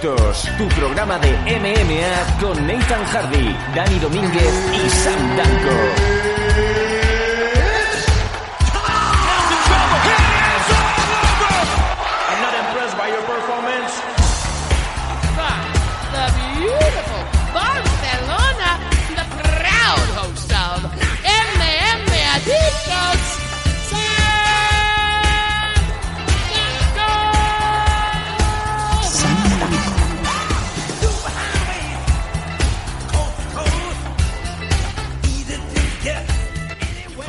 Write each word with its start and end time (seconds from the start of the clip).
Tu 0.00 0.68
programa 0.78 1.18
de 1.18 1.30
MMA 1.30 2.38
con 2.38 2.66
Nathan 2.66 3.02
Hardy, 3.06 3.56
Dani 3.74 3.98
Domínguez 3.98 4.52
y 4.74 4.90
Sam 4.90 5.36
Danko. 5.36 6.95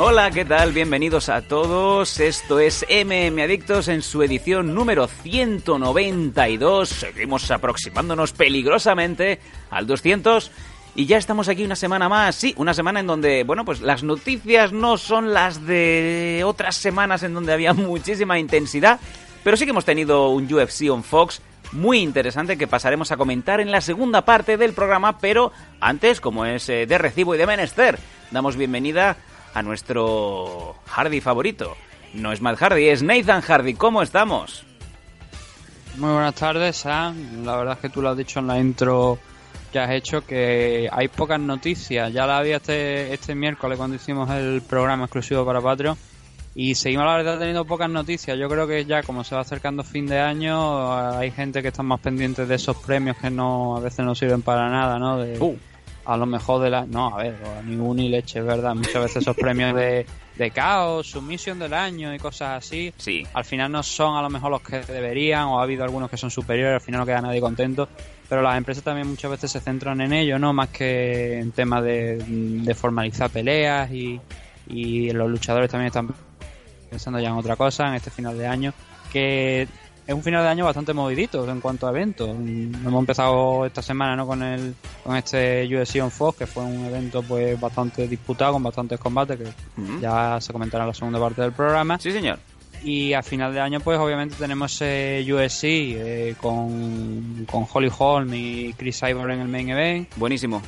Hola, 0.10 0.32
¿qué 0.32 0.46
tal? 0.46 0.72
Bienvenidos 0.72 1.28
a 1.28 1.42
todos. 1.42 2.22
Esto 2.22 2.62
es 2.62 2.86
MM 2.90 3.42
Adictos 3.42 3.90
en 3.90 4.02
su 4.02 4.24
edición 4.24 4.74
número 4.74 5.08
192. 5.08 6.88
Seguimos 6.88 7.52
aproximándonos 7.52 8.32
peligrosamente 8.32 9.42
al 9.70 9.86
200 9.86 10.50
y 10.96 11.08
ya 11.08 11.18
estamos 11.18 11.50
aquí 11.50 11.66
una 11.66 11.76
semana 11.76 12.08
más. 12.08 12.38
Sí, 12.38 12.54
una 12.56 12.74
semana 12.74 13.02
en 13.02 13.08
donde, 13.08 13.44
bueno, 13.44 13.66
pues 13.66 13.82
las 13.82 14.02
noticias 14.02 14.72
no 14.72 14.96
son 14.96 15.34
las 15.34 15.68
de 15.68 16.42
otras 16.46 16.78
semanas 16.78 17.24
en 17.24 17.34
donde 17.34 17.52
había 17.52 17.74
muchísima 17.74 18.40
intensidad, 18.40 19.02
pero 19.44 19.58
sí 19.58 19.66
que 19.66 19.72
hemos 19.72 19.84
tenido 19.84 20.30
un 20.30 20.46
UFC 20.46 20.90
on 20.90 21.04
Fox 21.04 21.42
muy 21.74 22.00
interesante 22.00 22.58
que 22.58 22.66
pasaremos 22.66 23.12
a 23.12 23.18
comentar 23.18 23.60
en 23.60 23.72
la 23.72 23.82
segunda 23.82 24.24
parte 24.24 24.56
del 24.56 24.72
programa, 24.72 25.18
pero 25.18 25.52
antes, 25.82 26.22
como 26.22 26.46
es 26.46 26.70
eh, 26.70 26.86
de 26.86 26.98
recibo 26.98 27.36
y 27.36 27.38
de 27.38 27.46
menester, 27.46 28.00
damos 28.32 28.56
bienvenida 28.56 29.18
a 29.58 29.64
nuestro 29.64 30.76
Hardy 30.86 31.20
favorito. 31.20 31.76
No 32.14 32.32
es 32.32 32.42
Matt 32.42 32.60
Hardy, 32.60 32.90
es 32.90 33.02
Nathan 33.02 33.42
Hardy. 33.42 33.74
¿Cómo 33.74 34.04
estamos? 34.04 34.64
Muy 35.96 36.12
buenas 36.12 36.36
tardes, 36.36 36.78
Sam. 36.78 37.44
La 37.44 37.56
verdad 37.56 37.74
es 37.74 37.80
que 37.80 37.90
tú 37.90 38.04
lo 38.04 38.10
has 38.10 38.18
dicho 38.18 38.40
en 38.40 38.46
la 38.46 38.60
intro 38.60 39.18
que 39.72 39.80
has 39.80 39.90
hecho, 39.90 40.24
que 40.24 40.88
hay 40.92 41.08
pocas 41.08 41.40
noticias. 41.40 42.14
Ya 42.14 42.28
la 42.28 42.38
había 42.38 42.58
este, 42.58 43.12
este 43.12 43.34
miércoles 43.34 43.80
cuando 43.80 43.96
hicimos 43.96 44.30
el 44.30 44.62
programa 44.62 45.06
exclusivo 45.06 45.44
para 45.44 45.60
Patreon. 45.60 45.98
Y 46.54 46.76
seguimos, 46.76 47.08
la 47.08 47.16
verdad, 47.18 47.40
teniendo 47.40 47.66
pocas 47.66 47.90
noticias. 47.90 48.38
Yo 48.38 48.48
creo 48.50 48.68
que 48.68 48.86
ya, 48.86 49.02
como 49.02 49.24
se 49.24 49.34
va 49.34 49.42
acercando 49.42 49.84
fin 49.84 50.06
de 50.06 50.20
año, 50.20 51.18
hay 51.18 51.32
gente 51.32 51.64
que 51.64 51.70
está 51.70 51.82
más 51.82 52.00
pendiente 52.00 52.46
de 52.46 52.56
esos 52.56 52.78
premios 52.78 53.18
que 53.18 53.32
no 53.32 53.76
a 53.76 53.80
veces 53.80 54.06
no 54.06 54.14
sirven 54.14 54.44
para 54.44 54.70
nada, 54.70 55.00
¿no? 55.00 55.18
De, 55.18 55.40
Uh. 55.40 55.58
A 56.08 56.16
lo 56.18 56.26
mejor 56.26 56.62
de 56.62 56.70
la... 56.70 56.86
No, 56.86 57.14
a 57.18 57.24
ver, 57.24 57.36
ni 57.66 57.76
un 57.76 57.98
ni 57.98 58.08
leche, 58.10 58.42
verdad. 58.42 58.74
Muchas 58.76 59.02
veces 59.04 59.18
esos 59.18 59.36
premios 59.36 59.76
de, 59.76 60.06
de 60.38 60.52
caos, 60.52 61.08
sumisión 61.08 61.60
del 61.60 61.74
año 61.74 62.14
y 62.16 62.18
cosas 62.18 62.64
así, 62.66 62.94
Sí. 62.98 63.26
al 63.34 63.44
final 63.44 63.72
no 63.72 63.84
son 63.84 64.16
a 64.16 64.22
lo 64.22 64.30
mejor 64.30 64.52
los 64.52 64.62
que 64.62 64.80
deberían 64.82 65.44
o 65.46 65.60
ha 65.60 65.64
habido 65.64 65.84
algunos 65.84 66.10
que 66.10 66.16
son 66.18 66.32
superiores, 66.32 66.76
al 66.76 66.82
final 66.82 67.02
no 67.02 67.06
queda 67.06 67.22
nadie 67.22 67.42
contento, 67.42 67.90
pero 68.30 68.42
las 68.42 68.58
empresas 68.58 68.84
también 68.84 69.08
muchas 69.08 69.30
veces 69.32 69.52
se 69.52 69.60
centran 69.60 70.00
en 70.00 70.14
ello, 70.14 70.40
¿no? 70.40 70.54
Más 70.54 70.70
que 70.70 71.40
en 71.40 71.52
temas 71.52 71.84
de, 71.84 72.18
de 72.26 72.74
formalizar 72.76 73.30
peleas 73.30 73.92
y, 73.92 74.20
y 74.68 75.12
los 75.12 75.30
luchadores 75.30 75.70
también 75.70 75.88
están 75.88 76.10
pensando 76.90 77.20
ya 77.20 77.28
en 77.30 77.36
otra 77.36 77.58
cosa 77.58 77.88
en 77.90 77.96
este 77.96 78.12
final 78.12 78.38
de 78.38 78.48
año, 78.48 78.74
que 79.12 79.68
es 80.08 80.14
un 80.14 80.24
final 80.24 80.42
de 80.42 80.50
año 80.50 80.64
bastante 80.64 80.94
movidito 80.94 81.48
en 81.50 81.60
cuanto 81.60 81.86
a 81.86 81.90
eventos. 81.90 82.30
Hemos 82.30 83.00
empezado 83.00 83.66
esta 83.66 83.82
semana 83.82 84.16
¿no? 84.16 84.26
con 84.26 84.42
el 84.42 84.74
con 85.04 85.18
este 85.18 85.68
UFC 85.68 86.02
on 86.02 86.10
Fox, 86.10 86.40
que 86.40 86.48
fue 86.48 86.64
un 86.64 86.86
evento 86.86 87.22
pues 87.22 87.60
bastante 87.60 88.08
disputado, 88.08 88.54
con 88.54 88.64
bastantes 88.64 89.00
combates, 89.02 89.38
que 89.38 89.52
ya 90.02 90.40
se 90.40 90.54
comentará 90.54 90.86
en 90.86 90.88
la 90.88 90.94
segunda 90.94 91.20
parte 91.20 91.42
del 91.42 91.52
programa. 91.52 92.00
Sí, 92.00 92.14
señor. 92.14 92.40
Y 92.86 93.12
a 93.14 93.22
final 93.22 93.54
de 93.54 93.60
año, 93.60 93.82
pues 93.82 94.00
obviamente 94.00 94.36
tenemos 94.40 94.80
eh, 94.82 95.26
USC 95.30 95.64
eh, 95.66 96.36
con, 96.40 97.46
con 97.52 97.66
Holly 97.72 97.92
Holm 97.98 98.34
y 98.34 98.74
Chris 98.78 99.02
Cyborg 99.02 99.32
en 99.32 99.42
el 99.42 99.48
main 99.50 99.70
event. 99.70 100.08
Buenísimo. 100.16 100.62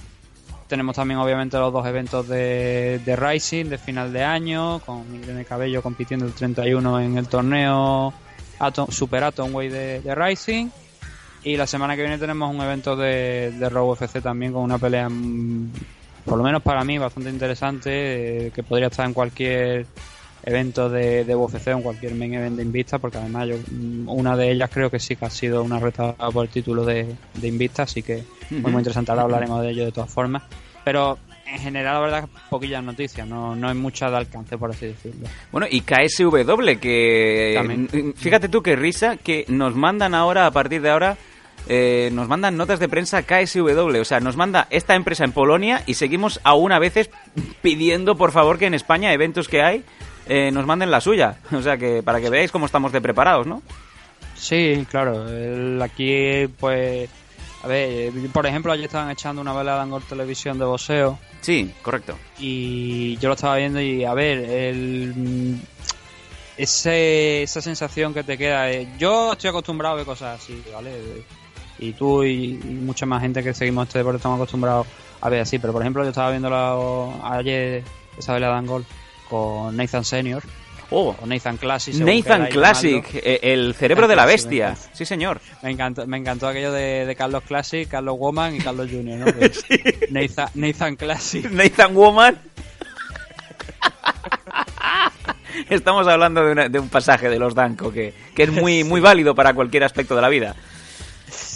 Tenemos 0.68 0.98
también 0.98 1.20
obviamente 1.20 1.58
los 1.58 1.72
dos 1.72 1.88
eventos 1.88 2.28
de, 2.28 3.00
de 3.06 3.16
Rising 3.16 3.66
de 3.66 3.78
final 3.78 4.12
de 4.12 4.24
año, 4.24 4.80
con 4.80 5.04
Irene 5.16 5.46
Cabello 5.46 5.82
compitiendo 5.82 6.26
el 6.26 6.34
31 6.34 7.00
en 7.00 7.18
el 7.18 7.28
torneo 7.28 8.14
Atom- 8.60 8.92
Super 8.92 9.24
Atomweight 9.24 9.72
de, 9.72 10.02
de 10.02 10.16
Rising. 10.16 10.70
Y 11.44 11.56
la 11.56 11.66
semana 11.68 11.96
que 11.96 12.02
viene 12.02 12.18
tenemos 12.18 12.54
un 12.54 12.62
evento 12.62 12.96
de, 12.96 13.52
de 13.58 13.70
Raw 13.70 13.92
UFC 13.92 14.22
también 14.22 14.52
con 14.52 14.62
una 14.64 14.78
pelea, 14.78 15.08
mm, 15.10 15.72
por 16.26 16.38
lo 16.38 16.44
menos 16.44 16.62
para 16.62 16.84
mí, 16.84 16.98
bastante 16.98 17.30
interesante, 17.30 18.48
eh, 18.48 18.52
que 18.52 18.62
podría 18.64 18.88
estar 18.88 19.06
en 19.06 19.14
cualquier 19.14 19.86
evento 20.44 20.90
de, 20.90 21.24
de 21.26 21.36
UFC 21.36 21.68
o 21.68 21.78
en 21.78 21.82
cualquier 21.82 22.16
main 22.16 22.34
event 22.34 22.58
de 22.58 22.64
Invista, 22.64 23.00
porque 23.00 23.18
además 23.18 23.48
yo, 23.48 23.56
mm, 23.72 24.10
una 24.10 24.36
de 24.36 24.52
ellas 24.52 24.70
creo 24.74 24.90
que 24.90 25.00
sí 25.00 25.16
que 25.16 25.26
ha 25.26 25.30
sido 25.30 25.64
una 25.64 25.80
reta 25.80 26.14
por 26.34 26.46
el 26.46 26.52
título 26.52 26.84
de, 26.84 27.16
de 27.36 27.48
Invista, 27.48 27.84
así 27.84 28.04
que 28.04 28.24
muy, 28.50 28.72
muy 28.72 28.80
interesante. 28.80 29.12
Ahora 29.12 29.24
hablaremos 29.24 29.62
de 29.62 29.70
ello 29.72 29.86
de 29.86 29.92
todas 29.94 30.12
formas. 30.12 30.44
Pero 30.84 31.18
en 31.52 31.60
general, 31.60 31.94
la 31.96 32.00
verdad, 32.00 32.30
poquillas 32.50 32.84
noticias, 32.84 33.28
no, 33.28 33.56
no 33.56 33.70
hay 33.70 33.76
mucha 33.76 34.10
de 34.10 34.18
alcance, 34.18 34.58
por 34.58 34.72
así 34.72 34.88
decirlo. 34.88 35.28
Bueno, 35.52 35.68
y 35.70 35.82
KSW, 35.82 36.80
que 36.80 37.54
También. 37.56 38.14
fíjate 38.16 38.50
tú 38.50 38.62
qué 38.62 38.76
risa, 38.76 39.18
que 39.18 39.46
nos 39.48 39.76
mandan 39.76 40.14
ahora, 40.16 40.46
a 40.46 40.52
partir 40.52 40.82
de 40.82 40.90
ahora, 40.90 41.18
eh, 41.68 42.10
nos 42.14 42.28
mandan 42.28 42.56
notas 42.58 42.80
de 42.80 42.88
prensa 42.90 43.24
KSW, 43.24 44.00
o 44.00 44.06
sea, 44.06 44.20
nos 44.20 44.36
manda 44.38 44.68
esta 44.70 44.96
empresa 44.96 45.24
en 45.24 45.32
Polonia 45.32 45.84
y 45.86 45.96
seguimos 45.96 46.40
aún 46.44 46.72
a 46.72 46.80
veces 46.80 47.10
pidiendo, 47.62 48.16
por 48.16 48.32
favor, 48.32 48.58
que 48.58 48.66
en 48.68 48.74
España, 48.74 49.12
eventos 49.14 49.48
que 49.48 49.62
hay, 49.62 49.84
eh, 50.28 50.52
nos 50.52 50.66
manden 50.66 50.92
la 50.92 51.02
suya. 51.02 51.38
O 51.52 51.62
sea, 51.62 51.78
que 51.78 52.02
para 52.04 52.22
que 52.22 52.30
veáis 52.30 52.52
cómo 52.52 52.66
estamos 52.66 52.92
de 52.92 53.02
preparados, 53.02 53.46
¿no? 53.48 53.62
Sí, 54.36 54.86
claro. 54.90 55.28
el- 55.28 55.82
aquí, 55.82 56.48
pues. 56.60 57.10
A 57.64 57.68
ver, 57.68 58.14
por 58.32 58.46
ejemplo, 58.48 58.72
ayer 58.72 58.86
estaban 58.86 59.10
echando 59.12 59.42
una 59.42 59.54
velada 59.54 59.84
en 59.84 59.90
Gol 59.90 60.04
Televisión 60.04 60.58
de 60.58 60.66
boxeo. 60.66 61.20
Sí, 61.42 61.72
correcto. 61.82 62.18
Y 62.40 63.18
yo 63.18 63.28
lo 63.28 63.36
estaba 63.36 63.58
viendo 63.58 63.82
y, 63.82 64.06
a 64.06 64.14
ver, 64.14 64.38
el. 64.40 65.14
mm, 65.16 65.56
Ese, 66.58 67.44
esa 67.44 67.62
sensación 67.62 68.14
que 68.14 68.24
te 68.24 68.38
queda. 68.38 68.70
eh, 68.72 68.88
yo 68.98 69.32
estoy 69.34 69.50
acostumbrado 69.50 69.94
a 69.96 69.98
ver 69.98 70.06
cosas 70.06 70.42
así, 70.42 70.62
¿vale? 70.74 70.92
Y 71.80 71.94
tú 71.94 72.24
y, 72.24 72.60
y 72.62 72.80
mucha 72.82 73.06
más 73.06 73.22
gente 73.22 73.42
que 73.44 73.54
seguimos 73.54 73.88
este 73.88 74.00
deporte 74.00 74.18
estamos 74.18 74.38
acostumbrados 74.38 74.86
a 75.22 75.30
ver 75.30 75.42
así. 75.42 75.60
Pero, 75.60 75.72
por 75.74 75.82
ejemplo, 75.82 76.04
yo 76.04 76.10
estaba 76.10 76.30
viendo 76.32 76.50
la- 76.50 77.38
ayer 77.38 77.84
esa 78.18 78.34
velada 78.34 78.60
en 78.60 78.66
Gol 78.66 78.86
con 79.30 79.76
Nathan 79.78 80.04
Senior. 80.04 80.44
Oh, 80.92 81.16
Nathan 81.26 81.58
Classic. 81.58 81.94
Nathan 81.96 82.48
Classic, 82.48 83.06
eh, 83.14 83.40
el 83.44 83.76
cerebro 83.76 84.08
de 84.08 84.16
la 84.16 84.26
bestia. 84.26 84.76
Sí, 84.94 85.06
señor. 85.06 85.40
Me 85.62 85.70
encantó, 85.72 86.08
me 86.08 86.18
encantó 86.18 86.48
aquello 86.48 86.72
de, 86.72 87.06
de 87.06 87.16
Carlos 87.16 87.44
Classic, 87.44 87.88
Carlos 87.88 88.18
Woman 88.18 88.56
y 88.56 88.60
Carlos 88.60 88.90
Junior, 88.90 89.20
¿no? 89.20 89.26
Nathan, 90.10 90.50
Nathan 90.56 90.96
Classic. 90.96 91.50
Nathan 91.52 91.94
Woman. 91.94 92.40
Estamos 95.70 96.08
hablando 96.08 96.46
de, 96.46 96.52
una- 96.52 96.70
de 96.70 96.80
un 96.80 96.90
pasaje 96.90 97.30
de 97.30 97.38
los 97.38 97.54
Danko 97.54 97.92
que, 97.92 98.14
que 98.36 98.44
es 98.44 98.52
muy, 98.52 98.84
muy 98.94 99.02
válido 99.02 99.36
para 99.36 99.54
cualquier 99.54 99.84
aspecto 99.84 100.16
de 100.16 100.22
la 100.22 100.30
vida. 100.30 100.56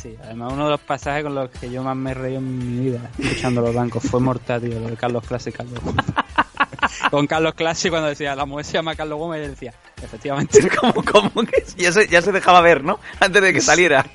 Sí, 0.03 0.15
además 0.21 0.51
uno 0.53 0.65
de 0.65 0.71
los 0.71 0.81
pasajes 0.81 1.23
con 1.23 1.33
los 1.33 1.49
que 1.49 1.71
yo 1.71 1.81
más 1.81 1.95
me 1.95 2.13
reí 2.13 2.35
en 2.35 2.57
mi 2.77 2.89
vida 2.91 3.09
escuchando 3.17 3.61
los 3.61 3.73
bancos 3.73 4.03
fue 4.03 4.19
mortal, 4.19 4.61
tío, 4.61 4.77
lo 4.79 4.89
de 4.89 4.97
Carlos 4.97 5.23
Classic, 5.25 5.55
Carlos 5.55 5.81
Woman. 5.83 6.05
Con 7.09 7.25
Carlos 7.27 7.53
Classic 7.55 7.89
cuando 7.89 8.09
decía, 8.09 8.35
la 8.35 8.45
mujer 8.45 8.65
se 8.65 8.73
llama 8.73 8.95
Carlos 8.95 9.17
Woman 9.17 9.41
y 9.43 9.47
decía, 9.47 9.73
efectivamente. 10.01 10.59
como, 10.77 10.93
como 11.03 11.31
que 11.45 11.63
ya 11.77 11.91
se, 11.93 12.07
ya 12.07 12.21
se 12.21 12.31
dejaba 12.33 12.59
ver, 12.61 12.83
¿no? 12.83 12.99
Antes 13.19 13.41
de 13.41 13.53
que 13.53 13.61
saliera. 13.61 14.05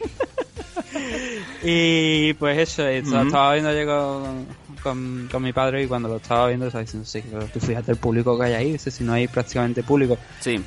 Y 1.62 2.34
pues 2.34 2.58
eso, 2.58 2.86
esto- 2.86 3.16
Ujú. 3.16 3.26
estaba 3.26 3.52
viendo 3.54 3.72
yo 3.72 3.86
con, 3.86 4.46
con, 4.82 5.28
con 5.32 5.42
mi 5.42 5.52
padre 5.52 5.82
y 5.82 5.86
cuando 5.86 6.08
lo 6.08 6.16
estaba 6.16 6.46
viendo 6.48 6.66
estaba 6.66 6.82
diciendo, 6.82 7.06
sí, 7.06 7.22
pero 7.30 7.46
tú 7.46 7.58
fíjate 7.60 7.92
el 7.92 7.96
público 7.96 8.38
que 8.38 8.44
hay 8.46 8.52
ahí, 8.54 8.72
dice, 8.72 8.90
si 8.90 9.02
no 9.04 9.12
hay 9.14 9.26
prácticamente 9.28 9.82
público. 9.82 10.18
Sí. 10.40 10.62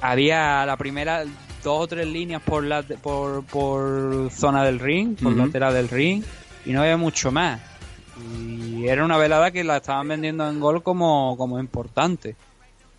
había 0.00 0.64
la 0.64 0.76
primera 0.76 1.24
dos 1.62 1.82
o 1.82 1.86
tres 1.86 2.06
líneas 2.06 2.42
por 2.42 2.64
la 2.64 2.82
por, 2.82 3.44
por 3.44 4.30
zona 4.30 4.64
del 4.64 4.78
ring, 4.78 5.16
por 5.16 5.32
Ujú. 5.32 5.46
lateral 5.46 5.74
del 5.74 5.88
ring, 5.88 6.22
y 6.66 6.72
no 6.72 6.82
había 6.82 6.96
mucho 6.96 7.30
más. 7.32 7.60
Y 8.38 8.86
era 8.86 9.04
una 9.04 9.16
velada 9.16 9.50
que 9.50 9.64
la 9.64 9.78
estaban 9.78 10.08
vendiendo 10.08 10.48
en 10.48 10.60
gol 10.60 10.82
como, 10.82 11.36
como 11.38 11.58
importante. 11.58 12.36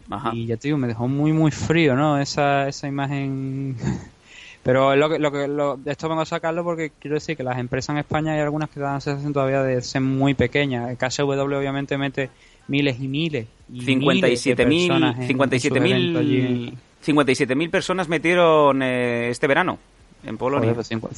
Ajá. 0.10 0.32
Y 0.34 0.48
ya 0.48 0.58
te 0.58 0.68
digo, 0.68 0.78
me 0.78 0.88
dejó 0.88 1.08
muy 1.08 1.32
muy 1.32 1.52
frío, 1.52 1.96
¿no? 1.96 2.20
Esa, 2.20 2.68
esa 2.68 2.88
imagen. 2.88 3.76
Pero 4.64 4.96
lo 4.96 5.10
que, 5.10 5.18
lo 5.18 5.32
que 5.32 5.48
lo- 5.48 5.80
esto 5.86 6.08
vengo 6.08 6.22
a 6.22 6.26
sacarlo 6.26 6.64
porque 6.64 6.92
quiero 7.00 7.16
decir 7.16 7.36
que 7.36 7.44
las 7.44 7.58
empresas 7.58 7.94
en 7.96 7.98
España 8.00 8.34
hay 8.34 8.42
algunas 8.42 8.70
que 8.70 8.80
dan 8.80 9.02
sensación 9.02 9.34
todavía 9.34 9.64
de 9.64 9.82
ser 9.82 10.02
muy 10.02 10.36
pequeñas. 10.36 10.96
KSW 11.00 11.32
obviamente 11.56 11.98
mete 11.98 12.30
miles 12.68 13.00
y 13.00 13.08
miles. 13.08 13.48
Y 13.74 13.96
miles 13.96 14.22
de 14.46 14.54
57.000 14.54 14.88
personas 14.88 15.18
en- 15.20 16.78
en 17.08 17.14
sus 17.14 17.18
eventos 17.18 17.38
allí. 17.38 17.46
57.000 17.46 17.68
57.000 17.68 17.70
personas 17.72 18.08
metieron 18.08 18.82
eh, 18.82 19.30
este 19.30 19.48
verano. 19.48 19.78
en 20.24 20.38
Polonia. 20.38 20.74
Joder, 20.74 20.76
pues 20.76 20.92
cincu- 20.92 21.10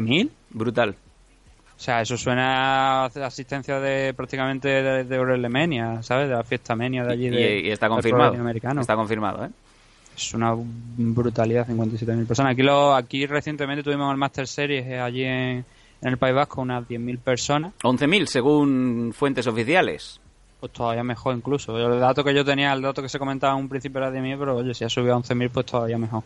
57.000. 0.00 0.30
Brutal. 0.50 0.94
O 1.76 1.80
sea, 1.80 2.00
eso 2.02 2.16
suena 2.16 3.04
a 3.04 3.06
asistencia 3.06 3.78
de 3.78 4.12
prácticamente 4.14 4.68
de, 4.68 5.04
de 5.04 5.16
Eurolemania, 5.16 6.02
¿sabes? 6.02 6.28
De 6.28 6.34
la 6.34 6.42
fiesta 6.42 6.74
Menia 6.74 7.04
de 7.04 7.12
allí. 7.12 7.26
Y, 7.26 7.30
De, 7.30 7.60
y 7.60 7.70
está 7.70 7.88
confirmado. 7.88 8.34
Está 8.80 8.96
confirmado, 8.96 9.44
¿eh? 9.44 9.50
Es 10.16 10.34
una 10.34 10.56
brutalidad, 10.56 11.68
57.000 11.68 12.26
personas. 12.26 12.52
Aquí 12.54 12.62
lo, 12.62 12.92
aquí 12.94 13.26
recientemente 13.26 13.84
tuvimos 13.84 14.10
el 14.10 14.16
Master 14.16 14.48
Series 14.48 14.84
eh, 14.88 14.98
allí 14.98 15.22
en, 15.22 15.64
en 16.02 16.08
el 16.08 16.16
País 16.16 16.34
Vasco, 16.34 16.62
unas 16.62 16.82
10.000 16.88 17.18
personas. 17.20 17.72
11.000 17.84 18.26
según 18.26 19.12
fuentes 19.16 19.46
oficiales. 19.46 20.20
Pues 20.60 20.72
todavía 20.72 21.04
mejor 21.04 21.36
incluso. 21.36 21.78
El 21.78 22.00
dato 22.00 22.24
que 22.24 22.34
yo 22.34 22.44
tenía, 22.44 22.72
el 22.72 22.82
dato 22.82 23.00
que 23.00 23.08
se 23.08 23.18
comentaba 23.18 23.54
en 23.54 23.60
un 23.60 23.68
principio 23.68 23.98
era 23.98 24.10
10.000, 24.10 24.38
pero 24.38 24.56
oye, 24.56 24.74
si 24.74 24.84
ha 24.84 24.88
subido 24.88 25.14
a 25.14 25.18
11.000, 25.18 25.50
pues 25.50 25.66
todavía 25.66 25.98
mejor. 25.98 26.24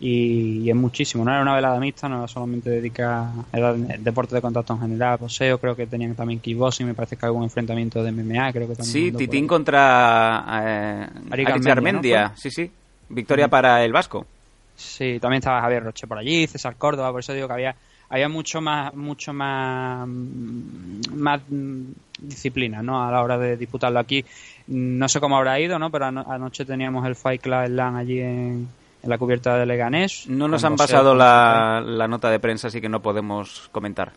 Y, 0.00 0.60
y 0.62 0.70
es 0.70 0.76
muchísimo. 0.76 1.24
No 1.26 1.30
era 1.30 1.42
una 1.42 1.54
velada 1.54 1.78
mixta, 1.78 2.08
no 2.08 2.18
era 2.18 2.28
solamente 2.28 2.70
dedica 2.70 3.30
era 3.52 3.74
deporte 3.74 4.34
de 4.34 4.40
contacto 4.40 4.72
en 4.72 4.80
general, 4.80 5.18
poseo, 5.18 5.58
creo 5.58 5.76
que 5.76 5.86
tenían 5.86 6.14
también 6.14 6.40
kickboxing, 6.40 6.86
me 6.86 6.94
parece 6.94 7.16
que 7.16 7.26
algún 7.26 7.42
enfrentamiento 7.42 8.02
de 8.02 8.12
MMA, 8.12 8.52
creo 8.52 8.68
que 8.68 8.76
también. 8.76 8.84
Sí, 8.84 9.12
Titín 9.12 9.46
contra 9.46 10.44
eh, 10.46 11.08
Ari 11.30 11.44
Aritz 11.44 11.66
Garmendia, 11.66 11.74
Garmendia. 11.74 12.22
¿no 12.22 12.28
fue? 12.30 12.38
Sí, 12.38 12.50
sí. 12.50 12.70
Victoria 13.10 13.48
para 13.48 13.84
el 13.84 13.92
Vasco. 13.92 14.26
Sí, 14.74 15.18
también 15.20 15.38
estaba 15.38 15.60
Javier 15.60 15.84
Roche 15.84 16.06
por 16.06 16.18
allí, 16.18 16.46
César 16.46 16.76
Córdoba, 16.76 17.10
por 17.10 17.20
eso 17.20 17.32
digo 17.32 17.46
que 17.46 17.54
había 17.54 17.76
había 18.08 18.28
mucho 18.28 18.60
más 18.60 18.94
mucho 18.94 19.32
más 19.32 20.06
mm, 20.06 21.00
más 21.16 21.40
mm, 21.48 21.82
disciplina, 22.20 22.82
¿no? 22.82 23.06
A 23.06 23.10
la 23.10 23.22
hora 23.22 23.38
de 23.38 23.56
disputarlo 23.56 23.98
aquí. 23.98 24.24
No 24.68 25.08
sé 25.08 25.20
cómo 25.20 25.36
habrá 25.36 25.58
ido, 25.60 25.78
¿no? 25.78 25.90
Pero 25.90 26.06
ano- 26.06 26.24
anoche 26.28 26.64
teníamos 26.64 27.06
el 27.06 27.16
Fight 27.16 27.42
Club 27.42 27.66
Slam 27.66 27.96
allí 27.96 28.20
en, 28.20 28.68
en 29.02 29.10
la 29.10 29.18
cubierta 29.18 29.56
de 29.56 29.66
Leganés. 29.66 30.26
No 30.28 30.48
nos 30.48 30.64
han 30.64 30.76
pasado 30.76 31.14
la, 31.14 31.82
la 31.84 32.08
nota 32.08 32.30
de 32.30 32.40
prensa, 32.40 32.68
así 32.68 32.80
que 32.80 32.88
no 32.88 33.00
podemos 33.02 33.68
comentar. 33.72 34.12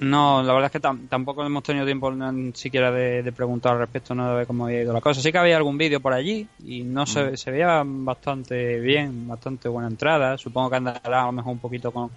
No, 0.00 0.42
la 0.42 0.52
verdad 0.52 0.66
es 0.66 0.72
que 0.72 0.80
tam- 0.80 1.08
tampoco 1.08 1.44
hemos 1.46 1.62
tenido 1.62 1.84
tiempo 1.86 2.10
ni 2.10 2.52
siquiera 2.54 2.90
de, 2.90 3.22
de 3.22 3.32
preguntar 3.32 3.72
al 3.74 3.78
respecto, 3.78 4.14
no 4.14 4.28
de 4.28 4.34
ver 4.36 4.46
cómo 4.46 4.64
había 4.66 4.82
ido 4.82 4.92
la 4.92 5.00
cosa. 5.00 5.20
Sí 5.20 5.30
que 5.30 5.38
había 5.38 5.56
algún 5.56 5.78
vídeo 5.78 6.00
por 6.00 6.12
allí 6.12 6.48
y 6.58 6.82
no 6.82 7.06
se, 7.06 7.36
se 7.36 7.50
veía 7.52 7.82
bastante 7.86 8.80
bien, 8.80 9.28
bastante 9.28 9.68
buena 9.68 9.88
entrada. 9.88 10.36
Supongo 10.36 10.70
que 10.70 10.76
andará 10.76 11.22
a 11.22 11.26
lo 11.26 11.32
mejor 11.32 11.52
un 11.52 11.60
poquito 11.60 11.92
con, 11.92 12.10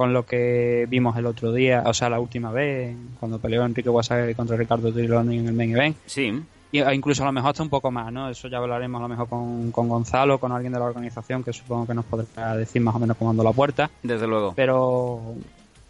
con 0.00 0.14
lo 0.14 0.24
que 0.24 0.86
vimos 0.88 1.14
el 1.18 1.26
otro 1.26 1.52
día, 1.52 1.82
o 1.84 1.92
sea, 1.92 2.08
la 2.08 2.18
última 2.18 2.50
vez, 2.50 2.96
cuando 3.18 3.38
peleó 3.38 3.66
Enrique 3.66 3.90
Guasague 3.90 4.34
contra 4.34 4.56
Ricardo 4.56 4.90
Triloni 4.90 5.40
en 5.40 5.48
el 5.48 5.52
main 5.52 5.76
event. 5.76 5.94
Sí. 6.06 6.42
Y, 6.72 6.78
e 6.78 6.94
incluso 6.94 7.22
a 7.22 7.26
lo 7.26 7.32
mejor 7.32 7.50
hasta 7.50 7.62
un 7.62 7.68
poco 7.68 7.90
más, 7.90 8.10
¿no? 8.10 8.30
Eso 8.30 8.48
ya 8.48 8.56
hablaremos 8.56 8.98
a 8.98 9.02
lo 9.02 9.08
mejor 9.10 9.28
con, 9.28 9.70
con 9.70 9.90
Gonzalo, 9.90 10.38
con 10.38 10.52
alguien 10.52 10.72
de 10.72 10.78
la 10.78 10.86
organización, 10.86 11.44
que 11.44 11.52
supongo 11.52 11.86
que 11.86 11.92
nos 11.92 12.06
podrá 12.06 12.56
decir 12.56 12.80
más 12.80 12.94
o 12.94 12.98
menos 12.98 13.14
cómo 13.18 13.34
la 13.44 13.52
puerta. 13.52 13.90
Desde 14.02 14.26
luego. 14.26 14.54
Pero 14.56 15.34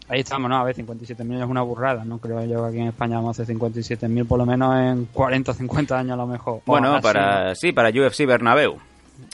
ahí 0.08 0.18
estamos, 0.18 0.50
¿no? 0.50 0.56
A 0.56 0.64
ver, 0.64 0.74
57.000 0.74 1.44
es 1.44 1.48
una 1.48 1.62
burrada, 1.62 2.04
¿no? 2.04 2.18
Creo 2.18 2.44
yo 2.46 2.62
que 2.64 2.68
aquí 2.68 2.78
en 2.80 2.88
España 2.88 3.14
vamos 3.14 3.38
a 3.38 3.42
hacer 3.44 3.54
57.000 3.56 4.26
por 4.26 4.38
lo 4.40 4.44
menos 4.44 4.76
en 4.76 5.04
40 5.04 5.52
o 5.52 5.54
50 5.54 5.96
años 5.96 6.14
a 6.14 6.16
lo 6.16 6.26
mejor. 6.26 6.62
Bueno, 6.66 7.00
para 7.00 7.54
sí, 7.54 7.70
para 7.70 7.90
UFC 7.90 8.26
Bernabéu. 8.26 8.89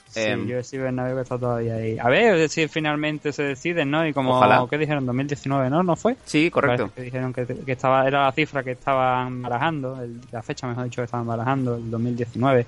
Sí, 0.07 0.19
Em, 0.21 0.47
yo 0.47 0.63
sí 0.63 0.77
Bernabéu 0.77 1.15
que 1.15 1.21
está 1.21 1.37
todavía 1.37 1.75
ahí. 1.75 1.97
A 1.99 2.09
ver 2.09 2.47
si 2.49 2.67
finalmente 2.67 3.31
se 3.33 3.43
deciden, 3.43 3.91
¿no? 3.91 4.05
Y 4.07 4.13
como, 4.13 4.37
Ojalá. 4.37 4.65
¿qué 4.69 4.77
dijeron? 4.77 5.05
2019, 5.05 5.69
¿no? 5.69 5.83
¿No 5.83 5.95
fue? 5.95 6.15
Sí, 6.25 6.49
correcto. 6.49 6.91
Que 6.95 7.01
dijeron 7.03 7.33
que, 7.33 7.45
que 7.45 7.71
estaba 7.71 8.07
era 8.07 8.25
la 8.25 8.31
cifra 8.31 8.63
que 8.63 8.71
estaban 8.71 9.41
barajando, 9.41 10.01
el- 10.01 10.19
la 10.31 10.41
fecha 10.41 10.67
mejor 10.67 10.85
dicho 10.85 11.01
que 11.01 11.05
estaban 11.05 11.27
barajando, 11.27 11.75
el 11.75 11.89
2019. 11.91 12.65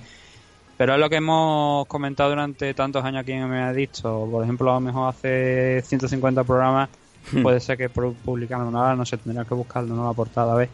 Pero 0.78 0.94
es 0.94 1.00
lo 1.00 1.10
que 1.10 1.18
hemos 1.18 1.86
comentado 1.88 2.30
durante 2.30 2.74
tantos 2.74 3.04
años 3.04 3.22
aquí 3.22 3.34
en 3.34 3.50
Me 3.50 3.62
ha 3.62 3.74
dicho. 3.74 4.28
Por 4.32 4.44
ejemplo, 4.44 4.72
a 4.72 4.76
lo 4.76 4.80
mejor 4.80 5.10
hace 5.10 5.82
150 5.86 6.44
programas 6.44 6.90
Hmm. 7.34 7.44
puede 7.44 7.60
ser 7.60 7.78
que 7.78 7.92
pu- 7.92 8.16
publicaron 8.16 8.72
nada, 8.72 8.96
no 8.96 9.06
sé, 9.06 9.18
tendría 9.18 9.44
que 9.44 9.54
buscarlo, 9.54 9.94
no 9.94 10.08
la 10.08 10.14
portada 10.14 10.54
a 10.54 10.56
ver. 10.56 10.70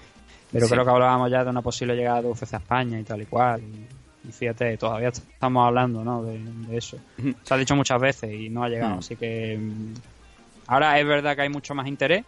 Pero 0.52 0.68
Sí. 0.68 0.72
creo 0.72 0.86
que 0.86 0.92
hablábamos 0.92 1.30
ya 1.32 1.44
de 1.44 1.50
una 1.50 1.64
posible 1.64 1.96
llegada 1.96 2.22
de 2.22 2.28
UFC 2.30 2.54
a 2.54 2.58
España 2.60 3.00
y 3.00 3.04
tal 3.04 3.24
y 3.24 3.26
cual. 3.26 3.62
Y, 3.62 3.88
y 4.28 4.32
fíjate, 4.32 4.78
todavía 4.78 5.10
estamos 5.10 5.66
hablando 5.68 6.04
¿no? 6.04 6.24
de, 6.24 6.40
de 6.40 6.78
eso. 6.78 6.98
Se 7.44 7.54
ha 7.54 7.58
dicho 7.58 7.76
muchas 7.76 8.00
veces 8.02 8.32
y 8.34 8.50
no 8.50 8.64
ha 8.64 8.70
llegado. 8.70 8.96
Mm. 8.96 9.00
Así 9.00 9.16
que 9.16 9.58
mm, 9.58 9.94
ahora 10.68 11.00
es 11.00 11.06
verdad 11.08 11.36
que 11.36 11.42
hay 11.44 11.50
mucho 11.50 11.76
más 11.76 11.88
interés. 11.88 12.24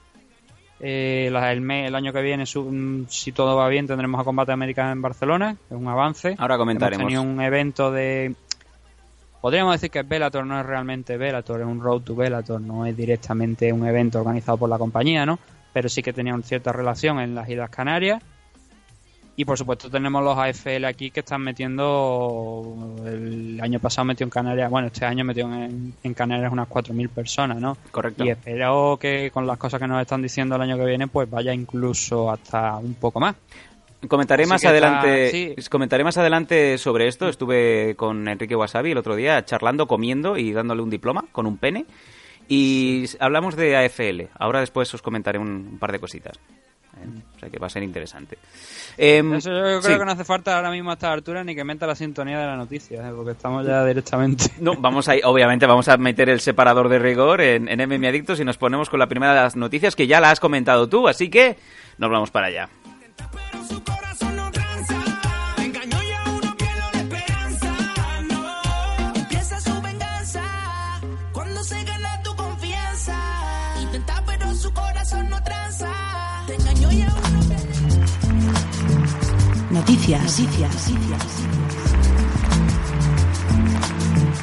Eh, 0.80 1.32
el, 1.34 1.62
mes- 1.62 1.88
el 1.88 1.96
año 1.96 2.14
que 2.14 2.22
viene, 2.22 2.44
mm, 2.44 3.06
si 3.10 3.32
todo 3.32 3.56
va 3.56 3.68
bien, 3.68 3.88
tendremos 3.88 4.22
a 4.22 4.24
Combate 4.24 4.52
América 4.52 4.92
en 4.92 5.02
Barcelona, 5.02 5.56
es 5.70 5.76
un 5.76 5.88
avance. 5.88 6.36
Ahora 6.38 6.58
comentaremos. 6.58 7.02
Hemos 7.02 7.14
tenido 7.14 7.24
un 7.34 7.42
evento 7.42 7.92
de... 7.92 8.36
Podríamos 9.42 9.74
decir 9.76 9.92
que 9.92 10.02
Bellator 10.02 10.46
no 10.46 10.60
es 10.60 10.66
realmente 10.66 11.16
Bellator, 11.18 11.62
es 11.62 11.68
un 11.68 11.80
Road 11.80 12.02
to 12.02 12.16
Bellator, 12.16 12.60
no 12.60 12.86
es 12.86 12.98
directamente 12.98 13.72
un 13.72 13.86
evento 13.88 14.20
organizado 14.20 14.58
por 14.58 14.70
la 14.70 14.78
compañía, 14.78 15.26
¿no? 15.26 15.40
Pero 15.74 15.90
sí 15.90 16.02
que 16.02 16.12
tenía 16.12 16.34
una 16.34 16.44
cierta 16.44 16.72
relación 16.72 17.20
en 17.20 17.36
las 17.36 17.48
Islas 17.48 17.70
Canarias. 17.70 18.22
Y 19.40 19.46
por 19.46 19.56
supuesto 19.56 19.88
tenemos 19.90 20.24
los 20.24 20.36
AFL 20.36 20.84
aquí 20.86 21.12
que 21.12 21.20
están 21.20 21.42
metiendo, 21.44 22.96
el 23.06 23.60
año 23.62 23.80
pasado 23.80 24.06
metió 24.06 24.24
en 24.24 24.32
Canarias, 24.32 24.68
bueno, 24.70 24.88
este 24.88 25.06
año 25.06 25.24
metió 25.24 25.46
en, 25.54 25.94
en 26.04 26.14
Canarias 26.16 26.52
unas 26.52 26.68
4.000 26.68 27.08
personas, 27.10 27.58
¿no? 27.60 27.78
Correcto. 27.92 28.26
Y 28.26 28.30
espero 28.30 28.98
que 29.00 29.30
con 29.32 29.46
las 29.46 29.58
cosas 29.60 29.80
que 29.80 29.88
nos 29.88 30.02
están 30.02 30.24
diciendo 30.24 30.56
el 30.56 30.62
año 30.64 30.76
que 30.76 30.86
viene, 30.86 31.08
pues 31.08 31.30
vaya 31.30 31.54
incluso 31.54 32.32
hasta 32.32 32.78
un 32.78 32.96
poco 32.96 33.20
más. 33.20 33.36
Comentaré 34.08 34.44
Así 34.44 34.50
más 34.50 34.66
adelante. 34.66 35.52
está- 35.56 35.70
Comentaré 35.70 36.04
más 36.04 36.18
adelante 36.18 36.78
sobre 36.80 37.08
esto. 37.08 37.30
Estuve 37.30 37.96
con 37.96 38.28
Enrique 38.28 38.56
Wasabi 38.56 38.92
el 38.92 38.98
otro 38.98 39.16
día 39.16 39.44
charlando, 39.46 39.88
comiendo 39.88 40.36
y 40.38 40.52
dándole 40.52 40.82
un 40.82 40.90
diploma 40.90 41.26
con 41.32 41.46
un 41.46 41.58
pene. 41.58 41.86
Y 42.48 43.06
hablamos 43.20 43.56
de 43.56 43.76
AFL. 43.76 44.30
Ahora 44.40 44.62
después 44.62 44.92
os 44.94 45.02
comentaré 45.02 45.38
un, 45.40 45.50
un 45.74 45.78
par 45.80 45.92
de 45.92 46.00
cositas. 46.00 46.40
¿Eh? 47.04 47.08
O 47.36 47.40
sea 47.40 47.50
que 47.50 47.60
va 47.60 47.68
a 47.68 47.70
ser 47.70 47.84
interesante. 47.84 48.38
Em, 48.98 49.34
Eso 49.36 49.50
yo 49.52 49.80
creo 49.80 49.82
sí. 49.82 50.00
que 50.00 50.06
no 50.06 50.12
hace 50.12 50.24
falta 50.24 50.56
ahora 50.56 50.72
mismo 50.72 50.90
a 50.90 50.94
esta 50.94 51.12
altura 51.12 51.44
ni 51.44 51.56
que 51.56 51.64
meta 51.64 51.86
la 51.88 51.96
sintonía 51.96 52.40
de 52.40 52.46
la 52.46 52.56
noticia, 52.56 53.08
¿eh? 53.08 53.12
porque 53.16 53.32
estamos 53.32 53.66
ya 53.66 53.86
directamente. 53.86 54.46
No, 54.60 54.74
vamos 54.76 55.08
a, 55.08 55.14
obviamente 55.24 55.66
vamos 55.66 55.88
a 55.88 55.98
meter 55.98 56.30
el 56.30 56.40
separador 56.40 56.90
de 56.90 57.00
rigor 57.00 57.42
en, 57.42 57.68
en 57.70 57.80
MM 57.88 58.06
Adictos 58.08 58.40
y 58.40 58.46
nos 58.46 58.58
ponemos 58.58 58.90
con 58.90 59.00
la 59.00 59.08
primera 59.08 59.34
de 59.34 59.42
las 59.42 59.56
noticias 59.56 59.96
que 59.96 60.08
ya 60.08 60.20
la 60.20 60.32
has 60.32 60.40
comentado 60.40 60.90
tú, 60.90 61.08
así 61.08 61.30
que 61.30 61.58
nos 61.98 62.10
vamos 62.10 62.32
para 62.32 62.48
allá. 62.48 62.70
Noticias. 79.88 80.40
Noticias. 80.40 80.84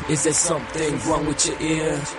Is 0.09 0.23
there 0.25 0.33
something 0.33 0.99
wrong 1.07 1.27
with 1.27 1.47
your 1.47 1.61
ears? 1.61 2.15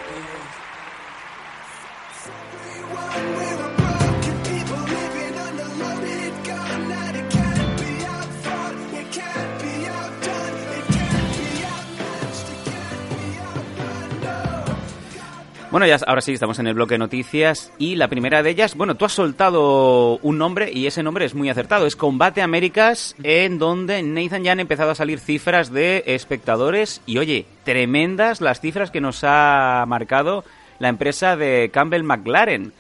Bueno, 15.76 15.88
ya 15.88 15.98
ahora 16.08 16.22
sí, 16.22 16.32
estamos 16.32 16.58
en 16.60 16.68
el 16.68 16.74
bloque 16.74 16.94
de 16.94 17.00
noticias 17.00 17.70
y 17.78 17.98
la 17.98 18.08
primera 18.08 18.42
de 18.42 18.50
ellas, 18.50 18.76
bueno, 18.76 18.96
tú 18.96 19.04
has 19.04 19.12
soltado 19.12 20.20
un 20.20 20.38
nombre 20.38 20.72
y 20.72 20.88
ese 20.88 21.04
nombre 21.04 21.26
es 21.26 21.36
muy 21.36 21.50
acertado, 21.50 21.86
es 21.86 21.98
Combate 21.98 22.42
Américas, 22.42 23.14
en 23.24 23.60
donde 23.60 24.02
Nathan 24.02 24.46
ya 24.46 24.54
han 24.54 24.62
empezado 24.62 24.92
a 24.92 24.96
salir 24.96 25.20
cifras 25.20 25.74
de 25.74 26.06
espectadores 26.08 27.02
y 27.06 27.18
oye, 27.18 27.46
tremendas 27.66 28.40
las 28.40 28.62
cifras 28.62 28.90
que 28.90 29.02
nos 29.02 29.26
ha 29.26 29.84
marcado 29.86 30.46
la 30.80 30.88
empresa 30.88 31.36
de 31.36 31.70
Campbell 31.74 32.04
McLaren. 32.04 32.72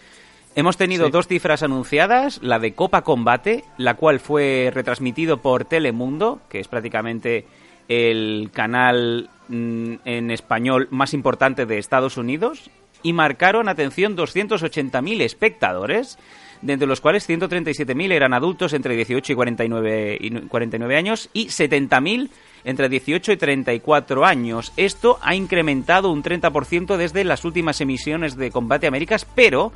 Hemos 0.55 0.77
tenido 0.77 1.07
Sí. 1.07 1.11
dos 1.11 1.27
cifras 1.27 1.63
anunciadas, 1.63 2.41
la 2.41 2.59
de 2.59 2.75
Copa 2.75 3.01
Combate, 3.01 3.65
la 3.77 3.95
cual 3.95 4.21
fue 4.21 4.71
retransmitido 4.73 5.41
por 5.41 5.65
Telemundo, 5.65 6.39
que 6.47 6.61
es 6.61 6.69
prácticamente 6.69 7.45
el 7.89 8.51
canal 8.53 9.29
mm, 9.49 9.95
en 10.05 10.31
español 10.31 10.87
más 10.91 11.13
importante 11.13 11.65
de 11.65 11.77
Estados 11.77 12.15
Unidos, 12.15 12.71
y 13.03 13.13
marcaron, 13.13 13.69
atención, 13.69 14.17
280.000 14.17 15.21
espectadores, 15.21 16.17
de 16.61 16.73
entre 16.73 16.87
los 16.87 17.01
cuales 17.01 17.29
137.000 17.29 18.11
eran 18.11 18.33
adultos 18.33 18.73
entre 18.73 18.95
18 18.95 19.33
y 19.33 19.35
49, 19.35 20.17
y 20.19 20.31
49 20.31 20.97
años 20.97 21.29
y 21.33 21.47
70.000 21.47 22.29
entre 22.63 22.89
18 22.89 23.31
y 23.31 23.37
34 23.37 24.25
años. 24.25 24.73
Esto 24.75 25.19
ha 25.21 25.35
incrementado 25.35 26.11
un 26.11 26.23
30% 26.23 26.97
desde 26.97 27.23
las 27.23 27.45
últimas 27.45 27.79
emisiones 27.81 28.35
de 28.35 28.51
Combate 28.51 28.87
Américas, 28.87 29.25
pero 29.35 29.71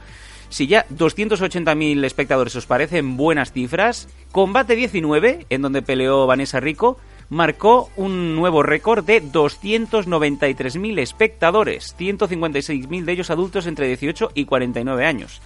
si 0.50 0.66
ya 0.66 0.88
280.000 0.90 2.04
espectadores 2.04 2.56
os 2.56 2.66
parecen 2.66 3.16
buenas 3.18 3.52
cifras, 3.52 4.10
Combate 4.32 4.76
19, 4.76 5.46
en 5.50 5.62
donde 5.62 5.84
peleó 5.84 6.26
Vanessa 6.26 6.60
Rico, 6.60 6.98
marcó 7.30 7.90
un 7.96 8.36
nuevo 8.36 8.64
récord 8.64 9.04
de 9.06 9.22
293.000 9.24 11.00
espectadores, 11.00 11.96
156.000 11.98 13.04
de 13.06 13.12
ellos 13.12 13.30
adultos 13.30 13.66
entre 13.68 13.88
18 13.88 14.32
y 14.34 14.46
49 14.46 15.06
años. 15.06 15.42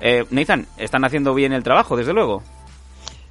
Eh, 0.00 0.24
Nathan, 0.30 0.66
están 0.78 1.04
haciendo 1.04 1.32
bien 1.34 1.52
el 1.52 1.62
trabajo, 1.62 1.96
desde 1.96 2.12
luego. 2.12 2.42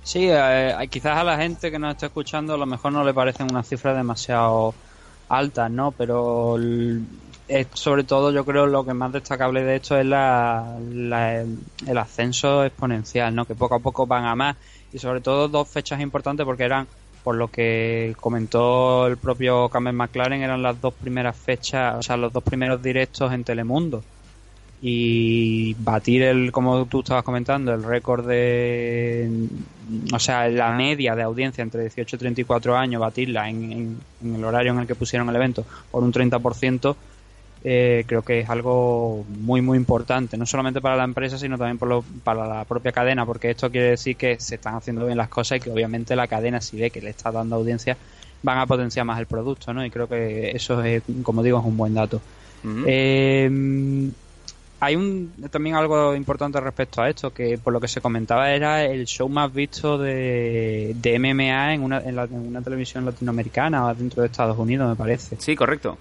Sí, 0.04 0.28
eh, 0.32 0.74
quizás 0.90 1.18
a 1.18 1.24
la 1.24 1.38
gente 1.38 1.70
que 1.70 1.78
nos 1.78 1.92
está 1.94 2.08
escuchando 2.08 2.54
a 2.54 2.58
lo 2.58 2.66
mejor 2.66 2.92
no 2.94 3.04
le 3.04 3.14
parecen 3.14 3.48
unas 3.52 3.68
cifras 3.68 3.96
demasiado 3.96 4.74
altas, 5.30 5.70
¿no? 5.70 5.92
Pero 5.92 6.58
eh, 7.48 7.66
sobre 7.74 8.04
todo 8.06 8.32
yo 8.32 8.44
creo 8.46 8.66
lo 8.66 8.86
que 8.86 8.94
más 8.94 9.12
destacable 9.12 9.64
de 9.64 9.76
esto 9.76 9.98
es 9.98 10.06
la- 10.06 10.76
el 10.80 11.98
ascenso 11.98 12.64
exponencial, 12.64 13.36
¿no? 13.36 13.46
Que 13.46 13.54
poco 13.54 13.76
a 13.76 13.80
poco 13.80 14.08
van 14.08 14.26
a 14.26 14.36
más 14.36 14.56
y 14.94 14.98
sobre 14.98 15.22
todo 15.22 15.48
dos 15.50 15.68
fechas 15.68 16.00
importantes 16.02 16.46
porque 16.46 16.64
eran 16.64 16.88
por 17.24 17.36
lo 17.36 17.50
que 17.50 18.16
comentó 18.20 19.08
el 19.08 19.18
propio 19.18 19.70
Cameron 19.70 19.98
McLaren 19.98 20.42
eran 20.42 20.62
las 20.64 20.80
dos 20.82 20.94
primeras 20.94 21.38
fechas, 21.38 21.96
o 21.98 22.02
sea, 22.02 22.18
los 22.18 22.34
dos 22.34 22.44
primeros 22.44 22.82
directos 22.82 23.32
en 23.32 23.44
Telemundo. 23.44 24.04
Y 24.84 25.76
batir 25.76 26.24
el, 26.24 26.52
como 26.52 26.86
tú 26.88 27.02
estabas 27.02 27.24
comentando, 27.24 27.72
el 27.72 27.84
récord 27.84 28.28
de, 28.28 29.30
o 30.12 30.18
sea, 30.18 30.48
la 30.50 30.72
media 30.72 31.16
de 31.16 31.22
audiencia 31.22 31.62
entre 31.62 31.82
18 31.82 32.16
y 32.16 32.20
34 32.20 32.76
años, 32.76 33.00
batirla 33.00 33.48
en, 33.48 34.00
el 34.24 34.44
horario 34.44 34.72
en 34.72 34.80
el 34.80 34.88
que 34.88 34.96
pusieron 34.96 35.30
el 35.30 35.36
evento 35.36 35.66
por 35.92 36.04
un 36.04 36.12
30%, 36.12 36.96
eh, 37.64 38.04
creo 38.08 38.22
que 38.24 38.40
es 38.40 38.50
algo 38.50 39.24
muy, 39.28 39.62
muy 39.62 39.78
importante, 39.78 40.36
no 40.38 40.46
solamente 40.46 40.82
para 40.82 40.96
la 40.96 41.04
empresa, 41.04 41.38
sino 41.38 41.58
también 41.58 41.78
por 41.78 41.88
lo- 41.90 42.04
para 42.24 42.48
la 42.48 42.66
propia 42.66 42.92
cadena, 42.92 43.26
porque 43.26 43.52
esto 43.52 43.70
quiere 43.70 43.92
decir 43.92 44.16
que 44.18 44.40
se 44.40 44.56
están 44.56 44.76
haciendo 44.76 45.06
bien 45.06 45.18
las 45.18 45.30
cosas 45.30 45.58
y 45.58 45.62
que 45.62 45.70
obviamente 45.72 46.16
la 46.16 46.28
cadena, 46.28 46.60
si 46.62 46.80
ve 46.80 46.90
que 46.90 47.02
le 47.02 47.12
está 47.12 47.32
dando 47.32 47.56
audiencia, 47.58 47.98
van 48.44 48.58
a 48.58 48.66
potenciar 48.66 49.06
más 49.06 49.20
el 49.20 49.28
producto, 49.28 49.72
¿no? 49.74 49.86
Y 49.86 49.92
creo 49.92 50.08
que 50.08 50.50
eso 50.52 50.82
es, 50.84 51.04
como 51.24 51.44
digo, 51.44 51.60
es 51.60 51.66
un 51.66 51.78
buen 51.78 51.94
dato. 51.94 52.20
Eh, 52.88 54.10
hay 54.84 54.96
un 54.96 55.32
también 55.52 55.76
algo 55.76 56.16
importante 56.16 56.60
respecto 56.60 57.04
a 57.04 57.10
esto, 57.10 57.32
que 57.32 57.60
por 57.60 57.72
lo 57.72 57.80
que 57.80 57.88
se 57.88 58.02
comentaba 58.02 58.50
era 58.52 58.84
el 58.84 59.06
show 59.06 59.30
más 59.30 59.54
visto 59.54 60.00
de, 60.00 60.96
de 60.96 61.14
MMA 61.16 61.76
en 61.76 61.84
una, 61.84 62.00
en, 62.00 62.16
la- 62.16 62.24
en 62.24 62.48
una 62.48 62.62
televisión 62.64 63.06
latinoamericana 63.06 63.94
dentro 63.94 64.24
de 64.24 64.28
Estados 64.30 64.58
Unidos, 64.58 64.90
me 64.90 64.96
parece. 64.96 65.36
Sí, 65.40 65.56
correcto. 65.56 65.98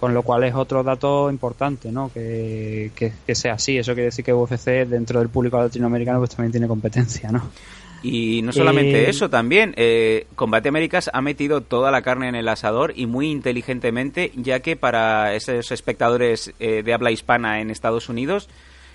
Con 0.00 0.14
lo 0.14 0.22
cual 0.22 0.44
es 0.44 0.54
otro 0.54 0.82
dato 0.82 1.30
importante, 1.30 1.92
¿no? 1.92 2.10
Que, 2.10 2.90
que, 2.94 3.12
que 3.26 3.34
sea 3.34 3.52
así. 3.52 3.76
Eso 3.76 3.92
quiere 3.92 4.06
decir 4.06 4.24
que 4.24 4.32
UFC 4.32 4.86
dentro 4.88 5.18
del 5.18 5.28
público 5.28 5.58
latinoamericano 5.58 6.20
pues 6.20 6.30
también 6.30 6.52
tiene 6.52 6.66
competencia, 6.66 7.30
¿no? 7.30 7.50
Y 8.02 8.40
no 8.42 8.52
solamente 8.52 9.04
Eh, 9.04 9.10
eso, 9.10 9.28
también 9.28 9.74
eh, 9.76 10.26
Combate 10.34 10.70
Américas 10.70 11.10
ha 11.12 11.20
metido 11.20 11.60
toda 11.60 11.90
la 11.90 12.02
carne 12.02 12.28
en 12.28 12.34
el 12.34 12.48
asador 12.48 12.94
y 12.96 13.06
muy 13.06 13.30
inteligentemente, 13.30 14.32
ya 14.36 14.60
que 14.60 14.74
para 14.74 15.34
esos 15.34 15.70
espectadores 15.70 16.54
eh, 16.60 16.82
de 16.82 16.94
habla 16.94 17.10
hispana 17.10 17.60
en 17.60 17.70
Estados 17.70 18.08
Unidos, 18.08 18.48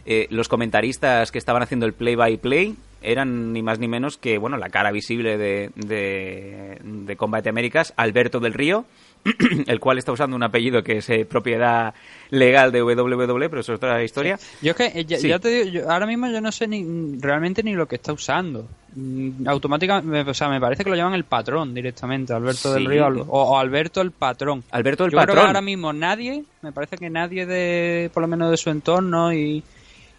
eh, 0.08 0.28
los 0.32 0.48
comentaristas 0.48 1.32
que 1.32 1.38
estaban 1.38 1.62
haciendo 1.62 1.86
el 1.86 1.94
play-by-play 1.94 2.76
eran 3.02 3.54
ni 3.54 3.62
más 3.62 3.78
ni 3.78 3.88
menos 3.88 4.18
que 4.18 4.40
bueno 4.40 4.58
la 4.58 4.70
cara 4.70 4.92
visible 4.92 5.38
de, 5.38 5.70
de, 5.76 6.80
de 6.84 7.16
Combate 7.16 7.50
Américas, 7.50 7.94
Alberto 7.98 8.40
del 8.40 8.54
Río, 8.54 8.86
el 9.68 9.80
cual 9.80 9.98
está 9.98 10.12
usando 10.12 10.36
un 10.36 10.44
apellido 10.44 10.84
que 10.84 10.98
es 11.00 11.10
eh, 11.10 11.26
propiedad 11.26 11.94
legal 12.30 12.72
de 12.72 12.84
WWE, 12.84 13.50
pero 13.50 13.62
eso 13.62 13.74
es 13.74 13.78
otra 13.78 14.04
historia. 14.04 14.38
Yo 14.62 14.72
es 14.72 14.78
que 14.78 14.86
eh, 15.00 15.06
ya, 15.06 15.18
Sí. 15.18 15.28
ya 15.28 15.40
te 15.40 15.50
digo, 15.50 15.66
yo 15.70 15.92
ahora 15.92 16.06
mismo 16.06 16.28
yo 16.28 16.42
no 16.42 16.52
sé 16.52 16.68
ni 16.68 17.18
realmente 17.20 17.64
ni 17.64 17.74
lo 17.74 17.88
que 17.88 17.96
está 17.96 18.14
usando. 18.14 18.68
Mm, 18.96 19.48
Automáticamente, 19.48 20.30
o 20.30 20.34
sea, 20.34 20.48
me 20.50 20.62
parece 20.62 20.84
que 20.84 20.90
lo 20.90 20.96
llaman 20.96 21.14
el 21.16 21.26
patrón 21.26 21.74
directamente, 21.74 22.34
Alberto 22.34 22.74
del. 22.74 22.86
Río 22.86 23.08
o, 23.08 23.42
o 23.44 23.58
Alberto 23.58 24.02
el 24.02 24.12
patrón. 24.12 24.64
Alberto 24.72 25.06
el 25.06 25.12
yo 25.12 25.18
creo 25.18 25.26
que 25.26 25.32
patrón. 25.34 25.48
ahora 25.48 25.62
mismo 25.62 25.92
nadie, 25.92 26.44
me 26.62 26.72
parece 26.72 26.98
que 26.98 27.10
nadie 27.10 27.46
de, 27.46 28.10
por 28.14 28.22
lo 28.22 28.28
menos 28.28 28.52
de 28.52 28.58
su 28.58 28.70
entorno 28.70 29.34
y, 29.34 29.64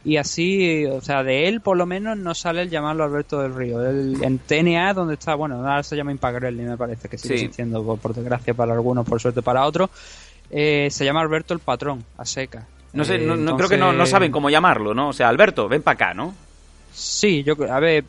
y 0.07 0.17
así, 0.19 0.87
o 0.87 1.01
sea, 1.01 1.23
de 1.25 1.49
él 1.49 1.61
por 1.61 1.77
lo 1.77 1.85
menos 1.85 2.17
no 2.17 2.33
sale 2.35 2.63
el 2.63 2.71
llamarlo 2.71 3.03
Alberto 3.05 3.41
del 3.43 3.55
Río. 3.55 3.85
Él- 3.85 4.17
en 4.23 4.39
TNA, 4.39 4.95
donde 4.95 5.15
está, 5.15 5.35
bueno, 5.35 5.57
ahora 5.57 5.83
se 5.83 5.97
llama 5.97 6.13
Impact 6.13 6.37
Wrestling, 6.39 6.65
me 6.67 6.77
parece 6.77 7.09
que 7.09 7.19
sigue 7.19 7.37
Sí. 7.39 7.45
existiendo, 7.45 7.83
por, 7.85 7.99
por 7.99 8.15
desgracia 8.15 8.55
para 8.55 8.73
algunos, 8.73 9.05
por 9.07 9.21
suerte 9.21 9.43
para 9.43 9.65
otros. 9.67 9.91
eh, 10.49 10.87
se 10.93 11.05
llama 11.05 11.21
Alberto 11.23 11.55
el 11.55 11.61
patrón, 11.61 12.05
a 12.17 12.25
seca. 12.25 12.69
No 12.93 13.05
sé, 13.05 13.17
Eh, 13.17 13.19
no, 13.27 13.35
no- 13.35 13.57
creo 13.57 13.69
que 13.69 13.77
no, 13.77 13.93
no 13.93 14.07
saben 14.07 14.31
cómo 14.31 14.49
llamarlo, 14.49 14.95
¿no? 14.95 15.09
O 15.09 15.13
sea, 15.13 15.29
Alberto, 15.29 15.69
ven 15.69 15.83
para 15.83 15.95
acá, 15.97 16.15
¿no? 16.15 16.35
Sí, 16.93 17.43
yo 17.43 17.57
creo- 17.57 17.73
a 17.73 17.81
ver, 17.81 18.05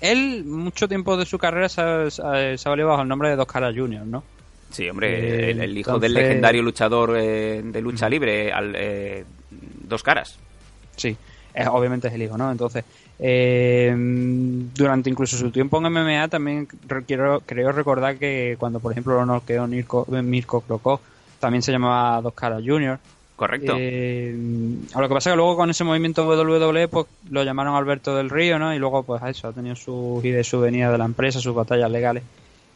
él 0.00 0.44
mucho 0.44 0.86
tiempo 0.86 1.16
de 1.16 1.26
su 1.26 1.36
carrera 1.36 1.68
se 1.68 1.80
ha, 1.80 2.08
se 2.56 2.68
valido 2.68 2.88
bajo 2.88 3.02
el 3.02 3.08
nombre 3.08 3.28
de 3.30 3.34
Dos 3.36 3.46
Caras 3.48 3.74
Junior, 3.76 4.06
¿no? 4.06 4.22
Sí, 4.70 4.88
hombre, 4.88 5.18
Eh, 5.18 5.50
el, 5.50 5.60
el 5.62 5.78
hijo 5.78 5.90
entonces- 5.90 6.12
del 6.14 6.22
legendario 6.22 6.62
luchador 6.62 7.16
eh, 7.18 7.60
de 7.64 7.80
lucha 7.80 8.08
libre, 8.08 8.52
al, 8.52 8.72
eh, 8.76 9.24
Dos 9.50 10.02
Caras. 10.04 10.38
Sí, 10.96 11.16
es- 11.54 11.66
obviamente 11.68 12.08
es 12.08 12.14
el 12.14 12.22
hijo, 12.22 12.36
¿no? 12.38 12.50
Entonces, 12.50 12.84
eh, 13.18 13.92
durante 14.74 15.10
incluso 15.10 15.36
su 15.36 15.50
tiempo 15.50 15.78
en 15.78 15.86
MMA 15.92 16.28
también 16.28 16.66
quiero, 17.06 17.40
creo 17.44 17.72
recordar 17.72 18.16
que 18.16 18.56
cuando, 18.58 18.80
por 18.80 18.92
ejemplo, 18.92 19.14
lo 19.14 19.26
noqueó 19.26 19.66
Mirko, 19.66 20.06
Mirko 20.08 20.60
Krokov, 20.62 21.00
también 21.38 21.62
se 21.62 21.72
llamaba 21.72 22.20
Dos 22.20 22.34
Caras 22.34 22.62
Junior. 22.64 22.98
Correcto. 23.36 23.74
Eh, 23.76 24.32
lo 24.94 25.08
que 25.08 25.14
pasa 25.14 25.30
es 25.30 25.32
que 25.32 25.36
luego 25.36 25.56
con 25.56 25.68
ese 25.68 25.82
movimiento 25.82 26.24
WWE 26.24 26.86
pues 26.88 27.06
lo 27.30 27.42
llamaron 27.42 27.74
Alberto 27.74 28.14
del 28.16 28.30
Río, 28.30 28.58
¿no? 28.60 28.72
Y 28.72 28.78
luego 28.78 29.02
pues 29.02 29.22
eso, 29.24 29.48
ha 29.48 29.52
tenido 29.52 29.74
sus 29.74 30.24
ideas, 30.24 30.46
su 30.46 30.60
venida 30.60 30.90
de 30.92 30.98
la 30.98 31.04
empresa, 31.04 31.40
sus 31.40 31.54
batallas 31.54 31.90
legales. 31.90 32.22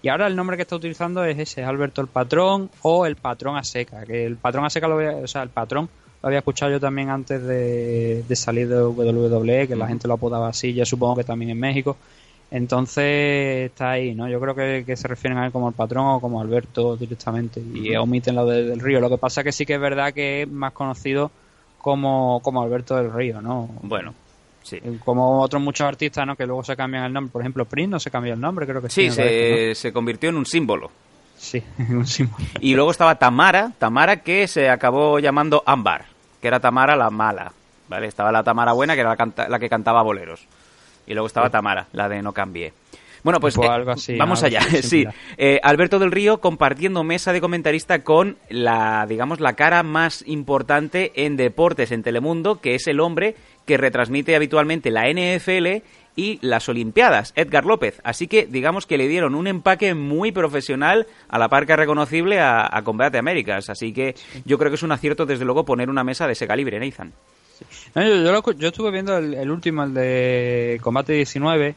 Y 0.03 0.09
ahora 0.09 0.27
el 0.27 0.35
nombre 0.37 0.57
que 0.57 0.63
está 0.63 0.75
utilizando 0.77 1.25
es 1.25 1.39
ese, 1.39 1.61
es 1.63 1.67
Alberto 1.67 2.01
el 2.01 2.09
Patrón 2.09 2.71
o 2.83 3.07
el 3.07 3.15
Patrón 3.17 3.57
a 3.57 3.63
seca, 3.65 4.05
que 4.05 4.27
el 4.27 4.37
Patrón 4.37 4.65
a 4.65 4.71
seca 4.71 4.89
lo 4.89 4.95
había, 4.97 5.13
o 5.17 5.27
sea, 5.29 5.43
el 5.43 5.49
Patrón 5.49 5.89
lo 6.23 6.27
había 6.27 6.39
escuchado 6.41 6.73
yo 6.73 6.81
también 6.81 7.11
antes 7.11 7.43
de, 7.43 8.23
de 8.29 8.37
salir 8.37 8.69
de 8.69 8.83
WWE, 8.83 9.69
que 9.69 9.77
la 9.77 9.87
gente 9.87 10.09
lo 10.09 10.15
apodaba 10.15 10.49
así, 10.49 10.73
ya 10.75 10.85
supongo 10.85 11.17
que 11.17 11.25
también 11.25 11.51
en 11.53 11.61
México. 11.61 11.97
Entonces 12.51 13.71
está 13.71 13.91
ahí, 13.93 14.15
¿no? 14.15 14.29
Yo 14.29 14.41
creo 14.41 14.55
que, 14.55 14.83
que 14.87 14.97
se 14.97 15.07
refieren 15.07 15.39
a 15.39 15.47
él 15.47 15.53
como 15.53 15.69
el 15.69 15.75
patrón 15.75 16.07
o 16.07 16.21
como 16.21 16.41
Alberto 16.41 16.97
directamente 16.97 17.61
y 17.61 17.95
omiten 17.97 18.35
lo 18.35 18.47
de- 18.47 18.65
del 18.65 18.81
Río. 18.81 19.01
Lo 19.01 19.11
que 19.11 19.19
pasa 19.19 19.45
que 19.45 19.53
sí 19.53 19.65
que 19.67 19.75
es 19.75 19.81
verdad 19.81 20.13
que 20.13 20.43
es 20.43 20.49
más 20.51 20.73
conocido 20.73 21.31
como, 21.79 22.41
como 22.43 22.63
Alberto 22.63 22.97
del 22.97 23.13
Río, 23.13 23.41
¿no? 23.43 23.69
Bueno, 23.83 24.15
sí. 24.63 24.79
Como 25.05 25.41
otros 25.43 25.63
muchos 25.63 25.87
artistas, 25.87 26.27
¿no? 26.27 26.37
Que 26.37 26.47
luego 26.47 26.65
se 26.65 26.75
cambian 26.75 27.05
el 27.05 27.13
nombre. 27.13 27.31
Por 27.33 27.43
ejemplo, 27.43 27.65
Prince 27.67 27.91
no 27.91 28.01
se 28.01 28.11
cambió 28.11 28.33
el 28.35 28.41
nombre, 28.41 28.67
creo 28.67 28.81
que 28.83 28.89
sí. 28.89 29.03
Sí, 29.05 29.11
se, 29.11 29.75
se 29.75 29.93
convirtió 29.93 30.31
en 30.31 30.37
un 30.37 30.47
símbolo. 30.47 30.91
Sí, 31.39 31.63
un 31.89 32.07
símbolo. 32.07 32.45
Y 32.61 32.75
luego 32.75 32.91
estaba 32.91 33.15
Tamara, 33.15 33.73
Tamara 33.79 34.19
que 34.23 34.47
se 34.49 34.69
acabó 34.69 35.19
llamando 35.19 35.63
Ámbar, 35.65 36.05
que 36.43 36.49
era 36.49 36.61
Tamara 36.61 36.97
la 36.97 37.11
mala. 37.11 37.53
¿Vale? 37.89 38.07
Estaba 38.07 38.31
la 38.31 38.43
Tamara 38.45 38.73
buena, 38.75 38.95
que 38.95 39.01
era 39.01 39.09
la, 39.11 39.17
canta- 39.17 39.49
la 39.49 39.59
que 39.59 39.71
cantaba 39.71 40.03
boleros. 40.03 40.47
Y 41.07 41.15
luego 41.15 41.27
estaba 41.27 41.49
Tamara, 41.49 41.87
la 41.93 42.07
de 42.11 42.21
No 42.21 42.33
Cambié. 42.33 42.75
Bueno, 43.25 43.41
pues 43.41 43.57
eh, 43.57 43.67
algo 43.67 43.91
así, 43.93 44.17
vamos 44.17 44.43
algo 44.43 44.59
allá. 44.61 44.83
sí. 44.83 45.07
Eh, 45.39 45.59
Alberto 45.63 45.99
del 45.99 46.13
Río 46.13 46.39
compartiendo 46.41 47.03
mesa 47.03 47.33
de 47.33 47.41
comentarista 47.41 48.01
con 48.05 48.37
la, 48.51 49.07
digamos, 49.09 49.41
la 49.41 49.55
cara 49.55 49.83
más 49.83 50.23
importante 50.27 51.13
en 51.25 51.37
deportes 51.39 51.91
en 51.91 52.03
Telemundo, 52.03 52.61
que 52.61 52.75
es 52.75 52.87
el 52.89 53.01
hombre 53.01 53.35
que 53.67 53.79
retransmite 53.79 54.37
habitualmente 54.37 54.91
la 54.91 55.05
NFL 55.11 55.83
y 56.19 56.41
las 56.43 56.69
Olimpiadas, 56.69 57.33
Edgar 57.37 57.65
López. 57.65 58.01
Así 58.03 58.27
que 58.27 58.45
digamos 58.45 58.87
que 58.87 58.99
le 58.99 59.07
dieron 59.07 59.37
un 59.37 59.47
empaque 59.47 59.95
muy 59.95 60.33
profesional 60.33 61.07
a 61.29 61.39
la 61.39 61.49
par 61.49 61.65
que 61.65 61.77
reconocible 61.77 62.41
a, 62.41 62.69
a 62.69 62.83
Combate 62.83 63.19
Américas. 63.19 63.71
Así 63.71 63.93
que 63.93 64.17
yo 64.45 64.59
creo 64.59 64.73
que 64.73 64.75
es 64.75 64.83
un 64.83 64.91
acierto, 64.91 65.27
desde 65.27 65.45
luego, 65.45 65.65
poner 65.65 65.89
una 65.89 66.03
mesa 66.03 66.27
de 66.27 66.33
ese 66.33 66.49
calibre, 66.49 66.81
Nathan. 66.81 67.13
No, 67.95 68.03
yo, 68.03 68.17
yo, 68.17 68.33
lo 68.33 68.53
yo 68.53 68.69
estuve 68.69 68.91
viendo 68.91 69.17
el, 69.17 69.33
el 69.35 69.49
último, 69.49 69.85
el 69.85 69.95
de 69.95 70.81
Combate 70.83 71.13
19, 71.13 71.77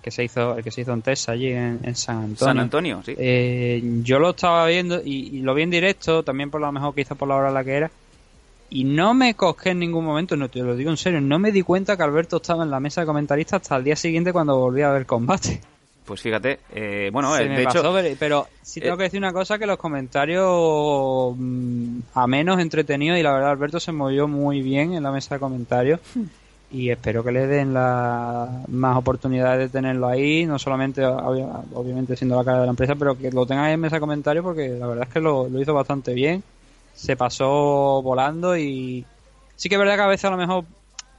que 0.00 0.10
se 0.12 0.22
hizo, 0.22 0.56
el 0.56 0.62
que 0.62 0.70
se 0.70 0.82
hizo 0.82 0.92
en 0.92 1.02
Texas, 1.02 1.30
allí 1.30 1.48
en, 1.48 1.80
en 1.82 1.96
San 1.96 2.18
Antonio. 2.18 2.36
San 2.36 2.58
Antonio, 2.60 3.02
sí. 3.04 3.14
Eh, 3.18 3.82
yo 4.04 4.20
lo 4.20 4.30
estaba 4.30 4.66
viendo 4.68 5.02
y, 5.04 5.36
y 5.38 5.40
lo 5.40 5.52
vi 5.52 5.62
en 5.62 5.70
directo, 5.70 6.22
también 6.22 6.48
por 6.48 6.60
lo 6.60 6.70
mejor 6.70 6.94
quizás 6.94 7.18
por 7.18 7.26
la 7.26 7.34
hora 7.34 7.50
la 7.50 7.64
que 7.64 7.72
era. 7.72 7.90
Y 8.74 8.82
no 8.82 9.14
me 9.14 9.34
cosqué 9.34 9.70
en 9.70 9.78
ningún 9.78 10.04
momento, 10.04 10.36
no 10.36 10.48
te 10.48 10.58
lo 10.58 10.74
digo 10.74 10.90
en 10.90 10.96
serio, 10.96 11.20
no 11.20 11.38
me 11.38 11.52
di 11.52 11.62
cuenta 11.62 11.96
que 11.96 12.02
Alberto 12.02 12.38
estaba 12.38 12.64
en 12.64 12.70
la 12.72 12.80
mesa 12.80 13.02
de 13.02 13.06
comentaristas 13.06 13.62
hasta 13.62 13.76
el 13.76 13.84
día 13.84 13.94
siguiente 13.94 14.32
cuando 14.32 14.58
volví 14.58 14.82
a 14.82 14.90
ver 14.90 15.06
combate. 15.06 15.60
Pues 16.04 16.20
fíjate, 16.20 16.58
eh, 16.74 17.08
bueno, 17.12 17.34
Se 17.36 17.44
eh, 17.44 17.48
me 17.48 17.56
de 17.58 17.64
pasó, 17.64 17.78
hecho, 17.78 17.92
pero- 17.94 18.16
pero 18.18 18.46
sí 18.62 18.80
tengo 18.80 18.94
eh, 18.94 18.98
que 18.98 19.02
decir 19.04 19.18
una 19.20 19.32
cosa, 19.32 19.58
que 19.58 19.66
los 19.66 19.78
comentarios 19.78 21.34
mm, 21.38 21.98
a 22.14 22.26
menos 22.26 22.58
entretenidos 22.60 23.16
y 23.18 23.22
la 23.22 23.32
verdad 23.32 23.50
Alberto 23.52 23.78
se 23.78 23.92
movió 23.92 24.26
muy 24.28 24.60
bien 24.60 24.92
en 24.92 25.02
la 25.04 25.12
mesa 25.12 25.36
de 25.36 25.38
comentarios 25.40 26.00
y 26.70 26.90
espero 26.90 27.22
que 27.22 27.30
le 27.30 27.46
den 27.46 27.72
la, 27.72 28.64
más 28.68 28.96
oportunidades 28.96 29.60
de 29.60 29.78
tenerlo 29.78 30.08
ahí, 30.08 30.44
no 30.46 30.58
solamente 30.58 31.02
obvia- 31.06 31.62
obviamente 31.74 32.16
siendo 32.16 32.36
la 32.36 32.44
cara 32.44 32.58
de 32.60 32.64
la 32.66 32.70
empresa, 32.70 32.96
pero 32.96 33.16
que 33.16 33.30
lo 33.30 33.46
tengan 33.46 33.70
en 33.70 33.80
mesa 33.80 33.96
de 33.96 34.00
comentarios 34.00 34.44
porque 34.44 34.68
la 34.70 34.86
verdad 34.88 35.06
es 35.06 35.12
que 35.14 35.20
lo, 35.20 35.48
lo 35.48 35.60
hizo 35.62 35.72
bastante 35.72 36.12
bien, 36.12 36.42
se 36.94 37.16
pasó 37.16 38.02
volando 38.02 38.56
y 38.56 39.10
sí 39.56 39.68
que 39.68 39.76
es 39.76 39.78
verdad 39.80 39.96
que 39.96 40.02
a 40.02 40.06
veces 40.08 40.26
a 40.26 40.30
lo 40.30 40.36
mejor 40.38 40.66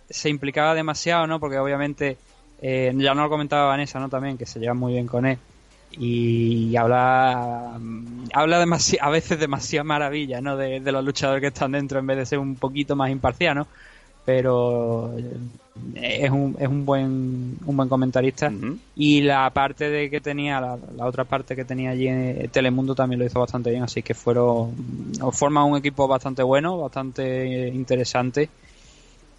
se 0.10 0.30
implicaba 0.30 0.74
demasiado, 0.76 1.28
¿no? 1.28 1.40
Porque 1.40 1.58
obviamente, 1.60 2.22
eh, 2.58 2.94
ya 2.98 3.14
no 3.16 3.24
lo 3.24 3.30
comentaba 3.30 3.68
Vanessa, 3.68 4.00
¿no? 4.00 4.10
También, 4.10 4.38
que 4.38 4.46
se 4.46 4.60
lleva 4.60 4.74
muy 4.76 4.94
bien 4.94 5.08
con 5.08 5.26
él. 5.26 5.40
y 5.90 6.76
habla 6.76 7.80
habla 8.34 8.64
demasi- 8.66 8.98
a 9.02 9.10
veces 9.10 9.40
demasiada 9.40 9.84
maravilla 9.84 10.42
¿no? 10.42 10.58
de, 10.58 10.80
de 10.82 10.92
los 10.92 11.04
luchadores 11.06 11.42
que 11.42 11.48
están 11.48 11.72
dentro 11.74 12.00
en 12.00 12.08
vez 12.08 12.18
de 12.18 12.26
ser 12.26 12.40
un 12.40 12.58
poquito 12.60 12.96
más 12.96 13.12
imparcial 13.12 13.56
¿no? 13.56 13.68
Pero 14.26 15.14
eh, 15.18 16.24
es 16.24 16.32
un, 16.32 16.56
es 16.60 16.68
un 16.68 16.86
buen 16.86 17.58
un 17.66 17.78
buen 17.78 17.88
comentarista. 17.88 18.52
Y 18.96 19.22
la 19.22 19.50
parte 19.52 19.90
de 19.90 20.10
que 20.10 20.20
tenía 20.20 20.60
la, 20.60 20.78
la 20.98 21.06
otra 21.06 21.24
parte 21.24 21.56
que 21.56 21.64
tenía 21.64 21.92
allí 21.92 22.08
en 22.08 22.50
Telemundo 22.50 22.96
también 22.96 23.20
lo 23.20 23.26
hizo 23.26 23.40
bastante 23.40 23.70
bien 23.70 23.84
así 23.84 24.02
que 24.02 24.14
fueron 24.14 24.74
forman 25.32 25.66
un 25.66 25.78
equipo 25.78 26.08
bastante 26.08 26.44
bueno 26.44 26.78
bastante 26.80 27.70
interesante. 27.70 28.50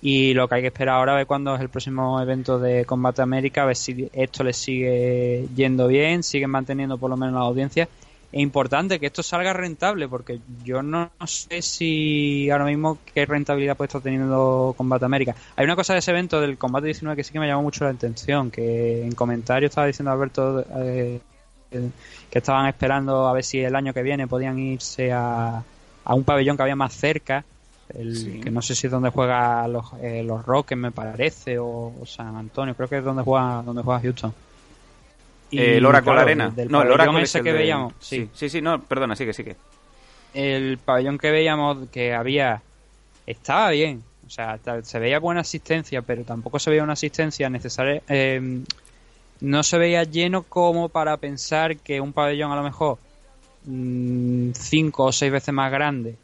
Y 0.02 0.35
lo 0.35 0.47
que 0.47 0.57
hay 0.57 0.61
que 0.61 0.69
esperar 0.69 0.97
ahora 0.97 1.21
es 1.21 1.26
cuando 1.26 1.55
es 1.55 1.61
el 1.61 1.69
próximo 1.69 2.21
evento 2.21 2.59
de 2.59 2.85
Combate 2.85 3.23
América, 3.23 3.62
a 3.62 3.66
ver 3.66 3.76
si 3.76 4.09
esto 4.12 4.45
les 4.45 4.57
sigue 4.57 5.49
yendo 5.57 5.88
bien, 5.88 6.23
siguen 6.23 6.50
manteniendo 6.50 6.99
por 6.99 7.11
lo 7.11 7.16
menos 7.16 7.35
la 7.35 7.40
audiencia. 7.40 7.88
Es 8.33 8.40
importante 8.40 8.99
que 8.99 9.06
esto 9.06 9.23
salga 9.23 9.52
rentable, 9.52 10.09
porque 10.09 10.40
yo 10.64 10.83
no 10.83 11.11
sé 11.26 11.62
si 11.62 12.50
ahora 12.50 12.64
mismo 12.64 12.99
qué 13.14 13.25
rentabilidad 13.25 13.76
puede 13.76 13.87
estar 13.87 14.02
teniendo 14.02 14.75
Combate 14.76 15.04
América. 15.04 15.35
Hay 15.54 15.64
una 15.64 15.76
cosa 15.76 15.92
de 15.92 16.00
ese 16.00 16.11
evento 16.11 16.40
del 16.40 16.59
Combate 16.59 16.87
19 16.87 17.16
que 17.16 17.25
sí 17.25 17.33
que 17.33 17.40
me 17.40 17.47
llamó 17.47 17.62
mucho 17.62 17.85
la 17.85 17.90
atención, 17.90 18.50
que 18.50 19.04
en 19.04 19.12
comentarios 19.14 19.71
estaba 19.71 19.87
diciendo 19.87 20.11
Alberto 20.11 20.64
eh, 20.76 21.21
que 21.71 22.38
estaban 22.38 22.66
esperando 22.66 23.26
a 23.28 23.33
ver 23.33 23.45
si 23.45 23.61
el 23.61 23.75
año 23.75 23.92
que 23.95 24.02
viene 24.02 24.26
podían 24.26 24.59
irse 24.59 25.12
a, 25.12 25.62
a 26.04 26.14
un 26.14 26.25
pabellón 26.25 26.56
que 26.56 26.62
había 26.62 26.76
más 26.76 26.95
cerca, 26.95 27.45
el, 27.95 28.16
Sí. 28.16 28.40
que 28.40 28.50
no 28.50 28.61
sé 28.62 28.75
si 28.75 28.88
es 28.88 28.90
donde 28.90 29.11
juega 29.11 29.66
los, 29.68 29.85
eh, 30.02 30.23
los 30.25 30.45
Rockets 30.45 30.80
me 30.80 30.90
parece 30.90 31.59
o, 31.59 31.92
o 32.00 32.04
San 32.04 32.35
Antonio 32.37 32.75
creo 32.75 32.88
que 32.88 32.99
es 32.99 33.04
donde 33.04 33.23
juega 33.23 33.62
donde 33.62 33.83
juega 33.83 34.00
Houston 34.00 34.35
Eh, 35.53 35.76
el 35.76 35.87
Oracle 35.87 36.12
claro, 36.12 36.21
Arena. 36.23 36.53
No, 36.69 36.83
el 36.83 36.91
Oracle 36.91 37.23
ese 37.23 37.25
es 37.25 37.35
el 37.37 37.43
que 37.45 37.53
de- 37.53 37.59
veíamos 37.59 37.93
Sí, 38.00 38.17
sí, 38.25 38.31
sí, 38.35 38.49
sí, 38.49 38.61
no, 38.62 38.83
perdona, 38.83 39.15
sigue, 39.17 39.33
sigue. 39.33 39.57
el 40.35 40.79
pabellón 40.79 41.19
que 41.19 41.31
veíamos 41.31 41.88
que 41.91 42.12
había 42.15 42.62
estaba 43.26 43.71
bien. 43.71 44.03
O 44.26 44.31
sea 44.31 44.59
se 44.83 44.99
veía 44.99 45.21
buena 45.21 45.43
asistencia 45.43 46.03
pero 46.03 46.25
tampoco 46.25 46.59
se 46.59 46.71
veía 46.71 46.83
una 46.83 46.95
asistencia 46.95 47.49
necesaria. 47.49 48.03
Eh, 48.09 48.62
no 49.41 49.62
se 49.62 49.79
veía 49.79 50.03
lleno 50.03 50.43
como 50.43 50.88
para 50.88 51.17
pensar 51.19 51.76
que 51.76 52.00
un 52.00 52.12
pabellón 52.12 52.50
a 52.50 52.57
lo 52.57 52.62
mejor 52.62 52.99
mm, 53.67 54.50
cinco 54.53 55.05
o 55.05 55.12
seis 55.12 55.31
veces 55.31 55.55
más 55.55 55.71
grande 55.71 56.17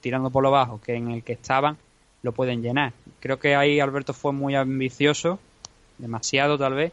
tirando 0.00 0.30
por 0.30 0.42
lo 0.42 0.50
bajo 0.50 0.80
que 0.80 0.94
en 0.94 1.10
el 1.10 1.22
que 1.22 1.32
estaban 1.34 1.76
lo 2.22 2.32
pueden 2.32 2.62
llenar. 2.62 2.92
Creo 3.20 3.38
que 3.38 3.54
ahí 3.54 3.78
Alberto 3.80 4.12
fue 4.14 4.32
muy 4.32 4.54
ambicioso 4.56 5.38
demasiado 5.98 6.58
tal 6.58 6.74
vez 6.74 6.92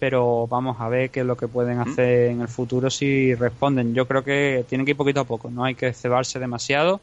pero 0.00 0.48
vamos 0.48 0.80
a 0.80 0.88
ver 0.88 1.10
qué 1.10 1.20
es 1.20 1.26
lo 1.26 1.36
que 1.36 1.46
pueden 1.46 1.78
hacer 1.78 2.30
en 2.30 2.40
el 2.40 2.48
futuro 2.48 2.90
si 2.90 3.34
responden. 3.36 3.94
Yo 3.94 4.08
creo 4.08 4.24
que 4.24 4.64
tienen 4.68 4.84
que 4.84 4.90
ir 4.92 4.96
poquito 4.96 5.20
a 5.20 5.24
poco, 5.24 5.48
no 5.50 5.62
hay 5.62 5.76
que 5.76 5.92
cebarse 5.92 6.40
demasiado. 6.40 7.00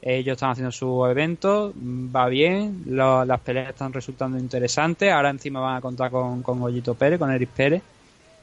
Ellos 0.00 0.34
están 0.36 0.50
haciendo 0.52 0.70
su 0.70 1.04
evento, 1.06 1.74
va 1.76 2.28
bien, 2.28 2.84
lo- 2.86 3.24
las 3.24 3.40
peleas 3.40 3.68
están 3.70 3.92
resultando 3.92 4.38
interesantes. 4.38 5.12
Ahora 5.12 5.30
encima 5.30 5.58
van 5.60 5.76
a 5.76 5.80
contar 5.80 6.10
con, 6.12 6.40
con 6.42 6.60
Goyito 6.60 6.94
Pérez, 6.94 7.18
con 7.18 7.30
Eric 7.32 7.50
Pérez. 7.50 7.82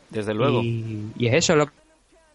Desde 0.10 0.34
luego. 0.34 0.62
Y, 0.62 1.06
y 1.18 1.28
es 1.28 1.34
eso 1.36 1.56
lo 1.56 1.68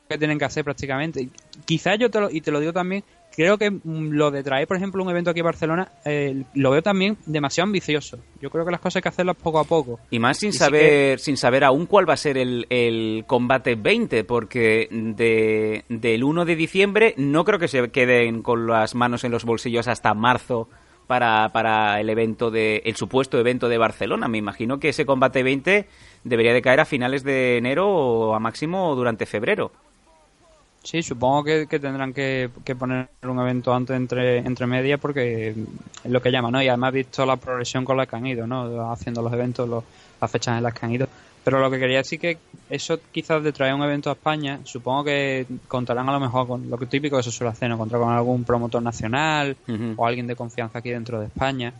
que 0.08 0.16
tienen 0.18 0.38
que 0.38 0.46
hacer 0.46 0.64
prácticamente. 0.64 1.28
Quizás 1.66 1.98
yo 1.98 2.10
te 2.10 2.18
lo, 2.20 2.30
y 2.30 2.40
te 2.40 2.50
lo 2.50 2.58
digo 2.60 2.72
también, 2.72 3.04
creo 3.44 3.58
que 3.58 3.70
mm, 3.70 4.10
lo 4.12 4.30
de 4.30 4.42
traer, 4.42 4.66
por 4.66 4.76
ejemplo, 4.76 5.02
un 5.02 5.10
evento 5.10 5.30
aquí 5.30 5.40
a 5.40 5.44
Barcelona, 5.44 5.92
eh, 6.04 6.44
lo 6.54 6.70
veo 6.70 6.82
también 6.82 7.16
demasiado 7.26 7.66
ambicioso. 7.66 8.18
Yo 8.40 8.50
creo 8.50 8.64
que 8.64 8.70
las 8.70 8.80
cosas 8.80 8.96
hay 8.96 9.02
que 9.02 9.08
hacerlas 9.08 9.36
poco 9.36 9.58
a 9.58 9.64
poco. 9.64 10.00
Y 10.10 10.18
más 10.18 10.38
sin 10.38 10.50
Y 10.50 10.52
sí 10.52 10.58
saber, 10.58 11.18
sin 11.18 11.36
saber 11.36 11.64
aún 11.64 11.86
cuál 11.86 12.08
va 12.08 12.14
a 12.14 12.16
ser 12.16 12.38
el, 12.38 12.66
el 12.70 13.24
combate 13.26 13.74
20, 13.74 14.24
porque 14.24 14.88
de, 14.90 15.84
del 15.88 16.24
1 16.24 16.44
de 16.44 16.56
diciembre 16.56 17.14
no 17.16 17.44
creo 17.44 17.58
que 17.58 17.68
se 17.68 17.90
queden 17.90 18.42
con 18.42 18.66
las 18.66 18.94
manos 18.94 19.24
en 19.24 19.32
los 19.32 19.44
bolsillos 19.44 19.88
hasta 19.88 20.14
marzo 20.14 20.68
para, 21.06 21.48
para 21.48 22.00
el 22.00 22.08
evento 22.08 22.52
de, 22.52 22.82
el 22.84 22.94
supuesto 22.94 23.36
evento 23.38 23.68
de 23.68 23.78
Barcelona. 23.78 24.28
Me 24.28 24.38
imagino 24.38 24.78
que 24.78 24.90
ese 24.90 25.04
combate 25.04 25.42
20 25.42 25.88
debería 26.22 26.52
de 26.52 26.62
caer 26.62 26.78
a 26.78 26.84
finales 26.84 27.24
de 27.24 27.56
enero 27.56 27.88
o 27.88 28.34
a 28.34 28.38
máximo 28.38 28.94
durante 28.94 29.26
febrero. 29.26 29.72
Sí, 30.82 31.02
supongo 31.02 31.44
que, 31.44 31.66
que 31.68 31.78
tendrán 31.78 32.12
que, 32.14 32.48
que 32.64 32.74
poner 32.74 33.10
un 33.22 33.38
evento 33.38 33.72
antes 33.74 33.94
entre, 33.96 34.38
entre 34.38 34.66
medias 34.66 34.98
porque 34.98 35.50
es 35.50 36.10
lo 36.10 36.22
que 36.22 36.30
llaman, 36.32 36.52
¿no? 36.52 36.62
Y 36.62 36.68
además 36.68 36.92
visto 36.94 37.26
la 37.26 37.36
progresión 37.36 37.84
con 37.84 37.96
la 37.98 38.06
que 38.06 38.16
han 38.16 38.26
ido, 38.26 38.46
¿no? 38.46 38.90
Haciendo 38.90 39.20
los 39.22 39.32
eventos, 39.32 39.68
los- 39.68 39.84
las 40.20 40.30
fechas 40.30 40.56
en 40.56 40.62
las 40.62 40.72
que 40.72 40.86
han 40.86 40.92
ido. 40.92 41.06
Pero 41.44 41.60
lo 41.60 41.70
que 41.70 41.78
quería 41.78 41.98
decir 41.98 42.18
que 42.18 42.38
eso 42.68 42.98
quizás 43.12 43.42
de 43.42 43.52
traer 43.52 43.74
un 43.74 43.82
evento 43.82 44.10
a 44.10 44.14
España, 44.14 44.60
supongo 44.64 45.04
que 45.04 45.46
contarán 45.68 46.08
a 46.08 46.12
lo 46.12 46.20
mejor 46.20 46.46
con 46.46 46.68
lo 46.68 46.78
que 46.78 46.86
típico 46.86 47.16
que 47.18 47.22
se 47.22 47.30
suele 47.30 47.50
hacer, 47.52 47.68
¿no? 47.68 47.78
Contar 47.78 48.00
con 48.00 48.12
algún 48.12 48.44
promotor 48.44 48.82
nacional 48.82 49.56
o 49.96 50.06
alguien 50.06 50.26
de 50.26 50.36
confianza 50.36 50.78
aquí 50.78 50.90
dentro 50.90 51.20
de 51.20 51.26
España. 51.26 51.72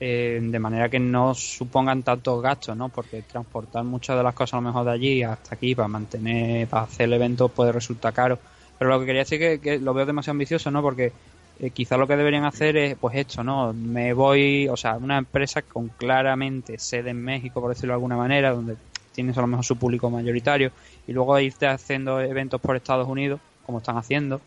Eh, 0.00 0.38
de 0.42 0.58
manera 0.58 0.88
que 0.88 0.98
no 1.00 1.34
supongan 1.34 2.02
tantos 2.02 2.40
gastos, 2.42 2.76
¿no? 2.76 2.88
Porque 2.88 3.22
transportar 3.22 3.84
muchas 3.84 4.16
de 4.16 4.22
las 4.22 4.34
cosas 4.34 4.54
a 4.54 4.56
lo 4.56 4.62
mejor 4.62 4.84
de 4.84 4.92
allí 4.92 5.22
hasta 5.22 5.54
aquí 5.54 5.74
para 5.74 5.88
mantener, 5.88 6.68
para 6.68 6.84
hacer 6.84 7.06
el 7.06 7.14
evento 7.14 7.48
puede 7.48 7.72
resultar 7.72 8.12
caro. 8.12 8.38
Pero 8.78 8.90
lo 8.90 9.00
que 9.00 9.06
quería 9.06 9.22
decir 9.22 9.38
que, 9.40 9.60
que 9.60 9.78
lo 9.78 9.92
veo 9.94 10.06
demasiado 10.06 10.32
ambicioso, 10.32 10.70
¿no? 10.70 10.82
Porque 10.82 11.12
eh, 11.60 11.70
quizá 11.70 11.96
lo 11.96 12.06
que 12.06 12.16
deberían 12.16 12.44
hacer 12.44 12.76
es, 12.76 12.96
pues 12.96 13.16
esto, 13.16 13.42
¿no? 13.42 13.72
Me 13.72 14.12
voy, 14.12 14.68
o 14.68 14.76
sea, 14.76 14.96
una 14.96 15.18
empresa 15.18 15.62
con 15.62 15.88
claramente 15.88 16.78
sede 16.78 17.10
en 17.10 17.20
México, 17.20 17.60
por 17.60 17.70
decirlo 17.70 17.92
de 17.92 17.96
alguna 17.96 18.16
manera, 18.16 18.52
donde 18.52 18.76
tienes 19.12 19.36
a 19.36 19.40
lo 19.40 19.48
mejor 19.48 19.64
su 19.64 19.76
público 19.76 20.08
mayoritario, 20.10 20.70
y 21.08 21.12
luego 21.12 21.36
irte 21.40 21.66
haciendo 21.66 22.20
eventos 22.20 22.60
por 22.60 22.76
Estados 22.76 23.08
Unidos, 23.08 23.40
como 23.66 23.78
están 23.78 23.96
haciendo, 23.98 24.40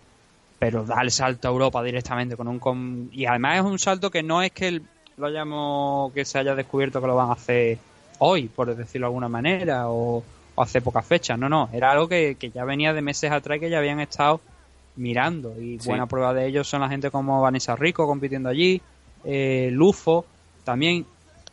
pero 0.60 0.86
da 0.86 1.02
el 1.02 1.12
salto 1.12 1.50
a 1.50 1.52
Europa 1.52 1.84
directamente 1.84 2.38
con 2.38 2.48
un 2.48 2.60
com- 2.60 3.10
y 3.12 3.26
además 3.26 3.58
es 3.58 3.66
un 3.66 3.80
salto 3.80 4.10
que 4.10 4.24
no 4.24 4.42
es 4.42 4.52
que 4.52 4.70
el- 4.70 4.82
lo 5.18 5.28
hayamos 5.28 6.12
que 6.14 6.26
se 6.26 6.40
haya 6.40 6.56
descubierto 6.56 7.02
que 7.02 7.08
lo 7.08 7.16
van 7.16 7.30
a 7.30 7.34
hacer 7.34 7.78
hoy 8.20 8.48
por 8.48 8.74
decirlo 8.76 9.06
de 9.06 9.10
alguna 9.10 9.30
manera 9.30 9.90
o, 9.90 10.24
o 10.56 10.62
hace 10.62 10.82
pocas 10.82 11.06
fechas 11.06 11.38
no 11.38 11.50
no 11.50 11.70
era 11.74 11.92
algo 11.92 12.08
que, 12.08 12.36
que 12.40 12.50
ya 12.52 12.64
venía 12.66 12.94
de 12.94 13.02
meses 13.02 13.32
atrás 13.32 13.60
que 13.60 13.70
ya 13.70 13.80
habían 13.80 14.00
estado 14.00 14.42
mirando 14.96 15.54
y 15.60 15.80
Sí. 15.80 15.88
buena 15.90 16.06
prueba 16.06 16.34
de 16.34 16.48
ello 16.48 16.64
son 16.64 16.82
la 16.82 16.90
gente 16.90 17.10
como 17.12 17.42
Vanessa 17.42 17.76
Rico 17.76 18.06
compitiendo 18.08 18.50
allí 18.50 18.82
eh, 19.24 19.70
Lufo 19.72 20.26
también 20.64 21.06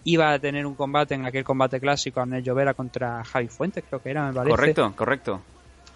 iba 0.04 0.32
a 0.32 0.38
tener 0.38 0.64
un 0.66 0.74
combate 0.74 1.14
en 1.14 1.26
aquel 1.26 1.44
combate 1.44 1.80
clásico 1.80 2.20
Arnel 2.20 2.42
Llovera 2.42 2.74
contra 2.74 3.22
Javi 3.24 3.48
Fuentes 3.48 3.84
creo 3.88 4.02
que 4.02 4.10
era 4.10 4.26
me 4.28 4.32
parece 4.32 4.56
Correcto, 4.56 4.92
correcto. 4.96 5.40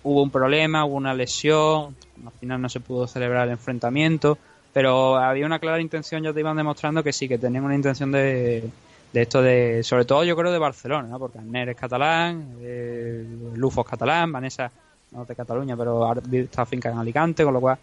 hubo 0.03 0.22
un 0.22 0.31
problema, 0.31 0.85
hubo 0.85 0.96
una 0.96 1.14
lesión, 1.14 1.94
al 2.25 2.33
final 2.38 2.61
no 2.61 2.68
se 2.68 2.81
pudo 2.81 3.07
celebrar 3.07 3.46
el 3.46 3.53
enfrentamiento, 3.53 4.37
pero 4.72 5.16
había 5.16 5.46
una 5.46 5.58
clara 5.58 5.80
intención, 5.80 6.22
ya 6.22 6.32
te 6.32 6.40
iban 6.40 6.56
demostrando 6.56 7.02
que 7.02 7.12
sí, 7.12 7.28
que 7.28 7.38
tenían 7.38 7.64
una 7.64 7.74
intención 7.74 8.11
de, 8.12 8.64
de 9.12 9.22
esto 9.22 9.42
de, 9.42 9.82
sobre 9.82 10.04
todo 10.04 10.24
yo 10.24 10.35
creo 10.37 10.50
de 10.52 10.58
Barcelona, 10.58 11.08
¿no? 11.08 11.18
porque 11.18 11.38
Arner 11.38 11.68
es 11.70 11.76
catalán, 11.76 12.56
eh, 12.62 13.26
Lufo 13.54 13.82
es 13.82 13.87
catalán, 13.88 14.32
Vanessa 14.32 14.70
no 15.12 15.22
es 15.22 15.28
de 15.28 15.35
Cataluña, 15.37 15.76
pero 15.76 16.11
está 16.32 16.64
finca 16.64 16.90
en 16.90 16.96
Alicante, 16.98 17.44
con 17.44 17.52
lo 17.52 17.61
cual 17.61 17.76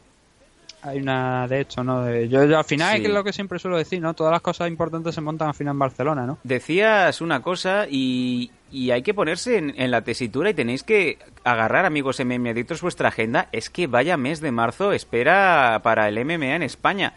hay 0.82 1.00
una 1.00 1.48
de 1.48 1.62
esto, 1.62 1.84
¿no? 1.84 2.04
De- 2.04 2.28
yo, 2.28 2.44
yo 2.46 2.58
al 2.58 2.64
final 2.64 2.90
Sí. 2.92 2.96
es 2.96 3.02
que 3.02 3.08
es 3.10 3.14
lo 3.14 3.24
que 3.24 3.34
siempre 3.34 3.60
suelo 3.60 3.78
decir, 3.78 4.02
¿no? 4.02 4.14
Todas 4.16 4.32
las 4.32 4.42
cosas 4.42 4.68
importantes 4.70 5.14
se 5.14 5.22
montan 5.22 5.50
al 5.50 5.54
final 5.54 5.74
en 5.74 5.80
Barcelona, 5.80 6.26
¿no? 6.26 6.40
Decías 6.44 7.22
una 7.22 7.42
cosa 7.42 7.86
y, 7.88 8.50
y 8.72 8.92
hay 8.92 9.02
que 9.02 9.14
ponerse 9.14 9.58
en, 9.58 9.74
en 9.78 9.92
la 9.92 10.02
tesitura 10.02 10.50
y 10.50 10.54
tenéis 10.54 10.84
que 10.84 11.18
agarrar, 11.44 11.86
amigos 11.86 12.20
MMA 12.24 12.54
vuestra 12.82 13.10
agenda. 13.10 13.48
Es 13.52 13.70
que 13.70 13.88
vaya 13.88 14.18
mes 14.18 14.42
de 14.42 14.52
marzo 14.52 14.92
espera 14.92 15.80
para 15.84 16.08
el 16.08 16.24
MMA 16.24 16.56
en 16.56 16.64
España. 16.64 17.14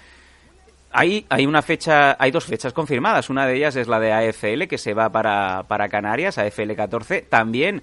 Hay, 0.92 1.26
hay 1.30 1.46
una 1.46 1.62
fecha, 1.62 2.16
hay 2.18 2.30
dos 2.30 2.44
fechas 2.44 2.72
confirmadas. 2.72 3.30
Una 3.30 3.46
de 3.46 3.56
ellas 3.56 3.76
es 3.76 3.88
la 3.88 3.98
de 3.98 4.12
AFL, 4.12 4.64
que 4.68 4.78
se 4.78 4.94
va 4.94 5.10
para, 5.10 5.64
para 5.64 5.88
Canarias, 5.88 6.38
AFL 6.38 6.72
14. 6.74 7.22
También 7.22 7.82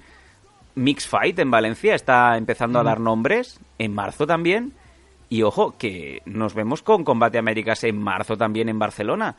Mix 0.75 1.07
Fight 1.07 1.37
en 1.39 1.49
Valencia 1.49 1.95
está 1.95 2.37
empezando 2.37 2.79
a 2.79 2.83
dar 2.83 2.99
nombres. 2.99 3.59
En 3.79 3.93
marzo 3.93 4.27
también. 4.27 4.73
Y 5.27 5.43
ojo, 5.43 5.75
que 5.77 6.21
nos 6.25 6.53
vemos 6.53 6.81
con 6.81 7.03
Combate 7.03 7.37
Américas 7.37 7.83
en 7.83 7.99
marzo 7.99 8.37
también 8.37 8.69
en 8.69 8.79
Barcelona. 8.79 9.35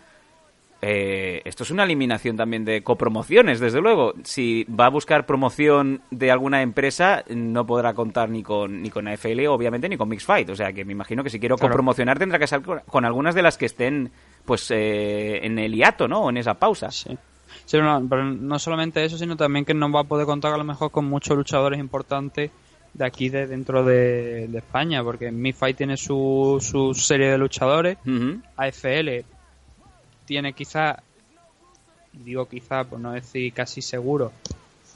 Eh, 0.83 1.43
esto 1.45 1.63
es 1.63 1.71
una 1.71 1.85
eliminación 1.85 2.37
también 2.37 2.65
de 2.65 2.83
copromociones, 2.83 3.61
desde 3.61 3.81
luego. 3.81 4.15
Si 4.25 4.65
va 4.65 4.87
a 4.87 4.91
buscar 4.91 5.27
promoción 5.27 6.01
de 6.11 6.31
alguna 6.31 6.63
empresa, 6.63 7.23
no 7.29 7.67
podrá 7.67 7.93
contar 7.93 8.31
ni 8.31 8.43
con, 8.43 8.81
ni 8.83 8.89
con 8.91 9.07
AFL, 9.07 9.47
obviamente, 9.49 9.89
ni 9.89 9.97
con 9.99 10.09
Mixed 10.09 10.27
Fight. 10.27 10.49
O 10.49 10.57
sea 10.57 10.73
que 10.73 10.85
me 10.85 10.93
imagino 10.93 11.23
que 11.23 11.29
si 11.31 11.39
quiero 11.39 11.57
Claro. 11.57 11.73
copromocionar 11.73 12.19
tendrá 12.19 12.39
que 12.39 12.47
ser 12.47 12.63
con, 12.63 13.05
algunas 13.05 13.35
de 13.35 13.43
las 13.43 13.59
que 13.59 13.67
estén 13.67 14.11
pues 14.45 14.71
eh, 14.71 15.45
en 15.45 15.59
el 15.59 15.75
hiato, 15.75 16.09
¿no? 16.09 16.21
O 16.23 16.31
en 16.31 16.39
esa 16.39 16.55
pausa. 16.55 16.91
Sí. 16.91 17.17
Sí, 17.67 17.77
no, 17.79 18.05
pero 18.09 18.25
no 18.25 18.59
solamente 18.59 19.05
eso, 19.05 19.19
sino 19.19 19.37
también 19.37 19.65
que 19.65 19.75
no 19.75 19.93
va 19.93 20.01
a 20.01 20.05
poder 20.05 20.25
contar 20.27 20.55
a 20.55 20.57
lo 20.57 20.65
mejor 20.65 20.91
con 20.91 21.05
muchos 21.05 21.37
luchadores 21.37 21.79
importantes 21.79 22.51
de 22.95 23.05
aquí 23.05 23.29
de 23.29 23.47
dentro 23.47 23.85
de, 23.85 24.49
de 24.49 24.59
España, 24.59 25.05
porque 25.05 25.31
Mi 25.31 25.53
Fight 25.53 25.77
tiene 25.77 25.97
su, 25.97 26.57
su 26.61 26.95
serie 26.95 27.29
de 27.31 27.39
luchadores, 27.39 27.99
Ujú. 28.07 28.41
AFL 28.57 29.25
tiene 30.31 30.53
quizá, 30.53 31.03
digo 32.13 32.47
quizá 32.47 32.85
por 32.85 33.01
no 33.01 33.11
decir 33.11 33.53
casi 33.53 33.83
seguro, 33.83 34.31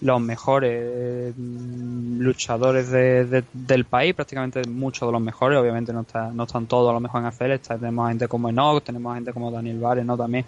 los 0.01 0.21
mejores 0.21 1.35
mm, 1.37 2.21
luchadores 2.21 2.89
de- 2.89 3.25
de- 3.25 3.45
del 3.53 3.85
país, 3.85 4.15
prácticamente 4.15 4.63
muchos 4.69 5.09
de 5.09 5.13
los 5.13 5.21
mejores, 5.21 5.59
obviamente 5.59 5.93
no, 5.93 6.03
está, 6.03 6.31
no 6.33 6.45
están 6.45 6.67
todos 6.67 6.89
a 6.89 6.93
lo 6.93 7.01
mejor 7.01 7.21
en 7.23 7.27
AFL, 7.27 7.51
está- 7.55 7.77
tenemos 7.77 8.09
gente 8.11 8.29
como 8.29 8.49
Enoch, 8.49 8.85
tenemos 8.85 9.13
gente 9.17 9.33
como 9.33 9.51
Daniel 9.51 9.81
Vares, 9.81 10.07
¿no? 10.07 10.17
También. 10.17 10.45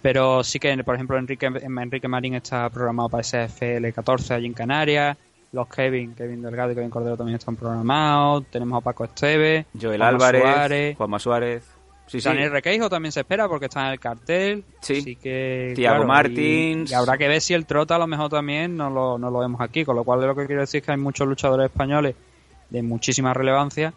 Pero 0.00 0.42
sí 0.42 0.58
que, 0.58 0.82
por 0.82 0.94
ejemplo, 0.94 1.18
Enrique, 1.18 1.44
Enrique 1.44 2.08
Marín 2.08 2.36
está 2.36 2.70
programado 2.70 3.10
para 3.10 3.22
SFL 3.22 3.92
14 3.92 4.32
allí 4.32 4.46
en 4.46 4.54
Canarias. 4.54 5.14
Los 5.52 5.68
Kevin, 5.68 6.14
Kevin 6.14 6.40
Delgado 6.40 6.72
y 6.72 6.74
Kevin 6.74 6.88
Cordero 6.90 7.18
también 7.18 7.36
están 7.36 7.56
programados. 7.56 8.44
Tenemos 8.50 8.78
a 8.78 8.80
Paco 8.82 9.04
Esteve, 9.04 9.66
Joel 9.78 10.00
Álvarez, 10.00 10.40
Suárez. 10.42 10.96
Juanma 10.96 11.18
Suárez. 11.18 11.64
Sí, 12.06 12.20
sí. 12.20 12.28
Daniel 12.28 12.50
Requeijo 12.52 12.88
también 12.88 13.10
se 13.12 13.20
espera 13.20 13.48
porque 13.48 13.66
está 13.66 13.86
en 13.86 13.92
el 13.92 14.00
cartel. 14.00 14.64
Sí. 14.80 14.98
Así 14.98 15.16
que, 15.16 15.72
Thiago 15.74 15.96
claro, 15.96 16.08
Martins. 16.08 16.90
Y, 16.90 16.92
y 16.92 16.96
habrá 16.96 17.18
que 17.18 17.26
ver 17.28 17.40
si 17.40 17.52
el 17.54 17.66
Trota 17.66 17.96
a 17.96 17.98
lo 17.98 18.06
mejor 18.06 18.30
también 18.30 18.76
no 18.76 18.90
lo, 18.90 19.18
no 19.18 19.30
lo 19.30 19.40
vemos 19.40 19.60
aquí. 19.60 19.84
Con 19.84 19.96
lo 19.96 20.04
cual, 20.04 20.20
lo 20.20 20.34
que 20.36 20.46
quiero 20.46 20.60
decir 20.60 20.78
es 20.80 20.84
que 20.86 20.92
hay 20.92 20.98
muchos 20.98 21.26
luchadores 21.26 21.66
españoles 21.66 22.14
de 22.70 22.82
muchísima 22.82 23.34
relevancia 23.34 23.92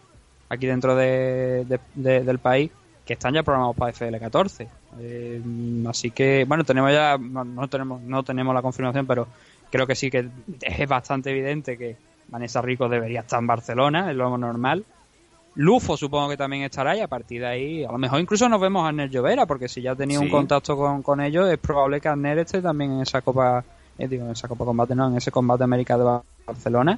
aquí 0.49 0.65
dentro 0.65 0.95
de- 0.95 1.65
de- 1.65 1.79
de- 1.95 2.23
del 2.23 2.39
país 2.39 2.71
que 3.05 3.13
están 3.13 3.33
ya 3.33 3.43
programados 3.43 3.75
para 3.75 3.91
FL14. 3.91 4.67
Eh, 4.99 5.41
así 5.87 6.11
que, 6.11 6.45
bueno, 6.47 6.63
tenemos 6.63 6.91
ya, 6.91 7.17
no, 7.19 7.43
no 7.43 7.67
tenemos, 7.67 8.01
no 8.01 8.23
tenemos 8.23 8.53
la 8.55 8.61
confirmación, 8.61 9.05
pero 9.05 9.27
creo 9.71 9.85
que 9.87 9.95
sí 9.95 10.09
que 10.09 10.27
es 10.61 10.89
bastante 10.89 11.29
evidente 11.31 11.77
que 11.77 11.95
Vanessa 12.27 12.61
Rico 12.61 12.87
debería 12.89 13.21
estar 13.21 13.39
en 13.39 13.47
Barcelona, 13.47 14.09
es 14.11 14.17
lo 14.17 14.35
normal. 14.37 14.83
Lufo 15.55 15.97
supongo 15.97 16.29
que 16.29 16.37
también 16.37 16.63
estará 16.63 16.95
y 16.95 17.01
a 17.01 17.07
partir 17.07 17.41
de 17.41 17.47
ahí, 17.47 17.83
a 17.83 17.91
lo 17.91 17.97
mejor 17.97 18.19
incluso 18.21 18.47
nos 18.47 18.61
vemos 18.61 18.83
a 18.85 18.89
Arner 18.89 19.09
Llovera, 19.09 19.45
porque 19.45 19.67
si 19.67 19.81
ya 19.81 19.95
tenía 19.95 20.19
un 20.19 20.25
contacto 20.31 20.77
con, 20.77 21.01
con 21.01 21.19
ellos, 21.19 21.49
es 21.51 21.57
probable 21.57 21.99
que 21.99 22.07
Arner 22.07 22.37
esté 22.39 22.61
también 22.61 22.91
en 22.93 23.01
esa 23.01 23.21
Copa, 23.21 23.63
eh, 23.97 24.07
digo, 24.07 24.25
en 24.25 24.31
esa 24.31 24.47
Copa 24.47 24.63
Combate, 24.63 24.95
no, 24.95 25.07
en 25.09 25.17
ese 25.17 25.31
Combate 25.31 25.63
América 25.63 25.97
de 25.97 26.03
Bar- 26.03 26.21
Barcelona. 26.47 26.97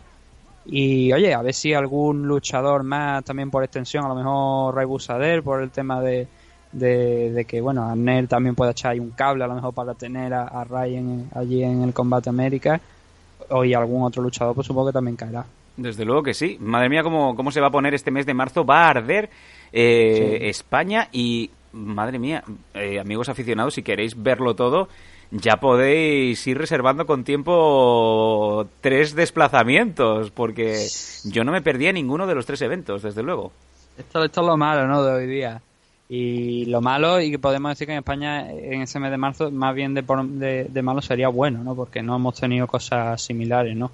Y 0.66 1.12
oye, 1.12 1.34
a 1.34 1.42
ver 1.42 1.56
si 1.56 1.74
algún 1.74 2.28
luchador 2.28 2.84
más 2.84 3.24
también 3.24 3.50
por 3.50 3.64
extensión, 3.64 4.06
a 4.06 4.10
lo 4.10 4.16
mejor 4.16 4.76
Ray 4.76 4.86
Busader, 4.86 5.42
por 5.42 5.62
el 5.64 5.72
tema 5.72 6.02
de, 6.02 6.28
de, 6.72 7.32
de 7.32 7.46
que, 7.46 7.62
bueno, 7.62 7.84
Arner 7.90 8.28
también 8.28 8.54
puede 8.54 8.72
echar 8.72 8.92
ahí 8.92 9.00
un 9.00 9.10
cable 9.12 9.44
a 9.44 9.48
lo 9.48 9.56
mejor 9.56 9.74
para 9.74 9.96
tener 9.96 10.36
a, 10.36 10.44
a 10.44 10.64
Ray 10.66 10.98
en- 10.98 11.30
allí 11.34 11.64
en 11.64 11.82
el 11.82 11.94
Combate 11.94 12.30
América. 12.30 12.80
O 13.50 13.66
y 13.66 13.74
algún 13.74 14.04
otro 14.04 14.22
luchador, 14.22 14.54
pues 14.54 14.68
supongo 14.68 14.88
que 14.90 14.94
también 14.94 15.16
caerá. 15.18 15.44
Desde 15.78 16.06
luego 16.06 16.24
que 16.24 16.34
sí. 16.34 16.58
Madre 16.60 16.90
mía, 16.90 17.04
cómo, 17.04 17.36
cómo 17.36 17.52
se 17.52 17.62
va 17.62 17.68
a 17.68 17.72
poner 17.72 17.94
este 17.94 18.12
mes 18.12 18.26
de 18.26 18.34
marzo. 18.34 18.66
Va 18.66 18.86
a 18.86 18.90
arder 18.90 19.30
eh, 19.72 20.38
Sí. 20.40 20.48
España 20.48 21.08
y, 21.12 21.50
madre 21.74 22.20
mía, 22.20 22.44
eh, 22.74 23.00
amigos 23.00 23.30
aficionados, 23.30 23.74
si 23.74 23.84
queréis 23.84 24.22
verlo 24.22 24.56
todo, 24.56 24.90
ya 25.32 25.58
podéis 25.58 26.46
ir 26.46 26.58
reservando 26.58 27.06
con 27.06 27.24
tiempo 27.24 28.68
tres 28.82 29.16
desplazamientos, 29.16 30.30
porque 30.32 30.88
yo 31.26 31.44
no 31.44 31.52
me 31.54 31.62
perdía 31.62 31.94
ninguno 31.94 32.28
de 32.28 32.36
los 32.36 32.46
tres 32.46 32.62
eventos, 32.62 33.02
desde 33.02 33.24
luego. 33.24 33.52
Esto, 33.98 34.24
esto 34.24 34.42
es 34.42 34.48
lo 34.48 34.58
malo, 34.58 34.88
¿no? 34.88 35.04
De 35.04 35.14
hoy 35.14 35.28
día. 35.28 35.62
Y 36.10 36.66
lo 36.66 36.82
malo, 36.82 37.22
y 37.22 37.32
que 37.32 37.40
podemos 37.40 37.72
decir 37.72 37.88
que 37.88 37.94
en 37.94 38.00
España, 38.00 38.52
en 38.52 38.82
ese 38.82 39.00
mes 39.00 39.12
de 39.12 39.18
marzo, 39.18 39.50
más 39.50 39.74
bien 39.74 39.94
de, 39.94 40.02
de, 40.02 40.66
de 40.66 40.82
malo 40.82 41.02
sería 41.02 41.30
bueno, 41.30 41.64
¿no? 41.64 41.74
Porque 41.76 42.02
no 42.02 42.18
hemos 42.18 42.36
tenido 42.38 42.68
cosas 42.68 43.22
similares, 43.22 43.78
¿no? 43.78 43.92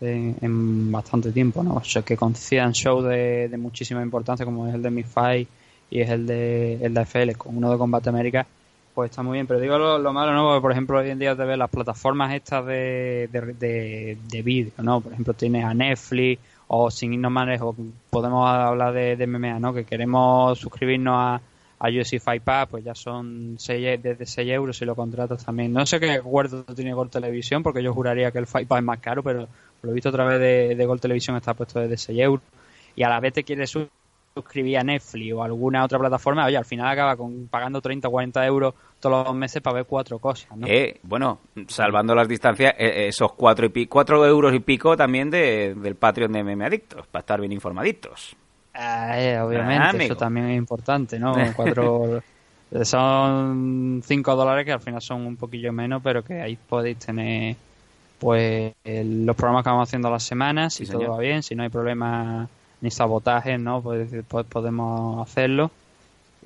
En, 0.00 0.92
bastante 0.92 1.32
tiempo, 1.32 1.62
¿no? 1.62 1.74
O 1.76 1.84
sea, 1.84 2.02
que 2.02 2.16
coincidan 2.16 2.72
shows 2.72 3.04
de, 3.06 3.48
de 3.48 3.56
muchísima 3.56 4.02
importancia, 4.02 4.44
como 4.44 4.66
es 4.66 4.74
el 4.74 4.82
de 4.82 4.90
Mi 4.90 5.02
Fight 5.02 5.48
y 5.90 6.00
es 6.00 6.10
el 6.10 6.26
de, 6.26 6.84
el 6.84 6.92
de 6.92 7.00
FL, 7.02 7.32
con 7.36 7.56
uno 7.56 7.70
de 7.70 7.78
Combate 7.78 8.08
América, 8.10 8.46
pues 8.94 9.10
está 9.10 9.22
muy 9.22 9.36
bien. 9.36 9.46
Pero 9.46 9.60
digo 9.60 9.78
lo, 9.78 9.98
lo 9.98 10.12
malo, 10.12 10.32
¿no? 10.32 10.44
Porque, 10.48 10.60
por 10.60 10.72
ejemplo, 10.72 10.98
hoy 10.98 11.10
en 11.10 11.18
día 11.18 11.36
te 11.36 11.44
ves 11.44 11.56
las 11.56 11.70
plataformas 11.70 12.34
estas 12.34 12.66
de, 12.66 13.28
de, 13.32 13.40
de, 13.54 14.18
de 14.28 14.42
vídeo, 14.42 14.72
¿no? 14.78 15.00
Por 15.00 15.12
ejemplo, 15.12 15.34
tienes 15.34 15.64
a 15.64 15.72
Netflix 15.72 16.40
o 16.66 16.90
sin 16.90 17.12
irnos 17.12 17.30
más 17.30 17.46
lejos, 17.46 17.76
podemos 18.10 18.48
hablar 18.48 18.92
de, 18.92 19.16
de 19.16 19.26
MMA, 19.26 19.60
¿no? 19.60 19.74
Que 19.74 19.84
queremos 19.84 20.58
suscribirnos 20.58 21.14
a, 21.14 21.40
a 21.78 21.88
UFC 21.88 22.18
Fight 22.18 22.42
Pass, 22.42 22.68
pues 22.70 22.84
ya 22.84 22.94
son 22.94 23.56
seis, 23.58 24.02
desde 24.02 24.24
6 24.24 24.50
euros 24.50 24.76
si 24.78 24.84
lo 24.84 24.94
contratas 24.94 25.44
también. 25.44 25.72
No 25.72 25.84
sé 25.84 26.00
qué 26.00 26.12
acuerdo 26.12 26.64
tiene 26.74 26.94
Gol 26.94 27.10
Televisión, 27.10 27.62
porque 27.62 27.82
yo 27.82 27.92
juraría 27.92 28.30
que 28.30 28.38
el 28.38 28.46
Fight 28.46 28.66
Pass 28.66 28.78
es 28.78 28.84
más 28.84 29.00
caro, 29.00 29.22
pero 29.22 29.46
por 29.84 29.88
lo 29.90 29.92
visto 29.94 30.08
a 30.08 30.12
través 30.12 30.40
de, 30.40 30.74
de 30.74 30.86
Gol 30.86 30.98
Televisión 30.98 31.36
está 31.36 31.52
puesto 31.52 31.78
desde 31.78 31.98
6 31.98 32.18
euros. 32.20 32.42
Y 32.96 33.02
a 33.02 33.10
la 33.10 33.20
vez 33.20 33.34
te 33.34 33.44
quieres 33.44 33.68
su- 33.68 33.86
suscribir 34.34 34.78
a 34.78 34.82
Netflix 34.82 35.34
o 35.34 35.42
a 35.42 35.44
alguna 35.44 35.84
otra 35.84 35.98
plataforma, 35.98 36.46
oye, 36.46 36.56
al 36.56 36.64
final 36.64 36.88
acaba 36.88 37.16
con 37.16 37.48
pagando 37.48 37.82
30 37.82 38.08
o 38.08 38.10
40 38.10 38.44
euros 38.46 38.72
todos 38.98 39.26
los 39.26 39.36
meses 39.36 39.60
para 39.60 39.74
ver 39.76 39.84
cuatro 39.84 40.18
cosas, 40.18 40.56
¿no? 40.56 40.66
Eh, 40.66 40.98
bueno, 41.02 41.38
salvando 41.68 42.14
las 42.14 42.26
distancias, 42.26 42.74
eh, 42.78 43.08
esos 43.08 43.32
cuatro, 43.34 43.66
y 43.66 43.68
pi- 43.68 43.86
cuatro 43.86 44.24
euros 44.24 44.54
y 44.54 44.60
pico 44.60 44.96
también 44.96 45.30
de- 45.30 45.74
del 45.74 45.96
Patreon 45.96 46.32
de 46.32 46.38
MM 46.40 46.64
Adictos, 46.64 47.06
para 47.08 47.20
estar 47.20 47.40
bien 47.40 47.52
informaditos. 47.52 48.34
Ah, 48.72 49.20
eh, 49.20 49.38
obviamente, 49.38 49.98
Ah, 49.98 50.02
eso 50.02 50.16
también 50.16 50.46
es 50.48 50.56
importante, 50.56 51.18
¿no? 51.18 51.34
Cuatro, 51.54 52.22
son 52.82 54.00
5 54.04 54.34
dólares 54.34 54.64
que 54.64 54.72
al 54.72 54.80
final 54.80 55.00
son 55.02 55.26
un 55.26 55.36
poquillo 55.36 55.72
menos, 55.72 56.00
pero 56.02 56.24
que 56.24 56.40
ahí 56.40 56.56
podéis 56.56 56.98
tener 56.98 57.56
pues 58.18 58.74
los 58.84 59.36
programas 59.36 59.64
que 59.64 59.70
vamos 59.70 59.88
haciendo 59.88 60.08
a 60.08 60.12
las 60.12 60.22
semanas, 60.22 60.74
si 60.74 60.86
Sí, 60.86 60.92
todo 60.92 61.00
señor. 61.00 61.16
va 61.16 61.20
bien, 61.20 61.42
si 61.42 61.54
no 61.54 61.62
hay 61.62 61.68
problemas 61.68 62.48
ni 62.80 62.90
sabotajes, 62.90 63.58
¿no? 63.60 63.82
Pues, 63.82 64.08
pues 64.28 64.46
podemos 64.46 65.26
hacerlo. 65.28 65.70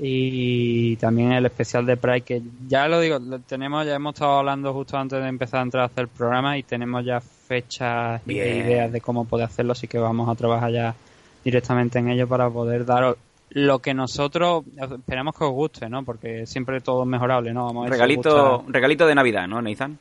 Y 0.00 0.94
también 0.96 1.32
el 1.32 1.46
especial 1.46 1.84
de 1.84 1.96
Pride, 1.96 2.20
que 2.20 2.42
ya 2.68 2.86
lo 2.86 3.00
digo, 3.00 3.18
lo 3.18 3.40
tenemos, 3.40 3.84
ya 3.84 3.96
hemos 3.96 4.14
estado 4.14 4.38
hablando 4.38 4.72
justo 4.72 4.96
antes 4.96 5.20
de 5.20 5.28
empezar 5.28 5.58
a 5.60 5.62
entrar 5.64 5.82
a 5.82 5.86
hacer 5.86 6.02
el 6.02 6.08
programa 6.08 6.56
y 6.56 6.62
tenemos 6.62 7.04
ya 7.04 7.20
fechas 7.20 8.22
y 8.26 8.34
ideas 8.34 8.92
de 8.92 9.00
cómo 9.00 9.24
poder 9.24 9.46
hacerlo, 9.46 9.72
así 9.72 9.88
que 9.88 9.98
vamos 9.98 10.28
a 10.28 10.36
trabajar 10.36 10.70
ya 10.70 10.94
directamente 11.44 11.98
en 11.98 12.10
ello 12.10 12.28
para 12.28 12.48
poder 12.48 12.84
daros 12.84 13.16
lo 13.50 13.78
que 13.78 13.94
nosotros 13.94 14.64
esperamos 14.76 15.34
que 15.36 15.44
os 15.44 15.52
guste, 15.52 15.88
¿no? 15.88 16.04
Porque 16.04 16.46
siempre 16.46 16.80
todo 16.80 17.02
es 17.02 17.08
mejorable, 17.08 17.52
¿no? 17.52 17.64
Vamos 17.64 17.86
a 17.86 17.90
Regalito, 17.90 18.58
gusta. 18.58 18.72
regalito 18.72 19.06
de 19.06 19.14
Navidad, 19.14 19.48
¿no, 19.48 19.62
Nathan? 19.62 19.98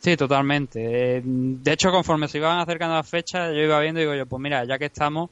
Sí, 0.00 0.16
totalmente. 0.16 1.16
Eh, 1.18 1.22
De 1.24 1.72
hecho, 1.72 1.90
conforme 1.90 2.28
se 2.28 2.38
iban 2.38 2.58
acercando 2.58 2.94
las 2.94 3.08
fechas, 3.08 3.52
yo 3.52 3.60
iba 3.60 3.80
viendo 3.80 4.00
y 4.00 4.04
digo 4.04 4.14
yo, 4.14 4.26
pues 4.26 4.40
mira, 4.40 4.64
ya 4.64 4.78
que 4.78 4.86
estamos, 4.86 5.28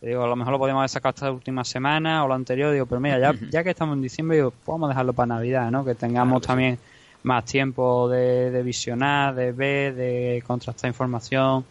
digo, 0.00 0.22
a 0.22 0.26
lo 0.26 0.36
mejor 0.36 0.52
lo 0.52 0.58
podíamos 0.58 0.80
haber 0.80 0.90
sacado 0.90 1.14
esta 1.14 1.32
última 1.32 1.64
semana 1.64 2.24
o 2.24 2.28
la 2.28 2.34
anterior, 2.34 2.72
digo, 2.72 2.86
pero 2.86 3.00
mira, 3.00 3.18
ya, 3.18 3.32
ya 3.50 3.64
que 3.64 3.70
estamos 3.70 3.96
en 3.96 4.02
diciembre, 4.02 4.36
digo, 4.36 4.50
pues 4.50 4.66
vamos 4.66 4.86
a 4.86 4.90
dejarlo 4.90 5.12
para 5.14 5.26
Navidad, 5.28 5.70
¿no? 5.70 5.84
Que 5.84 5.94
tengamos 5.94 6.40
Claro 6.40 6.40
que 6.40 6.44
sí. 6.44 6.48
también 6.48 6.78
más 7.24 7.44
tiempo 7.46 8.08
de, 8.08 8.50
de 8.50 8.62
visionar, 8.62 9.34
de 9.34 9.52
ver, 9.52 9.94
de 9.94 10.42
contrastar 10.46 10.88
información 10.88 11.64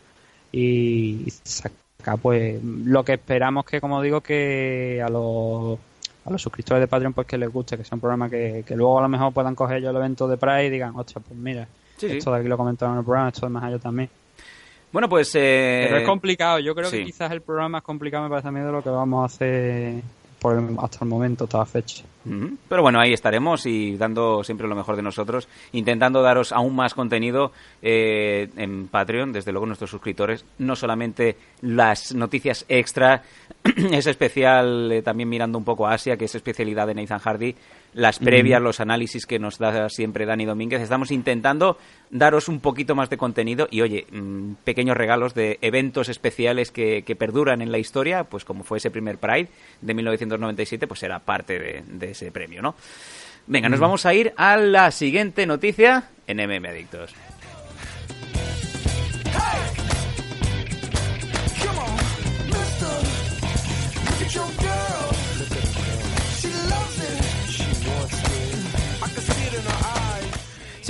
y, 0.52 1.24
y 1.28 1.32
sacar, 1.44 2.18
pues, 2.22 2.62
lo 2.64 3.04
que 3.06 3.14
esperamos 3.14 3.66
que, 3.66 3.80
como 3.80 4.02
digo, 4.02 4.22
que 4.22 5.02
a 5.06 5.10
los 5.10 5.78
a 6.24 6.30
los 6.30 6.40
suscriptores 6.42 6.82
de 6.82 6.88
Patreon 6.88 7.14
pues 7.14 7.26
que 7.26 7.36
les 7.38 7.50
guste, 7.52 7.78
que 7.78 7.84
sea 7.84 7.96
un 7.96 8.00
programa 8.00 8.30
que, 8.30 8.64
que 8.66 8.76
luego 8.76 9.00
a 9.00 9.02
lo 9.02 9.10
mejor 9.10 9.34
puedan 9.34 9.56
coger 9.56 9.78
ellos 9.78 9.90
el 9.90 9.96
evento 9.98 10.28
de 10.28 10.38
Pride 10.38 10.68
y 10.68 10.70
digan, 10.70 10.94
ostras, 10.96 11.24
pues 11.28 11.38
mira, 11.40 11.68
Sí, 12.02 12.10
sí. 12.10 12.18
esto 12.18 12.32
de 12.34 12.40
aquí 12.40 12.48
lo 12.48 12.58
comentaron 12.58 12.96
en 12.96 13.00
el 13.00 13.06
programa, 13.06 13.30
esto 13.30 13.46
de 13.46 13.52
más 13.52 13.64
allá 13.64 13.80
también. 13.80 14.10
Bueno, 14.92 15.08
pues... 15.08 15.34
eh, 15.36 15.86
Pero 15.88 15.98
es 16.00 16.06
complicado, 16.08 16.60
yo 16.60 16.76
creo 16.76 16.90
sí. 16.90 16.98
que 17.00 17.06
quizás 17.06 17.32
el 17.32 17.42
programa 17.42 17.78
es 17.78 17.84
complicado, 17.84 18.24
me 18.24 18.30
parece 18.30 18.50
a 18.50 18.52
mí, 18.52 18.60
de 18.60 18.72
lo 18.72 18.84
que 18.84 18.90
vamos 18.90 19.24
a 19.24 19.26
hacer 19.34 20.02
por 20.40 20.58
el- 20.58 20.76
hasta 20.82 21.06
el 21.06 21.10
momento, 21.10 21.46
toda 21.48 21.66
fecha. 21.66 22.04
Ujú. 22.26 22.58
Pero 22.68 22.82
bueno, 22.82 23.00
ahí 23.00 23.14
estaremos 23.14 23.66
y 23.68 23.96
dando 23.96 24.44
siempre 24.44 24.68
lo 24.68 24.76
mejor 24.76 24.96
de 24.96 25.02
nosotros, 25.04 25.48
intentando 25.72 26.22
daros 26.22 26.52
aún 26.52 26.76
más 26.76 26.94
contenido 26.94 27.52
eh, 27.82 28.50
en 28.58 28.88
Patreon, 28.88 29.32
desde 29.32 29.52
luego 29.52 29.66
nuestros 29.68 29.92
suscriptores, 29.92 30.44
no 30.58 30.76
solamente 30.76 31.38
las 31.62 32.14
noticias 32.14 32.66
extra, 32.68 33.22
es 33.92 34.08
especial 34.08 34.92
eh, 34.92 35.02
también 35.04 35.30
mirando 35.30 35.58
un 35.58 35.64
poco 35.64 35.88
a 35.88 35.94
Asia, 35.94 36.18
que 36.18 36.26
es 36.26 36.36
especialidad 36.36 36.88
de 36.88 36.96
Nathan 36.96 37.20
Hardy, 37.20 37.56
las 37.94 38.20
previas, 38.20 38.62
los 38.62 38.80
análisis 38.80 39.26
que 39.26 39.40
nos 39.40 39.58
da 39.58 39.90
siempre 39.90 40.26
Dani 40.26 40.46
Domínguez. 40.46 40.82
Estamos 40.82 41.12
intentando 41.12 41.78
daros 42.10 42.48
un 42.48 42.60
poquito 42.60 42.96
más 42.96 43.10
de 43.10 43.18
contenido 43.18 43.68
y, 43.70 43.82
oye, 43.82 44.06
mm, 44.12 44.54
pequeños 44.64 44.98
regalos 44.98 45.34
de 45.34 45.60
eventos 45.62 46.10
especiales 46.10 46.72
que, 46.72 47.04
que 47.04 47.16
perduran 47.16 47.62
en 47.62 47.72
la 47.72 47.78
historia, 47.78 48.24
pues 48.24 48.46
como 48.46 48.64
fue 48.64 48.78
ese 48.78 48.92
primer 48.92 49.18
Pride 49.18 49.50
de 49.82 49.94
1997, 49.94 50.88
pues 50.88 51.00
será 51.00 51.20
parte 51.20 51.60
de, 51.60 51.84
de 51.88 52.12
ese 52.12 52.32
premio, 52.32 52.62
¿no? 52.62 52.76
Venga, 53.48 53.70
nos 53.70 53.80
vamos 53.80 54.06
a 54.06 54.14
ir 54.14 54.34
a 54.38 54.56
la 54.56 54.92
siguiente 54.92 55.46
noticia 55.46 56.10
en 56.28 56.38
MM 56.38 56.68
Adictos. 56.68 57.14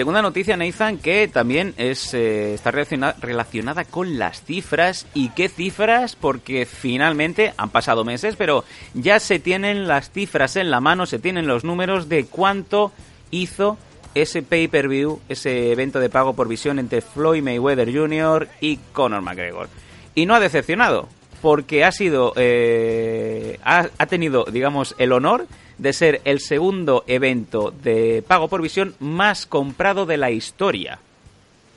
Segunda 0.02 0.24
noticia, 0.24 0.58
Nathan, 0.58 0.98
que 0.98 1.28
también 1.28 1.76
es, 1.78 2.16
eh, 2.16 2.56
está 2.56 2.72
relaciona- 2.72 3.14
relacionada 3.22 3.86
con 3.86 4.18
las 4.18 4.44
cifras. 4.44 5.06
¿Y 5.14 5.30
qué 5.30 5.48
cifras? 5.48 6.16
Porque 6.16 6.66
finalmente 6.66 7.54
han 7.56 7.70
pasado 7.70 8.04
meses, 8.04 8.36
pero 8.36 8.64
ya 8.96 9.20
se 9.20 9.38
tienen 9.38 9.88
las 9.88 10.10
cifras 10.10 10.56
en 10.56 10.72
la 10.72 10.80
mano, 10.82 11.06
se 11.06 11.20
tienen 11.20 11.46
los 11.46 11.64
números 11.64 12.10
de 12.10 12.26
cuánto 12.26 12.92
hizo 13.30 13.78
ese 14.16 14.42
pay-per-view, 14.42 15.20
ese 15.30 15.72
evento 15.72 16.00
de 16.00 16.10
pago 16.10 16.34
por 16.34 16.48
visión 16.48 16.80
entre 16.80 17.02
Floyd 17.02 17.44
Mayweather 17.44 17.94
Jr. 17.96 18.48
y 18.60 18.78
Conor 18.94 19.22
McGregor. 19.22 19.70
Y 20.16 20.26
no 20.26 20.34
ha 20.34 20.40
decepcionado, 20.40 21.10
porque 21.44 21.86
ha 21.86 21.92
sido, 21.92 22.34
eh, 22.38 23.60
ha, 23.64 23.88
ha 24.00 24.06
tenido, 24.08 24.46
digamos, 24.52 24.96
el 24.98 25.12
honor 25.12 25.46
de 25.82 25.94
ser 25.94 26.22
el 26.26 26.40
segundo 26.40 27.04
evento 27.08 27.72
de 27.72 28.24
pago 28.28 28.48
por 28.48 28.62
visión 28.62 28.94
más 29.00 29.48
comprado 29.48 30.06
de 30.06 30.18
la 30.18 30.30
historia. 30.30 31.00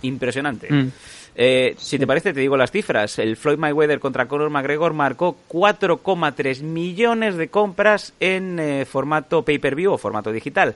Impresionante. 0.02 0.70
Mm. 0.70 0.92
Eh, 1.34 1.74
si 1.78 1.98
te 1.98 2.06
parece, 2.06 2.34
te 2.34 2.40
digo 2.40 2.58
las 2.58 2.70
cifras. 2.70 3.18
El 3.18 3.36
Floyd 3.38 3.56
Mayweather 3.56 4.00
contra 4.00 4.28
Conor 4.28 4.50
McGregor 4.50 4.92
marcó 4.92 5.38
4,3 5.48 6.60
millones 6.60 7.36
de 7.36 7.48
compras 7.48 8.12
en 8.20 8.58
eh, 8.60 8.84
formato 8.84 9.42
pay-per-view 9.42 9.94
o 9.94 9.98
formato 9.98 10.32
digital, 10.32 10.74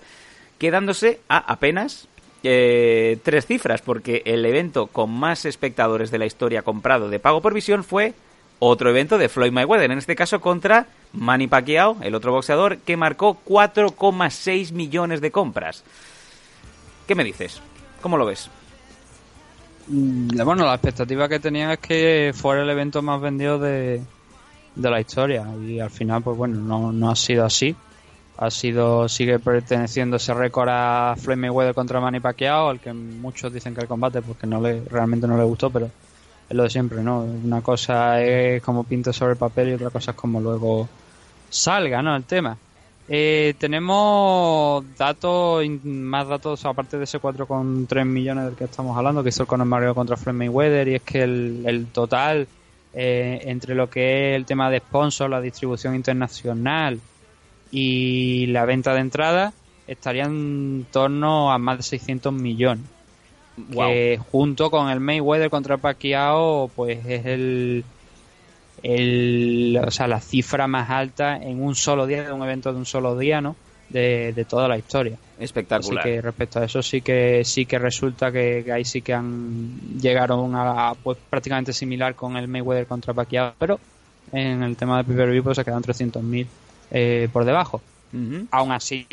quedándose 0.58 1.20
a 1.28 1.36
apenas 1.36 2.08
eh, 2.44 3.18
tres 3.22 3.44
cifras, 3.44 3.82
porque 3.82 4.22
el 4.24 4.46
evento 4.46 4.86
con 4.86 5.10
más 5.10 5.44
espectadores 5.44 6.10
de 6.10 6.18
la 6.18 6.26
historia 6.26 6.62
comprado 6.62 7.10
de 7.10 7.18
pago 7.18 7.42
por 7.42 7.52
visión 7.52 7.84
fue 7.84 8.14
otro 8.60 8.90
evento 8.90 9.18
de 9.18 9.28
Floyd 9.28 9.52
Mayweather, 9.52 9.90
en 9.90 9.98
este 9.98 10.16
caso 10.16 10.40
contra 10.40 10.86
Manny 11.12 11.46
Pacquiao, 11.46 11.96
el 12.02 12.14
otro 12.14 12.32
boxeador, 12.32 12.78
que 12.78 12.96
marcó 12.96 13.38
4,6 13.46 14.72
millones 14.72 15.20
de 15.20 15.30
compras. 15.30 15.84
¿Qué 17.06 17.14
me 17.14 17.24
dices? 17.24 17.60
¿Cómo 18.02 18.16
lo 18.16 18.26
ves? 18.26 18.50
Mm, 19.88 20.42
Bueno, 20.44 20.64
la 20.66 20.74
expectativa 20.74 21.28
que 21.28 21.40
tenía 21.40 21.72
es 21.74 21.78
que 21.78 22.32
fuera 22.34 22.62
el 22.62 22.70
evento 22.70 23.00
más 23.02 23.20
vendido 23.20 23.58
de, 23.58 24.02
de 24.74 24.90
la 24.90 25.00
historia. 25.00 25.46
Y 25.66 25.80
al 25.80 25.90
final, 25.90 26.22
pues 26.22 26.36
bueno, 26.36 26.56
no, 26.60 26.92
no 26.92 27.10
ha 27.10 27.16
sido 27.16 27.44
así. 27.44 27.74
Ha 28.40 28.50
sido, 28.50 29.08
sigue 29.08 29.38
perteneciendo 29.40 30.16
ese 30.16 30.32
récord 30.32 30.68
a 30.70 31.16
Floyd 31.18 31.38
Mayweather 31.38 31.74
contra 31.74 32.00
Manny 32.00 32.20
Pacquiao, 32.20 32.68
al 32.68 32.78
que 32.78 32.92
muchos 32.92 33.52
dicen 33.52 33.74
que 33.74 33.80
el 33.80 33.88
combate, 33.88 34.22
porque 34.22 34.46
no 34.46 34.60
le, 34.60 34.82
realmente 34.84 35.26
no 35.26 35.36
le 35.36 35.42
gustó, 35.42 35.70
pero 35.70 35.90
lo 36.50 36.62
de 36.62 36.70
siempre, 36.70 37.02
¿no? 37.02 37.20
Una 37.20 37.60
cosa 37.60 38.22
es 38.22 38.62
como 38.62 38.84
pinta 38.84 39.12
sobre 39.12 39.32
el 39.32 39.38
papel 39.38 39.70
y 39.70 39.72
otra 39.74 39.90
cosa 39.90 40.12
es 40.12 40.16
como 40.16 40.40
luego 40.40 40.88
salga, 41.50 42.02
¿no? 42.02 42.16
El 42.16 42.24
tema. 42.24 42.56
Eh, 43.10 43.54
tenemos 43.58 44.84
datos, 44.96 45.64
más 45.84 46.28
datos 46.28 46.64
aparte 46.66 46.98
de 46.98 47.04
ese 47.04 47.18
4,3 47.18 48.04
millones 48.04 48.44
del 48.44 48.54
que 48.54 48.64
estamos 48.64 48.96
hablando, 48.96 49.22
que 49.22 49.30
hizo 49.30 49.42
el 49.42 49.48
Conor 49.48 49.66
McGregor 49.66 49.94
contra 49.94 50.16
Floyd 50.16 50.36
Mayweather, 50.36 50.88
y 50.88 50.94
es 50.96 51.02
que 51.02 51.22
el, 51.22 51.62
el 51.66 51.86
total 51.86 52.46
eh, 52.92 53.40
entre 53.44 53.74
lo 53.74 53.88
que 53.88 54.30
es 54.30 54.36
el 54.36 54.44
tema 54.44 54.70
de 54.70 54.78
sponsor, 54.78 55.30
la 55.30 55.40
distribución 55.40 55.94
internacional 55.94 57.00
y 57.70 58.46
la 58.46 58.64
venta 58.64 58.94
de 58.94 59.00
entradas 59.00 59.54
estaría 59.86 60.24
en 60.24 60.86
torno 60.90 61.50
a 61.52 61.58
más 61.58 61.78
de 61.78 61.82
600 61.84 62.32
millones 62.32 62.84
que 63.66 64.18
junto 64.30 64.70
con 64.70 64.90
el 64.90 65.00
Mayweather 65.00 65.50
contra 65.50 65.76
Pacquiao 65.76 66.70
pues 66.74 66.98
es 67.06 67.26
el 67.26 67.84
el 68.82 69.80
o 69.84 69.90
sea 69.90 70.06
la 70.06 70.20
cifra 70.20 70.66
más 70.66 70.88
alta 70.90 71.36
en 71.36 71.62
un 71.62 71.74
solo 71.74 72.06
día 72.06 72.24
de 72.24 72.32
un 72.32 72.42
evento 72.42 72.72
de 72.72 72.78
un 72.78 72.86
solo 72.86 73.18
día 73.18 73.40
no 73.40 73.56
de, 73.88 74.32
de 74.34 74.44
toda 74.44 74.68
la 74.68 74.76
historia. 74.76 75.16
Espectacular. 75.38 76.04
así 76.04 76.10
que 76.10 76.20
respecto 76.20 76.58
a 76.60 76.64
eso 76.64 76.82
sí 76.82 77.00
que 77.00 77.44
sí 77.44 77.64
que 77.64 77.78
resulta 77.78 78.30
que, 78.30 78.62
que 78.64 78.72
ahí 78.72 78.84
sí 78.84 79.02
que 79.02 79.14
han 79.14 79.98
llegaron 80.00 80.54
a 80.54 80.94
pues 81.02 81.18
prácticamente 81.30 81.72
similar 81.72 82.14
con 82.14 82.36
el 82.36 82.48
Mayweather 82.48 82.86
contra 82.86 83.14
Pacquiao 83.14 83.54
pero 83.58 83.78
en 84.32 84.62
el 84.62 84.76
tema 84.76 84.98
de 84.98 85.04
pay-per-view 85.04 85.42
pues 85.42 85.56
se 85.56 85.64
quedan 85.64 85.82
300.000 85.82 86.46
eh, 86.90 87.28
por 87.32 87.44
debajo. 87.44 87.80
Ujú. 88.12 88.46
aún 88.50 88.72
así, 88.72 89.06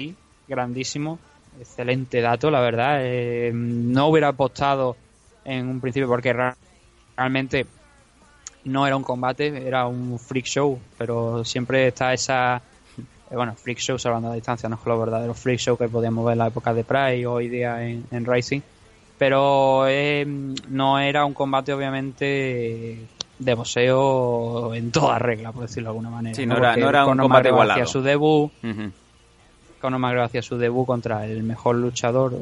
grandísimo, 0.48 1.20
excelente 1.60 2.22
dato, 2.22 2.50
la 2.52 2.60
verdad. 2.62 3.00
Eh, 3.02 3.52
no 3.54 4.08
hubiera 4.08 4.30
apostado 4.30 4.96
en 5.44 5.68
un 5.68 5.80
principio 5.82 6.08
porque 6.08 6.34
realmente 7.18 7.66
no 8.66 8.88
era 8.88 8.96
un 8.96 9.04
combate, 9.04 9.66
era 9.68 9.86
un 9.88 10.18
freak 10.20 10.46
show, 10.46 10.80
pero 10.98 11.44
siempre 11.46 11.88
está 11.88 12.14
esa. 12.14 12.62
eh, 13.30 13.36
bueno, 13.36 13.56
freak 13.56 13.78
show 13.78 13.98
hablando 14.06 14.32
a 14.32 14.36
distancia, 14.36 14.68
no 14.70 14.76
es 14.76 14.86
los 14.86 15.00
verdaderos 15.00 15.38
freak 15.40 15.60
show 15.60 15.78
que 15.78 15.88
podíamos 15.88 16.26
ver 16.26 16.34
en 16.34 16.40
la 16.40 16.48
época 16.48 16.74
de 16.74 16.84
Pride 16.84 17.26
o 17.28 17.34
hoy 17.34 17.48
día 17.50 17.86
en, 17.88 18.06
en 18.12 18.26
Racing. 18.26 18.62
Pero 19.18 19.86
eh, 19.88 20.26
no 20.70 21.00
era 21.00 21.24
un 21.26 21.34
combate, 21.34 21.72
obviamente, 21.74 23.00
de 23.40 23.54
boxeo 23.54 24.74
en 24.74 24.92
toda 24.92 25.20
regla, 25.20 25.52
por 25.54 25.62
decirlo 25.64 25.90
de 25.90 25.92
alguna 25.92 26.10
manera. 26.10 26.36
Sí, 26.36 26.46
no 26.46 26.58
era- 26.58 26.70
Porque 26.72 26.82
no 26.82 26.90
era 26.90 27.06
un 27.06 27.18
combate 27.18 27.48
igualado. 27.50 27.82
hacía 27.82 27.92
su 27.92 28.02
debut. 28.02 28.52
Conor 29.86 30.00
McGregor 30.00 30.26
hacía 30.26 30.42
su 30.42 30.58
debut 30.58 30.86
contra 30.86 31.26
el 31.26 31.44
mejor 31.44 31.76
luchador 31.78 32.34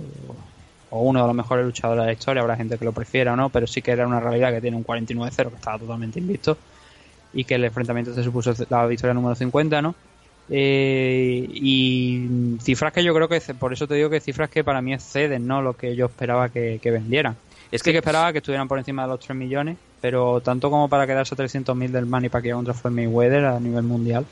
o- 0.89 0.99
uno 1.01 1.21
de 1.21 1.27
los 1.27 1.35
mejores 1.35 1.65
luchadores 1.65 2.01
de 2.03 2.07
la 2.07 2.13
historia, 2.13 2.41
habrá 2.41 2.55
gente 2.55 2.77
que 2.77 2.85
lo 2.85 2.91
prefiera 2.91 3.33
o 3.33 3.35
no, 3.35 3.49
pero 3.49 3.65
sí 3.65 3.81
que 3.81 3.91
era 3.91 4.05
una 4.05 4.19
realidad 4.19 4.51
que 4.51 4.61
tiene 4.61 4.77
un 4.77 4.83
49-0 4.83 5.49
que 5.49 5.55
estaba 5.55 5.79
totalmente 5.79 6.19
invicto 6.19 6.55
y 7.33 7.43
que 7.45 7.55
el 7.55 7.65
enfrentamiento 7.65 8.13
se 8.13 8.23
supuso 8.23 8.53
la 8.69 8.85
victoria 8.85 9.13
número 9.15 9.33
50, 9.33 9.81
¿no? 9.81 9.95
Eh, 10.49 11.47
y 11.51 12.57
cifras 12.61 12.93
que 12.93 13.03
yo 13.03 13.13
creo 13.15 13.27
que, 13.27 13.39
por 13.59 13.73
eso 13.73 13.87
te 13.87 13.95
digo 13.95 14.09
que 14.09 14.19
cifras 14.19 14.49
que 14.51 14.63
para 14.63 14.81
mí 14.83 14.93
exceden, 14.93 15.47
¿no? 15.47 15.61
Lo 15.63 15.73
que 15.75 15.95
yo 15.95 16.05
esperaba 16.05 16.49
que, 16.49 16.79
que 16.81 16.91
vendieran. 16.91 17.35
Es 17.71 17.81
Sí 17.81 17.85
que 17.85 17.91
que 17.93 17.97
esperaba 17.99 18.31
que 18.31 18.37
estuvieran 18.37 18.67
por 18.67 18.77
encima 18.77 19.01
de 19.01 19.07
los 19.07 19.19
3 19.19 19.35
millones, 19.35 19.77
pero 19.99 20.41
tanto 20.41 20.69
como 20.69 20.89
para 20.89 21.07
quedarse 21.07 21.33
a 21.33 21.37
300.000 21.37 21.91
del 21.91 22.05
Manny 22.05 22.29
Pacquiao 22.29 22.57
contra 22.57 22.75
Floyd 22.75 22.93
Mayweather 22.93 23.45
a 23.45 23.59
nivel 23.59 23.83
mundial. 23.83 24.25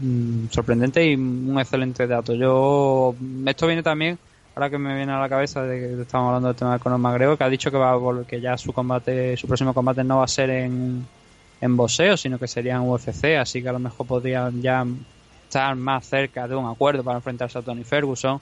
Mm, 0.00 0.48
sorprendente 0.50 1.04
y 1.04 1.14
un 1.16 1.58
excelente 1.58 2.06
dato. 2.06 2.34
Yo 2.34 3.14
esto 3.46 3.66
viene 3.66 3.82
también 3.82 4.18
ahora 4.54 4.70
que 4.70 4.78
me 4.78 4.94
viene 4.96 5.12
a 5.12 5.18
la 5.20 5.28
cabeza 5.28 5.62
de 5.62 5.78
que 5.96 6.02
estamos 6.02 6.28
hablando 6.28 6.48
del 6.48 6.56
tema 6.56 6.72
de 6.74 6.78
Conor 6.80 6.98
McGregor 6.98 7.36
que 7.38 7.44
ha 7.44 7.48
dicho 7.48 7.70
que 7.70 7.76
va 7.78 7.92
a 7.92 7.96
volver, 7.96 8.24
que 8.26 8.40
ya 8.40 8.56
su 8.56 8.72
combate 8.72 9.36
su 9.36 9.46
próximo 9.46 9.72
combate 9.74 10.02
no 10.04 10.18
va 10.18 10.24
a 10.24 10.28
ser 10.28 10.50
en 10.50 11.06
en 11.60 11.76
boxeo 11.76 12.16
sino 12.16 12.38
que 12.38 12.46
sería 12.48 12.76
en 12.76 12.82
UFC 12.82 13.36
así 13.40 13.60
que 13.62 13.68
a 13.68 13.72
lo 13.72 13.78
mejor 13.80 14.06
podrían 14.06 14.60
ya 14.62 14.84
estar 15.44 15.74
más 15.76 16.06
cerca 16.06 16.46
de 16.46 16.54
un 16.56 16.66
acuerdo 16.66 17.02
para 17.04 17.18
enfrentarse 17.18 17.58
a 17.58 17.62
Tony 17.62 17.82
Ferguson 17.84 18.40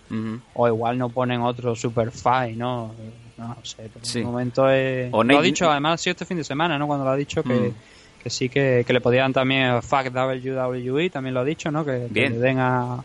o 0.55 0.69
igual 0.69 0.99
no 0.99 1.09
ponen 1.11 1.41
otro 1.43 1.75
super 1.77 2.11
fight 2.11 2.57
no 2.57 2.93
no, 3.39 3.49
no 3.49 3.57
sé 3.63 3.91
pero 3.93 4.05
Sí. 4.05 4.19
en 4.21 4.27
el 4.27 4.31
momento 4.33 4.69
es 4.71 5.09
O 5.13 5.23
lo 5.23 5.39
ha 5.39 5.43
dicho 5.43 5.71
además 5.71 6.01
sido 6.01 6.13
este 6.13 6.25
fin 6.25 6.37
de 6.39 6.45
semana 6.45 6.79
no 6.79 6.87
cuando 6.87 7.05
lo 7.05 7.11
ha 7.13 7.17
dicho 7.17 7.43
que 7.43 7.55
Mm. 7.71 7.75
Que 8.27 8.31
sí 8.31 8.49
que, 8.49 8.83
que 8.85 8.93
le 8.93 9.01
podían 9.01 9.33
también 9.33 9.81
fuck 9.83 10.07
WWE 10.13 11.11
también 11.11 11.33
lo 11.33 11.41
ha 11.41 11.45
dicho 11.45 11.71
no 11.71 11.85
que, 11.85 12.09
que 12.09 12.21
Bien. 12.21 12.33
le 12.33 12.39
den 12.41 12.59
a 12.59 13.05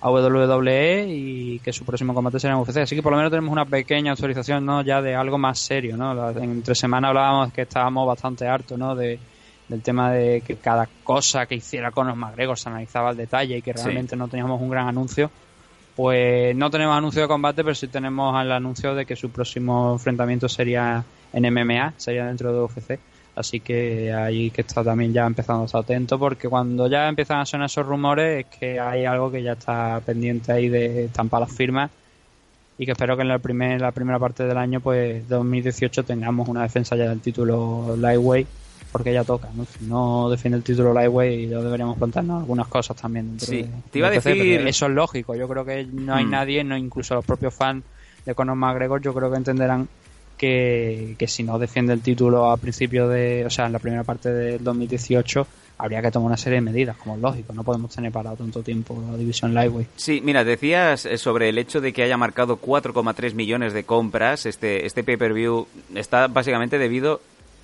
a 0.00 0.10
WWE 0.10 1.06
y 1.08 1.58
que 1.60 1.72
su 1.72 1.84
próximo 1.84 2.12
combate 2.12 2.38
será 2.38 2.54
en 2.54 2.60
UFC. 2.60 2.76
Así 2.78 2.94
que 2.96 3.02
por 3.02 3.12
lo 3.12 3.16
menos 3.18 3.30
tenemos 3.30 3.50
una 3.50 3.64
pequeña 3.64 4.10
autorización 4.12 4.64
¿no? 4.66 4.82
ya 4.82 5.00
de 5.00 5.14
algo 5.14 5.38
más 5.38 5.58
serio. 5.58 5.96
¿no? 5.96 6.30
Entre 6.38 6.74
semana 6.74 7.08
hablábamos 7.08 7.52
que 7.52 7.62
estábamos 7.62 8.06
bastante 8.06 8.46
hartos 8.46 8.76
¿no? 8.78 8.94
de, 8.94 9.18
del 9.68 9.82
tema 9.82 10.12
de 10.12 10.42
que 10.42 10.56
cada 10.56 10.86
cosa 11.02 11.46
que 11.46 11.54
hiciera 11.54 11.92
Conor 11.92 12.14
McGregor 12.14 12.58
se 12.58 12.68
analizaba 12.68 13.08
al 13.08 13.16
detalle 13.16 13.56
y 13.58 13.62
que 13.62 13.72
Sí. 13.74 13.84
realmente 13.84 14.16
no 14.16 14.28
teníamos 14.28 14.60
un 14.60 14.68
gran 14.70 14.86
anuncio. 14.88 15.30
Pues 15.96 16.54
no 16.54 16.68
tenemos 16.70 16.96
anuncio 16.96 17.22
de 17.22 17.28
combate, 17.28 17.62
pero 17.64 17.74
sí 17.74 17.88
tenemos 17.88 18.38
el 18.42 18.52
anuncio 18.52 18.94
de 18.94 19.06
que 19.06 19.16
su 19.16 19.30
próximo 19.30 19.92
enfrentamiento 19.94 20.48
sería 20.48 21.02
en 21.32 21.52
MMA, 21.54 21.94
sería 21.96 22.26
dentro 22.26 22.52
de 22.52 22.60
UFC. 22.60 22.98
Así 23.36 23.60
que 23.60 24.12
ahí 24.14 24.50
que 24.50 24.62
está 24.62 24.82
también 24.82 25.12
ya 25.12 25.26
empezando 25.26 25.62
a 25.62 25.66
estar 25.66 25.82
atento 25.82 26.18
porque 26.18 26.48
cuando 26.48 26.88
ya 26.88 27.06
empiezan 27.08 27.38
a 27.40 27.44
sonar 27.46 27.66
esos 27.66 27.86
rumores 27.86 28.46
es 28.46 28.58
que 28.58 28.80
hay 28.80 29.04
algo 29.04 29.30
que 29.30 29.42
ya 29.42 29.52
está 29.52 30.00
pendiente 30.04 30.52
ahí 30.52 30.68
de 30.70 31.04
estampar 31.04 31.40
las 31.42 31.52
firmas 31.52 31.90
y 32.78 32.86
que 32.86 32.92
espero 32.92 33.14
que 33.16 33.22
en 33.22 33.28
la, 33.28 33.38
primer, 33.38 33.80
la 33.80 33.92
primera 33.92 34.18
parte 34.18 34.44
del 34.44 34.56
año, 34.56 34.80
pues 34.80 35.28
2018, 35.28 36.04
tengamos 36.04 36.48
una 36.48 36.62
defensa 36.62 36.96
ya 36.96 37.08
del 37.10 37.20
título 37.20 37.94
Lightweight 37.98 38.46
porque 38.92 39.12
ya 39.12 39.24
toca, 39.24 39.48
¿no? 39.54 39.66
Si 39.66 39.84
no 39.84 40.30
defiende 40.30 40.56
el 40.56 40.64
título 40.64 40.94
Lightweight, 40.94 41.50
yo 41.50 41.62
deberíamos 41.62 41.98
plantearnos 41.98 42.40
algunas 42.40 42.68
cosas 42.68 42.96
también. 42.96 43.38
Sí, 43.38 43.62
de- 43.62 43.68
te 43.90 43.98
iba 43.98 44.08
a 44.08 44.10
decir- 44.10 44.36
pero 44.38 44.68
Eso 44.68 44.86
es 44.86 44.92
lógico, 44.92 45.34
yo 45.34 45.46
creo 45.46 45.64
que 45.66 45.84
no 45.84 46.14
hay 46.14 46.24
Hmm. 46.24 46.30
nadie, 46.30 46.64
no 46.64 46.76
incluso 46.76 47.14
los 47.14 47.24
propios 47.24 47.54
fans 47.54 47.84
de 48.24 48.34
Conor 48.34 48.56
McGregor, 48.56 49.02
yo 49.02 49.12
creo 49.12 49.30
que 49.30 49.36
entenderán 49.36 49.88
que, 50.36 51.16
si 51.26 51.42
no 51.42 51.58
defiende 51.58 51.92
el 51.92 52.00
título 52.00 52.50
a 52.50 52.56
principio 52.56 53.08
de, 53.08 53.44
o 53.46 53.50
sea, 53.50 53.66
en 53.66 53.72
la 53.72 53.78
primera 53.78 54.04
parte 54.04 54.32
del 54.32 54.62
2018, 54.62 55.46
habría 55.78 56.00
que 56.00 56.10
tomar 56.10 56.28
una 56.28 56.36
serie 56.36 56.56
de 56.56 56.62
medidas, 56.62 56.96
como 56.96 57.16
es 57.16 57.20
lógico, 57.20 57.52
no 57.52 57.64
podemos 57.64 57.94
tener 57.94 58.12
parado 58.12 58.36
tanto 58.36 58.62
tiempo 58.62 59.02
la 59.10 59.16
división 59.16 59.54
Lightweight. 59.54 59.88
Sí, 59.96 60.20
mira, 60.22 60.44
decías 60.44 61.04
eh, 61.04 61.18
sobre 61.18 61.48
el 61.48 61.58
hecho 61.58 61.80
de 61.80 61.92
que 61.92 62.02
haya 62.02 62.16
marcado 62.16 62.60
4,3 62.60 63.34
millones 63.34 63.72
de 63.72 63.84
compras. 63.84 64.46
Este, 64.46 64.86
este 64.86 65.04
pay-per-view 65.04 65.66
está 65.94 66.28
básicamente 66.28 66.78
debido, 66.78 67.20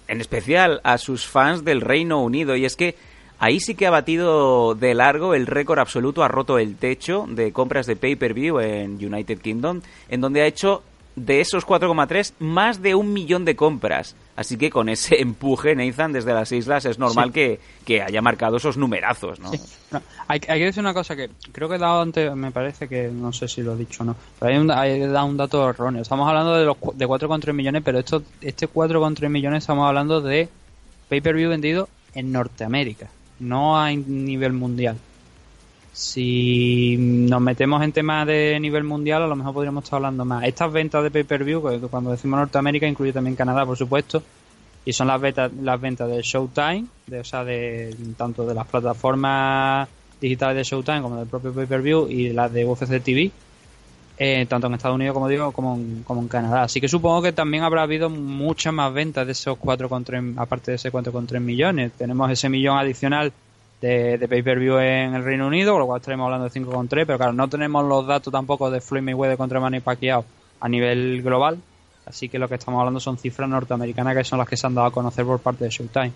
en 0.09 0.21
especial, 0.21 0.81
a 0.85 0.99
sus 0.99 1.27
fans 1.27 1.65
del 1.65 1.81
Reino 1.81 2.23
Unido. 2.23 2.55
Y 2.57 2.65
es 2.65 2.77
que 2.77 2.97
ahí 3.39 3.61
sí 3.61 3.75
que 3.75 3.87
ha 3.87 3.91
batido 3.91 4.75
de 4.75 4.95
largo 4.95 5.35
el 5.35 5.47
récord 5.47 5.79
absoluto, 5.79 6.23
ha 6.23 6.29
roto 6.29 6.59
el 6.59 6.77
techo 6.77 7.27
de 7.29 7.53
compras 7.53 7.87
de 7.87 7.97
pay-per-view 7.97 8.61
en 8.61 9.05
United 9.05 9.39
Kingdom, 9.39 9.81
en 10.09 10.21
donde 10.21 10.43
ha 10.43 10.47
hecho 10.47 10.83
de 11.15 11.41
esos 11.43 11.67
4,3 11.67 12.33
más 12.39 12.81
de 12.81 12.95
un 12.95 13.13
millón 13.13 13.45
de 13.45 13.55
compras. 13.57 14.17
Así 14.35 14.57
que 14.57 14.71
con 14.71 14.89
ese 14.89 15.17
empuje, 15.21 15.75
Nathan, 15.77 16.13
desde 16.13 16.33
las 16.33 16.51
islas, 16.53 16.85
es 16.87 16.99
normal 16.99 17.27
Sí. 17.29 17.33
que, 17.33 17.61
que 17.85 18.03
haya 18.03 18.23
marcado 18.23 18.57
esos 18.57 18.77
numerazos, 18.79 19.39
¿no? 19.41 19.51
Sí. 19.51 19.61
No, 19.91 20.01
hay, 20.27 20.41
hay 20.49 20.59
que 20.61 20.65
decir 20.65 20.81
una 20.83 20.95
cosa 20.95 21.15
que 21.15 21.29
creo 21.53 21.69
que 21.69 21.75
he 21.75 21.79
dado 21.79 22.01
antes, 22.01 22.35
me 22.35 22.51
parece 22.51 22.89
que 22.89 23.09
no 23.09 23.33
sé 23.33 23.47
si 23.49 23.61
lo 23.63 23.75
he 23.75 23.77
dicho 23.77 24.03
o 24.03 24.07
no, 24.07 24.17
pero 24.39 24.53
hay, 24.53 24.59
un, 24.59 24.71
hay 24.71 25.01
dado 25.01 25.27
un 25.27 25.37
dato 25.37 25.69
erróneo. 25.69 26.01
Estamos 26.01 26.27
hablando 26.27 26.55
de 26.57 26.65
los 26.65 26.77
de 26.95 27.07
4,3 27.07 27.53
millones, 27.53 27.83
pero 27.85 27.99
esto, 27.99 28.23
este 28.41 28.67
4,3 28.69 29.29
millones 29.29 29.65
estamos 29.65 29.87
hablando 29.87 30.21
de 30.23 30.49
pay-per-view 31.11 31.51
vendido 31.51 31.89
en 32.15 32.33
Norteamérica, 32.33 33.09
no 33.39 33.79
a 33.79 33.91
nivel 33.93 34.55
mundial. 34.55 34.97
Si 35.93 36.97
nos 36.99 37.41
metemos 37.43 37.83
en 37.83 37.93
temas 37.93 38.27
de 38.27 38.59
nivel 38.59 38.83
mundial, 38.83 39.23
a 39.23 39.27
lo 39.27 39.37
mejor 39.37 39.53
podríamos 39.53 39.85
estar 39.85 39.99
hablando 39.99 40.25
más. 40.25 40.45
Estas 40.45 40.73
ventas 40.73 41.03
de 41.03 41.11
pay-per-view, 41.11 41.61
cuando 41.91 42.11
decimos 42.11 42.39
Norteamérica, 42.39 42.87
incluye 42.87 43.13
también 43.13 43.37
Canadá, 43.37 43.67
por 43.67 43.77
supuesto, 43.77 44.23
y 44.87 44.93
son 44.95 45.09
las 45.09 45.21
ventas, 45.21 45.53
las 45.53 45.79
ventas 45.79 46.09
de 46.09 46.23
Showtime, 46.23 46.87
de, 47.07 47.21
o 47.21 47.25
sea, 47.25 47.45
de 47.45 47.95
tanto 48.17 48.47
de 48.47 48.55
las 48.55 48.67
plataformas 48.67 49.87
digitales 50.19 50.57
de 50.57 50.65
Showtime 50.65 51.03
como 51.03 51.17
del 51.17 51.27
propio 51.27 51.53
pay-per-view 51.53 52.09
y 52.09 52.31
las 52.31 52.51
de 52.51 52.65
UFC 52.65 53.03
TV, 53.03 53.31
eh, 54.17 54.47
tanto 54.49 54.69
en 54.69 54.75
Estados 54.75 54.95
Unidos 54.95 55.13
como 55.13 55.29
digo 55.29 55.53
como 55.53 55.75
en, 55.75 56.05
como 56.05 56.23
en 56.23 56.29
Canadá. 56.29 56.63
Así 56.63 56.81
que 56.81 56.89
supongo 56.89 57.21
que 57.21 57.33
también 57.33 57.65
habrá 57.65 57.83
habido 57.83 58.09
muchas 58.09 58.73
más 58.73 58.95
ventas 58.95 59.27
de 59.27 59.33
esos 59.33 59.59
4,3 59.59 60.35
aparte 60.39 60.71
de 60.71 60.77
ese 60.77 60.91
4,3 60.91 61.39
millones. 61.39 61.93
Tenemos 61.93 62.31
ese 62.31 62.49
millón 62.49 62.79
adicional 62.79 63.31
de, 63.83 64.17
de 64.17 64.29
pay-per-view 64.29 64.79
en 64.79 65.15
el 65.15 65.25
Reino 65.25 65.49
Unido, 65.49 65.73
con 65.73 65.81
lo 65.81 65.87
cual 65.87 66.01
estaremos 66.01 66.25
hablando 66.25 66.49
de 66.49 66.61
5,3, 66.61 66.89
pero 67.05 67.19
claro, 67.19 67.33
no 67.33 67.49
tenemos 67.49 67.85
los 67.85 68.07
datos 68.07 68.33
tampoco 68.33 68.71
de 68.71 68.81
Floyd 68.81 69.03
Mayweather 69.03 69.37
contra 69.37 69.61
Manny 69.61 69.81
Pacquiao 69.81 70.25
a 70.61 70.69
nivel 70.69 71.21
global, 71.23 71.59
así 72.07 72.29
que 72.29 72.39
lo 72.39 72.49
que 72.49 72.55
estamos 72.55 72.79
hablando 72.79 73.01
son 73.01 73.19
cifras 73.19 73.49
norteamericanas 73.49 74.17
que 74.17 74.25
son 74.25 74.39
las 74.39 74.49
que 74.49 74.57
se 74.57 74.67
han 74.67 74.75
dado 74.75 74.87
a 74.87 74.93
conocer 74.93 75.27
por 75.27 75.41
parte 75.41 75.65
de 75.65 75.71
Showtime. 75.71 76.13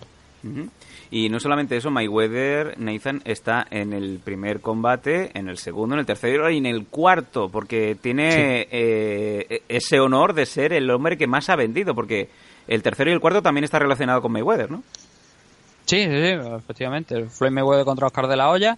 Y 1.09 1.29
no 1.29 1.39
solamente 1.39 1.75
eso, 1.75 1.91
Mayweather, 1.91 2.79
Nathan, 2.79 3.21
está 3.25 3.67
en 3.69 3.91
el 3.91 4.19
primer 4.23 4.61
combate, 4.61 5.31
en 5.33 5.49
el 5.49 5.57
segundo, 5.57 5.95
en 5.95 5.99
el 5.99 6.05
tercero 6.05 6.49
y 6.49 6.57
en 6.57 6.65
el 6.65 6.85
cuarto, 6.85 7.49
porque 7.49 7.97
tiene 7.99 8.67
eh, 8.71 9.63
ese 9.67 9.99
honor 9.99 10.33
de 10.33 10.45
ser 10.45 10.73
el 10.73 10.89
hombre 10.89 11.17
que 11.17 11.27
más 11.27 11.49
ha 11.49 11.55
vendido, 11.55 11.95
porque 11.95 12.29
el 12.67 12.81
tercero 12.83 13.09
y 13.09 13.13
el 13.13 13.19
cuarto 13.19 13.41
también 13.41 13.63
está 13.65 13.79
relacionado 13.79 14.21
con 14.21 14.31
Mayweather, 14.31 14.71
¿no? 14.71 14.83
Sí, 15.87 16.03
sí, 16.03 16.09
sí, 16.09 16.27
efectivamente. 16.57 17.25
Floyd 17.27 17.51
Mayweather 17.51 17.85
contra 17.85 18.07
Oscar 18.07 18.27
de 18.27 18.35
la 18.35 18.49
Hoya, 18.49 18.77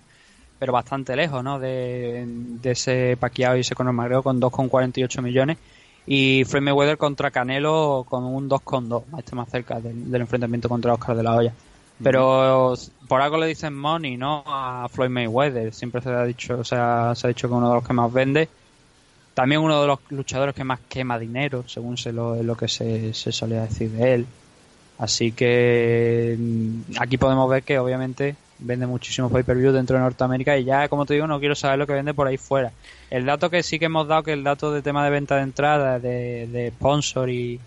pero 0.60 0.72
bastante 0.72 1.16
lejos, 1.16 1.44
¿no? 1.44 1.60
De, 1.60 2.24
de 2.28 2.72
ese 2.72 3.18
Pacquiao 3.20 3.58
y 3.58 3.62
ese 3.62 3.74
Conor 3.74 3.94
McGregor 3.94 4.24
con 4.24 4.40
2,48 4.40 5.22
millones. 5.24 5.58
Y 6.06 6.44
Floyd 6.46 6.64
Mayweather 6.64 6.98
contra 6.98 7.32
Canelo 7.32 8.06
con 8.08 8.24
un 8.26 8.48
2,2, 8.48 9.04
este 9.18 9.36
más 9.36 9.50
cerca 9.50 9.80
del, 9.80 10.12
del 10.12 10.22
enfrentamiento 10.22 10.70
contra 10.70 10.94
Oscar 10.94 11.16
de 11.16 11.24
la 11.24 11.36
Hoya. 11.36 11.54
Pero 12.02 12.76
por 13.08 13.22
algo 13.22 13.38
le 13.38 13.48
dicen 13.48 13.76
money, 13.76 14.16
¿no? 14.16 14.44
A 14.46 14.88
Floyd 14.90 15.10
Mayweather. 15.10 15.74
Siempre 15.74 16.02
se 16.02 16.10
ha 16.10 16.24
dicho, 16.24 16.60
o 16.60 16.64
sea, 16.64 17.14
se 17.16 17.28
ha 17.28 17.30
dicho 17.30 17.50
que 17.50 17.54
uno 17.56 17.70
de 17.70 17.76
los 17.76 17.86
que 17.86 17.94
más 17.94 18.14
vende. 18.14 18.48
También 19.34 19.62
uno 19.62 19.82
de 19.82 19.88
los 19.88 20.00
luchadores 20.10 20.56
que 20.56 20.64
más 20.64 20.80
quema 20.88 21.18
dinero, 21.20 21.64
según 21.68 21.98
se 21.98 22.14
lo, 22.14 22.36
es 22.36 22.46
lo 22.46 22.56
que 22.56 22.68
se, 22.68 23.14
se 23.14 23.32
solía 23.32 23.64
decir 23.64 23.90
de 23.92 24.14
él. 24.14 24.26
Así 25.00 25.32
que 25.32 26.36
mm, 26.38 27.00
aquí 27.00 27.18
podemos 27.18 27.50
ver 27.50 27.64
que 27.64 27.80
obviamente 27.80 28.36
vende 28.60 28.86
muchísimo 28.86 29.30
pay-per-view 29.30 29.72
dentro 29.72 29.96
de 29.96 30.04
Norteamérica 30.04 30.58
y 30.58 30.66
ya, 30.66 30.90
como 30.90 31.06
te 31.06 31.14
digo, 31.14 31.26
no 31.26 31.40
quiero 31.40 31.56
saber 31.56 31.80
lo 31.80 31.88
que 31.88 31.94
vende 31.94 32.14
por 32.14 32.28
ahí 32.28 32.38
fuera. 32.38 32.74
El 33.10 33.26
dato 33.26 33.50
que 33.50 33.64
sí 33.64 33.80
que 33.80 33.86
hemos 33.86 34.10
dado, 34.10 34.24
que 34.24 34.34
el 34.34 34.44
dato 34.44 34.74
de 34.74 34.82
tema 34.82 35.06
de 35.06 35.10
venta 35.10 35.38
de 35.38 35.44
entrada, 35.44 36.00
de, 36.00 36.74
sponsor 36.76 37.30
y, 37.30 37.62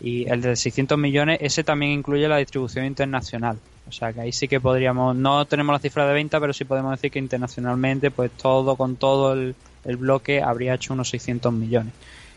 el 0.00 0.42
de 0.42 0.56
600 0.56 0.98
millones, 0.98 1.38
ese 1.40 1.64
también 1.64 1.92
incluye 1.92 2.28
la 2.28 2.36
distribución 2.36 2.84
internacional. 2.84 3.58
O 3.88 3.92
sea 3.92 4.12
que 4.12 4.20
ahí 4.20 4.32
sí 4.32 4.46
que 4.46 4.60
podríamos, 4.60 5.16
no 5.16 5.46
tenemos 5.46 5.72
la 5.72 5.78
cifra 5.78 6.06
de 6.06 6.12
venta, 6.12 6.38
pero 6.38 6.52
sí 6.52 6.66
podemos 6.66 6.90
decir 6.90 7.10
que 7.10 7.18
internacionalmente, 7.18 8.10
pues 8.10 8.30
todo 8.32 8.76
con 8.76 8.96
todo 8.96 9.32
el 9.32 9.54
bloque 9.96 10.42
habría 10.42 10.74
hecho 10.74 10.92
unos 10.92 11.08
600 11.08 11.50
millones. 11.50 11.94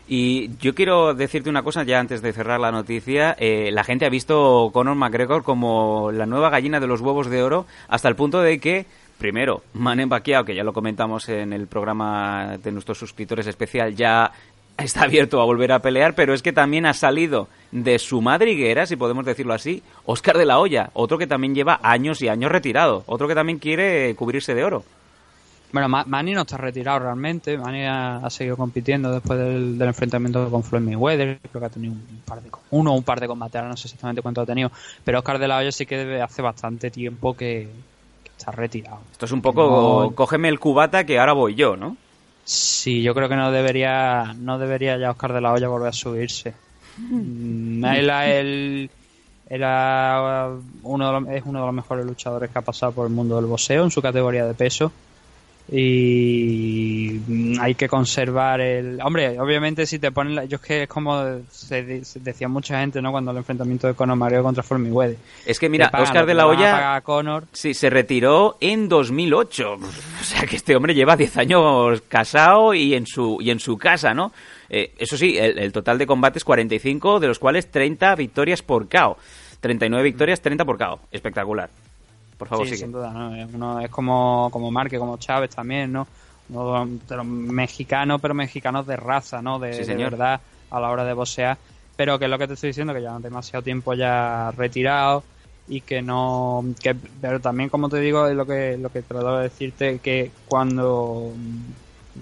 Y 0.08 0.56
yo 0.58 0.74
quiero 0.74 1.14
decirte 1.14 1.48
una 1.48 1.62
cosa 1.62 1.84
ya 1.84 2.00
antes 2.00 2.22
de 2.22 2.32
cerrar 2.32 2.60
la 2.60 2.72
noticia. 2.72 3.36
Eh, 3.38 3.70
la 3.72 3.84
gente 3.84 4.04
ha 4.04 4.10
visto 4.10 4.70
Conor 4.72 4.96
McGregor 4.96 5.42
como 5.42 6.10
la 6.12 6.26
nueva 6.26 6.50
gallina 6.50 6.80
de 6.80 6.86
los 6.86 7.00
huevos 7.00 7.30
de 7.30 7.42
oro 7.42 7.66
hasta 7.88 8.08
el 8.08 8.16
punto 8.16 8.40
de 8.40 8.58
que, 8.58 8.86
primero, 9.18 9.62
Manny 9.74 10.06
Pacquiao, 10.06 10.44
que 10.44 10.54
ya 10.54 10.64
lo 10.64 10.72
comentamos 10.72 11.28
en 11.28 11.52
el 11.52 11.66
programa 11.66 12.58
de 12.62 12.72
nuestros 12.72 12.98
suscriptores 12.98 13.46
especial, 13.46 13.94
ya 13.94 14.32
está 14.76 15.04
abierto 15.04 15.40
a 15.40 15.44
volver 15.44 15.72
a 15.72 15.80
pelear, 15.80 16.14
pero 16.14 16.34
es 16.34 16.42
que 16.42 16.52
también 16.52 16.86
ha 16.86 16.94
salido 16.94 17.48
de 17.70 17.98
su 17.98 18.20
madriguera, 18.20 18.86
si 18.86 18.96
podemos 18.96 19.24
decirlo 19.24 19.54
así, 19.54 19.82
Oscar 20.04 20.36
de 20.36 20.46
la 20.46 20.58
Hoya, 20.58 20.90
otro 20.94 21.18
que 21.18 21.26
también 21.26 21.54
lleva 21.54 21.80
años 21.82 22.20
y 22.22 22.28
años 22.28 22.50
retirado, 22.50 23.04
otro 23.06 23.28
que 23.28 23.34
también 23.34 23.58
quiere 23.58 24.14
cubrirse 24.14 24.54
de 24.54 24.64
oro. 24.64 24.84
Bueno, 25.72 25.88
Ma- 25.88 26.04
Manny 26.06 26.34
no 26.34 26.42
está 26.42 26.58
retirado 26.58 26.98
realmente. 27.00 27.56
Manny 27.56 27.84
ha, 27.84 28.16
ha 28.18 28.30
seguido 28.30 28.56
compitiendo 28.58 29.10
después 29.10 29.38
del, 29.38 29.78
del 29.78 29.88
enfrentamiento 29.88 30.50
con 30.50 30.62
Floyd 30.62 30.82
Mayweather. 30.82 31.38
Creo 31.50 31.60
que 31.60 31.66
ha 31.66 31.70
tenido 31.70 31.94
un 31.94 32.22
par 32.26 32.42
de 32.42 32.50
uno 32.70 32.92
o 32.92 32.96
un 32.96 33.02
par 33.02 33.20
de 33.20 33.26
combates, 33.26 33.56
ahora 33.56 33.68
no 33.70 33.76
sé 33.76 33.86
exactamente 33.88 34.20
cuánto 34.22 34.42
ha 34.42 34.46
tenido. 34.46 34.70
Pero 35.04 35.18
Oscar 35.18 35.38
de 35.38 35.48
la 35.48 35.56
Hoya 35.58 35.72
sí 35.72 35.86
que 35.86 35.96
debe- 35.96 36.20
hace 36.20 36.42
bastante 36.42 36.90
tiempo 36.90 37.34
que, 37.34 37.68
que 38.22 38.30
está 38.36 38.50
retirado. 38.52 38.98
Esto 39.12 39.24
es 39.26 39.32
un 39.32 39.40
poco, 39.40 40.08
No. 40.10 40.14
cógeme 40.14 40.48
el 40.48 40.60
cubata 40.60 41.04
que 41.04 41.18
ahora 41.18 41.32
voy 41.32 41.54
yo, 41.54 41.76
¿no? 41.76 41.96
Sí, 42.44 43.02
yo 43.02 43.14
creo 43.14 43.28
que 43.30 43.36
no 43.36 43.50
debería, 43.50 44.34
no 44.38 44.58
debería 44.58 44.98
ya 44.98 45.10
Oscar 45.12 45.32
de 45.32 45.40
la 45.40 45.52
Hoya 45.52 45.68
volver 45.68 45.88
a 45.88 45.92
subirse. 45.92 46.52
Mm, 46.98 47.84
él, 47.86 48.10
él 48.10 48.90
era 49.48 50.50
uno 50.82 51.06
de 51.06 51.12
los- 51.20 51.28
es 51.36 51.42
uno 51.46 51.60
de 51.60 51.66
los 51.66 51.74
mejores 51.74 52.04
luchadores 52.04 52.50
que 52.50 52.58
ha 52.58 52.62
pasado 52.62 52.92
por 52.92 53.06
el 53.06 53.12
mundo 53.12 53.36
del 53.36 53.46
boxeo 53.46 53.84
en 53.84 53.90
su 53.90 54.02
categoría 54.02 54.44
de 54.44 54.54
peso 54.54 54.92
y 55.74 57.20
hay 57.60 57.74
que 57.74 57.88
conservar 57.88 58.60
el 58.60 59.00
hombre 59.02 59.38
obviamente 59.40 59.86
si 59.86 59.98
te 59.98 60.10
ponen 60.12 60.34
la- 60.34 60.44
yo 60.44 60.56
es 60.56 60.62
que 60.62 60.82
es 60.82 60.88
como 60.88 61.40
se, 61.50 62.02
decía 62.16 62.48
mucha 62.48 62.80
gente 62.80 63.00
no 63.00 63.10
cuando 63.10 63.30
el 63.30 63.38
enfrentamiento 63.38 63.86
de 63.86 63.94
Conor 63.94 64.16
McGregor 64.16 64.44
contra 64.54 64.78
Mayweather 64.78 65.16
Es 65.46 65.58
que 65.58 65.68
mira, 65.68 65.90
pagan 65.90 66.06
Oscar 66.06 66.26
de 66.26 66.34
la 66.34 66.46
Hoya 66.46 67.00
Conor 67.02 67.44
sí, 67.52 67.74
se 67.74 67.90
retiró 67.90 68.56
en 68.60 68.88
2008. 68.88 69.76
O 70.22 70.24
sea 70.24 70.46
que 70.46 70.54
este 70.56 70.76
hombre 70.76 70.94
lleva 70.94 71.16
10 71.16 71.36
años 71.38 72.00
casado 72.08 72.74
y 72.74 72.94
en 72.94 73.06
su, 73.06 73.38
y 73.40 73.50
en 73.50 73.58
su 73.58 73.76
casa, 73.76 74.14
¿no? 74.14 74.32
Eh, 74.70 74.92
eso 74.96 75.16
sí, 75.16 75.36
el, 75.36 75.58
el 75.58 75.72
total 75.72 75.98
de 75.98 76.06
combates 76.06 76.44
45, 76.44 77.18
de 77.18 77.26
los 77.26 77.40
cuales 77.40 77.70
30 77.70 78.14
victorias 78.14 78.62
por 78.62 78.88
KO. 78.88 79.16
39 79.60 80.04
victorias, 80.04 80.40
30 80.40 80.64
por 80.64 80.78
KO. 80.78 81.00
Espectacular. 81.10 81.70
Por 82.38 82.48
favor, 82.48 82.66
Sí, 82.66 82.74
sigue. 82.74 82.84
sin 82.84 82.92
duda, 82.92 83.10
¿no? 83.12 83.34
Es, 83.34 83.48
uno, 83.52 83.80
es 83.80 83.90
como, 83.90 84.48
como 84.50 84.70
Marque, 84.70 84.98
como 84.98 85.16
Chávez 85.18 85.50
también, 85.50 85.92
¿no? 85.92 86.06
Uno 86.48 86.86
de 87.08 87.16
los 87.16 87.26
mexicanos, 87.26 88.20
pero 88.20 88.34
mexicanos 88.34 88.86
de 88.86 88.96
raza, 88.96 89.40
¿no? 89.40 89.58
De, 89.58 89.72
Sí, 89.72 89.84
de 89.84 89.94
verdad 89.96 90.40
a 90.70 90.80
la 90.80 90.90
hora 90.90 91.04
de 91.04 91.12
boxear. 91.12 91.56
Pero 91.96 92.18
que 92.18 92.24
es 92.24 92.30
lo 92.30 92.38
que 92.38 92.48
te 92.48 92.54
estoy 92.54 92.68
diciendo, 92.70 92.94
que 92.94 93.00
llevan 93.00 93.22
demasiado 93.22 93.62
tiempo 93.62 93.94
ya 93.94 94.50
retirado 94.52 95.22
y 95.68 95.82
que 95.82 96.02
no... 96.02 96.64
Que, 96.82 96.94
pero 96.94 97.38
también, 97.40 97.68
como 97.68 97.88
te 97.88 98.00
digo, 98.00 98.26
es 98.26 98.34
lo 98.34 98.46
que, 98.46 98.76
lo 98.78 98.90
que 98.90 99.02
trato 99.02 99.36
de 99.36 99.44
decirte, 99.44 99.98
que 99.98 100.30
cuando... 100.48 101.32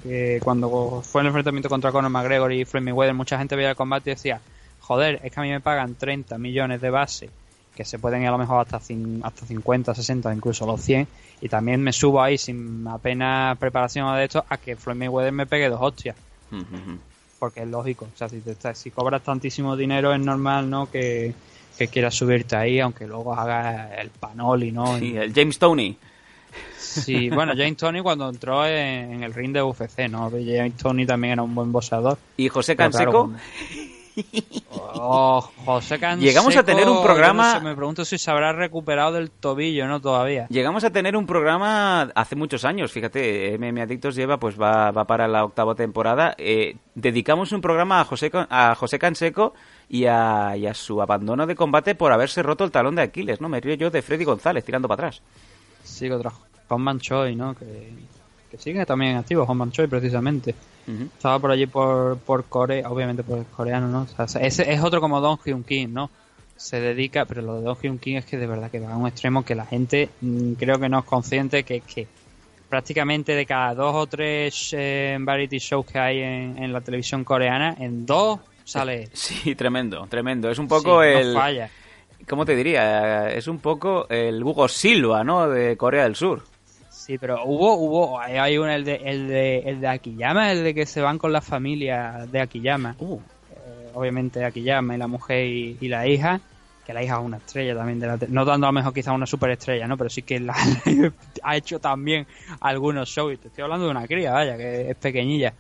Que 0.03 0.41
cuando 0.43 1.03
fue 1.05 1.23
el 1.23 1.29
enfrentamiento 1.29 1.69
contra 1.69 1.91
Conor 1.91 2.11
McGregor 2.11 2.53
y 2.53 2.65
Floyd 2.65 2.85
Mayweather, 2.85 3.15
mucha 3.15 3.39
gente 3.39 3.57
veía 3.57 3.71
el 3.71 3.77
combate 3.77 4.11
y 4.11 4.15
decía, 4.15 4.41
joder, 4.81 5.21
es 5.25 5.33
que 5.33 5.41
a 5.41 5.43
mí 5.43 5.51
me 5.51 5.61
pagan 5.61 5.95
30 5.97 6.39
millones 6.39 6.81
de 6.81 6.91
base 6.91 7.31
que 7.81 7.87
se 7.87 7.99
pueden 7.99 8.21
ir 8.21 8.29
a 8.29 8.33
lo 8.33 8.37
mejor 8.37 8.61
hasta, 8.61 8.77
hasta 8.77 9.47
50, 9.47 9.95
60, 9.95 10.35
incluso 10.35 10.67
los 10.67 10.83
100, 10.83 11.09
y 11.41 11.49
también 11.49 11.81
me 11.81 11.95
subo 11.95 12.21
ahí 12.21 12.37
sin 12.37 12.87
apenas 12.87 13.57
preparación 13.57 14.15
de 14.17 14.25
esto 14.25 14.45
a 14.51 14.59
que 14.59 14.77
Floyd 14.77 14.99
Mayweather 14.99 15.33
me 15.33 15.47
pegue 15.47 15.71
dos 15.71 15.81
hostias, 15.81 16.15
porque 17.39 17.63
es 17.63 17.69
lógico, 17.69 18.07
o 18.13 18.19
sea, 18.19 18.29
si, 18.29 18.41
te 18.41 18.51
estás- 18.51 18.77
si 18.77 18.91
cobras 18.91 19.23
tantísimo 19.23 19.79
dinero 19.79 20.13
es 20.13 20.21
normal, 20.21 20.69
¿no?, 20.69 20.91
que, 20.91 21.33
que 21.79 21.89
quieras 21.89 22.15
subirte 22.15 22.55
ahí, 22.55 22.81
aunque 22.81 23.07
luego 23.07 23.33
hagas 23.33 23.93
el 23.99 24.11
panoli, 24.11 24.73
¿no? 24.73 24.99
Sí, 24.99 25.13
Y- 25.13 25.17
el 25.17 25.33
James 25.33 25.59
Tony. 25.59 25.97
sí, 26.79 27.31
bueno, 27.31 27.55
James 27.57 27.79
Tony 27.79 28.03
cuando 28.03 28.29
entró 28.29 28.67
en, 28.67 29.23
el 29.23 29.33
ring 29.33 29.55
de 29.55 29.63
UFC, 29.63 30.07
¿no? 30.11 30.31
James 30.31 30.77
Tony 30.77 31.07
también 31.07 31.33
era 31.33 31.43
un 31.43 31.55
buen 31.55 31.73
boxeador. 31.73 32.19
Y 32.37 32.51
José 32.51 32.77
claro, 32.77 32.93
Canseco. 32.93 33.31
Oh, 34.73 35.41
José 35.65 35.99
Canseco, 35.99 36.25
Llegamos 36.29 36.57
a 36.57 36.63
tener 36.63 36.89
un 36.89 37.03
programa- 37.03 37.55
no 37.55 37.59
sé, 37.61 37.65
me 37.65 37.75
pregunto 37.77 38.05
si 38.05 38.19
se 38.19 38.31
habrá 38.31 38.53
recuperado 38.53 39.13
del 39.13 39.31
tobillo, 39.31 39.87
¿no? 39.87 40.01
Todavía. 40.01 40.47
Llegamos 40.49 40.85
a 40.85 40.91
tener 40.91 41.17
un 41.17 41.27
programa 41.27 42.03
hace 42.15 42.37
muchos 42.37 42.65
años, 42.65 42.93
fíjate, 42.93 43.55
MM 43.59 43.81
Adictos 43.83 44.15
lleva, 44.15 44.39
pues 44.39 44.61
va, 44.61 44.91
va 44.91 45.05
para 45.05 45.27
la 45.29 45.45
octava 45.45 45.75
temporada. 45.75 46.35
Eh, 46.39 46.77
dedicamos 46.95 47.53
un 47.53 47.61
programa 47.61 48.01
a 48.01 48.05
José, 48.05 48.31
a 48.33 48.75
José 48.75 48.99
Canseco 48.99 49.55
y 49.89 50.07
a, 50.07 50.57
y 50.57 50.67
a 50.67 50.75
su 50.75 51.01
abandono 51.03 51.47
de 51.47 51.55
combate 51.57 51.95
por 51.95 52.13
haberse 52.13 52.43
roto 52.43 52.65
el 52.65 52.71
talón 52.71 52.95
de 52.95 53.03
Aquiles, 53.03 53.41
¿no? 53.41 53.49
Me 53.49 53.61
río 53.61 53.75
yo 53.75 53.91
de 53.91 54.03
Freddy 54.03 54.25
González 54.25 54.65
tirando 54.65 54.89
para 54.89 55.09
atrás. 55.09 55.23
Sí, 55.83 56.09
contra 56.09 56.33
Honman 56.69 57.01
Choi, 57.01 57.35
¿no? 57.35 57.55
Que, 57.55 57.93
que 58.51 58.59
sigue 58.59 58.85
también 58.87 59.17
activo, 59.17 59.45
Honman 59.45 59.73
Choi, 59.73 59.87
precisamente. 59.87 60.55
Estaba 61.15 61.39
por 61.39 61.51
allí 61.51 61.67
por, 61.67 62.19
por 62.19 62.45
Corea, 62.45 62.89
obviamente 62.89 63.23
por 63.23 63.39
el 63.39 63.47
coreano, 63.47 63.89
¿no? 63.89 64.07
O 64.17 64.29
sea, 64.29 64.41
ese 64.41 64.73
es 64.73 64.83
otro 64.83 65.01
como 65.01 65.21
Don 65.21 65.39
Hyun 65.45 65.65
Kim, 65.65 65.93
¿no? 65.93 66.11
Se 66.57 66.81
dedica, 66.81 67.25
pero 67.25 67.43
lo 67.43 67.57
de 67.57 67.63
Don 67.63 67.77
Hyun 67.77 67.99
King 67.99 68.17
es 68.17 68.25
que 68.25 68.37
de 68.37 68.47
verdad 68.47 68.71
que 68.71 68.81
va 68.81 68.93
a 68.93 68.97
un 68.97 69.07
extremo 69.07 69.45
que 69.45 69.55
la 69.55 69.67
gente 69.67 70.11
mm, 70.21 70.53
creo 70.55 70.79
que 70.79 70.89
no 70.89 70.99
es 70.99 71.05
consciente 71.05 71.63
que 71.63 71.77
es 71.77 71.83
que 71.85 72.07
prácticamente 72.69 73.35
de 73.35 73.47
cada 73.47 73.75
dos 73.75 73.95
o 73.95 74.07
tres 74.07 74.75
eh, 74.77 75.17
variety 75.21 75.59
shows 75.59 75.87
que 75.87 75.99
hay 75.99 76.21
en, 76.21 76.63
en 76.63 76.73
la 76.73 76.81
televisión 76.81 77.25
coreana, 77.25 77.75
en 77.79 78.07
dos 78.07 78.41
sale. 78.65 79.09
Sí, 79.13 79.55
tremendo, 79.55 80.07
tremendo. 80.09 80.51
Es 80.51 80.59
un 80.59 80.69
poco 80.69 81.03
Sí, 81.03 81.09
el... 81.09 81.35
No 81.35 81.41
falla. 81.41 81.71
¿Cómo 82.29 82.45
te 82.45 82.55
diría? 82.55 83.31
Es 83.31 83.49
un 83.49 83.59
poco 83.59 84.07
el 84.09 84.43
Hugo 84.43 84.69
Silva, 84.69 85.25
¿no? 85.25 85.49
De 85.49 85.77
Corea 85.77 86.05
del 86.05 86.15
Sur. 86.15 86.45
Sí, 87.11 87.19
pero 87.19 87.45
hubo, 87.45 87.75
hubo, 87.75 88.21
hay- 88.21 88.57
uno, 88.57 88.71
el 88.71 88.85
de, 88.85 88.95
el 89.05 89.27
de, 89.27 89.59
el 89.67 89.81
de 89.81 89.89
Akiyama, 89.89 90.53
el 90.53 90.63
de 90.63 90.73
que 90.73 90.87
se 90.87 91.01
van 91.01 91.19
con 91.19 91.33
la 91.33 91.41
familia 91.41 92.25
de 92.31 92.41
Akiyama. 92.41 92.95
Uh, 93.01 93.19
Eh, 93.51 93.91
obviamente 93.95 94.45
Akiyama 94.45 94.95
y 94.95 94.99
la 94.99 95.09
mujer 95.09 95.45
y, 95.45 95.77
y 95.81 95.89
la 95.89 96.07
hija, 96.07 96.41
que 96.87 96.95
la 96.95 97.03
hija 97.03 97.15
es 97.19 97.25
una 97.25 97.39
estrella 97.39 97.75
también 97.75 97.99
de 97.99 98.07
la 98.07 98.17
no 98.29 98.45
dando 98.45 98.69
a 98.69 98.71
lo 98.71 98.75
mejor 98.75 98.95
quizá 98.95 99.11
una 99.11 99.27
superestrella, 99.27 99.89
¿no? 99.89 99.97
Pero 99.97 100.09
sí 100.09 100.23
que 100.23 100.39
la, 100.39 100.55
ha 101.43 101.57
hecho 101.57 101.81
también 101.81 102.29
algunos 102.61 103.09
shows. 103.09 103.35
Y 103.35 103.39
te 103.39 103.49
estoy 103.49 103.65
hablando 103.65 103.87
de 103.87 103.91
una 103.91 104.07
cría, 104.07 104.31
vaya, 104.31 104.57
que 104.57 104.91
es 104.91 104.97
pequeñilla. 104.97 105.53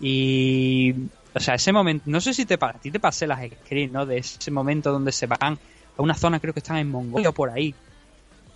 Y, 0.00 0.92
o 1.32 1.38
sea, 1.38 1.54
ese 1.54 1.70
momento, 1.72 2.02
no 2.08 2.20
sé 2.20 2.34
si 2.34 2.44
te, 2.44 2.58
pa- 2.58 2.70
a 2.70 2.80
ti 2.80 2.90
te 2.90 2.98
pasé 2.98 3.28
las 3.28 3.38
screens, 3.64 3.92
¿no? 3.92 4.04
De 4.04 4.18
ese 4.18 4.50
momento 4.50 4.90
donde 4.90 5.12
se 5.12 5.28
van 5.28 5.38
a 5.96 6.02
una 6.02 6.14
zona, 6.14 6.40
creo 6.40 6.52
que 6.52 6.58
están 6.58 6.78
en 6.78 6.90
Mongolia 6.90 7.28
o 7.28 7.32
por 7.32 7.50
ahí, 7.50 7.72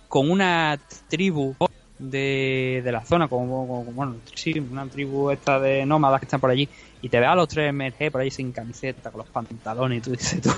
con 0.09 0.29
una 0.29 0.77
tribu 1.07 1.55
de, 1.99 2.81
de 2.83 2.91
la 2.91 3.03
zona, 3.05 3.27
como, 3.27 3.67
como- 3.67 3.83
bueno, 3.91 4.17
sí, 4.35 4.59
una 4.59 4.85
tribu 4.87 5.31
esta 5.31 5.59
de 5.59 5.85
nómadas 5.85 6.19
que 6.19 6.25
están 6.25 6.39
por 6.39 6.49
allí, 6.51 6.67
y 7.01 7.09
te 7.09 7.19
ve 7.19 7.25
a 7.25 7.35
los 7.35 7.47
tres 7.47 7.69
emerger 7.69 8.11
por 8.11 8.21
ahí 8.21 8.31
sin 8.31 8.51
camiseta, 8.51 9.09
con 9.11 9.19
los 9.19 9.29
pantalones, 9.29 9.99
y 9.99 10.01
tú 10.01 10.11
dices 10.11 10.41
tú, 10.41 10.51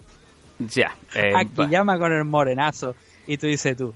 ya. 0.74 0.94
eh, 1.14 1.32
aquí 1.36 1.66
llama 1.68 1.98
con 1.98 2.12
el 2.12 2.24
morenazo, 2.24 2.94
y 3.26 3.36
tú 3.36 3.46
dices 3.46 3.76
tú, 3.76 3.92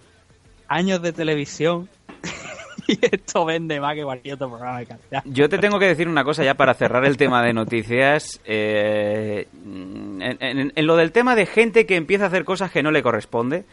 años 0.69 1.01
de 1.03 1.13
televisión, 1.13 1.89
y 2.87 2.99
esto 3.11 3.45
vende 3.45 3.81
más 3.81 3.95
que 3.95 4.03
cualquier 4.05 4.35
otro 4.35 4.49
programa 4.51 4.79
de 4.81 4.87
calidad. 4.87 5.23
Yo 5.25 5.49
te 5.49 5.59
tengo 5.59 5.79
que 5.79 5.87
decir 5.87 6.09
una 6.09 6.25
cosa 6.25 6.45
ya 6.45 6.55
para 6.55 6.75
cerrar 6.75 7.05
el 7.05 7.17
tema 7.17 7.43
de 7.43 7.53
noticias. 7.53 8.41
eh, 8.45 9.47
en, 9.55 10.21
en- 10.41 10.73
en 10.75 10.87
lo 10.87 10.97
del 10.97 11.13
tema 11.13 11.35
de 11.35 11.47
gente 11.47 11.87
que 11.87 11.97
empieza 11.97 12.25
a 12.25 12.27
hacer 12.29 12.45
cosas 12.45 12.71
que 12.71 12.83
no 12.83 12.91
le 12.91 13.03
corresponde. 13.03 13.65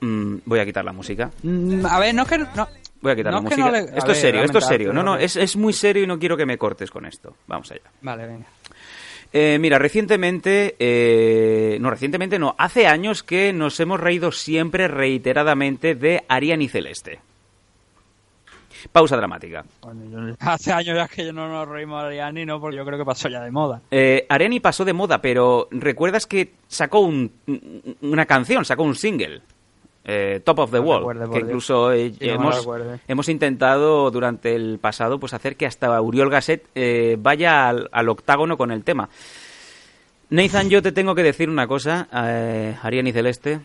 Mm, 0.00 0.36
voy 0.44 0.58
a 0.60 0.64
quitar 0.64 0.84
la 0.84 0.92
música. 0.92 1.30
Mm, 1.42 1.84
A 1.86 1.98
ver, 1.98 2.14
no 2.14 2.22
es 2.22 2.28
que... 2.28 2.38
No, 2.38 2.68
Voy 3.02 3.12
a 3.12 3.16
quitar 3.16 3.30
No 3.32 3.38
la 3.38 3.42
música. 3.42 3.64
no 3.66 3.70
le- 3.70 3.78
a 3.78 3.82
esto 3.82 3.98
es 3.98 4.06
ver, 4.06 4.16
serio, 4.16 4.42
esto 4.42 4.58
es 4.58 4.66
serio. 4.66 4.92
No, 4.92 5.02
no, 5.02 5.16
es, 5.16 5.36
es 5.36 5.54
muy 5.56 5.72
serio 5.72 6.02
y 6.02 6.06
no 6.06 6.18
quiero 6.18 6.36
que 6.36 6.46
me 6.46 6.56
cortes 6.58 6.90
con 6.90 7.04
esto. 7.06 7.36
Vamos 7.46 7.70
allá. 7.70 7.82
Vale, 8.00 8.26
venga. 8.26 8.46
Eh, 9.32 9.58
mira, 9.60 9.78
recientemente, 9.78 10.76
eh, 10.78 11.76
no, 11.80 11.90
recientemente 11.90 12.38
no, 12.38 12.54
hace 12.58 12.86
años 12.86 13.22
que 13.22 13.52
nos 13.52 13.78
hemos 13.80 14.00
reído 14.00 14.32
siempre 14.32 14.88
reiteradamente 14.88 15.94
de 15.94 16.24
Ariane 16.26 16.64
y 16.64 16.68
Celeste. 16.68 17.20
Pausa 18.92 19.16
dramática. 19.16 19.64
Hace 20.38 20.72
años 20.72 20.96
ya 20.96 21.08
que 21.08 21.24
yo 21.24 21.32
no 21.32 21.48
nos 21.48 21.68
reímos 21.68 22.00
de 22.02 22.08
Ariani, 22.08 22.46
no, 22.46 22.60
porque 22.60 22.76
yo 22.76 22.84
creo 22.84 22.98
que 22.98 23.04
pasó 23.04 23.28
ya 23.28 23.40
de 23.42 23.50
moda. 23.50 23.82
Eh, 23.90 24.24
Ariane 24.28 24.60
pasó 24.60 24.84
de 24.84 24.92
moda, 24.92 25.20
pero 25.20 25.68
¿recuerdas 25.70 26.26
que 26.26 26.52
sacó 26.68 27.00
un- 27.00 27.32
una 28.02 28.26
canción, 28.26 28.64
sacó 28.64 28.84
un 28.84 28.94
single? 28.94 29.42
Eh, 30.08 30.40
Top 30.44 30.60
of 30.60 30.70
the 30.70 30.78
No 30.78 30.84
Wall, 30.84 31.30
que 31.32 31.40
incluso 31.40 31.90
eh, 31.92 32.12
Sí, 32.16 32.28
hemos, 32.28 32.64
hemos 33.08 33.28
intentado 33.28 34.08
durante 34.12 34.54
el 34.54 34.78
pasado 34.78 35.18
pues 35.18 35.34
hacer 35.34 35.56
que 35.56 35.66
hasta 35.66 36.00
Uriol 36.00 36.30
Gasset 36.30 36.64
eh, 36.76 37.16
vaya 37.18 37.68
al, 37.68 37.88
al 37.90 38.08
octágono 38.08 38.56
con 38.56 38.70
el 38.70 38.84
tema. 38.84 39.08
Nathan, 40.30 40.70
yo 40.70 40.82
te 40.82 40.92
tengo 40.92 41.14
que 41.14 41.22
decir 41.22 41.48
una 41.50 41.66
cosa, 41.66 42.08
eh, 42.12 42.76
Ariane 42.82 43.10
y 43.10 43.12
Celeste 43.12 43.60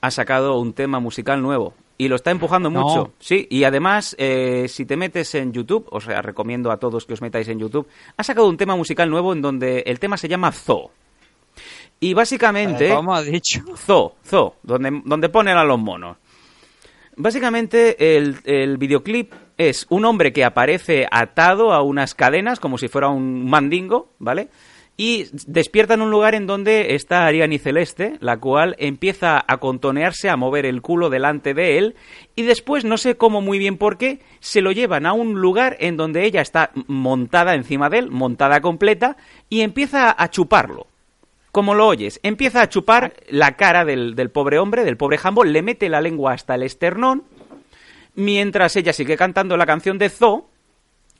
ha 0.00 0.10
sacado 0.10 0.58
un 0.58 0.72
tema 0.74 1.00
musical 1.00 1.40
nuevo 1.42 1.74
y 1.96 2.08
lo 2.08 2.16
está 2.16 2.30
empujando 2.30 2.70
No. 2.70 2.82
mucho. 2.82 3.12
Sí, 3.18 3.46
y 3.50 3.64
además, 3.64 4.14
eh, 4.18 4.66
si 4.68 4.86
te 4.86 4.96
metes 4.96 5.34
en 5.34 5.52
YouTube, 5.52 5.86
o 5.90 6.00
sea, 6.00 6.22
recomiendo 6.22 6.70
a 6.70 6.76
todos 6.78 7.04
que 7.06 7.14
os 7.14 7.20
metáis 7.22 7.48
en 7.48 7.58
YouTube, 7.58 7.88
ha 8.16 8.22
sacado 8.22 8.48
un 8.48 8.56
tema 8.56 8.76
musical 8.76 9.10
nuevo 9.10 9.32
en 9.32 9.42
donde 9.42 9.80
el 9.86 9.98
tema 9.98 10.16
se 10.16 10.28
llama 10.28 10.52
Zoo. 10.52 10.90
Y 12.00 12.14
básicamente... 12.14 12.90
Como 12.90 13.14
has 13.14 13.26
dicho. 13.26 13.62
Zoo, 13.76 14.14
Zoo, 14.24 14.54
donde, 14.62 15.02
donde 15.04 15.28
ponen 15.28 15.56
a 15.56 15.64
los 15.64 15.78
monos. 15.78 16.16
Básicamente 17.16 18.16
el, 18.16 18.36
el 18.44 18.78
videoclip 18.78 19.32
es 19.56 19.86
un 19.90 20.04
hombre 20.04 20.32
que 20.32 20.44
aparece 20.44 21.08
atado 21.10 21.72
a 21.72 21.82
unas 21.82 22.14
cadenas 22.14 22.60
como 22.60 22.78
si 22.78 22.86
fuera 22.86 23.08
un 23.08 23.50
mandingo, 23.50 24.12
¿vale? 24.20 24.50
Y 24.96 25.26
despierta 25.46 25.94
en 25.94 26.02
un 26.02 26.10
lugar 26.12 26.36
en 26.36 26.46
donde 26.46 26.94
está 26.94 27.26
Ariane 27.26 27.58
Celeste, 27.58 28.16
la 28.20 28.38
cual 28.38 28.76
empieza 28.78 29.44
a 29.46 29.58
contonearse, 29.58 30.28
a 30.28 30.36
mover 30.36 30.64
el 30.66 30.82
culo 30.82 31.10
delante 31.10 31.54
de 31.54 31.78
él, 31.78 31.96
y 32.34 32.42
después, 32.42 32.84
no 32.84 32.98
sé 32.98 33.16
cómo 33.16 33.40
muy 33.40 33.58
bien 33.58 33.78
por 33.78 33.96
qué, 33.96 34.20
se 34.40 34.60
lo 34.60 34.72
llevan 34.72 35.06
a 35.06 35.12
un 35.12 35.40
lugar 35.40 35.76
en 35.78 35.96
donde 35.96 36.24
ella 36.24 36.40
está 36.40 36.72
montada 36.88 37.54
encima 37.54 37.90
de 37.90 37.98
él, 37.98 38.10
montada 38.10 38.60
completa, 38.60 39.16
y 39.48 39.60
empieza 39.60 40.14
a 40.16 40.30
chuparlo 40.30 40.88
como 41.58 41.74
lo 41.74 41.88
oyes, 41.88 42.20
empieza 42.22 42.62
a 42.62 42.68
chupar 42.68 43.14
la 43.28 43.56
cara 43.56 43.84
del, 43.84 44.14
del 44.14 44.30
pobre 44.30 44.60
hombre, 44.60 44.84
del 44.84 44.96
pobre 44.96 45.18
Jambo, 45.18 45.42
le 45.42 45.60
mete 45.60 45.88
la 45.88 46.00
lengua 46.00 46.32
hasta 46.32 46.54
el 46.54 46.62
esternón, 46.62 47.24
mientras 48.14 48.76
ella 48.76 48.92
sigue 48.92 49.16
cantando 49.16 49.56
la 49.56 49.66
canción 49.66 49.98
de 49.98 50.08
Zoo, 50.08 50.48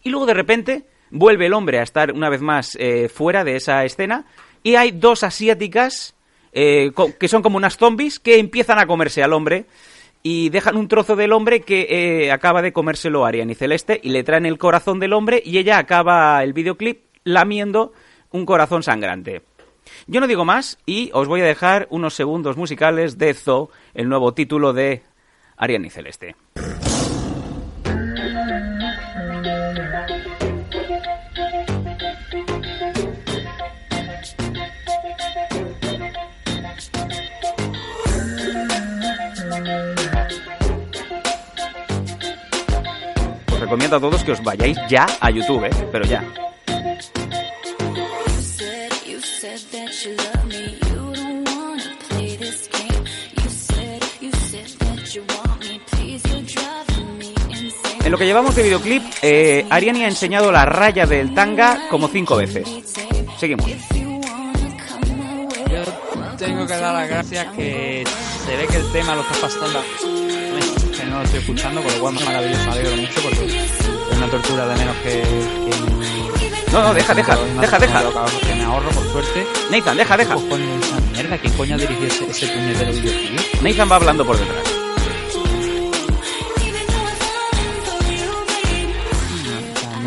y 0.05 0.11
luego 0.11 0.27
de 0.27 0.35
repente 0.35 0.85
vuelve 1.11 1.47
el 1.47 1.55
hombre 1.55 1.81
a 1.81 1.83
estar 1.83 2.13
una 2.13 2.29
vez 2.29 2.41
más 2.41 2.77
eh, 2.79 3.09
fuera 3.09 3.43
de 3.43 3.57
esa 3.57 3.85
escena, 3.85 4.27
y 4.63 4.77
hay 4.77 4.93
dos 4.93 5.25
asiáticas 5.25 6.15
eh, 6.53 6.93
que 7.19 7.27
son 7.27 7.43
como 7.43 7.57
unas 7.57 7.77
zombies 7.77 8.21
que 8.21 8.39
empiezan 8.39 8.79
a 8.79 8.87
comerse 8.87 9.25
al 9.25 9.33
hombre 9.33 9.67
y 10.23 10.51
dejan 10.51 10.77
un 10.77 10.87
trozo 10.87 11.17
del 11.17 11.33
hombre 11.33 11.63
que 11.63 11.89
eh, 11.91 12.31
acaba 12.31 12.63
de 12.63 12.73
comérselo 12.73 13.27
Ariane 13.27 13.55
y 13.55 13.57
Celeste 13.57 13.99
y 14.01 14.11
le 14.11 14.23
traen 14.23 14.47
el 14.47 14.57
corazón 14.57 15.01
del 15.01 15.15
hombre 15.15 15.43
y 15.45 15.59
ella 15.59 15.79
acaba 15.79 16.41
el 16.45 16.53
videoclip 16.53 17.01
lamiendo 17.25 17.93
un 18.31 18.47
corazón 18.47 18.85
sangrante. 18.85 19.43
Yo 20.07 20.21
no 20.21 20.27
digo 20.27 20.45
más 20.45 20.79
y 20.87 21.11
os 21.13 21.29
voy 21.29 21.41
a 21.41 21.45
dejar 21.45 21.87
unos 21.91 22.15
segundos 22.15 22.57
musicales 22.57 23.19
de 23.19 23.35
Zoo, 23.35 23.71
el 23.95 24.09
nuevo 24.09 24.33
título 24.35 24.73
de 24.73 25.03
Ariane 25.57 25.89
y 25.89 25.91
Celeste. 25.91 26.37
Os 43.53 43.61
recomiendo 43.61 43.97
a 43.97 44.01
todos 44.01 44.23
que 44.25 44.33
os 44.33 44.43
vayáis 44.43 44.79
ya 44.89 45.07
a 45.21 45.31
YouTube, 45.31 45.65
¿eh? 45.65 45.89
pero 45.91 46.05
ya. 46.05 46.23
En 58.09 58.13
lo 58.13 58.17
que 58.17 58.25
llevamos 58.25 58.57
de 58.57 58.63
videoclip, 58.63 59.03
eh, 59.21 59.67
Ariane 59.69 60.07
ha 60.07 60.09
enseñado 60.09 60.51
la 60.51 60.65
raya 60.65 61.05
del 61.05 61.35
tanga 61.35 61.89
como 61.91 62.09
cinco 62.09 62.39
veces. 62.39 62.67
Seguimos. 63.37 63.67
Yo 63.67 63.77
tengo 66.39 66.67
que 66.67 66.73
dar 66.73 66.95
las 66.95 67.07
gracias 67.07 67.49
que 67.55 68.05
se 68.47 68.57
ve 68.57 68.67
que 68.67 68.77
el 68.79 68.93
tema 68.93 69.15
lo 69.15 69.21
está 69.21 69.35
pasando. 69.43 69.83
Que 70.01 71.05
no 71.05 71.19
lo 71.19 71.23
estoy 71.23 71.41
escuchando, 71.41 71.83
con 71.83 71.93
lo 71.93 72.01
cual 72.01 72.15
me 72.15 72.25
maravilloso, 72.25 72.65
me 72.65 72.73
alegro 72.73 72.97
mucho 72.97 73.21
porque 73.21 73.45
es 73.45 74.17
una 74.17 74.31
tortura 74.31 74.69
de 74.69 74.77
menos 74.77 74.97
que. 74.97 75.11
que 75.11 76.73
No, 76.73 76.83
no, 76.85 76.95
deja, 76.95 77.15
deja, 77.15 77.37
deja, 77.61 77.79
deja. 77.79 78.05
Que 78.41 78.55
me 78.55 78.65
ahorro 78.65 78.89
por 78.89 79.13
suerte. 79.13 79.47
Nathan, 79.71 79.99
deja, 79.99 80.17
deja. 80.17 80.35
¿Qué 80.35 80.41
cojones 80.41 80.81
es 80.81 80.87
esa 80.87 81.01
mierda? 81.13 81.37
¿Quién 81.37 81.53
coño 81.53 81.77
dirigió 81.77 82.07
ese, 82.07 82.25
ese 82.25 82.47
puñetero 82.47 82.91
videoclip? 82.91 83.61
Nathan 83.61 83.93
va 83.93 83.97
hablando 83.97 84.25
por 84.25 84.39
detrás. 84.39 84.88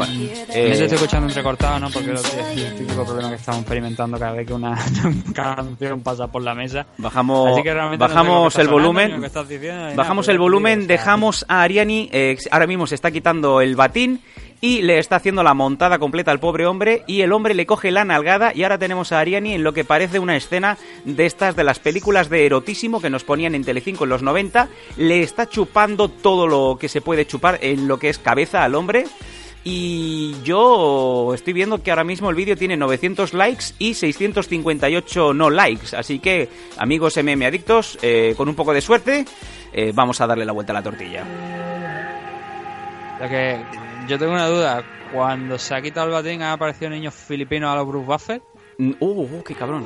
Bueno, 0.07 0.13
Me 0.13 0.53
eh, 0.55 0.71
estoy 0.71 0.95
escuchando 0.95 1.27
entrecortado, 1.27 1.79
¿no? 1.79 1.89
Porque 1.89 2.13
es 2.13 2.33
el 2.57 2.75
típico 2.75 3.05
problema 3.05 3.29
que 3.29 3.35
estamos 3.35 3.61
experimentando 3.61 4.17
cada 4.17 4.33
vez 4.33 4.47
que 4.47 4.53
una 4.53 4.75
canción 5.33 6.01
pasa 6.01 6.27
por 6.27 6.41
la 6.41 6.55
mesa. 6.55 6.85
bajamos, 6.97 7.51
Así 7.53 7.63
que 7.63 7.73
no 7.73 7.97
bajamos 7.97 8.53
está 8.53 8.61
el 8.61 8.67
volumen. 8.67 9.21
diciendo, 9.47 9.95
Bajamos 9.95 10.25
nada, 10.25 10.33
el 10.33 10.39
volumen, 10.39 10.87
dejamos 10.87 11.45
a 11.47 11.61
Ariani, 11.61 12.09
eh, 12.11 12.37
ahora 12.51 12.67
mismo 12.67 12.87
se 12.87 12.95
está 12.95 13.11
quitando 13.11 13.61
el 13.61 13.75
batín 13.75 14.21
y 14.63 14.83
le 14.83 14.99
está 14.99 15.15
haciendo 15.15 15.41
la 15.41 15.55
montada 15.55 15.97
completa 15.97 16.29
al 16.31 16.39
pobre 16.39 16.67
hombre 16.67 17.03
y 17.07 17.21
el 17.21 17.31
hombre 17.33 17.55
le 17.55 17.65
coge 17.65 17.89
la 17.91 18.05
nalgada 18.05 18.51
y 18.53 18.61
ahora 18.63 18.77
tenemos 18.77 19.11
a 19.11 19.19
Ariani 19.19 19.55
en 19.55 19.63
lo 19.63 19.73
que 19.73 19.83
parece 19.83 20.19
una 20.19 20.35
escena 20.35 20.77
de 21.03 21.25
estas 21.25 21.55
de 21.55 21.63
las 21.63 21.79
películas 21.79 22.29
de 22.29 22.45
erotísimo 22.45 23.01
que 23.01 23.09
nos 23.09 23.23
ponían 23.23 23.55
en 23.55 23.63
Telecinco 23.63 24.03
en 24.03 24.11
los 24.11 24.21
90, 24.21 24.67
le 24.97 25.23
está 25.23 25.49
chupando 25.49 26.09
todo 26.09 26.47
lo 26.47 26.77
que 26.79 26.89
se 26.89 27.01
puede 27.01 27.25
chupar 27.25 27.57
en 27.61 27.87
lo 27.87 27.97
que 27.97 28.09
es 28.09 28.19
cabeza 28.19 28.63
al 28.63 28.75
hombre. 28.75 29.05
Y 29.63 30.41
yo 30.43 31.33
estoy 31.35 31.53
viendo 31.53 31.83
que 31.83 31.91
ahora 31.91 32.03
mismo 32.03 32.29
el 32.29 32.35
vídeo 32.35 32.57
tiene 32.57 32.75
900 32.77 33.33
likes 33.33 33.65
y 33.77 33.93
658 33.93 35.33
no 35.33 35.49
likes. 35.49 35.95
Así 35.95 36.19
que, 36.19 36.49
amigos 36.77 37.17
MM 37.17 37.45
adictos, 37.45 37.99
eh, 38.01 38.33
con 38.35 38.49
un 38.49 38.55
poco 38.55 38.73
de 38.73 38.81
suerte, 38.81 39.25
eh, 39.71 39.91
vamos 39.93 40.19
a 40.19 40.27
darle 40.27 40.45
la 40.45 40.51
vuelta 40.51 40.73
a 40.73 40.75
la 40.75 40.81
tortilla. 40.83 41.23
Ya 43.19 43.29
que 43.29 43.63
yo 44.07 44.17
tengo 44.17 44.33
una 44.33 44.47
duda. 44.47 44.83
Cuando 45.13 45.59
se 45.59 45.75
ha 45.75 45.81
quitado 45.81 46.07
el 46.07 46.13
batín, 46.13 46.41
han 46.41 46.53
aparecido 46.53 46.89
niños 46.89 47.13
filipinos 47.13 47.69
a 47.71 47.75
los 47.75 47.87
Bruce 47.87 48.07
Buffett. 48.07 48.43
Mm, 48.77 48.91
Uh, 48.99 49.21
uh, 49.23 49.43
qué 49.43 49.53
cabrón. 49.53 49.85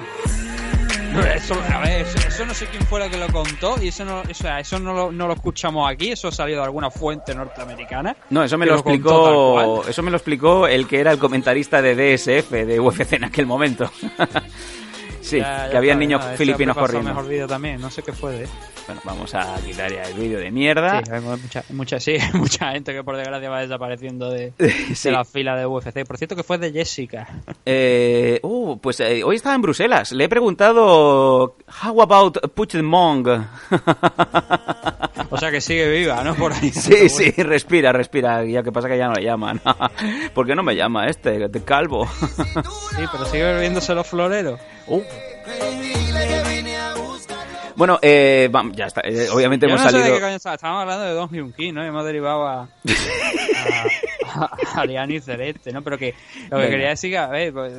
Eso, 1.36 1.55
a 1.72 1.80
ver, 1.80 2.01
eso, 2.01 2.18
eso 2.28 2.45
no 2.45 2.53
sé 2.53 2.66
quién 2.68 2.86
fue 2.88 3.03
el 3.03 3.11
que 3.11 3.18
lo 3.18 3.28
contó 3.28 3.76
y 3.82 3.88
eso 3.89 4.03
no, 4.03 4.22
o 4.22 4.34
sea, 4.34 4.59
eso 4.59 4.80
no 4.80 4.93
lo, 4.93 5.11
no 5.11 5.28
lo 5.28 5.34
escuchamos 5.34 5.89
aquí, 5.89 6.11
eso 6.11 6.28
ha 6.28 6.32
salido 6.32 6.59
de 6.59 6.66
alguna 6.66 6.89
fuente 6.89 7.34
norteamericana. 7.34 8.16
No, 8.30 8.43
eso 8.43 8.57
me 8.57 8.66
lo 8.66 8.76
explicó, 8.76 9.86
eso 9.88 10.03
me 10.03 10.11
lo 10.11 10.18
explicó 10.18 10.68
el 10.68 10.88
que 10.88 10.99
era 10.99 11.11
el 11.11 11.20
comentarista 11.20 11.82
de 11.82 11.95
DSF 11.95 12.51
de 12.51 12.80
UFC 12.80 13.13
en 13.13 13.26
aquel 13.26 13.45
momento. 13.45 13.89
sí, 15.26 15.38
Ya- 15.39 15.65
ya 15.65 15.69
que 15.71 15.78
había 15.78 15.91
está, 15.93 15.99
niños 15.99 16.26
filipinos 16.38 16.78
corriendo. 16.78 17.09
mejor 17.09 17.28
vídeo 17.28 17.47
también, 17.47 17.82
no 17.82 17.89
sé 17.89 18.03
qué 18.03 18.13
fue 18.13 18.32
de. 18.34 18.47
Sí, 18.47 18.53
Bueno, 18.88 19.01
vamos 19.03 19.34
a 19.34 19.55
quitar 19.65 19.91
ya 19.91 20.03
el 20.03 20.13
vídeo 20.13 20.38
de 20.39 20.51
mierda. 20.51 21.01
hay 21.11 21.19
mucha, 21.21 21.63
mucha, 21.69 21.99
sí, 21.99 22.11
hay 22.11 22.34
mucha 22.39 22.71
gente 22.71 22.93
que 22.93 23.03
por 23.03 23.17
desgracia 23.17 23.49
va 23.49 23.61
desapareciendo 23.61 24.30
de, 24.30 24.53
Sí. 24.93 25.09
de 25.09 25.11
la 25.11 25.26
fila 25.26 25.55
de 25.55 25.65
UFC. 25.65 26.05
Por 26.05 26.17
cierto 26.17 26.36
que 26.36 26.43
fue 26.43 26.57
de 26.59 26.71
Jessica. 26.71 27.28
Eh, 27.65 28.39
uh, 28.43 28.78
pues 28.78 28.99
eh, 28.99 29.23
hoy 29.23 29.38
estaba 29.38 29.55
en 29.55 29.61
Bruselas. 29.63 30.11
Le 30.11 30.26
he 30.26 30.30
preguntado, 30.30 31.55
how 31.84 32.01
about 32.01 32.38
Puigdemont? 32.53 33.28
O 35.30 35.38
sea 35.38 35.51
que 35.51 35.59
sigue 35.61 35.89
viva, 35.89 36.23
¿no? 36.23 36.36
Por 36.36 36.53
ahí. 36.53 36.71
sí, 36.71 37.09
sí, 37.09 37.32
respira, 37.43 37.91
respira. 37.91 38.43
Ya 38.45 38.63
que 38.63 38.71
pasa 38.71 38.88
que 38.88 38.97
ya 38.97 39.07
no 39.07 39.13
le 39.13 39.23
llaman. 39.23 39.59
¿Por 40.34 40.45
qué 40.45 40.55
no 40.55 40.63
me 40.63 40.76
llama 40.76 41.07
este, 41.07 41.47
de 41.49 41.63
calvo? 41.63 42.07
Sí, 42.07 43.03
pero 43.11 43.26
sigue 43.26 43.43
bebiéndose 43.53 43.93
los 43.95 44.07
floreros. 44.07 44.59
Uh. 44.88 45.01
Bueno, 47.76 47.99
eh, 48.01 48.47
vam- 48.51 48.73
ya 48.73 48.86
está. 48.86 49.01
eh, 49.03 49.28
obviamente 49.32 49.65
Yo 49.67 49.73
hemos 49.73 49.84
no 49.84 49.89
sé 49.89 49.97
de 49.97 50.01
salido. 50.03 50.17
qué 50.17 50.23
coño 50.23 50.36
estaba- 50.36 50.55
estábamos 50.55 50.82
hablando 50.84 51.03
de 51.05 51.11
Don 51.11 51.30
Hyun 51.30 51.51
Kim, 51.51 51.76
¿no? 51.76 51.84
Y 51.84 51.88
hemos 51.88 52.05
derivado 52.05 52.47
a, 52.47 52.61
a, 52.61 52.67
a, 54.34 54.82
a 54.82 54.86
Liani 54.86 55.19
Celeste, 55.19 55.73
¿no? 55.73 55.82
Pero 55.82 55.97
que 55.97 56.13
lo 56.43 56.51
que 56.51 56.55
Venga. 56.55 56.69
quería 56.69 56.89
decir 56.89 57.11
que, 57.11 57.17
a 57.17 57.28
ver, 57.28 57.51
pues, 57.51 57.73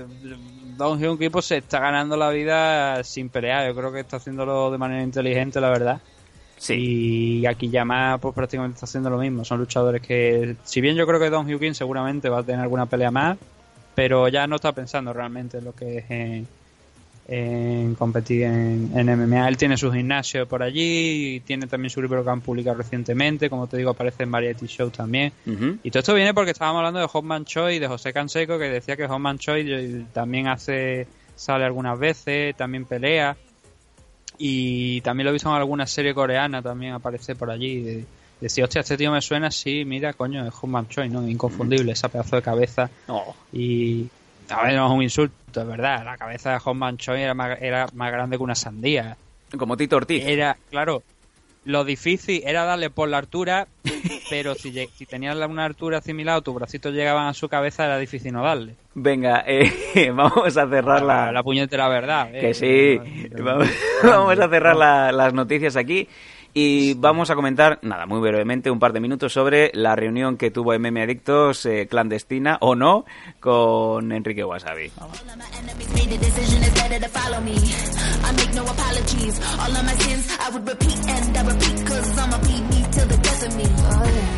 Don 0.77 0.99
Hyun 1.01 1.17
Kim 1.17 1.31
pues, 1.33 1.47
se 1.47 1.57
está 1.59 1.81
ganando 1.81 2.15
la 2.19 2.29
vida 2.29 3.03
sin 3.05 3.31
pelear. 3.31 3.67
Yo 3.69 3.75
creo 3.75 3.91
que 3.91 4.01
está 4.01 4.19
haciéndolo 4.19 4.71
de 4.71 4.77
manera 4.77 5.03
inteligente, 5.03 5.61
la 5.63 5.71
verdad. 5.71 6.01
Sí. 6.57 7.41
Y 7.41 7.47
aquí 7.47 7.69
Yama 7.69 8.19
pues 8.19 8.35
prácticamente 8.35 8.75
está 8.77 8.87
haciendo 8.87 9.11
lo 9.11 9.19
mismo. 9.19 9.45
Son 9.45 9.59
luchadores 9.59 10.03
que, 10.03 10.57
si 10.65 10.81
bien 10.81 10.97
yo 10.97 11.07
creo 11.07 11.21
que 11.21 11.31
Don 11.31 11.47
Hyun 11.47 11.61
Kim 11.61 11.75
seguramente 11.75 12.29
va 12.29 12.41
a 12.41 12.43
tener 12.43 12.61
alguna 12.61 12.87
pelea 12.87 13.11
más, 13.11 13.37
pero 13.95 14.29
ya 14.29 14.47
no 14.47 14.57
está 14.57 14.73
pensando 14.73 15.13
realmente 15.13 15.59
en 15.59 15.65
lo 15.65 15.75
que 15.75 15.99
es 15.99 16.11
en, 16.11 16.47
en 17.29 17.95
competir 17.95 18.45
en, 18.45 18.91
en 18.95 19.07
MMA. 19.07 19.49
Él 19.49 19.57
tiene 19.57 19.77
su 19.77 19.91
gimnasio 19.93 20.47
por 20.47 20.63
allí 20.63 21.37
y 21.37 21.41
tiene 21.41 21.67
también 21.67 21.91
su 21.91 22.01
libro 22.01 22.23
que 22.25 22.31
han 22.31 22.41
publicado 22.41 22.79
recientemente. 22.79 23.51
Como 23.51 23.67
te 23.67 23.77
digo, 23.77 23.91
aparece 23.91 24.23
en 24.23 24.31
Variety 24.31 24.67
Show 24.67 24.91
también. 24.91 25.33
Y 25.83 25.91
todo 25.91 26.01
esto 26.01 26.15
viene 26.15 26.35
porque 26.35 26.53
estábamos 26.53 26.81
hablando 26.81 27.01
de 27.01 27.07
Hotman 27.07 27.45
Choi 27.45 27.77
y 27.77 27.79
de 27.79 27.89
José 27.89 28.13
Canseco, 28.13 28.59
que 28.59 28.69
decía 28.69 28.97
que 28.97 29.07
Hotman 29.07 29.39
Choi 29.39 30.07
también 30.13 30.49
hace 30.49 31.07
sale 31.35 31.65
algunas 31.65 31.99
veces, 31.99 32.57
también 32.57 32.87
pelea. 32.87 33.37
Y 34.39 35.01
también 35.01 35.25
lo 35.25 35.31
he 35.31 35.33
visto 35.33 35.49
en 35.49 35.57
alguna 35.57 35.87
serie 35.87 36.15
coreana, 36.15 36.63
también 36.63 36.93
aparece 36.93 37.35
por 37.35 37.51
allí. 37.51 37.83
De, 37.83 38.05
decía, 38.41 38.65
hostia, 38.65 38.81
este 38.81 38.97
tío 38.97 39.11
me 39.11 39.23
suena 39.23 39.49
así, 39.49 39.85
mira, 39.85 40.13
coño, 40.13 40.47
es 40.47 40.55
Hotman 40.55 40.89
Choi, 40.89 41.09
¿no? 41.09 41.27
Inconfundible, 41.27 41.93
ese 41.93 42.09
pedazo 42.09 42.37
de 42.37 42.43
cabeza. 42.43 42.91
Oh. 43.09 43.35
Y, 43.53 44.09
a 44.51 44.63
ver, 44.63 44.75
no 44.75 44.87
es 44.87 44.93
un 44.93 45.03
insulto, 45.03 45.61
es 45.61 45.67
verdad. 45.67 46.05
La 46.05 46.17
cabeza 46.17 46.53
de 46.53 46.59
Hotman 46.59 46.99
Choi 46.99 47.23
era 47.23 47.35
más, 47.35 47.59
era 47.61 47.87
más 47.95 48.13
grande 48.13 48.37
que 48.37 48.43
una 48.43 48.55
sandía. 48.55 49.17
Como 49.57 49.77
Tito 49.77 49.97
Ortiz. 49.97 50.25
Era, 50.27 50.57
claro, 50.71 51.03
lo 51.67 51.85
difícil 51.85 52.43
era 52.47 52.65
darle 52.65 52.89
por 52.91 53.09
la 53.09 53.19
altura, 53.19 53.67
pero 54.31 54.55
si, 54.55 54.73
tenías 55.07 55.37
una 55.37 55.65
altura 55.65 56.01
similar 56.01 56.39
o 56.39 56.43
tus 56.43 56.55
bracitos 56.55 56.95
llegaban 56.95 57.27
a 57.27 57.35
su 57.35 57.49
cabeza, 57.49 57.85
era 57.85 57.99
difícil 57.99 58.33
no 58.33 58.43
darle. 58.43 58.75
Venga, 58.95 59.45
eh, 59.47 60.11
vamos 60.15 60.57
a 60.57 60.67
cerrar 60.69 61.03
La, 61.03 61.27
la, 61.27 61.33
la 61.33 61.43
puñetera 61.43 61.89
verdad. 61.89 62.35
eh. 62.35 62.41
Que 62.41 62.55
sí, 62.55 62.99
vamos, 63.43 63.69
vamos 64.03 64.39
a 64.39 64.49
cerrar 64.49 64.77
la- 64.77 65.13
las 65.13 65.35
noticias 65.35 65.77
aquí 65.77 66.09
y 66.55 66.95
vamos 66.95 67.29
a 67.31 67.35
comentar, 67.35 67.79
nada, 67.83 68.07
muy 68.07 68.19
brevemente, 68.21 68.71
un 68.71 68.79
par 68.79 68.95
de 68.95 69.01
minutos 69.01 69.33
sobre 69.33 69.71
la 69.75 69.95
reunión 69.95 70.39
que 70.39 70.51
tuvo 70.51 70.73
MM 70.79 71.03
Adictos, 71.03 71.67
eh, 71.67 71.87
clandestina 71.87 72.57
o 72.63 72.75
no, 72.75 73.05
con 73.41 74.11
Enrique 74.13 74.43
Wasabi. 74.43 74.91
All 74.99 75.11
better 76.99 77.13
to 77.13 77.19
follow 77.19 77.41
me. 77.41 77.57
I 78.25 78.33
make 78.33 78.55
no 78.55 78.65
apologies. 78.65 79.41
All 79.59 79.71
of 79.71 79.85
my 79.85 79.95
sins 79.95 80.37
I 80.41 80.51
would 80.51 80.67
repeat 80.67 80.99
and 81.09 81.37
I 81.37 81.43
repeat 81.43 81.87
cause 81.87 82.19
I'ma 82.19 82.39
beat 82.39 82.65
me 82.71 82.85
till 82.93 83.07
the 83.07 83.17
death 83.17 83.47
of 83.47 83.57
me. 83.57 83.65
Oh 83.67 84.05
yeah. 84.05 84.36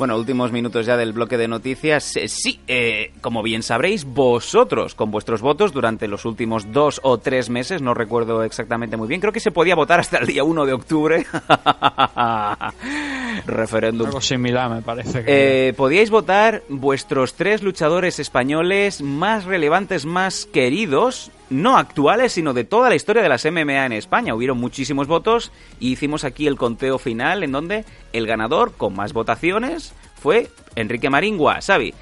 Bueno, 0.00 0.16
últimos 0.16 0.50
minutos 0.50 0.86
ya 0.86 0.96
del 0.96 1.12
bloque 1.12 1.36
de 1.36 1.46
noticias. 1.46 2.16
Eh, 2.16 2.26
sí, 2.26 2.58
eh, 2.66 3.12
como 3.20 3.42
bien 3.42 3.62
sabréis, 3.62 4.06
vosotros, 4.06 4.94
con 4.94 5.10
vuestros 5.10 5.42
votos 5.42 5.74
durante 5.74 6.08
los 6.08 6.24
últimos 6.24 6.72
dos 6.72 7.00
o 7.02 7.18
tres 7.18 7.50
meses, 7.50 7.82
no 7.82 7.92
recuerdo 7.92 8.42
exactamente 8.42 8.96
muy 8.96 9.08
bien, 9.08 9.20
creo 9.20 9.34
que 9.34 9.40
se 9.40 9.50
podía 9.50 9.74
votar 9.74 10.00
hasta 10.00 10.16
el 10.16 10.26
día 10.26 10.42
1 10.42 10.64
de 10.64 10.72
octubre. 10.72 11.26
Referéndum. 13.46 14.06
Algo 14.06 14.22
similar, 14.22 14.70
me 14.70 14.80
parece. 14.80 15.22
Que 15.22 15.68
Eh, 15.68 15.72
podíais 15.74 16.08
votar 16.08 16.62
vuestros 16.70 17.34
tres 17.34 17.62
luchadores 17.62 18.18
españoles 18.18 19.02
más 19.02 19.44
relevantes, 19.44 20.06
más 20.06 20.46
queridos, 20.46 21.30
no 21.50 21.76
actuales, 21.76 22.32
sino 22.32 22.54
de 22.54 22.64
toda 22.64 22.88
la 22.88 22.94
historia 22.94 23.22
de 23.22 23.28
las 23.28 23.44
MMA 23.44 23.86
en 23.86 23.92
España. 23.92 24.34
Hubieron 24.34 24.58
muchísimos 24.58 25.06
votos 25.06 25.52
y 25.78 25.92
hicimos 25.92 26.24
aquí 26.24 26.46
el 26.46 26.56
conteo 26.56 26.98
final 26.98 27.42
en 27.42 27.52
donde 27.52 27.84
el 28.12 28.26
ganador 28.26 28.72
con 28.72 28.94
más 28.94 29.12
votaciones 29.12 29.92
fue 30.14 30.48
Enrique 30.76 31.10
Maringua, 31.10 31.60
¿sabe? 31.60 31.94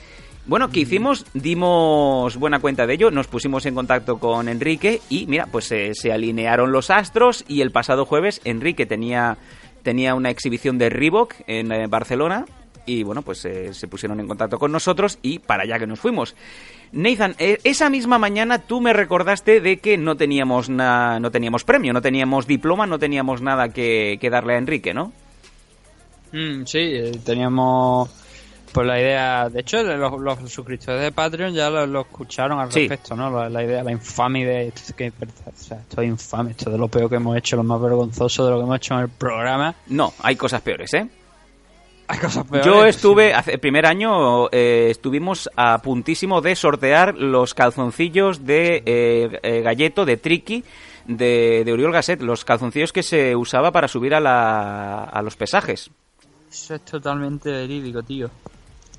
Bueno, 0.47 0.71
¿qué 0.71 0.81
hicimos? 0.81 1.27
Dimos 1.35 2.37
buena 2.37 2.59
cuenta 2.59 2.87
de 2.87 2.95
ello, 2.95 3.11
nos 3.11 3.27
pusimos 3.27 3.67
en 3.67 3.75
contacto 3.75 4.19
con 4.19 4.49
Enrique 4.49 5.01
y 5.11 5.27
mira, 5.27 5.47
pues 5.51 5.67
se 5.67 6.13
alinearon 6.13 6.73
los 6.73 6.91
astros 6.91 7.45
y 7.49 7.61
el 7.61 7.71
pasado 7.71 8.07
jueves 8.07 8.41
Enrique 8.45 8.87
tenía, 8.87 9.37
tenía 9.83 10.15
una 10.15 10.31
exhibición 10.31 10.79
de 10.79 10.89
Reebok 10.89 11.35
en 11.47 11.71
eh, 11.71 11.87
Barcelona 11.87 12.47
y 12.89 13.03
bueno, 13.03 13.23
pues 13.23 13.45
eh, 13.45 13.73
se 13.75 13.87
pusieron 13.89 14.19
en 14.21 14.27
contacto 14.27 14.59
con 14.59 14.73
nosotros 14.73 15.19
y 15.23 15.39
para 15.39 15.65
allá 15.65 15.79
que 15.79 15.87
nos 15.87 16.01
fuimos. 16.01 16.35
Nathan, 16.93 17.35
eh, 17.39 17.59
esa 17.65 17.91
misma 17.91 18.19
mañana 18.19 18.61
tú 18.61 18.81
me 18.81 18.93
recordaste 18.95 19.61
de 19.61 19.77
que 19.79 19.99
no 19.99 20.17
teníamos, 20.17 20.69
na- 20.71 21.21
no 21.21 21.31
teníamos 21.31 21.65
premio, 21.65 21.93
no 21.93 22.01
teníamos 22.01 22.47
diploma, 22.47 22.87
no 22.87 22.99
teníamos 22.99 23.43
nada 23.43 23.69
que, 23.69 24.17
que 24.21 24.31
darle 24.31 24.55
a 24.55 24.59
Enrique, 24.59 24.95
¿no? 24.95 25.13
Mm, 26.33 26.65
sí, 26.65 26.79
eh, 26.79 27.21
teníamos 27.25 28.11
pues 28.73 28.87
la 28.87 29.01
idea. 29.01 29.49
De 29.49 29.61
hecho, 29.61 29.83
los, 29.83 30.21
los 30.21 30.51
suscriptores 30.53 31.01
de 31.03 31.11
Patreon 31.13 31.55
ya 31.55 31.71
lo, 31.71 31.87
lo 31.87 32.03
escucharon 32.03 32.59
al 32.61 32.71
Sí. 32.71 32.81
respecto, 32.81 33.17
¿no? 33.17 33.31
La, 33.31 33.49
la 33.49 33.65
idea, 33.65 33.83
la 33.83 33.93
infamia 33.93 34.47
de. 34.47 34.69
Es 34.69 34.93
que, 34.95 35.09
o 35.09 35.51
sea, 35.57 35.79
esto 35.79 36.03
es 36.03 36.09
infame, 36.09 36.51
esto 36.51 36.67
es 36.69 36.73
de 36.73 36.79
lo 36.79 36.89
peor 36.89 37.09
que 37.09 37.17
hemos 37.17 37.37
hecho, 37.37 37.57
lo 37.57 37.65
más 37.65 37.81
vergonzoso 37.81 38.45
de 38.45 38.51
lo 38.51 38.59
que 38.59 38.63
hemos 38.65 38.77
hecho 38.77 38.95
en 38.95 39.01
el 39.01 39.09
programa. 39.09 39.75
No, 39.87 40.13
hay 40.23 40.37
cosas 40.37 40.61
peores, 40.61 40.93
¿eh? 40.95 41.09
Hay 42.11 42.19
cosas 42.19 42.47
peores. 42.47 42.67
Yo 42.67 42.85
estuve, 42.87 43.35
hace 43.35 43.53
el 43.53 43.61
primer 43.61 43.85
año, 43.85 44.49
eh, 44.51 44.89
estuvimos 44.91 45.51
a 45.57 45.83
puntísimo 45.83 46.41
de 46.41 46.57
sortear 46.57 47.15
los 47.15 47.53
calzoncillos 47.53 48.47
de 48.47 48.83
eh, 48.87 49.39
eh, 49.43 49.61
Galleto, 49.61 50.07
de 50.07 50.17
Triki, 50.17 50.65
de, 51.07 51.63
de 51.65 51.73
Oriol 51.73 51.93
Gasset, 51.93 52.23
los 52.23 52.47
calzoncillos 52.47 52.93
que 52.93 53.03
se 53.03 53.37
usaba 53.37 53.73
para 53.73 53.89
subir 53.89 54.15
a, 54.15 54.21
la, 54.21 55.05
a 55.05 55.23
los 55.23 55.37
pesajes. 55.37 55.91
Eso 56.51 56.75
es 56.75 56.81
totalmente 56.83 57.51
verídico, 57.51 58.03
tío. 58.03 58.31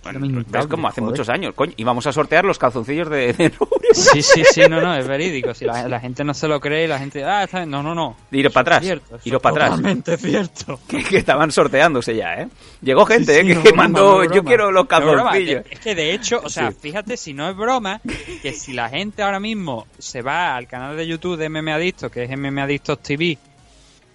Bueno, 0.01 0.39
es 0.53 0.67
como 0.67 0.87
hace 0.87 1.01
joder. 1.01 1.11
muchos 1.11 1.29
años, 1.29 1.53
coño. 1.53 1.73
Íbamos 1.75 2.07
a 2.07 2.13
sortear 2.13 2.45
los 2.45 2.57
calzoncillos 2.57 3.09
de, 3.09 3.33
de 3.33 3.51
Sí, 3.91 4.21
sí, 4.21 4.43
sí, 4.49 4.61
no, 4.69 4.79
no, 4.79 4.95
es 4.95 5.05
verídico. 5.07 5.53
Si 5.53 5.65
la, 5.65 5.87
la 5.89 5.99
gente 5.99 6.23
no 6.23 6.33
se 6.33 6.47
lo 6.47 6.59
cree, 6.61 6.87
la 6.87 6.99
gente. 6.99 7.23
Ah, 7.25 7.43
está. 7.43 7.65
No, 7.65 7.83
no, 7.83 7.93
no. 7.93 8.15
Iros 8.31 8.53
para 8.53 8.61
atrás, 8.77 8.83
Cierto, 8.83 9.19
iros 9.25 9.41
para 9.41 9.53
atrás. 9.55 9.69
Totalmente 9.71 10.17
cierto. 10.17 10.79
que, 10.87 11.03
que 11.03 11.17
estaban 11.17 11.51
sorteándose 11.51 12.15
ya, 12.15 12.33
¿eh? 12.35 12.47
Llegó 12.81 13.05
gente, 13.05 13.33
Sí, 13.33 13.39
¿eh? 13.39 13.41
sí, 13.41 13.47
que, 13.49 13.55
no 13.55 13.63
que 13.63 13.69
broma, 13.71 13.83
mandó, 13.83 14.23
no 14.23 14.33
yo 14.33 14.43
quiero 14.43 14.71
los 14.71 14.87
No 14.89 14.99
broma, 15.01 15.23
calzoncillos. 15.31 15.65
Es 15.69 15.79
que 15.79 15.95
de 15.95 16.13
hecho, 16.13 16.41
o 16.43 16.49
sea, 16.49 16.71
Sí. 16.71 16.77
fíjate 16.79 17.17
si 17.17 17.33
no 17.33 17.49
es 17.49 17.55
broma, 17.57 17.99
que 18.41 18.53
si 18.53 18.71
la 18.73 18.87
gente 18.89 19.21
ahora 19.21 19.39
mismo 19.41 19.85
se 19.97 20.21
va 20.21 20.55
al 20.55 20.67
canal 20.67 20.95
de 20.95 21.05
YouTube 21.07 21.37
de 21.37 21.49
MM 21.49 21.71
Adictos, 21.73 22.09
que 22.11 22.23
es 22.23 22.29
MM 22.29 22.59
Adictos 22.61 22.99
TV, 23.01 23.37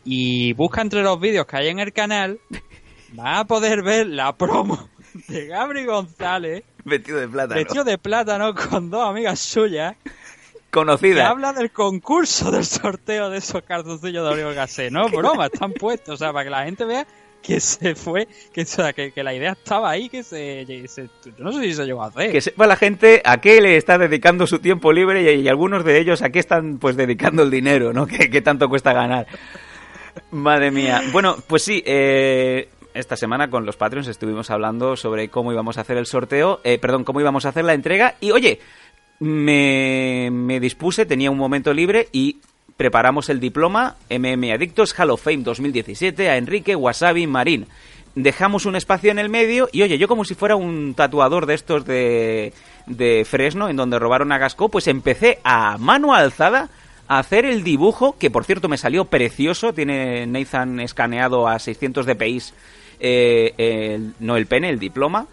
y 0.05 0.53
busca 0.55 0.81
entre 0.81 1.03
los 1.03 1.21
vídeos 1.21 1.47
que 1.47 1.57
hay 1.59 1.69
en 1.69 1.79
el 1.81 1.93
canal, 1.93 2.39
va 3.19 3.41
a 3.41 3.45
poder 3.45 3.83
ver 3.83 4.07
la 4.07 4.35
promo 4.37 4.89
de 5.29 5.47
Gabri 5.47 5.85
González, 5.85 6.63
Vestido 6.85 7.19
de 7.21 7.29
plátano. 7.29 7.55
vestido 7.61 7.85
de 7.85 7.99
plátano 7.99 8.55
con 8.55 8.91
dos 8.91 9.09
amigas 9.09 9.39
suyas, 9.41 9.97
que 10.03 10.11
Conocida. 10.71 11.29
habla 11.29 11.53
del 11.53 11.71
concurso 11.71 12.51
del 12.51 12.65
sorteo 12.65 13.31
de 13.31 13.39
esos 13.39 13.63
cartoncillos 13.63 14.25
de 14.27 14.33
Oriol 14.33 14.55
Gasset. 14.55 14.91
No, 14.91 15.09
broma, 15.11 15.47
están 15.47 15.73
puestos, 15.73 16.15
o 16.15 16.17
sea, 16.17 16.33
para 16.33 16.45
que 16.45 16.51
la 16.51 16.65
gente 16.65 16.85
vea 16.85 17.07
que 17.43 17.61
se 17.61 17.95
fue, 17.95 18.27
que, 18.55 18.63
o 18.63 18.67
sea, 18.67 18.93
que, 18.95 19.13
que 19.13 19.23
la 19.23 19.35
idea 19.35 19.53
estaba 19.53 19.91
ahí, 19.91 20.09
que 20.09 20.23
se, 20.23 20.65
se- 20.89 21.11
Yo 21.39 21.45
no 21.45 21.53
sé 21.53 21.61
si 21.63 21.75
se 21.75 21.85
llegó 21.85 22.03
a 22.03 22.07
hacer. 22.07 22.33
Que 22.33 22.41
sepa 22.41 22.67
la 22.67 22.75
gente 22.77 23.21
a 23.23 23.39
qué 23.41 23.61
le 23.61 23.77
está 23.77 23.99
dedicando 23.99 24.47
su 24.47 24.61
tiempo 24.61 24.93
libre 24.95 25.31
y, 25.35 25.41
y 25.43 25.49
algunos 25.49 25.85
de 25.85 25.99
ellos 25.99 26.23
a 26.23 26.31
qué 26.31 26.39
están 26.39 26.79
pues 26.79 26.97
dedicando 26.97 27.43
el 27.43 27.51
dinero, 27.51 27.93
¿no? 27.93 28.07
¿Qué, 28.09 28.31
qué 28.31 28.41
tanto 28.41 28.69
cuesta 28.71 28.95
ganar? 28.95 29.27
Madre 30.31 30.71
mía. 30.71 31.03
Bueno, 31.13 31.37
pues 31.47 31.63
sí, 31.63 31.83
eh, 31.85 32.69
esta 32.95 33.17
semana 33.17 33.51
con 33.51 33.67
los 33.67 33.77
Patreons 33.77 34.09
estuvimos 34.09 34.51
hablando 34.51 34.97
sobre 34.97 35.29
cómo 35.29 35.53
íbamos 35.53 35.77
a 35.77 35.83
hacer 35.83 35.97
el 35.97 36.07
sorteo, 36.07 36.61
eh, 36.65 36.79
perdón, 36.79 37.05
cómo 37.05 37.21
íbamos 37.21 37.45
a 37.45 37.49
hacer 37.51 37.65
la 37.65 37.75
entrega 37.75 38.15
y 38.21 38.31
oye, 38.31 38.61
me, 39.19 40.59
dispuse, 40.61 41.05
tenía 41.05 41.31
un 41.31 41.39
momento 41.39 41.75
libre 41.75 42.09
y 42.13 42.39
preparamos 42.77 43.29
el 43.29 43.41
diploma 43.41 43.97
MM 44.09 44.53
Adictos 44.53 44.99
Hall 44.99 45.11
of 45.11 45.23
Fame 45.23 45.43
2017 45.43 46.31
a 46.31 46.37
Enrique 46.37 46.77
Wasabi 46.77 47.27
Marín. 47.27 47.67
Dejamos 48.15 48.65
un 48.65 48.77
espacio 48.77 49.11
en 49.11 49.19
el 49.19 49.29
medio 49.29 49.69
y 49.73 49.83
oye, 49.83 49.99
yo 49.99 50.07
como 50.07 50.25
si 50.25 50.37
fuera 50.37 50.55
un 50.55 50.95
tatuador 50.95 51.47
de 51.47 51.55
estos 51.55 51.85
de, 51.85 52.53
de 52.87 53.25
Fresno, 53.29 53.69
en 53.69 53.77
donde 53.77 53.99
robaron 53.99 54.31
a 54.31 54.39
Gasco, 54.39 54.69
pues 54.69 54.87
empecé 54.87 55.41
a 55.43 55.79
mano 55.79 56.15
alzada 56.15 56.71
a 57.09 57.19
hacer 57.19 57.45
el 57.45 57.65
dibujo, 57.65 58.17
que 58.19 58.31
por 58.31 58.45
cierto 58.45 58.69
me 58.69 58.79
salió 58.79 59.07
precioso, 59.07 59.75
tiene 59.75 60.27
Nathan 60.27 60.79
escaneado 60.79 61.49
a 61.49 61.59
600 61.59 62.07
dpi, 62.07 62.41
eh, 63.01 63.53
el- 63.59 64.15
no 64.21 64.37
el 64.37 64.47
pene, 64.47 64.69
el 64.71 64.79
diploma, 64.79 65.27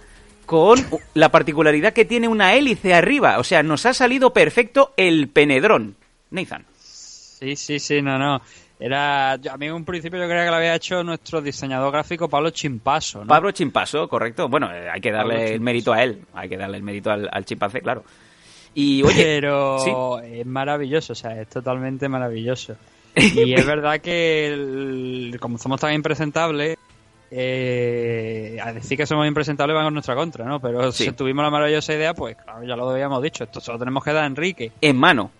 con 0.45 0.79
la 1.13 1.29
particularidad 1.29 1.93
que 1.93 2.05
tiene 2.05 2.27
una 2.27 2.53
hélice 2.55 2.93
arriba, 2.93 3.39
o 3.39 3.43
sea, 3.43 3.63
nos 3.63 3.85
ha 3.85 3.93
salido 3.93 4.33
perfecto 4.33 4.93
el 4.97 5.29
penedrón. 5.29 5.95
Nathan. 6.29 6.65
Sí, 6.77 7.55
sí, 7.55 7.79
sí, 7.79 8.01
no, 8.01 8.17
no. 8.19 8.41
Era, 8.79 9.33
a 9.33 9.57
mí 9.59 9.67
en 9.67 9.73
un 9.73 9.85
principio 9.85 10.19
yo 10.19 10.25
creía 10.27 10.43
que 10.45 10.49
lo 10.49 10.55
había 10.55 10.75
hecho 10.75 11.03
nuestro 11.03 11.39
diseñador 11.41 11.91
gráfico 11.91 12.27
Pablo 12.27 12.49
Chimpaso, 12.49 13.19
¿no? 13.19 13.27
Pablo 13.27 13.51
Chimpaso, 13.51 14.07
correcto. 14.07 14.49
Bueno, 14.49 14.73
eh, 14.73 14.89
hay 14.89 14.99
que 14.99 15.11
darle 15.11 15.53
el 15.53 15.61
mérito 15.61 15.93
a 15.93 16.03
él, 16.03 16.21
hay 16.33 16.49
que 16.49 16.57
darle 16.57 16.77
el 16.77 16.83
mérito 16.83 17.11
al, 17.11 17.29
al 17.31 17.45
chimpancé, 17.45 17.81
claro. 17.81 18.03
Y 18.73 19.03
oye, 19.03 19.23
Pero 19.23 19.77
sí. 19.83 19.91
es 20.39 20.45
maravilloso, 20.47 21.13
o 21.13 21.15
sea, 21.15 21.39
es 21.39 21.47
totalmente 21.49 22.09
maravilloso. 22.09 22.75
Y 23.15 23.53
es 23.53 23.65
verdad 23.65 23.99
que 24.01 24.47
el- 24.47 25.37
como 25.39 25.57
somos 25.57 25.79
tan 25.79 25.93
impresentables, 25.93 26.77
eh, 27.33 28.57
a 28.61 28.73
decir 28.73 28.97
que 28.97 29.05
somos 29.05 29.25
impresentables 29.27 29.73
van 29.75 29.87
en 29.87 29.93
nuestra 29.93 30.15
contra, 30.15 30.45
¿no? 30.45 30.59
Pero 30.59 30.91
Sí. 30.91 31.05
si 31.05 31.11
tuvimos 31.13 31.43
la 31.43 31.49
maravillosa 31.49 31.93
idea, 31.93 32.13
pues 32.13 32.35
claro, 32.35 32.63
ya 32.63 32.75
lo 32.75 32.89
habíamos 32.89 33.21
dicho, 33.23 33.43
esto 33.45 33.59
solo 33.61 33.79
tenemos 33.79 34.03
que 34.03 34.11
dar 34.13 34.23
a 34.23 34.27
Enrique. 34.27 34.71
en 34.81 34.97
mano. 34.97 35.31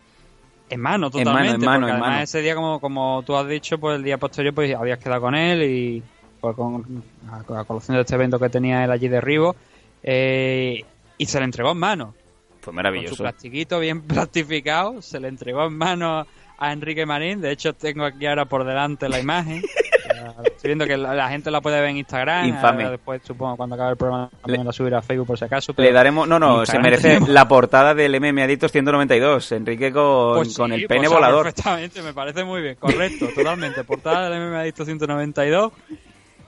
En 0.69 0.79
mano, 0.79 1.07
En 1.07 1.11
mano, 1.11 1.11
totalmente. 1.11 1.55
en 1.55 1.61
mano, 1.65 1.79
porque 1.81 1.89
en 1.89 1.95
además 1.95 2.09
mano. 2.11 2.23
ese 2.23 2.41
día, 2.41 2.55
como, 2.55 2.79
como 2.79 3.23
tú 3.25 3.35
has 3.35 3.45
dicho, 3.45 3.77
pues 3.77 3.97
el 3.97 4.03
día 4.03 4.17
posterior 4.17 4.53
pues 4.55 4.73
habías 4.73 4.99
quedado 4.99 5.19
con 5.19 5.35
él 5.35 5.63
y 5.63 6.01
pues, 6.39 6.55
con, 6.55 7.03
a, 7.29 7.59
a 7.59 7.63
colación 7.65 7.95
de 7.97 8.01
este 8.01 8.15
evento 8.15 8.39
que 8.39 8.47
tenía 8.47 8.83
él 8.85 8.89
allí 8.91 9.09
de 9.09 9.19
Ribo 9.19 9.53
eh, 10.01 10.81
y 11.17 11.25
se 11.25 11.39
le 11.39 11.45
entregó 11.45 11.71
en 11.71 11.77
mano. 11.77 12.13
Fue 12.61 12.67
Con 12.67 12.71
su 12.71 12.75
maravilloso. 12.75 13.17
plastiquito 13.17 13.79
bien 13.81 14.01
plastificado, 14.07 15.01
se 15.01 15.19
le 15.19 15.27
entregó 15.27 15.65
en 15.65 15.77
mano 15.77 16.25
a 16.57 16.71
Enrique 16.71 17.05
Marín. 17.05 17.41
De 17.41 17.51
hecho, 17.51 17.73
tengo 17.73 18.05
aquí 18.05 18.25
ahora 18.25 18.45
por 18.45 18.63
delante 18.63 19.09
la 19.09 19.19
imagen. 19.19 19.61
Estoy 20.43 20.69
viendo 20.69 20.85
que 20.85 20.97
la, 20.97 21.13
la 21.13 21.29
gente 21.29 21.49
la 21.51 21.61
puede 21.61 21.79
ver 21.81 21.89
en 21.91 21.97
Instagram. 21.97 22.45
Infame. 22.47 22.83
ahora 22.83 22.91
Después, 22.91 23.21
supongo, 23.23 23.57
cuando 23.57 23.75
acabe 23.75 23.91
el 23.91 23.97
programa, 23.97 24.29
también 24.41 24.65
la 24.65 24.71
subirá 24.73 24.99
a 24.99 25.01
Facebook 25.01 25.27
por 25.27 25.37
si 25.37 25.45
acaso. 25.45 25.73
Le 25.77 25.91
daremos, 25.91 26.27
no, 26.27 26.39
no, 26.39 26.65
se 26.65 26.79
merece 26.79 27.07
tenemos- 27.09 27.29
la 27.29 27.47
portada 27.47 27.93
del 27.93 28.15
MM 28.19 28.41
Adictos 28.43 28.71
192, 28.71 29.51
Enrique 29.53 29.91
con, 29.91 30.35
Pues 30.37 30.57
con 30.57 30.69
sí, 30.69 30.75
el 30.75 30.87
pues, 30.87 30.97
pene 30.99 31.07
volador. 31.07 31.43
Perfectamente, 31.43 32.01
me 32.01 32.13
parece 32.13 32.43
muy 32.43 32.61
bien, 32.61 32.75
correcto, 32.75 33.27
totalmente. 33.35 33.83
Portada 33.83 34.29
del 34.29 34.39
MMA 34.49 34.59
Adicto 34.61 34.85
192. 34.85 35.71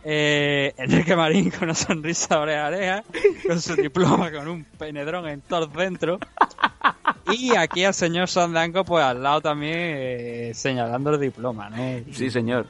Eh, 0.05 0.73
Enrique 0.77 1.15
Marín 1.15 1.49
con 1.49 1.63
una 1.63 1.73
sonrisa 1.75 2.37
oreja 2.41 2.67
oreja, 2.67 3.03
con 3.47 3.61
su 3.61 3.73
diploma 3.75 4.31
con 4.33 4.49
un 4.49 4.65
penedrón 4.65 5.27
en 5.29 5.39
todo 5.41 5.63
el 5.65 5.71
centro. 5.71 6.19
Y 7.31 7.55
aquí 7.55 7.85
al 7.85 7.93
señor 7.93 8.27
Sandanco, 8.27 8.83
pues 8.83 9.01
al 9.01 9.23
lado 9.23 9.39
también 9.39 9.73
eh, 9.77 10.51
señalando 10.53 11.11
el 11.11 11.21
diploma, 11.21 11.69
¿no? 11.69 11.77
Sí, 12.11 12.29
señor. 12.29 12.65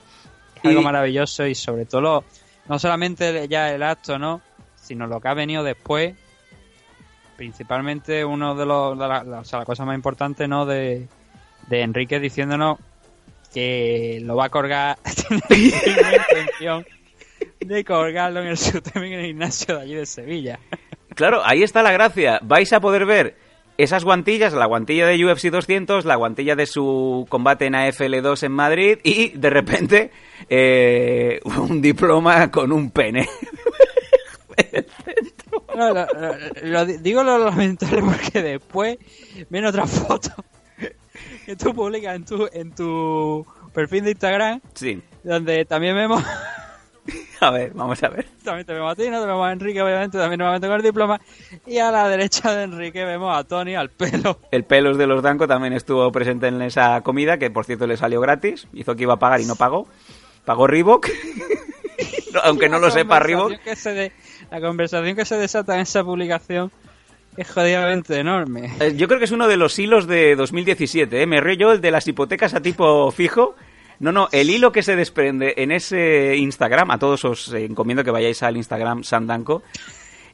Algo 0.64 0.82
Y- 0.82 0.84
maravilloso 0.84 1.46
y 1.46 1.56
sobre 1.56 1.86
todo, 1.86 2.02
lo- 2.02 2.24
no 2.68 2.80
solamente 2.80 3.48
ya 3.48 3.72
el 3.74 3.84
acto, 3.84 4.18
¿no? 4.18 4.42
Sino 4.76 5.08
lo 5.08 5.20
que 5.20 5.28
ha 5.28 5.34
venido 5.34 5.64
después. 5.64 6.16
Principalmente 7.36 8.24
uno 8.24 8.56
de 8.56 8.66
los, 8.66 8.98
de 8.98 9.08
la, 9.08 9.24
la- 9.24 9.40
o 9.40 9.44
sea, 9.44 9.60
la 9.60 9.66
cosa 9.66 9.86
más 9.86 9.96
importante, 9.96 10.48
¿no? 10.48 10.66
De, 10.66 11.08
de 11.68 11.82
Enrique 11.82 12.20
diciéndonos 12.20 12.78
que 13.54 14.20
lo 14.24 14.36
va 14.36 14.46
a 14.46 14.50
colgar, 14.50 14.98
tiene 15.28 15.42
firme 15.74 16.18
intención 16.30 16.86
de 17.60 17.84
colgarlo 17.84 18.42
en 18.42 18.48
el 18.48 18.58
en 18.96 19.14
el 19.14 19.26
gimnasio 19.28 19.76
de 19.78 19.82
allí 19.82 19.96
de 19.96 20.06
Sevilla. 20.06 20.60
Claro, 21.16 21.42
ahí 21.46 21.64
está 21.64 21.82
la 21.84 21.92
gracia. 21.92 22.40
Vais 22.44 22.72
a 22.74 22.80
poder 22.80 23.06
ver 23.06 23.36
esas 23.78 24.04
guantillas, 24.04 24.54
la 24.54 24.66
guantilla 24.68 25.08
de 25.08 25.26
UFC 25.26 25.46
200, 25.50 26.06
la 26.06 26.16
guantilla 26.16 26.56
de 26.56 26.66
su 26.66 27.26
combate 27.30 27.66
en 27.66 27.74
AFL2 27.74 28.44
en 28.44 28.52
Madrid 28.52 28.98
y 29.04 29.30
de 29.30 29.50
repente 29.50 30.12
eh, 30.50 31.40
un 31.46 31.82
diploma 31.82 32.52
con 32.52 32.72
un 32.72 32.92
pene. 32.92 33.28
No, 35.76 35.92
lo- 35.92 36.06
lo- 36.06 36.36
lo 36.70 36.86
di- 36.86 36.98
digo 36.98 37.24
lo 37.24 37.38
lamentable 37.40 38.02
porque 38.04 38.44
después 38.44 38.98
viene 39.50 39.68
otra 39.68 39.88
foto 39.88 40.30
que 41.46 41.56
tú 41.56 41.74
publicas 41.74 42.16
en 42.16 42.26
tu, 42.26 42.48
en 42.54 42.76
tu 42.76 43.44
perfil 43.74 44.04
de 44.04 44.12
Instagram 44.12 44.62
Sí. 44.76 45.02
donde 45.24 45.66
también 45.66 45.96
vemos 45.96 46.24
A 47.42 47.52
ver, 47.52 47.72
vamos 47.74 48.02
a 48.04 48.08
ver. 48.10 48.26
también 48.44 48.66
te 48.66 48.74
vemos 48.74 48.92
a 48.92 48.96
ti, 48.96 49.10
no 49.10 49.20
te 49.20 49.26
vemos 49.26 49.46
a 49.46 49.52
Enrique 49.52 49.82
obviamente 49.82 50.18
también 50.18 50.38
nuevamente 50.38 50.68
con 50.68 50.78
el 50.78 50.82
diploma 50.84 51.20
y 51.68 51.78
a 51.80 51.92
la 51.92 52.08
derecha 52.08 52.56
de 52.56 52.64
Enrique 52.64 53.04
vemos 53.04 53.38
a 53.38 53.44
Tony 53.44 53.76
al 53.76 53.90
pelo 53.90 54.40
El 54.52 54.64
pelos 54.64 54.98
de 54.98 55.08
los 55.08 55.22
Danco 55.22 55.46
también 55.48 55.74
estuvo 55.74 56.10
presente 56.14 56.48
en 56.48 56.62
esa 56.62 57.02
comida, 57.02 57.38
que 57.38 57.52
por 57.52 57.66
cierto 57.66 57.86
le 57.88 57.98
salió 57.98 58.22
gratis. 58.22 58.68
Hizo 58.74 58.96
que 58.96 59.04
iba 59.04 59.16
a 59.16 59.20
pagar 59.20 59.42
y 59.42 59.46
no 59.46 59.56
pagó. 59.58 59.88
Pagó 60.46 60.68
Reebok. 60.68 61.10
Aunque 62.44 62.70
no 62.70 62.80
lo 62.80 62.90
sepa 62.90 63.20
Reebok. 63.20 63.60
que 63.64 63.76
se 63.76 63.94
de- 63.94 64.12
la 64.50 64.62
conversación 64.62 65.16
que 65.16 65.26
se 65.26 65.36
desata 65.38 65.76
en 65.76 65.82
esa 65.82 66.04
publicación 66.04 66.72
es 67.38 67.50
jodidamente 67.52 68.18
enorme 68.20 68.72
Eh, 68.80 68.94
Yo 68.96 69.08
creo 69.08 69.20
que 69.20 69.26
es 69.26 69.32
uno 69.32 69.48
de 69.48 69.58
los 69.58 69.78
hilos 69.80 70.08
de 70.08 70.36
2017. 70.36 71.22
¿eh? 71.22 71.28
Me 71.28 71.42
río 71.42 71.56
yo 71.56 71.72
el 71.74 71.82
de 71.82 71.92
las 71.92 72.08
hipotecas 72.08 72.54
a 72.54 72.62
tipo 72.62 73.12
fijo. 73.12 73.56
No, 74.00 74.12
no, 74.12 74.28
el 74.32 74.50
hilo 74.50 74.72
que 74.72 74.84
se 74.84 74.96
desprende 74.96 75.54
en 75.58 75.72
ese 75.72 76.36
Instagram, 76.38 76.92
a 76.92 77.00
todos 77.00 77.24
os 77.26 77.54
encomiendo 77.54 78.04
que 78.04 78.12
vayáis 78.12 78.44
al 78.44 78.58
Instagram 78.58 79.04
Sandanco. 79.04 79.64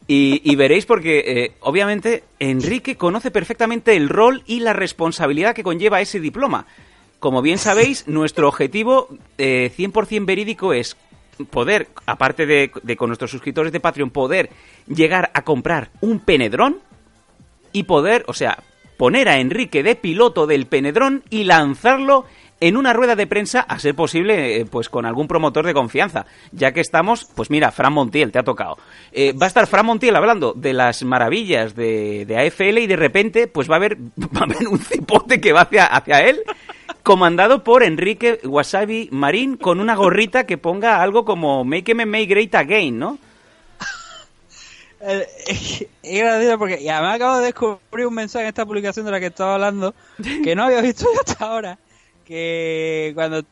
Y, 0.08 0.42
y 0.44 0.56
veréis 0.56 0.86
porque, 0.88 1.20
eh, 1.26 1.52
obviamente, 1.60 2.24
Enrique 2.40 2.96
conoce 2.96 3.30
perfectamente 3.30 3.96
el 3.96 4.10
rol 4.10 4.42
y 4.48 4.62
la 4.62 4.74
responsabilidad 4.74 5.54
que 5.54 5.64
conlleva 5.64 6.02
ese 6.02 6.20
diploma. 6.20 6.66
Como 7.20 7.42
bien 7.42 7.60
sabéis, 7.60 8.06
nuestro 8.08 8.48
objetivo 8.48 9.10
eh, 9.38 9.72
100% 9.78 10.26
verídico 10.26 10.74
es 10.74 10.98
poder, 11.52 11.90
aparte 12.06 12.46
de, 12.46 12.72
de 12.82 12.98
con 12.98 13.10
nuestros 13.10 13.32
suscriptores 13.32 13.72
de 13.72 13.80
Patreon, 13.80 14.10
poder 14.10 14.50
llegar 14.88 15.30
a 15.34 15.44
comprar 15.44 15.92
un 16.02 16.20
penedrón 16.20 16.80
y 17.72 17.84
poder, 17.84 18.26
o 18.28 18.34
sea, 18.34 18.64
poner 18.98 19.30
a 19.30 19.40
Enrique 19.40 19.84
de 19.84 19.96
piloto 19.96 20.48
del 20.48 20.66
penedrón 20.66 21.24
y 21.30 21.46
lanzarlo 21.46 22.26
en 22.62 22.78
una 22.78 22.94
rueda 22.94 23.16
de 23.16 23.28
prensa, 23.28 23.62
a 23.62 23.80
ser 23.80 23.96
posible, 23.96 24.58
eh, 24.58 24.66
pues 24.66 24.90
con 24.90 25.06
algún 25.06 25.28
promotor 25.28 25.66
de 25.66 25.74
confianza. 25.74 26.26
Ya 26.52 26.74
que 26.74 26.82
estamos, 26.82 27.26
pues 27.36 27.50
mira, 27.50 27.72
Fran 27.72 27.94
Montiel, 27.94 28.32
te 28.32 28.40
ha 28.40 28.44
tocado. 28.44 28.78
Eh, 29.12 29.34
va 29.34 29.46
a 29.46 29.48
estar 29.48 29.68
Fran 29.68 29.86
Montiel 29.86 30.16
hablando 30.16 30.54
de 30.54 30.74
las 30.74 31.04
maravillas 31.04 31.76
de, 31.76 32.26
de 32.26 32.38
AFL 32.38 32.80
y 32.80 32.88
de 32.88 32.96
repente, 32.96 33.48
pues 33.48 33.70
va 33.70 33.76
a 33.76 33.78
haber, 33.78 33.98
va 34.18 34.42
a 34.42 34.44
haber 34.44 34.68
un 34.68 34.80
cipote 34.80 35.40
que 35.40 35.54
va 35.54 35.62
hacia, 35.62 35.86
hacia 35.86 36.22
él, 36.22 36.42
comandado 37.04 37.64
por 37.64 37.84
Enrique 37.84 38.40
Wasabi 38.44 39.10
Marín, 39.12 39.56
con 39.58 39.80
una 39.80 39.96
gorrita 39.96 40.46
que 40.46 40.58
ponga 40.58 41.02
algo 41.02 41.26
como 41.26 41.64
Make 41.64 41.96
MMA 41.96 42.26
Great 42.28 42.56
Again, 42.56 43.00
¿no? 43.00 43.18
Eh, 45.02 45.26
es 45.48 45.86
es 46.04 46.20
gracioso 46.20 46.58
porque 46.58 46.82
y 46.82 46.90
además 46.90 47.16
acabo 47.16 47.38
de 47.38 47.46
descubrir 47.46 48.06
un 48.06 48.14
mensaje 48.14 48.44
en 48.44 48.50
esta 48.50 48.66
publicación 48.66 49.06
de 49.06 49.12
la 49.14 49.20
que 49.22 49.28
estaba 49.28 49.54
hablando 49.54 49.96
que 50.44 50.56
no 50.56 50.64
había 50.64 50.82
visto 50.82 51.08
hasta 51.26 51.46
ahora 51.46 51.78
que 52.30 53.12
cuando 53.16 53.44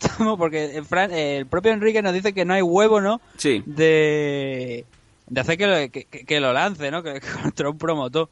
estamos 0.00 0.36
porque 0.38 0.76
el, 0.76 0.84
Fran- 0.84 1.12
el 1.12 1.46
propio 1.46 1.70
Enrique 1.72 2.02
nos 2.02 2.12
dice 2.14 2.32
que 2.32 2.44
no 2.44 2.54
hay 2.54 2.62
huevo 2.62 3.00
no 3.00 3.20
Sí. 3.36 3.62
de 3.66 4.84
de 5.28 5.40
hacer 5.40 5.56
que 5.56 5.66
lo, 5.66 5.90
que, 6.26 6.40
lo 6.40 6.52
lance 6.52 6.90
no 6.90 7.02
que, 7.02 7.20
contra 7.42 7.70
un 7.70 7.78
promotor 7.78 8.28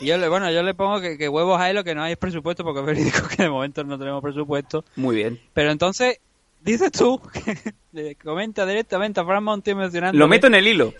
y 0.00 0.06
yo 0.06 0.16
le 0.16 0.28
bueno 0.28 0.50
yo 0.50 0.62
le 0.62 0.74
pongo 0.74 1.00
que, 1.00 1.18
que 1.18 1.28
huevos 1.28 1.60
hay 1.60 1.74
lo 1.74 1.84
que 1.84 1.94
no 1.94 2.02
hay 2.02 2.12
es 2.12 2.18
presupuesto 2.18 2.64
porque 2.64 2.80
es 2.80 2.86
verídico 2.86 3.28
que 3.28 3.42
de 3.42 3.50
momento 3.50 3.84
no 3.84 3.98
tenemos 3.98 4.22
presupuesto 4.22 4.84
Muy 4.96 5.16
bien. 5.16 5.38
pero 5.52 5.70
entonces 5.70 6.18
dices 6.62 6.90
tú 6.92 7.20
que 7.94 8.16
comenta 8.16 8.64
directamente 8.64 9.20
a 9.20 9.24
Fran 9.24 9.44
Monti 9.44 9.74
mencionando 9.74 10.18
Lo 10.18 10.28
meto 10.28 10.46
en 10.46 10.54
el 10.54 10.66
hilo. 10.68 10.94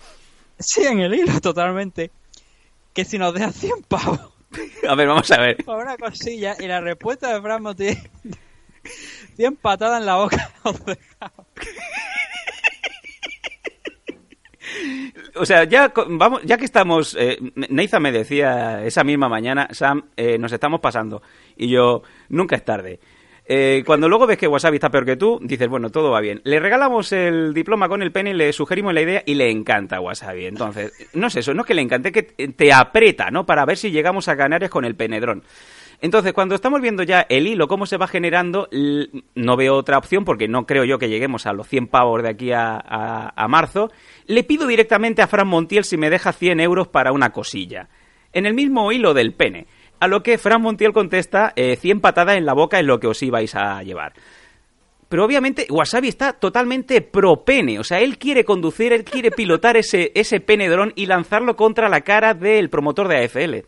Sí, 0.59 0.83
en 0.83 0.99
el 0.99 1.13
hilo, 1.15 1.41
totalmente. 1.41 2.11
Que 2.93 3.03
si 3.05 3.17
nos 3.17 3.33
deja 3.33 3.51
100 3.51 3.81
pavos 3.87 4.19
A 4.87 4.95
ver, 4.95 5.07
vamos 5.07 5.31
a 5.31 5.39
ver. 5.39 5.57
Por 5.63 5.79
una 5.79 5.97
cosilla, 5.97 6.55
y 6.59 6.67
la 6.67 6.81
respuesta 6.81 7.33
de 7.33 7.41
Fran 7.41 7.63
Motín. 7.63 7.97
Tiene 9.35 9.55
patada 9.61 9.97
en 9.97 10.05
la 10.05 10.15
boca. 10.17 10.51
o 15.35 15.45
sea, 15.45 15.63
ya, 15.65 15.93
vamos, 16.09 16.41
ya 16.43 16.57
que 16.57 16.65
estamos. 16.65 17.15
Eh, 17.19 17.37
Neiza 17.69 17.99
me 17.99 18.11
decía 18.11 18.83
esa 18.85 19.03
misma 19.03 19.29
mañana, 19.29 19.67
Sam, 19.71 20.09
eh, 20.15 20.37
nos 20.37 20.51
estamos 20.51 20.79
pasando. 20.79 21.21
Y 21.55 21.69
yo, 21.69 22.03
nunca 22.29 22.55
es 22.55 22.65
tarde. 22.65 22.99
Eh, 23.45 23.83
cuando 23.85 24.07
luego 24.07 24.25
ves 24.25 24.37
que 24.37 24.47
Wasabi 24.47 24.77
está 24.77 24.89
peor 24.89 25.05
que 25.05 25.17
tú, 25.17 25.39
dices, 25.41 25.67
bueno, 25.67 25.89
todo 25.89 26.11
va 26.11 26.21
bien. 26.21 26.41
Le 26.45 26.59
regalamos 26.59 27.11
el 27.11 27.53
diploma 27.53 27.89
con 27.89 28.01
el 28.01 28.11
pene, 28.11 28.33
le 28.33 28.53
sugerimos 28.53 28.93
la 28.93 29.01
idea 29.01 29.23
y 29.25 29.35
le 29.35 29.49
encanta 29.49 29.99
Wasabi. 29.99 30.45
Entonces, 30.45 30.93
no 31.13 31.27
es 31.27 31.35
eso, 31.35 31.53
no 31.53 31.61
es 31.61 31.67
que 31.67 31.73
le 31.73 31.81
encante, 31.81 32.11
que 32.11 32.23
te 32.23 32.71
aprieta, 32.71 33.31
¿no? 33.31 33.45
Para 33.45 33.65
ver 33.65 33.77
si 33.77 33.91
llegamos 33.91 34.29
a 34.29 34.37
Canarias 34.37 34.71
con 34.71 34.85
el 34.85 34.95
penedrón. 34.95 35.43
Entonces, 35.99 36.33
cuando 36.33 36.55
estamos 36.55 36.81
viendo 36.81 37.03
ya 37.03 37.25
el 37.29 37.47
hilo, 37.47 37.67
cómo 37.67 37.85
se 37.85 37.97
va 37.97 38.07
generando, 38.07 38.67
no 39.35 39.55
veo 39.55 39.75
otra 39.75 39.97
opción 39.97 40.25
porque 40.25 40.49
no 40.49 40.65
creo 40.65 40.83
yo 40.83 40.99
que 40.99 41.07
lleguemos 41.07 41.45
a 41.45 41.53
los 41.53 41.67
100 41.67 41.87
pavos 41.87 42.23
de 42.23 42.29
aquí 42.29 42.51
a 42.53 43.45
marzo. 43.47 43.89
Le 44.25 44.43
pido 44.43 44.67
directamente 44.67 45.21
a 45.21 45.27
Fran 45.27 45.47
Montiel 45.47 45.85
si 45.85 45.95
me 45.95 46.09
deja 46.09 46.33
100 46.33 46.59
euros 46.59 46.87
para 46.89 47.13
una 47.13 47.31
cosilla. 47.31 47.87
En 48.33 48.45
el 48.45 48.53
mismo 48.53 48.91
hilo 48.91 49.13
del 49.13 49.33
pene. 49.33 49.67
A 50.03 50.07
lo 50.09 50.21
que 50.21 50.37
Fran 50.37 50.61
Montiel 50.61 50.91
contesta, 50.91 51.53
eh, 51.55 51.77
100 51.77 52.01
patadas 52.01 52.35
en 52.35 52.45
la 52.45 52.51
boca 52.51 52.77
es 52.77 52.85
lo 52.85 52.99
que 52.99 53.07
os 53.07 53.23
ibais 53.23 53.55
a 53.55 53.81
llevar. 53.83 54.11
Pero 55.07 55.23
obviamente 55.23 55.65
Wasabi 55.69 56.09
está 56.09 56.33
totalmente 56.33 56.99
pro 56.99 57.45
pene. 57.45 57.79
O 57.79 57.85
sea, 57.85 58.01
él 58.01 58.17
quiere 58.17 58.43
conducir, 58.43 58.91
él 58.91 59.05
quiere 59.05 59.31
pilotar 59.31 59.77
ese, 59.77 60.11
ese 60.13 60.41
pene 60.41 60.67
dron 60.67 60.91
y 60.97 61.05
lanzarlo 61.05 61.55
contra 61.55 61.87
la 61.87 62.01
cara 62.01 62.33
del 62.33 62.69
promotor 62.69 63.07
de 63.07 63.23
AFL. 63.23 63.65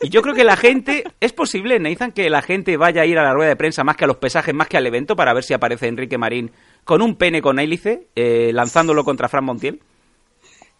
Y 0.00 0.08
yo 0.08 0.22
creo 0.22 0.34
que 0.34 0.44
la 0.44 0.56
gente, 0.56 1.04
es 1.20 1.34
posible, 1.34 1.78
Nathan, 1.80 2.12
que 2.12 2.30
la 2.30 2.40
gente 2.40 2.78
vaya 2.78 3.02
a 3.02 3.06
ir 3.06 3.18
a 3.18 3.22
la 3.22 3.34
rueda 3.34 3.50
de 3.50 3.56
prensa 3.56 3.84
más 3.84 3.98
que 3.98 4.04
a 4.04 4.08
los 4.08 4.16
pesajes, 4.16 4.54
más 4.54 4.68
que 4.68 4.78
al 4.78 4.86
evento, 4.86 5.16
para 5.16 5.34
ver 5.34 5.44
si 5.44 5.52
aparece 5.52 5.86
Enrique 5.86 6.16
Marín 6.16 6.50
con 6.84 7.02
un 7.02 7.14
pene 7.16 7.42
con 7.42 7.58
hélice, 7.58 8.06
eh, 8.16 8.52
lanzándolo 8.54 9.04
contra 9.04 9.28
Fran 9.28 9.44
Montiel. 9.44 9.82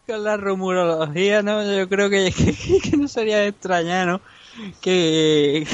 Con 0.07 0.25
la 0.25 0.39
rumorología, 0.39 1.43
¿no? 1.43 1.63
Yo 1.63 1.91
creo 1.91 2.09
que, 2.09 2.33
que, 2.83 2.97
no 2.97 3.07
sería 3.07 3.45
extrañar, 3.47 4.07
¿no? 4.07 4.23
Que, 4.81 5.67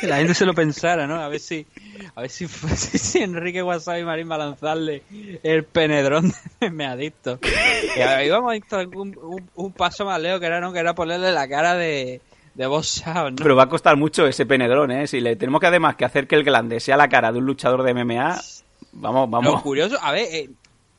que 0.00 0.06
la 0.06 0.16
gente 0.16 0.34
se 0.34 0.46
lo 0.46 0.54
pensara, 0.54 1.06
¿no? 1.06 1.20
A 1.20 1.28
ver 1.28 1.40
si, 1.40 1.66
a 2.14 2.22
ver 2.22 2.30
si, 2.30 2.46
si 2.48 3.18
Enrique 3.18 3.62
Wasabi 3.62 4.04
Marín 4.04 4.30
va 4.30 4.36
a 4.36 4.38
lanzarle 4.38 5.02
el 5.42 5.64
penedrón 5.64 6.32
de 6.60 6.70
me 6.70 6.86
adicto. 6.86 7.38
Y 7.96 8.00
ahí 8.00 8.28
vamos 8.28 8.52
a 8.52 8.56
ir 8.56 8.64
un, 8.96 9.16
un, 9.18 9.50
un 9.54 9.72
paso 9.72 10.04
más 10.04 10.20
lejos, 10.20 10.40
que 10.40 10.46
era, 10.46 10.60
¿no? 10.60 10.72
Que 10.72 10.80
era 10.80 10.94
ponerle 10.94 11.32
la 11.32 11.48
cara 11.48 11.74
de, 11.74 12.20
de 12.54 12.66
Boss 12.66 13.02
Shaw, 13.04 13.30
¿no? 13.30 13.36
Pero 13.36 13.56
va 13.56 13.64
a 13.64 13.68
costar 13.68 13.96
mucho 13.96 14.26
ese 14.26 14.46
penedrón, 14.46 14.90
¿eh? 14.90 15.06
Si 15.06 15.20
le 15.20 15.36
tenemos 15.36 15.60
que 15.60 15.66
además 15.66 15.96
que 15.96 16.04
hacer 16.04 16.26
que 16.26 16.36
el 16.36 16.44
glande 16.44 16.80
sea 16.80 16.96
la 16.96 17.08
cara 17.08 17.32
de 17.32 17.38
un 17.38 17.46
luchador 17.46 17.82
de 17.82 17.94
MMA, 17.94 18.40
vamos, 18.92 19.30
Lo 19.30 19.40
vamos. 19.40 19.62
curioso, 19.62 19.96
a 20.00 20.12
ver, 20.12 20.26
eh, 20.30 20.50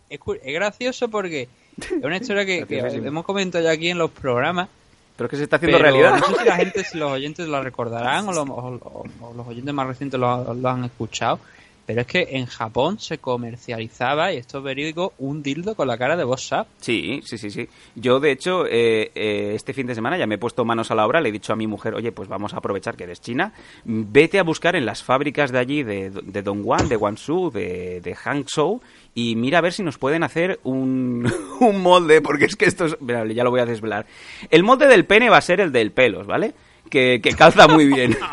es, 0.10 0.20
gracioso 0.54 1.10
porque 1.10 1.48
es 1.80 2.04
una 2.04 2.18
historia 2.18 2.46
que, 2.46 2.66
hemos 2.70 3.26
comentado 3.26 3.64
ya 3.64 3.72
aquí 3.72 3.90
en 3.90 3.98
los 3.98 4.12
programas. 4.12 4.70
Pero 5.16 5.28
es 5.28 5.32
que 5.32 5.38
se 5.38 5.44
está 5.44 5.56
haciendo 5.56 5.78
Pero 5.78 5.90
realidad. 5.92 6.20
No 6.20 6.28
sé 6.36 6.42
si 6.42 6.46
la 6.46 6.56
gente, 6.58 6.84
si 6.84 6.98
los 6.98 7.12
oyentes 7.12 7.48
lo 7.48 7.64
recordarán 7.64 8.28
o, 8.28 8.34
lo- 8.34 8.42
o- 8.44 9.04
o 9.22 9.34
los 9.34 9.48
oyentes 9.48 9.74
más 9.74 9.88
recientes 9.88 10.20
lo, 10.20 10.54
lo 10.54 10.70
han 10.70 10.84
escuchado. 10.84 11.40
Pero 11.86 12.02
es 12.02 12.08
que 12.08 12.28
en 12.32 12.48
Japón 12.48 13.00
se 13.00 13.20
comercializaba, 13.20 14.34
y 14.34 14.38
esto 14.38 14.58
es 14.58 14.64
verídico, 14.64 15.14
un 15.20 15.44
dildo 15.44 15.76
con 15.76 15.88
la 15.88 15.98
cara 15.98 16.18
de 16.18 16.26
Up. 16.26 16.40
Sí, 16.80 17.22
sí, 17.24 17.38
sí, 17.38 17.52
sí. 17.52 17.68
Yo, 17.96 18.20
de 18.20 18.32
hecho, 18.32 18.66
eh, 18.66 19.12
eh, 19.14 19.52
este 19.54 19.74
fin 19.74 19.86
de 19.86 19.94
semana 19.94 20.18
ya 20.18 20.26
me 20.26 20.36
he 20.36 20.40
puesto 20.40 20.66
manos 20.66 20.90
a 20.90 20.96
la 20.96 21.06
obra, 21.06 21.22
le 21.22 21.30
he 21.30 21.32
dicho 21.32 21.54
a 21.54 21.56
mi 21.56 21.68
mujer, 21.68 21.94
oye, 21.94 22.12
pues 22.12 22.28
vamos 22.28 22.54
a 22.54 22.58
aprovechar 22.58 22.96
que 22.96 23.04
eres 23.04 23.22
china, 23.22 23.54
vete 23.84 24.40
a 24.40 24.44
buscar 24.44 24.76
en 24.76 24.86
las 24.86 25.04
fábricas 25.04 25.52
de 25.52 25.60
allí, 25.60 25.84
de, 25.84 26.10
de 26.10 26.42
Dongguan, 26.42 26.90
de 26.90 26.96
Guangzhou, 26.96 27.52
de, 27.52 28.02
de 28.02 28.16
Hangzhou, 28.16 28.82
y 29.14 29.36
mira 29.36 29.60
a 29.60 29.62
ver 29.62 29.74
si 29.74 29.84
nos 29.84 30.00
pueden 30.00 30.24
hacer 30.24 30.60
un, 30.64 31.32
un 31.60 31.82
molde, 31.82 32.22
porque 32.22 32.46
es 32.46 32.56
que 32.56 32.66
esto 32.66 32.86
es... 32.86 32.98
mira, 33.00 33.26
ya 33.28 33.44
lo 33.44 33.52
voy 33.52 33.60
a 33.60 33.66
desvelar. 33.66 34.08
El 34.50 34.64
molde 34.64 34.88
del 34.88 35.06
pene 35.06 35.30
va 35.30 35.38
a 35.38 35.42
ser 35.42 35.62
el 35.62 35.72
del 35.72 35.92
pelos, 35.92 36.26
¿vale? 36.26 36.54
Que, 36.90 37.20
que 37.22 37.34
calza 37.34 37.68
muy 37.68 37.86
bien. 37.86 38.18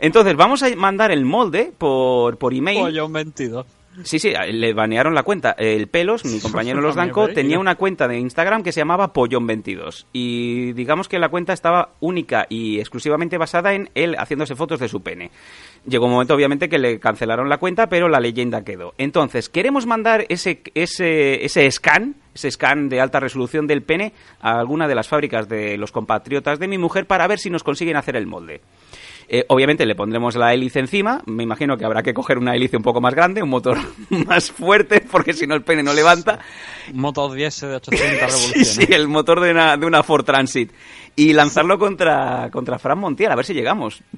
Entonces, 0.00 0.34
vamos 0.34 0.62
a 0.62 0.74
mandar 0.76 1.10
el 1.10 1.24
molde 1.24 1.72
por, 1.76 2.38
por 2.38 2.54
email. 2.54 2.80
Pollón 2.80 3.12
22. 3.12 3.66
Sí, 4.04 4.18
sí, 4.20 4.32
le 4.52 4.72
banearon 4.72 5.14
la 5.14 5.24
cuenta. 5.24 5.52
El 5.58 5.88
Pelos, 5.88 6.24
mi 6.24 6.40
compañero 6.40 6.80
Los 6.80 6.94
Danco, 6.94 7.28
tenía 7.28 7.58
una 7.58 7.74
cuenta 7.74 8.06
de 8.06 8.18
Instagram 8.18 8.62
que 8.62 8.72
se 8.72 8.80
llamaba 8.80 9.12
Pollón22. 9.12 10.06
Y 10.12 10.72
digamos 10.72 11.08
que 11.08 11.18
la 11.18 11.28
cuenta 11.28 11.52
estaba 11.52 11.90
única 12.00 12.46
y 12.48 12.78
exclusivamente 12.78 13.36
basada 13.36 13.74
en 13.74 13.90
él 13.94 14.16
haciéndose 14.16 14.54
fotos 14.54 14.80
de 14.80 14.88
su 14.88 15.02
pene. 15.02 15.30
Llegó 15.86 16.06
un 16.06 16.12
momento, 16.12 16.34
obviamente, 16.34 16.68
que 16.68 16.78
le 16.78 17.00
cancelaron 17.00 17.48
la 17.48 17.58
cuenta, 17.58 17.88
pero 17.88 18.08
la 18.08 18.20
leyenda 18.20 18.62
quedó. 18.64 18.94
Entonces, 18.96 19.48
queremos 19.48 19.86
mandar 19.86 20.24
ese, 20.28 20.62
ese, 20.74 21.44
ese 21.44 21.70
scan, 21.70 22.14
ese 22.34 22.50
scan 22.50 22.88
de 22.88 23.00
alta 23.00 23.18
resolución 23.18 23.66
del 23.66 23.82
pene 23.82 24.12
a 24.40 24.58
alguna 24.58 24.86
de 24.86 24.94
las 24.94 25.08
fábricas 25.08 25.48
de 25.48 25.76
los 25.78 25.90
compatriotas 25.90 26.58
de 26.58 26.68
mi 26.68 26.78
mujer 26.78 27.06
para 27.06 27.26
ver 27.26 27.38
si 27.38 27.50
nos 27.50 27.64
consiguen 27.64 27.96
hacer 27.96 28.14
el 28.16 28.26
molde. 28.26 28.60
Eh, 29.32 29.44
obviamente 29.48 29.86
le 29.86 29.94
pondremos 29.94 30.34
la 30.34 30.52
hélice 30.52 30.80
encima. 30.80 31.22
Me 31.26 31.44
imagino 31.44 31.76
que 31.76 31.84
habrá 31.84 32.02
que 32.02 32.12
coger 32.12 32.36
una 32.36 32.56
hélice 32.56 32.76
un 32.76 32.82
poco 32.82 33.00
más 33.00 33.14
grande, 33.14 33.40
un 33.42 33.48
motor 33.48 33.78
más 34.26 34.50
fuerte, 34.50 35.00
porque 35.02 35.32
si 35.34 35.46
no 35.46 35.54
el 35.54 35.62
pene 35.62 35.84
no 35.84 35.92
levanta. 35.92 36.40
Un 36.92 37.00
motor 37.00 37.32
10 37.32 37.60
de 37.60 37.74
800 37.76 38.00
Sí, 38.08 38.16
revoluciones. 38.18 38.68
sí, 38.74 38.86
el 38.92 39.06
motor 39.06 39.38
de 39.40 39.52
una, 39.52 39.76
de 39.76 39.86
una 39.86 40.02
Ford 40.02 40.24
Transit. 40.24 40.72
Y 41.14 41.32
lanzarlo 41.32 41.78
contra, 41.78 42.48
contra 42.50 42.78
Fran 42.80 42.98
Montiel, 42.98 43.30
a 43.30 43.36
ver 43.36 43.44
si 43.44 43.54
llegamos. 43.54 44.02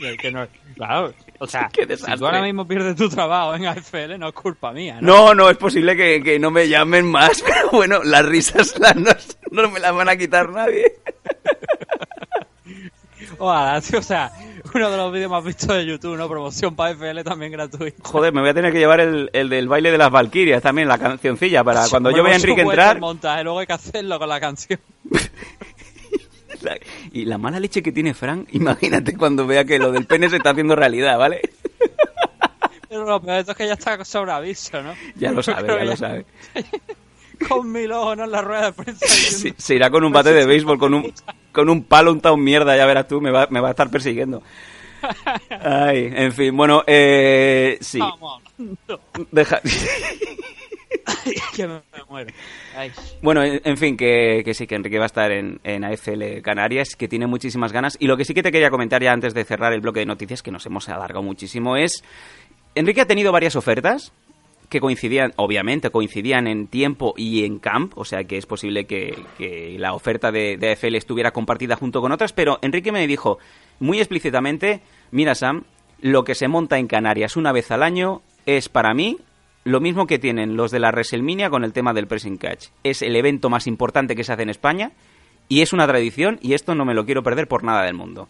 El 0.00 0.16
que 0.18 0.30
no- 0.32 0.46
claro, 0.74 1.12
o 1.38 1.46
sea, 1.46 1.70
si 1.72 1.86
tú 2.18 2.26
ahora 2.26 2.42
mismo 2.42 2.66
pierdes 2.66 2.96
tu 2.96 3.08
trabajo 3.08 3.54
en 3.54 3.66
AFL, 3.66 4.18
no 4.18 4.28
es 4.28 4.34
culpa 4.34 4.72
mía, 4.72 4.98
¿no? 5.00 5.26
No, 5.28 5.34
no, 5.34 5.50
es 5.50 5.56
posible 5.56 5.96
que, 5.96 6.20
que 6.22 6.38
no 6.38 6.50
me 6.50 6.68
llamen 6.68 7.06
más, 7.06 7.42
pero 7.42 7.70
bueno, 7.70 8.02
las 8.02 8.24
risas 8.26 8.74
las, 8.78 8.96
no, 8.96 9.12
no 9.52 9.70
me 9.70 9.78
las 9.80 9.94
van 9.94 10.08
a 10.08 10.16
quitar 10.16 10.50
nadie. 10.50 10.92
Ojalá, 13.38 13.80
tío, 13.82 13.98
o 13.98 14.02
sea, 14.02 14.32
uno 14.74 14.90
de 14.90 14.96
los 14.96 15.12
vídeos 15.12 15.30
más 15.30 15.44
vistos 15.44 15.68
de 15.68 15.86
YouTube, 15.86 16.16
¿no? 16.16 16.28
Promoción 16.28 16.74
para 16.74 16.90
AFL 16.92 17.22
también 17.22 17.52
gratuito. 17.52 18.02
Joder, 18.02 18.32
me 18.32 18.40
voy 18.40 18.50
a 18.50 18.54
tener 18.54 18.72
que 18.72 18.78
llevar 18.78 19.00
el, 19.00 19.30
el 19.32 19.48
del 19.48 19.68
baile 19.68 19.90
de 19.90 19.98
las 19.98 20.10
Valquirias 20.10 20.62
también, 20.62 20.88
la 20.88 20.98
cancioncilla, 20.98 21.62
para 21.64 21.88
cuando 21.88 22.10
yo 22.10 22.22
vea 22.22 22.34
a 22.34 22.36
Enrique 22.36 22.62
entrar. 22.62 23.00
montaje, 23.00 23.44
luego 23.44 23.60
hay 23.60 23.66
que 23.66 23.72
hacerlo 23.72 24.18
con 24.18 24.28
la 24.28 24.40
canción. 24.40 24.80
Y 27.12 27.26
la 27.26 27.38
mala 27.38 27.60
leche 27.60 27.82
que 27.82 27.92
tiene 27.92 28.12
Frank, 28.14 28.48
imagínate 28.52 29.16
cuando 29.16 29.46
vea 29.46 29.64
que 29.64 29.78
lo 29.78 29.92
del 29.92 30.06
pene 30.06 30.28
se 30.28 30.36
está 30.36 30.50
haciendo 30.50 30.74
realidad, 30.74 31.18
¿vale? 31.18 31.40
Pero 32.88 33.04
lo 33.04 33.20
peor 33.20 33.44
es 33.46 33.54
que 33.54 33.66
ya 33.66 33.74
está 33.74 34.04
sobre 34.04 34.32
aviso, 34.32 34.82
¿no? 34.82 34.94
Ya 35.16 35.32
lo 35.32 35.42
sabe, 35.42 35.68
ya 35.68 35.78
que 35.78 35.84
lo 35.84 35.96
sabe. 35.96 36.26
Con 37.48 37.70
mil 37.70 37.92
ojos, 37.92 38.16
¿no? 38.16 38.24
En 38.24 38.30
la 38.30 38.40
rueda 38.40 38.66
de 38.66 38.72
prensa. 38.72 39.06
Se 39.56 39.74
irá 39.74 39.90
con 39.90 40.04
un 40.04 40.12
bate 40.12 40.32
de 40.32 40.46
béisbol, 40.46 40.78
con 40.78 40.94
un, 40.94 41.12
con 41.56 41.70
un 41.70 41.84
palo 41.84 42.12
untado 42.12 42.34
en 42.34 42.44
mierda, 42.44 42.76
ya 42.76 42.84
verás 42.84 43.08
tú, 43.08 43.18
me 43.22 43.30
va, 43.30 43.46
me 43.48 43.60
va 43.60 43.68
a 43.68 43.70
estar 43.70 43.90
persiguiendo. 43.90 44.42
Ay, 45.48 46.12
en 46.14 46.30
fin, 46.32 46.54
bueno, 46.54 46.84
eh, 46.86 47.78
sí. 47.80 47.98
Deja... 49.30 49.62
que 51.56 51.66
me, 51.66 51.74
me 51.74 52.04
muero. 52.10 52.30
Ay. 52.76 52.92
Bueno, 53.22 53.42
en 53.42 53.62
en 53.64 53.78
fin, 53.78 53.96
que, 53.96 54.42
que 54.44 54.52
sí, 54.52 54.66
que 54.66 54.74
Enrique 54.74 54.98
va 54.98 55.04
a 55.04 55.06
estar 55.06 55.32
en, 55.32 55.60
en 55.64 55.82
AFL 55.82 56.42
Canarias, 56.42 56.94
que 56.94 57.08
tiene 57.08 57.26
muchísimas 57.26 57.72
ganas. 57.72 57.96
Y 57.98 58.06
lo 58.06 58.18
que 58.18 58.26
sí 58.26 58.34
que 58.34 58.42
te 58.42 58.52
quería 58.52 58.68
comentar 58.68 59.02
ya 59.02 59.12
antes 59.12 59.32
de 59.32 59.44
cerrar 59.44 59.72
el 59.72 59.80
bloque 59.80 60.00
de 60.00 60.06
noticias, 60.06 60.42
que 60.42 60.50
nos 60.50 60.66
hemos 60.66 60.90
alargado 60.90 61.22
muchísimo, 61.22 61.78
es... 61.78 62.04
Enrique 62.74 63.00
ha 63.00 63.06
tenido 63.06 63.32
varias 63.32 63.56
ofertas 63.56 64.12
que 64.68 64.80
coincidían, 64.80 65.32
obviamente, 65.36 65.90
coincidían 65.90 66.46
en 66.46 66.66
tiempo 66.66 67.14
y 67.16 67.44
en 67.44 67.58
camp, 67.58 67.96
o 67.96 68.04
sea 68.04 68.24
que 68.24 68.36
es 68.36 68.46
posible 68.46 68.86
que, 68.86 69.76
la 69.78 69.94
oferta 69.94 70.32
de, 70.32 70.56
de 70.56 70.72
AFL 70.72 70.96
estuviera 70.96 71.30
compartida 71.30 71.76
junto 71.76 72.00
con 72.00 72.12
otras, 72.12 72.32
pero 72.32 72.58
Enrique 72.62 72.92
me 72.92 73.06
dijo 73.06 73.38
muy 73.78 73.98
explícitamente, 73.98 74.80
mira 75.10 75.34
Sam, 75.34 75.64
lo 76.00 76.24
que 76.24 76.34
se 76.34 76.48
monta 76.48 76.78
en 76.78 76.86
Canarias 76.88 77.36
una 77.36 77.52
vez 77.52 77.70
al 77.70 77.82
año 77.82 78.22
es 78.44 78.68
para 78.68 78.94
mí 78.94 79.18
lo 79.66 79.80
mismo 79.80 80.06
que 80.06 80.20
tienen 80.20 80.56
los 80.56 80.70
de 80.70 80.78
la 80.78 80.90
WrestleMania 80.90 81.50
con 81.50 81.64
el 81.64 81.72
tema 81.72 81.92
del 81.92 82.06
pressing 82.06 82.36
catch. 82.38 82.68
Es 82.84 83.02
el 83.02 83.16
evento 83.16 83.50
más 83.50 83.66
importante 83.66 84.14
que 84.14 84.22
se 84.22 84.32
hace 84.32 84.42
en 84.42 84.50
España 84.50 84.92
y 85.48 85.62
es 85.62 85.72
una 85.72 85.88
tradición 85.88 86.38
y 86.40 86.54
esto 86.54 86.76
no 86.76 86.84
me 86.84 86.94
lo 86.94 87.04
quiero 87.04 87.24
perder 87.24 87.48
por 87.48 87.64
nada 87.64 87.82
del 87.82 87.94
mundo. 87.94 88.28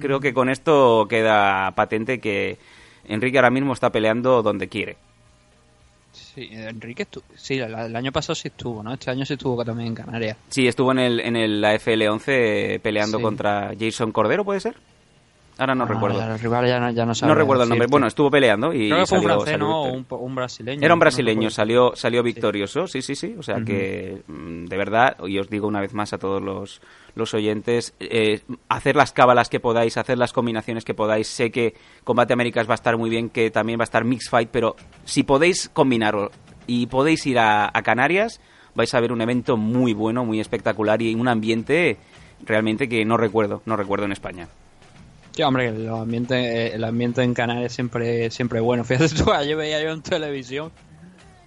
Creo 0.00 0.20
que 0.20 0.32
con 0.32 0.48
esto 0.48 1.06
queda 1.08 1.72
patente 1.72 2.20
que 2.20 2.58
Enrique 3.04 3.38
ahora 3.38 3.50
mismo 3.50 3.72
está 3.72 3.90
peleando 3.90 4.42
donde 4.42 4.68
quiere. 4.68 4.96
Sí, 6.14 6.48
Enrique 6.52 7.06
estu- 7.10 7.22
sí, 7.34 7.58
el 7.58 7.96
año 7.96 8.12
pasado 8.12 8.34
sí 8.34 8.48
estuvo, 8.48 8.82
¿no? 8.82 8.92
Este 8.94 9.10
año 9.10 9.24
sí 9.26 9.34
estuvo 9.34 9.62
también 9.64 9.88
en 9.88 9.94
Canarias. 9.94 10.36
Sí, 10.48 10.66
estuvo 10.66 10.92
en 10.92 10.98
el, 11.00 11.20
en 11.20 11.36
el 11.36 11.64
AFL 11.64 12.08
11 12.08 12.80
peleando 12.82 13.18
Sí. 13.18 13.22
contra 13.22 13.72
Jason 13.78 14.12
Cordero, 14.12 14.44
¿puede 14.44 14.60
ser? 14.60 14.74
Ahora 15.58 15.74
no 15.76 15.84
Ah, 15.84 15.88
recuerdo. 15.88 16.20
el 16.20 16.38
rival 16.40 16.66
ya 16.66 16.80
no, 16.80 16.90
ya 16.90 17.06
no 17.06 17.12
No 17.28 17.34
recuerdo 17.34 17.62
el 17.62 17.68
nombre. 17.68 17.86
Bueno, 17.88 18.08
estuvo 18.08 18.28
peleando 18.30 18.72
y 18.72 18.88
Creo 18.88 19.00
que 19.00 19.06
fue 19.06 19.18
un 19.18 20.04
un, 20.10 20.34
brasileño. 20.34 20.80
Era 20.84 20.94
un 20.94 21.00
brasileño, 21.00 21.48
salió, 21.50 21.94
salió 21.94 22.22
victorioso, 22.24 22.88
sí, 22.88 23.02
sí, 23.02 23.14
sí. 23.14 23.36
O 23.38 23.42
sea 23.42 23.60
que, 23.64 24.22
mm, 24.26 24.64
de 24.66 24.76
verdad, 24.76 25.16
y 25.26 25.38
os 25.38 25.48
digo 25.48 25.68
una 25.68 25.80
vez 25.80 25.94
más 25.94 26.12
a 26.12 26.18
todos 26.18 26.42
los, 26.42 26.80
los 27.14 27.34
oyentes, 27.34 27.94
eh, 28.00 28.42
hacer 28.68 28.96
las 28.96 29.12
cábalas 29.12 29.48
que 29.48 29.60
podáis, 29.60 29.96
hacer 29.96 30.18
las 30.18 30.32
combinaciones 30.32 30.84
que 30.84 30.94
podáis. 30.94 31.28
Sé 31.28 31.50
que 31.50 31.74
Combate 32.02 32.32
Américas 32.32 32.68
va 32.68 32.72
a 32.72 32.76
estar 32.76 32.96
muy 32.96 33.10
bien, 33.10 33.30
que 33.30 33.50
también 33.50 33.78
va 33.78 33.82
a 33.82 33.84
estar 33.84 34.04
Mix 34.04 34.28
Fight, 34.28 34.48
pero 34.50 34.76
si 35.04 35.22
podéis 35.22 35.68
combinarlo 35.68 36.30
y 36.66 36.86
podéis 36.86 37.26
ir 37.26 37.38
a, 37.38 37.70
Canarias, 37.84 38.40
vais 38.74 38.92
a 38.94 39.00
ver 39.00 39.12
un 39.12 39.20
evento 39.20 39.56
muy 39.56 39.92
bueno, 39.92 40.24
muy 40.24 40.40
espectacular 40.40 41.00
y 41.02 41.14
un 41.14 41.28
ambiente 41.28 41.98
realmente 42.44 42.88
que 42.88 43.04
no 43.04 43.16
recuerdo, 43.16 43.62
no 43.66 43.76
recuerdo 43.76 44.06
en 44.06 44.12
España. 44.12 44.48
Sí, 45.32 45.42
hombre, 45.42 45.68
el 45.68 45.88
ambiente, 45.88 46.74
el 46.74 46.84
ambiente 46.84 47.22
en 47.22 47.34
Canarias 47.34 47.72
siempre, 47.72 48.30
siempre 48.30 48.60
bueno. 48.60 48.84
Fíjate 48.84 49.14
tú, 49.14 49.32
ayer 49.32 49.56
veía 49.56 49.82
yo 49.82 49.90
en 49.90 50.02
televisión 50.02 50.72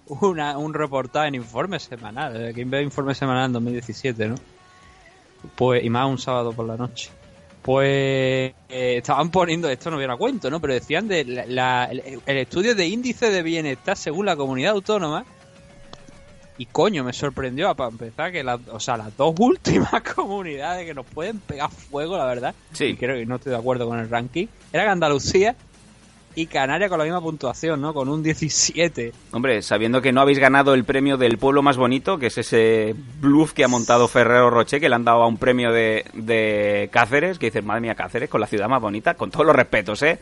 una, 0.07 0.57
un 0.57 0.74
reportaje 0.74 1.28
en 1.28 1.36
Informe 1.36 1.80
Semanal. 1.80 2.36
eh, 2.36 2.51
¿Quién 2.53 2.70
ve 2.70 2.82
Informe 2.82 3.15
Semanal 3.15 3.47
en 3.47 3.53
2017, 3.53 4.28
no? 4.28 4.36
Pues, 5.55 5.83
y 5.83 5.89
más 5.89 6.07
un 6.07 6.17
sábado 6.17 6.51
por 6.53 6.65
la 6.67 6.77
noche. 6.77 7.09
Pues 7.61 8.53
eh, 8.69 8.97
estaban 8.97 9.29
poniendo, 9.29 9.69
esto 9.69 9.91
no 9.91 9.97
viene 9.97 10.13
a 10.13 10.17
cuento, 10.17 10.49
¿no? 10.49 10.61
Pero 10.61 10.73
decían 10.73 11.07
de 11.07 11.25
la- 11.25 11.45
la- 11.45 11.85
el, 11.91 12.21
el 12.25 12.37
estudio 12.37 12.73
de 12.75 12.87
índice 12.87 13.29
de 13.29 13.43
bienestar 13.43 13.97
según 13.97 14.25
la 14.25 14.35
comunidad 14.37 14.71
autónoma. 14.71 15.25
Y 16.59 16.65
coño, 16.65 17.03
me 17.03 17.13
sorprendió 17.13 17.75
para 17.75 17.91
empezar 17.91 18.31
que 18.31 18.43
las, 18.43 18.59
o 18.71 18.79
sea, 18.79 18.97
las 18.97 19.15
dos 19.17 19.35
últimas 19.39 20.01
comunidades 20.15 20.85
que 20.85 20.93
nos 20.93 21.05
pueden 21.05 21.39
pegar 21.39 21.69
fuego, 21.69 22.17
la 22.17 22.25
verdad. 22.25 22.55
Sí. 22.71 22.85
Y 22.85 22.95
creo 22.95 23.15
que 23.17 23.25
no 23.25 23.35
estoy 23.35 23.51
de 23.51 23.57
acuerdo 23.57 23.85
con 23.87 23.99
el 23.99 24.09
ranking. 24.09 24.47
Eran 24.71 24.87
Andalucía 24.89 25.55
y 26.38 26.45
Canarias 26.45 26.88
con 26.89 26.99
la 26.99 27.03
misma 27.03 27.19
puntuación, 27.19 27.81
¿no? 27.81 27.95
Con 27.95 28.09
un 28.09 28.21
17. 28.21 29.11
Hombre, 29.31 29.63
sabiendo 29.63 30.03
que 30.03 30.11
no 30.11 30.21
habéis 30.21 30.38
ganado 30.38 30.75
el 30.75 30.83
premio 30.83 31.17
del 31.17 31.39
pueblo 31.39 31.63
más 31.63 31.77
bonito, 31.77 32.19
que 32.19 32.27
es 32.27 32.38
ese 32.38 32.93
bluff 33.19 33.53
que 33.53 33.63
ha 33.63 33.67
montado 33.67 34.07
Ferrero 34.07 34.51
Rocher, 34.51 34.79
que 34.79 34.88
le 34.88 34.93
han 34.93 35.03
dado 35.03 35.23
a 35.23 35.27
un 35.27 35.38
premio 35.38 35.71
de, 35.71 36.05
de 36.13 36.89
Cáceres, 36.91 37.39
que 37.39 37.47
dices, 37.47 37.63
madre 37.63 37.81
mía, 37.81 37.95
Cáceres, 37.95 38.29
con 38.29 38.39
la 38.39 38.45
ciudad 38.45 38.69
más 38.69 38.79
bonita, 38.79 39.15
con 39.15 39.31
todos 39.31 39.47
los 39.47 39.55
respetos, 39.55 40.03
¿eh? 40.03 40.19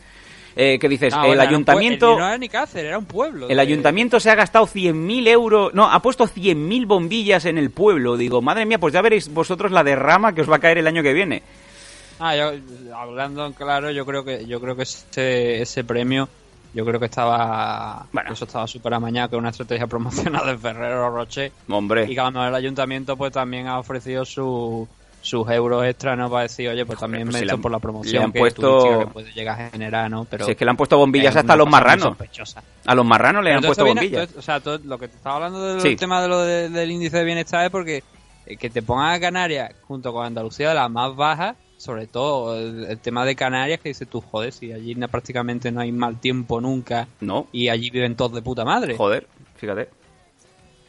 Eh, 0.58 0.78
¿Qué 0.80 0.88
dices? 0.88 1.14
No, 1.14 1.20
el 1.20 1.26
bueno, 1.28 1.42
ayuntamiento... 1.42 2.18
No 2.18 2.26
era 2.26 2.38
ni 2.38 2.48
Cáceres, 2.48 2.86
era 2.88 2.96
un 2.98 3.04
pueblo. 3.04 3.46
El 3.50 3.56
de- 3.56 3.62
ayuntamiento 3.62 4.18
se 4.18 4.30
ha 4.30 4.34
gastado 4.34 4.66
100.000 4.66 5.28
euros, 5.28 5.74
no, 5.74 5.84
ha 5.92 6.00
puesto 6.00 6.26
100.000 6.26 6.86
bombillas 6.86 7.44
en 7.44 7.58
el 7.58 7.70
pueblo. 7.70 8.16
Digo, 8.16 8.40
madre 8.40 8.64
mía, 8.64 8.78
pues 8.78 8.94
ya 8.94 9.02
veréis 9.02 9.28
vosotros 9.28 9.70
la 9.70 9.84
derrama 9.84 10.34
que 10.34 10.40
os 10.40 10.50
va 10.50 10.56
a 10.56 10.60
caer 10.60 10.78
el 10.78 10.86
año 10.86 11.02
que 11.02 11.12
viene. 11.12 11.42
Ah, 12.18 12.34
yo, 12.36 12.50
hablando 12.96 13.46
en 13.46 13.52
claro, 13.52 13.90
yo 13.90 14.06
creo 14.06 14.24
que 14.24 14.46
yo 14.46 14.60
creo 14.60 14.74
que 14.76 14.84
ese, 14.84 15.60
ese 15.60 15.84
premio, 15.84 16.28
yo 16.72 16.84
creo 16.84 16.98
que 16.98 17.06
estaba, 17.06 18.06
Bueno. 18.12 18.32
eso 18.32 18.44
estaba 18.46 18.66
súper 18.66 18.94
amañado, 18.94 19.30
que 19.30 19.36
una 19.36 19.50
estrategia 19.50 19.86
promocional 20.38 20.46
de 20.46 20.56
Ferrero 20.58 21.10
Rocher. 21.10 21.52
Hombre, 21.68 22.04
Y 22.10 22.14
que 22.14 22.20
a 22.20 22.24
lo 22.24 22.30
mejor 22.32 22.48
el 22.48 22.54
ayuntamiento 22.54 23.16
pues 23.16 23.32
también 23.32 23.66
ha 23.66 23.78
ofrecido 23.78 24.24
su, 24.24 24.88
sus 25.20 25.50
euros 25.50 25.84
extra, 25.84 26.16
¿no? 26.16 26.30
Para 26.30 26.44
decir, 26.44 26.68
oye, 26.70 26.86
pues 26.86 26.98
también 26.98 27.24
pues 27.24 27.34
me 27.34 27.38
si 27.40 27.44
echo 27.44 27.54
han- 27.56 27.60
por 27.62 27.70
la 27.70 27.78
le 27.78 27.82
promoción 27.82 28.24
han 28.24 28.32
que 28.32 28.38
puesto- 28.38 29.00
que 29.00 29.06
puede 29.08 29.32
llegar 29.32 29.60
a 29.60 29.70
generar, 29.70 30.10
¿no? 30.10 30.24
Pero 30.24 30.44
si 30.46 30.52
es 30.52 30.56
que 30.56 30.64
le 30.64 30.70
han 30.70 30.76
puesto 30.76 30.96
bombillas 30.96 31.36
hasta 31.36 31.52
a 31.52 31.56
los 31.56 31.68
marranos. 31.68 32.16
A 32.86 32.94
los 32.94 33.04
marranos 33.04 33.42
le 33.44 33.50
Pero 33.50 33.58
han 33.58 33.64
puesto 33.64 33.84
viene- 33.84 34.00
bombillas. 34.00 34.28
todo- 34.28 34.38
o 34.38 34.42
sea, 34.42 34.60
todo 34.60 34.78
lo 34.84 34.98
que 34.98 35.08
te 35.08 35.16
estaba 35.16 35.36
hablando 35.36 35.62
del 35.74 35.80
Sí. 35.82 35.96
tema 35.96 36.22
de 36.22 36.28
lo 36.28 36.40
de- 36.42 36.68
del 36.70 36.90
índice 36.90 37.18
de 37.18 37.24
bienestar 37.24 37.64
es 37.64 37.70
porque 37.70 38.02
eh, 38.46 38.56
que 38.56 38.70
te 38.70 38.80
pongan 38.80 39.12
a 39.12 39.18
Canarias 39.20 39.72
junto 39.88 40.12
con 40.12 40.24
Andalucía 40.24 40.68
de 40.68 40.76
las 40.76 40.88
más 40.88 41.16
bajas, 41.16 41.56
sobre 41.76 42.06
todo 42.06 42.58
el, 42.58 42.84
el 42.84 42.98
tema 42.98 43.24
de 43.24 43.36
Canarias, 43.36 43.80
que 43.80 43.90
dices 43.90 44.08
tú, 44.08 44.20
joder, 44.20 44.52
si 44.52 44.72
allí 44.72 44.94
prácticamente 44.94 45.70
no 45.70 45.80
hay 45.80 45.92
mal 45.92 46.18
tiempo 46.20 46.60
nunca 46.60 47.06
No, 47.20 47.46
y 47.52 47.68
allí 47.68 47.90
viven 47.90 48.16
todos 48.16 48.32
de 48.32 48.42
puta 48.42 48.64
madre. 48.64 48.96
joder, 48.96 49.26
fíjate. 49.56 49.88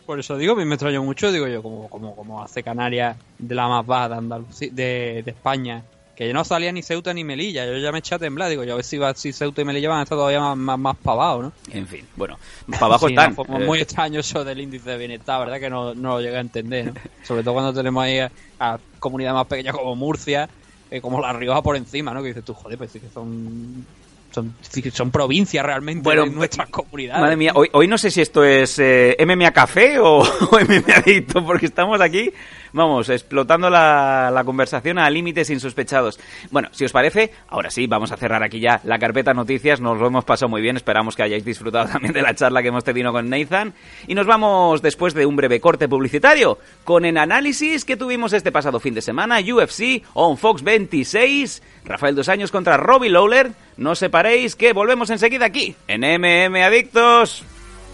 Por 0.05 0.19
eso 0.19 0.38
digo, 0.38 0.53
a 0.53 0.55
mí 0.55 0.63
me 0.63 0.75
extrañó 0.75 1.03
mucho, 1.03 1.31
digo 1.31 1.47
yo, 1.47 1.61
como, 1.61 1.89
como, 1.89 2.15
como 2.15 2.41
hace 2.41 2.63
Canarias 2.63 3.17
de 3.38 3.55
la 3.55 3.67
más 3.67 3.85
baja 3.85 4.09
de, 4.09 4.15
Andalucía, 4.15 4.69
de, 4.71 5.21
de 5.25 5.31
España, 5.31 5.83
que 6.15 6.31
no 6.33 6.45
salía 6.45 6.71
ni 6.71 6.81
Ceuta 6.81 7.13
ni 7.13 7.25
Melilla, 7.25 7.65
yo 7.65 7.77
ya 7.77 7.91
me 7.91 7.99
eché 7.99 8.15
a 8.15 8.19
temblar, 8.19 8.49
digo 8.49 8.63
yo, 8.63 8.73
a 8.73 8.75
ver 8.77 8.85
si, 8.85 8.97
va, 8.97 9.13
si 9.13 9.33
Ceuta 9.33 9.61
y 9.61 9.65
Melilla 9.65 9.89
van 9.89 9.99
a 9.99 10.03
estar 10.03 10.17
todavía 10.17 10.39
más, 10.39 10.55
más, 10.57 10.79
más 10.79 10.95
pavados, 10.95 11.43
¿no? 11.43 11.51
En 11.73 11.85
fin, 11.88 12.05
bueno, 12.15 12.38
para 12.71 12.85
abajo 12.85 13.07
Sí, 13.07 13.13
están. 13.13 13.35
no, 13.35 13.43
fue 13.43 13.61
Eh, 13.61 13.65
muy 13.65 13.79
extraño 13.81 14.21
eso 14.21 14.45
del 14.45 14.61
índice 14.61 14.89
de 14.91 14.97
bienestar, 14.97 15.41
¿verdad? 15.41 15.59
Que 15.59 15.69
no, 15.69 15.93
no 15.93 16.11
lo 16.15 16.21
llegué 16.21 16.38
a 16.38 16.39
entender, 16.39 16.85
¿no? 16.85 16.93
Sobre 17.25 17.43
todo 17.43 17.55
cuando 17.55 17.73
tenemos 17.73 18.01
ahí 18.01 18.19
a, 18.19 18.31
a 18.59 18.79
comunidades 18.99 19.35
más 19.35 19.47
pequeñas 19.47 19.75
como 19.75 19.93
Murcia, 19.97 20.49
eh, 20.91 21.01
como 21.01 21.21
La 21.21 21.33
Rioja 21.33 21.61
por 21.61 21.75
encima, 21.75 22.13
¿no? 22.13 22.21
Que 22.21 22.29
dices 22.29 22.43
tú, 22.43 22.53
joder, 22.53 22.77
pues 22.77 22.91
sí 22.91 22.99
que 22.99 23.09
son... 23.09 23.85
Son, 24.29 24.53
son 24.93 25.09
provincias 25.09 25.65
realmente 25.65 26.03
Bueno, 26.03 26.25
de 26.25 26.29
nuestras 26.29 26.69
comunidades. 26.69 27.21
Madre 27.21 27.38
mía, 27.38 27.53
hoy, 27.55 27.69
hoy 27.71 27.88
no 27.88 27.97
sé 27.97 28.11
si 28.11 28.21
esto 28.21 28.43
es 28.43 28.77
eh, 28.77 29.15
MMA 29.25 29.51
Café 29.51 29.97
o, 29.99 30.19
o 30.51 30.59
MMA 30.59 30.95
Adicto, 30.97 31.43
porque 31.43 31.65
estamos 31.65 31.99
aquí, 32.01 32.31
vamos, 32.78 33.09
explotando 33.09 33.69
la, 33.69 34.32
la 34.34 34.43
conversación 34.43 34.99
a 34.99 35.09
límites 35.09 35.49
insospechados. 35.49 36.19
Bueno, 36.51 36.69
si 36.71 36.86
os 36.86 36.91
parece, 36.91 37.32
ahora 37.49 37.69
sí, 37.69 37.88
vamos 37.88 38.11
a 38.11 38.17
cerrar 38.17 38.43
aquí 38.43 38.59
ya 38.59 38.80
la 38.84 38.99
carpeta 38.99 39.34
noticias, 39.34 39.82
nos 39.82 39.97
lo 39.99 40.07
hemos 40.07 40.23
pasado 40.23 40.49
muy 40.49 40.61
bien, 40.61 40.78
esperamos 40.78 41.15
que 41.15 41.23
hayáis 41.23 41.43
disfrutado 41.43 41.89
también 41.91 42.13
de 42.13 42.21
la 42.21 42.36
charla 42.36 42.61
que 42.61 42.69
hemos 42.69 42.84
tenido 42.84 43.11
con 43.11 43.30
Nathan. 43.30 43.73
Y 44.07 44.15
nos 44.15 44.25
vamos, 44.25 44.82
después 44.82 45.13
de 45.13 45.25
un 45.25 45.36
breve 45.36 45.59
corte 45.59 45.89
publicitario, 45.89 46.57
con 46.84 47.05
el 47.05 47.17
análisis 47.17 47.84
que 47.84 47.97
tuvimos 47.97 48.34
este 48.34 48.51
pasado 48.51 48.80
fin 48.80 48.93
de 48.93 49.01
semana, 49.01 49.39
UFC, 49.39 50.03
on 50.13 50.38
Fox 50.38 50.63
26, 50.63 51.61
Rafael 51.86 52.15
Dos 52.15 52.30
Años 52.30 52.51
contra 52.51 52.78
Robbie 52.78 53.09
Lawler. 53.09 53.51
No 53.78 53.95
separéis 53.95 54.55
que 54.55 54.73
volvemos 54.73 55.09
enseguida 55.09 55.45
aquí, 55.45 55.75
en 55.88 56.01
MM 56.01 56.63
Adictos. 56.63 57.43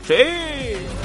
¡Sí! 0.07 1.02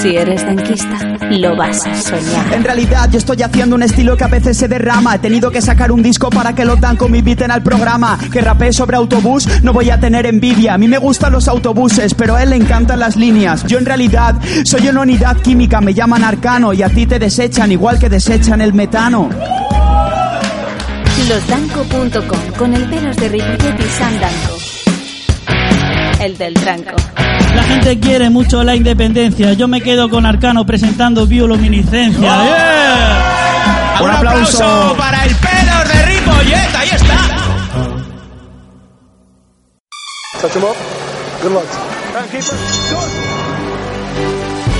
Si 0.00 0.16
eres 0.16 0.44
tanquista, 0.44 0.98
lo 1.30 1.56
vas 1.56 1.86
a 1.86 1.94
soñar. 1.94 2.52
En 2.52 2.64
realidad 2.64 3.08
yo 3.10 3.18
estoy 3.18 3.42
haciendo 3.42 3.76
un 3.76 3.82
estilo 3.82 4.16
que 4.16 4.24
a 4.24 4.28
veces 4.28 4.56
se 4.56 4.68
derrama. 4.68 5.14
He 5.14 5.18
tenido 5.18 5.50
que 5.50 5.62
sacar 5.62 5.92
un 5.92 6.02
disco 6.02 6.30
para 6.30 6.54
que 6.54 6.64
los 6.64 6.80
Danco 6.80 7.08
me 7.08 7.18
inviten 7.18 7.50
al 7.50 7.62
programa. 7.62 8.18
Que 8.30 8.40
rapé 8.40 8.72
sobre 8.72 8.96
autobús, 8.96 9.48
no 9.62 9.72
voy 9.72 9.90
a 9.90 9.98
tener 9.98 10.26
envidia. 10.26 10.74
A 10.74 10.78
mí 10.78 10.88
me 10.88 10.98
gustan 10.98 11.32
los 11.32 11.48
autobuses, 11.48 12.14
pero 12.14 12.34
a 12.34 12.42
él 12.42 12.50
le 12.50 12.56
encantan 12.56 13.00
las 13.00 13.16
líneas. 13.16 13.64
Yo 13.64 13.78
en 13.78 13.86
realidad 13.86 14.34
soy 14.64 14.88
una 14.88 15.00
unidad 15.00 15.36
química, 15.38 15.80
me 15.80 15.94
llaman 15.94 16.24
arcano 16.24 16.72
Y 16.72 16.82
a 16.82 16.88
ti 16.88 17.06
te 17.06 17.18
desechan 17.18 17.72
igual 17.72 17.98
que 17.98 18.08
desechan 18.08 18.60
el 18.60 18.74
metano. 18.74 19.30
Losdanco.com 21.28 22.40
con 22.58 22.74
el 22.74 22.88
pelos 22.90 23.16
de 23.16 23.28
Ripollet 23.28 23.80
y 23.80 23.88
San 23.88 24.20
Danco. 24.20 24.73
El 26.24 26.38
del 26.38 26.54
tranco. 26.54 26.96
La 27.54 27.62
gente 27.64 28.00
quiere 28.00 28.30
mucho 28.30 28.64
la 28.64 28.74
independencia. 28.74 29.52
Yo 29.52 29.68
me 29.68 29.82
quedo 29.82 30.08
con 30.08 30.24
Arcano 30.24 30.64
presentando 30.64 31.26
bioluminiscencia. 31.26 32.22
¡Yeah! 32.22 34.00
Un 34.00 34.10
aplauso 34.10 34.94
para 34.96 35.22
el 35.22 35.34
pelos 35.34 35.88
de 35.92 36.06
Ripollet. 36.06 36.74
Ahí 36.76 36.88
está. 36.92 37.18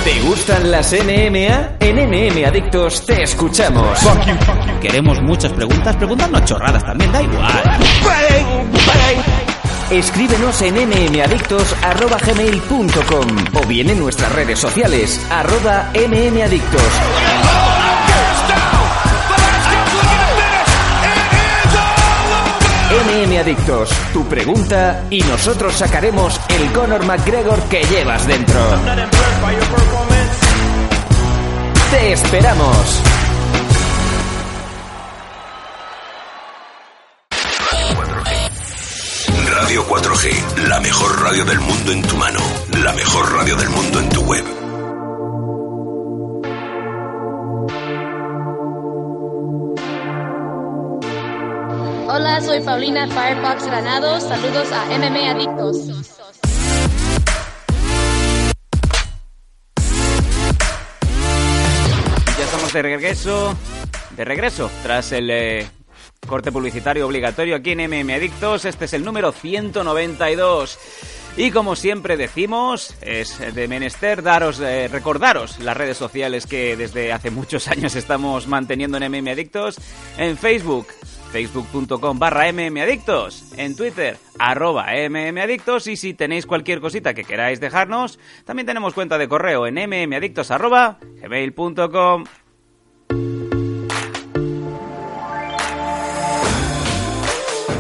¿Te 0.05 0.21
gustan 0.23 0.71
las 0.71 0.93
NMA? 0.93 1.77
En 1.81 1.97
NM 2.09 2.47
Adictos 2.47 3.05
te 3.05 3.23
escuchamos. 3.23 3.99
Queremos 4.81 5.21
muchas 5.21 5.53
preguntas. 5.53 5.95
Preguntarnos 5.97 6.43
chorradas 6.47 6.83
también, 6.83 7.13
da 7.13 7.21
igual. 7.21 7.79
Escríbenos 9.91 10.63
en 10.63 10.75
mmadictos.gmail.com 10.75 13.29
o 13.55 13.67
bien 13.67 13.91
en 13.91 13.99
nuestras 14.01 14.33
redes 14.33 14.59
sociales, 14.59 15.21
arroba 15.31 15.91
mmadictos. 15.95 16.83
MM 22.95 23.39
Adictos, 23.39 23.91
tu 24.13 24.27
pregunta 24.27 25.05
y 25.11 25.21
nosotros 25.23 25.75
sacaremos 25.75 26.41
el 26.49 26.73
Conor 26.73 27.05
McGregor 27.05 27.61
que 27.65 27.83
llevas 27.83 28.27
dentro. 28.27 28.61
¡Te 31.91 32.13
esperamos! 32.13 33.24
4G, 39.95 40.67
la 40.69 40.81
mejor 40.81 41.23
radio 41.23 41.45
del 41.45 41.61
mundo 41.61 41.93
en 41.93 42.03
tu 42.03 42.17
mano, 42.17 42.41
la 42.83 42.93
mejor 42.95 43.33
radio 43.33 43.55
del 43.55 43.69
mundo 43.69 44.01
en 44.01 44.09
tu 44.09 44.23
web. 44.23 44.45
Hola, 52.09 52.41
soy 52.41 52.61
Paulina 52.63 53.07
Firefox 53.07 53.67
Granados. 53.67 54.25
Saludos 54.25 54.73
a 54.73 54.85
MM 54.87 55.29
Adictos. 55.29 55.87
Ya 62.37 62.45
estamos 62.45 62.73
de 62.73 62.83
regreso, 62.83 63.57
de 64.17 64.25
regreso, 64.25 64.73
tras 64.83 65.13
el 65.13 65.31
eh, 65.31 65.71
corte 66.27 66.53
publicitario 66.53 67.07
obligatorio 67.07 67.57
aquí 67.57 67.73
en 67.73 67.91
MM 67.91 68.11
Adictos. 68.13 68.65
Este 68.65 68.85
es 68.87 68.93
el 68.93 69.05
número 69.05 69.33
192. 69.33 70.79
Y 71.37 71.51
como 71.51 71.75
siempre 71.75 72.17
decimos, 72.17 72.97
es 73.01 73.39
de 73.55 73.67
menester 73.67 74.23
daros, 74.23 74.61
eh, 74.61 74.87
recordaros 74.89 75.59
las 75.59 75.77
redes 75.77 75.97
sociales 75.97 76.47
que 76.47 76.77
desde 76.77 77.13
hace 77.13 77.31
muchos 77.31 77.67
años 77.69 77.97
estamos 77.97 78.47
manteniendo 78.47 78.99
en 78.99 79.11
MM 79.11 79.31
Adictos. 79.31 79.81
En 80.17 80.37
Facebook, 80.37 80.87
facebook.com 81.33 82.19
barra 82.21 82.53
mmadictos, 82.53 83.53
en 83.57 83.75
Twitter 83.75 84.17
arroba 84.39 84.87
mmadictos 85.09 85.89
y 85.89 85.97
si 85.97 86.15
tenéis 86.15 86.47
cualquier 86.47 86.81
cosita 86.81 87.13
que 87.13 87.25
queráis 87.25 87.59
dejarnos, 87.59 88.21
también 88.45 88.67
tenemos 88.67 88.95
cuenta 88.95 89.19
de 89.19 89.27
correo 89.27 89.67
en 89.67 89.75
mmadictos. 89.75 90.53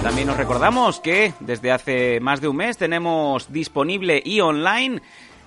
También 0.04 0.28
os 0.28 0.36
recordamos 0.36 1.00
que 1.00 1.32
desde 1.40 1.72
hace 1.72 2.20
más 2.20 2.42
de 2.42 2.48
un 2.48 2.56
mes 2.56 2.76
tenemos 2.76 3.50
disponible 3.50 4.20
y 4.22 4.42
online 4.42 5.00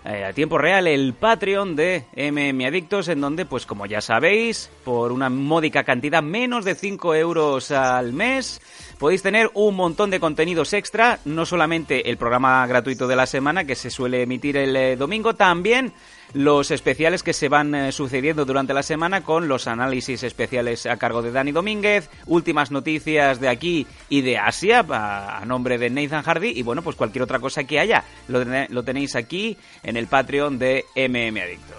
eh, 0.03 0.25
a 0.25 0.33
tiempo 0.33 0.57
real 0.57 0.87
el 0.87 1.13
Patreon 1.13 1.75
de 1.75 2.05
MM 2.15 2.65
Adictos, 2.65 3.07
en 3.07 3.21
donde, 3.21 3.45
pues 3.45 3.67
como 3.67 3.85
ya 3.85 4.01
sabéis, 4.01 4.71
por 4.83 5.11
una 5.11 5.29
módica 5.29 5.83
cantidad, 5.83 6.23
menos 6.23 6.65
de 6.65 6.73
5 6.73 7.13
euros 7.13 7.69
al 7.69 8.13
mes, 8.13 8.59
podéis 8.97 9.21
tener 9.21 9.51
un 9.53 9.75
montón 9.75 10.09
de 10.09 10.19
contenidos 10.19 10.73
extra, 10.73 11.19
no 11.23 11.45
solamente 11.45 12.09
el 12.09 12.17
programa 12.17 12.65
gratuito 12.65 13.07
de 13.07 13.15
la 13.15 13.27
semana 13.27 13.65
que 13.65 13.75
se 13.75 13.91
suele 13.91 14.23
emitir 14.23 14.57
el 14.57 14.75
eh, 14.75 14.95
domingo, 14.95 15.35
también 15.35 15.93
los 16.33 16.71
especiales 16.71 17.23
que 17.23 17.33
se 17.33 17.49
van 17.49 17.73
eh, 17.75 17.91
sucediendo 17.91 18.45
durante 18.45 18.73
la 18.73 18.83
semana 18.83 19.23
con 19.23 19.47
los 19.47 19.67
análisis 19.67 20.23
especiales 20.23 20.85
a 20.85 20.97
cargo 20.97 21.21
de 21.21 21.31
Dani 21.31 21.51
Domínguez, 21.51 22.09
últimas 22.25 22.71
noticias 22.71 23.39
de 23.39 23.49
aquí 23.49 23.87
y 24.09 24.21
de 24.21 24.37
Asia 24.37 24.85
a, 24.89 25.43
nombre 25.45 25.77
de 25.77 25.89
Nathan 25.89 26.23
Hardy 26.23 26.49
y 26.49 26.63
bueno, 26.63 26.81
pues 26.81 26.95
cualquier 26.95 27.23
otra 27.23 27.39
cosa 27.39 27.63
que 27.63 27.79
haya 27.79 28.03
lo 28.27 28.83
tenéis 28.83 29.15
aquí 29.15 29.57
en 29.83 29.97
el 29.97 30.07
Patreon 30.07 30.59
de 30.59 30.85
MM 30.95 31.41
Adictos. 31.41 31.77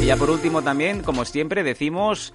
Y 0.00 0.06
ya 0.06 0.16
por 0.16 0.30
último 0.30 0.62
también, 0.62 1.02
como 1.02 1.24
siempre, 1.24 1.62
decimos 1.62 2.34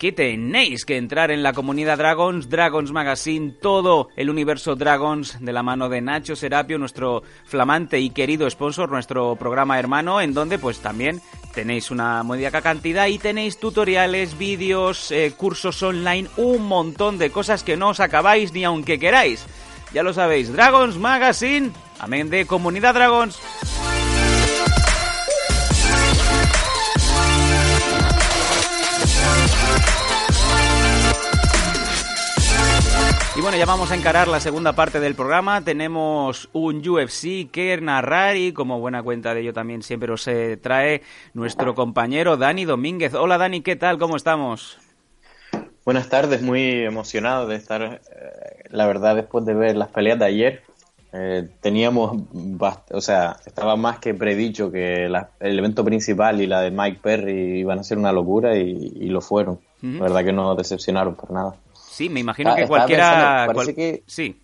que 0.00 0.12
tenéis 0.12 0.86
que 0.86 0.96
entrar 0.96 1.30
en 1.30 1.42
la 1.42 1.52
comunidad 1.52 1.98
Dragons, 1.98 2.48
Dragons 2.48 2.90
Magazine, 2.90 3.52
todo 3.52 4.08
el 4.16 4.30
universo 4.30 4.74
Dragons 4.74 5.36
de 5.40 5.52
la 5.52 5.62
mano 5.62 5.90
de 5.90 6.00
Nacho 6.00 6.36
Serapio, 6.36 6.78
nuestro 6.78 7.22
flamante 7.44 8.00
y 8.00 8.08
querido 8.08 8.48
sponsor, 8.48 8.90
nuestro 8.90 9.36
programa 9.36 9.78
hermano, 9.78 10.22
en 10.22 10.32
donde 10.32 10.58
pues 10.58 10.78
también 10.80 11.20
tenéis 11.52 11.90
una 11.90 12.22
módica 12.22 12.62
cantidad 12.62 13.08
y 13.08 13.18
tenéis 13.18 13.60
tutoriales, 13.60 14.38
vídeos, 14.38 15.10
eh, 15.10 15.34
cursos 15.36 15.82
online, 15.82 16.30
un 16.38 16.66
montón 16.66 17.18
de 17.18 17.30
cosas 17.30 17.62
que 17.62 17.76
no 17.76 17.90
os 17.90 18.00
acabáis 18.00 18.54
ni 18.54 18.64
aunque 18.64 18.98
queráis. 18.98 19.44
Ya 19.92 20.02
lo 20.02 20.14
sabéis, 20.14 20.50
Dragons 20.50 20.96
Magazine, 20.96 21.72
amén 21.98 22.30
de 22.30 22.46
comunidad 22.46 22.94
Dragons. 22.94 23.38
Y 33.40 33.42
bueno, 33.42 33.56
ya 33.56 33.64
vamos 33.64 33.90
a 33.90 33.94
encarar 33.94 34.28
la 34.28 34.38
segunda 34.38 34.74
parte 34.74 35.00
del 35.00 35.14
programa. 35.14 35.62
Tenemos 35.62 36.50
un 36.52 36.86
UFC 36.86 37.50
que 37.50 37.78
narrar 37.80 38.36
y 38.36 38.52
como 38.52 38.80
buena 38.80 39.02
cuenta 39.02 39.32
de 39.32 39.40
ello 39.40 39.54
también 39.54 39.82
siempre 39.82 40.12
os 40.12 40.28
eh, 40.28 40.58
trae 40.58 41.00
nuestro 41.32 41.74
compañero 41.74 42.36
Dani 42.36 42.66
Domínguez. 42.66 43.14
Hola 43.14 43.38
Dani, 43.38 43.62
¿qué 43.62 43.76
tal? 43.76 43.96
¿Cómo 43.96 44.16
estamos? 44.16 44.76
Buenas 45.86 46.10
tardes, 46.10 46.42
muy 46.42 46.82
emocionado 46.82 47.46
de 47.46 47.56
estar, 47.56 47.80
eh, 47.82 48.00
la 48.68 48.86
verdad, 48.86 49.16
después 49.16 49.46
de 49.46 49.54
ver 49.54 49.74
las 49.74 49.88
peleas 49.88 50.18
de 50.18 50.24
ayer. 50.26 50.62
Eh, 51.14 51.48
teníamos, 51.62 52.20
o 52.90 53.00
sea, 53.00 53.36
estaba 53.46 53.74
más 53.76 54.00
que 54.00 54.12
predicho 54.12 54.70
que 54.70 55.08
la- 55.08 55.30
el 55.40 55.58
evento 55.58 55.82
principal 55.82 56.42
y 56.42 56.46
la 56.46 56.60
de 56.60 56.70
Mike 56.72 56.98
Perry 57.02 57.60
iban 57.60 57.78
a 57.78 57.84
ser 57.84 57.96
una 57.96 58.12
locura 58.12 58.54
y, 58.58 58.92
y 59.00 59.08
lo 59.08 59.22
fueron. 59.22 59.60
La 59.80 60.00
verdad 60.02 60.24
que 60.26 60.32
no 60.34 60.54
decepcionaron 60.56 61.14
por 61.14 61.30
nada. 61.30 61.54
Sí, 62.00 62.08
me 62.08 62.20
imagino 62.20 62.56
que 62.56 62.66
cualquiera... 62.66 63.44
pensando, 63.46 63.52
parece 63.52 63.74
cual- 63.74 63.74
que- 63.74 64.02
Sí. 64.06 64.40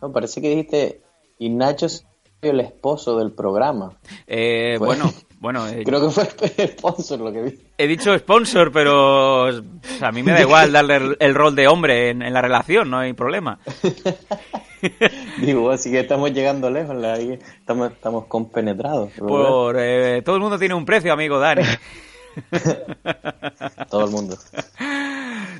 No, 0.00 0.10
parece 0.10 0.40
que 0.40 0.48
dijiste, 0.48 1.02
y 1.38 1.50
Nacho 1.50 1.84
es 1.84 2.06
el 2.40 2.60
esposo 2.60 3.18
del 3.18 3.32
programa. 3.32 3.92
Eh, 4.26 4.76
Pues- 4.78 4.98
bueno, 4.98 5.12
bueno, 5.38 5.68
eh, 5.68 5.82
Creo 5.84 6.00
que 6.00 6.08
fue 6.10 6.26
el 6.56 6.68
sponsor 6.70 7.20
lo 7.20 7.30
que 7.30 7.42
vi. 7.42 7.58
he 7.76 7.86
dicho 7.86 8.18
sponsor, 8.18 8.72
pero 8.72 9.48
a 9.48 10.12
mí 10.12 10.22
me 10.22 10.32
da 10.32 10.40
igual 10.48 10.72
darle 10.72 10.96
el, 10.96 11.16
el 11.20 11.34
rol 11.34 11.54
de 11.54 11.68
hombre 11.68 12.08
en, 12.08 12.22
en 12.22 12.32
la 12.32 12.40
relación, 12.40 12.88
no 12.88 13.00
hay 13.00 13.12
problema. 13.12 13.58
Digo, 15.42 15.70
así 15.70 15.90
que 15.90 16.00
estamos 16.00 16.32
llegando 16.32 16.70
lejos, 16.70 16.96
la- 16.96 17.18
estamos, 17.18 17.92
estamos 17.92 18.24
compenetrados. 18.28 19.10
Por, 19.18 19.76
eh, 19.78 20.22
todo 20.24 20.36
el 20.36 20.40
mundo 20.42 20.58
tiene 20.58 20.72
un 20.74 20.86
precio, 20.86 21.12
amigo 21.12 21.38
Dani. 21.38 21.64
Todo 23.90 24.04
el 24.06 24.10
mundo. 24.10 24.36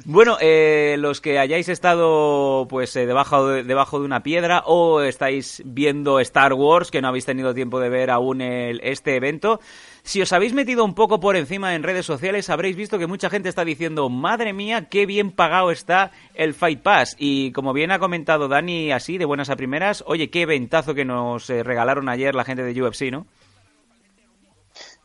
Bueno, 0.05 0.37
eh, 0.41 0.97
los 0.99 1.21
que 1.21 1.39
hayáis 1.39 1.69
estado 1.69 2.67
pues 2.69 2.95
eh, 2.97 3.07
debajo, 3.07 3.47
de, 3.49 3.63
debajo 3.65 3.99
de 3.99 4.05
una 4.05 4.23
piedra 4.23 4.63
o 4.67 5.01
estáis 5.03 5.63
viendo 5.65 6.21
Star 6.21 6.53
Wars, 6.53 6.91
que 6.91 7.01
no 7.01 7.09
habéis 7.09 7.25
tenido 7.25 7.55
tiempo 7.55 7.81
de 7.81 7.89
ver 7.89 8.11
aún 8.11 8.41
el- 8.41 8.81
este 8.83 9.17
evento, 9.17 9.61
si 10.03 10.21
os 10.21 10.33
habéis 10.35 10.53
metido 10.53 10.85
un 10.85 10.95
poco 10.95 11.19
por 11.21 11.37
encima 11.37 11.75
en 11.75 11.83
redes 11.83 12.05
sociales, 12.05 12.51
habréis 12.51 12.77
visto 12.77 12.99
que 12.99 13.07
mucha 13.07 13.31
gente 13.31 13.49
está 13.49 13.65
diciendo, 13.65 14.11
madre 14.11 14.53
mía, 14.53 14.89
qué 14.91 15.07
bien 15.07 15.31
pagado 15.31 15.71
está 15.71 16.11
el 16.35 16.53
Fight 16.53 16.83
Pass. 16.83 17.17
Y 17.19 17.53
como 17.53 17.73
bien 17.73 17.91
ha 17.91 17.99
comentado 17.99 18.47
Dani 18.49 18.93
así, 18.93 19.17
de 19.17 19.25
buenas 19.25 19.49
a 19.49 19.57
primeras, 19.57 20.05
oye, 20.07 20.29
qué 20.29 20.45
ventazo 20.45 20.95
que 20.95 21.07
nos 21.07 21.49
eh, 21.49 21.63
regalaron 21.63 22.09
ayer 22.11 22.35
la 22.35 22.45
gente 22.45 22.63
de 22.63 22.83
UFC, 22.83 23.11
¿no? 23.11 23.27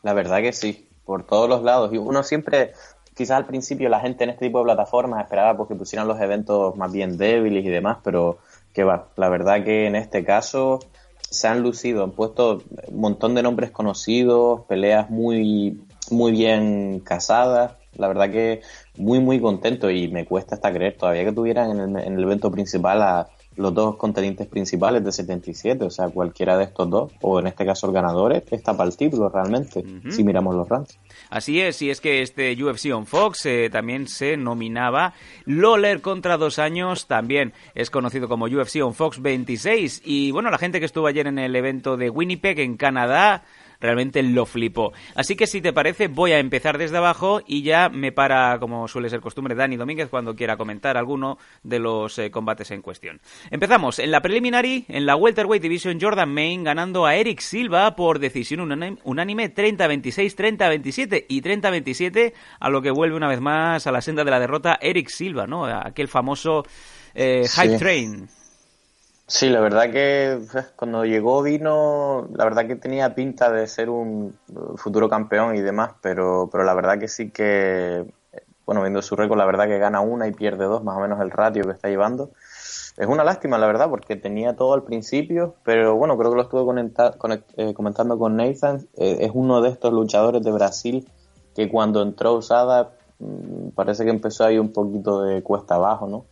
La 0.01 0.13
verdad 0.13 0.41
que 0.41 0.53
sí, 0.53 0.88
por 1.05 1.25
todos 1.25 1.49
los 1.49 1.63
lados. 1.63 1.93
Y 1.93 1.97
uno 1.97 2.23
siempre, 2.23 2.73
quizás 3.20 3.36
al 3.36 3.45
principio 3.45 3.89
la 3.89 3.99
gente 3.99 4.24
en 4.24 4.30
este 4.30 4.45
tipo 4.45 4.59
de 4.59 4.63
plataformas 4.63 5.22
esperaba 5.22 5.57
pues, 5.57 5.67
que 5.67 5.76
pusieran 5.76 6.07
los 6.07 6.22
eventos 6.22 6.78
más 6.78 6.89
bien 6.89 7.17
débiles 7.17 7.65
y 7.65 7.67
demás, 7.67 7.97
pero 8.01 8.38
que 8.72 8.86
va, 8.86 9.09
la 9.17 9.28
verdad 9.28 9.61
que 9.65 9.88
en 9.88 9.97
este 9.97 10.24
caso 10.24 10.80
se 11.17 11.49
han 11.49 11.61
lucido, 11.61 12.05
han 12.05 12.11
puesto 12.11 12.63
un 12.88 13.01
montón 13.01 13.36
de 13.36 13.43
nombres 13.43 13.72
conocidos, 13.72 14.61
peleas 14.70 15.09
muy, 15.09 15.82
muy 16.11 16.32
bien 16.32 17.01
casadas. 17.01 17.74
La 17.97 18.07
verdad 18.07 18.32
que 18.32 18.61
muy, 18.95 19.20
muy 19.20 19.41
contento 19.41 19.89
y 19.89 20.07
me 20.07 20.24
cuesta 20.24 20.55
hasta 20.55 20.72
creer 20.72 20.95
todavía 20.95 21.26
que 21.26 21.34
tuvieran 21.34 21.72
en 21.72 21.97
el, 21.97 22.01
en 22.01 22.13
el 22.13 22.24
evento 22.24 22.49
principal 22.49 23.01
a 23.01 23.28
los 23.60 23.74
dos 23.74 23.97
contendientes 23.97 24.47
principales 24.47 25.03
de 25.03 25.12
77, 25.12 25.84
o 25.84 25.89
sea, 25.89 26.07
cualquiera 26.07 26.57
de 26.57 26.64
estos 26.64 26.89
dos, 26.89 27.12
o 27.22 27.39
en 27.39 27.47
este 27.47 27.66
caso 27.66 27.88
el 27.88 27.93
ganador, 27.93 28.32
está 28.49 28.76
para 28.76 28.89
el 28.89 28.95
título 28.95 29.28
realmente, 29.28 29.84
si 30.10 30.24
miramos 30.24 30.55
los 30.55 30.68
rankings. 30.70 30.97
Así 31.30 31.60
es, 31.60 31.82
y 31.82 31.89
es 31.89 31.99
que 31.99 32.22
este 32.22 32.55
UFC 32.62 32.93
on 32.93 33.05
Fox 33.05 33.45
eh, 33.45 33.70
también 33.70 34.07
se 34.07 34.38
nominaba 34.38 35.14
Lawler 35.45 36.01
contra 36.01 36.38
dos 36.38 36.57
años, 36.57 37.07
también 37.07 37.53
es 37.76 37.89
conocido 37.89 38.30
como 38.30 38.45
UFC 38.45 38.78
on 38.82 38.93
Fox 38.93 39.22
26. 39.22 40.03
Y 40.05 40.32
bueno, 40.32 40.49
la 40.49 40.57
gente 40.57 40.80
que 40.80 40.86
estuvo 40.86 41.07
ayer 41.07 41.28
en 41.28 41.38
el 41.38 41.53
evento 41.53 41.97
de 41.97 42.10
Winnipeg, 42.10 42.60
en 42.62 42.78
Canadá, 42.78 43.43
realmente 43.80 44.21
lo 44.23 44.45
flipó. 44.45 44.93
Así 45.15 45.36
que 45.36 45.47
si 45.47 45.61
te 45.61 45.73
parece, 45.73 46.07
voy 46.07 46.32
a 46.32 46.39
empezar 46.39 46.77
desde 46.77 46.97
abajo 46.97 47.41
y 47.45 47.63
ya 47.63 47.89
me 47.89 48.11
para, 48.11 48.59
como 48.59 48.88
suele 48.88 49.09
ser 49.09 49.21
costumbre, 49.21 49.55
Dani 49.55 49.77
Domínguez 49.77 50.09
cuando 50.09 50.36
quiera 50.36 50.57
comentar 50.57 50.97
alguno 50.97 51.38
de 51.63 51.80
los 51.80 52.17
eh, 52.19 52.32
combates 52.32 52.71
en 52.71 52.82
cuestión. 52.82 53.21
Empezamos 53.51 53.99
en 53.99 54.11
la 54.11 54.21
preliminary, 54.21 54.86
en 54.88 55.05
la 55.05 55.15
Welterweight 55.15 55.61
Division, 55.61 55.99
Jordan 55.99 56.34
Main 56.34 56.63
ganando 56.63 57.05
a 57.05 57.15
Eric 57.15 57.39
Silva 57.39 57.95
por 57.95 58.19
decisión 58.19 58.61
unánime 59.03 59.53
30-26, 59.53 60.57
30-27 60.57 61.25
y 61.27 61.41
30-27, 61.41 62.34
a 62.59 62.69
lo 62.69 62.82
que 62.82 62.91
vuelve 62.91 63.15
una 63.15 63.27
vez 63.27 63.41
más 63.41 63.88
a 63.88 63.91
la 63.91 64.01
senda 64.01 64.23
de 64.23 64.32
la 64.32 64.39
derrota 64.39 64.77
Eric 64.82 65.09
Silva, 65.09 65.47
¿no? 65.47 65.65
Aquel 65.65 66.07
famoso 66.07 66.65
eh, 67.13 67.43
Sí. 67.45 67.61
Hype 67.61 67.77
Train. 67.77 68.30
Sí, 69.32 69.47
la 69.49 69.59
verdad 69.59 69.91
que 69.91 70.32
eh, 70.34 70.39
cuando 70.75 71.05
llegó 71.05 71.43
vino, 71.43 72.27
la 72.34 72.45
verdad 72.45 72.65
que 72.65 72.75
tenía 72.75 73.13
pinta 73.13 73.51
de 73.51 73.67
ser 73.67 73.89
un 73.91 74.36
uh, 74.53 74.75
futuro 74.75 75.07
campeón 75.07 75.55
y 75.55 75.61
demás, 75.61 75.91
pero, 76.01 76.49
pero 76.51 76.63
la 76.63 76.73
verdad 76.73 76.97
que 76.97 77.07
sí 77.07 77.30
que, 77.30 78.05
eh, 78.34 78.43
bueno, 78.65 78.82
viendo 78.82 79.03
su 79.03 79.15
récord, 79.15 79.38
la 79.38 79.45
verdad 79.45 79.67
que 79.67 79.77
gana 79.77 80.01
una 80.01 80.27
y 80.27 80.32
pierde 80.32 80.65
dos, 80.65 80.84
más 80.84 80.97
o 80.97 80.99
menos 80.99 81.21
el 81.21 81.30
ratio 81.30 81.63
que 81.65 81.73
está 81.73 81.89
llevando. 81.89 82.32
Es 82.97 83.05
una 83.07 83.23
lástima, 83.23 83.59
la 83.59 83.67
verdad, 83.67 83.88
porque 83.88 84.15
tenía 84.15 84.55
todo 84.55 84.73
al 84.73 84.84
principio, 84.84 85.53
pero 85.63 85.95
bueno, 85.95 86.17
creo 86.17 86.32
que 86.32 86.36
lo 86.38 86.41
estuve 86.41 86.63
conecta- 86.63 87.15
conect- 87.17 87.53
eh, 87.55 87.75
comentando 87.75 88.17
con 88.17 88.36
Nathan. 88.36 88.88
eh, 88.97 89.17
es 89.21 89.32
uno 89.36 89.61
de 89.61 89.69
estos 89.69 89.93
luchadores 89.93 90.41
de 90.41 90.51
Brasil 90.51 91.07
que 91.55 91.69
cuando 91.69 92.01
entró 92.01 92.34
usada 92.34 92.93
mm, 93.19 93.69
parece 93.75 94.05
que 94.05 94.09
empezó 94.09 94.43
ahí 94.43 94.57
un 94.57 94.73
poquito 94.73 95.21
de 95.21 95.43
cuesta 95.43 95.75
abajo, 95.75 96.07
¿no? 96.07 96.25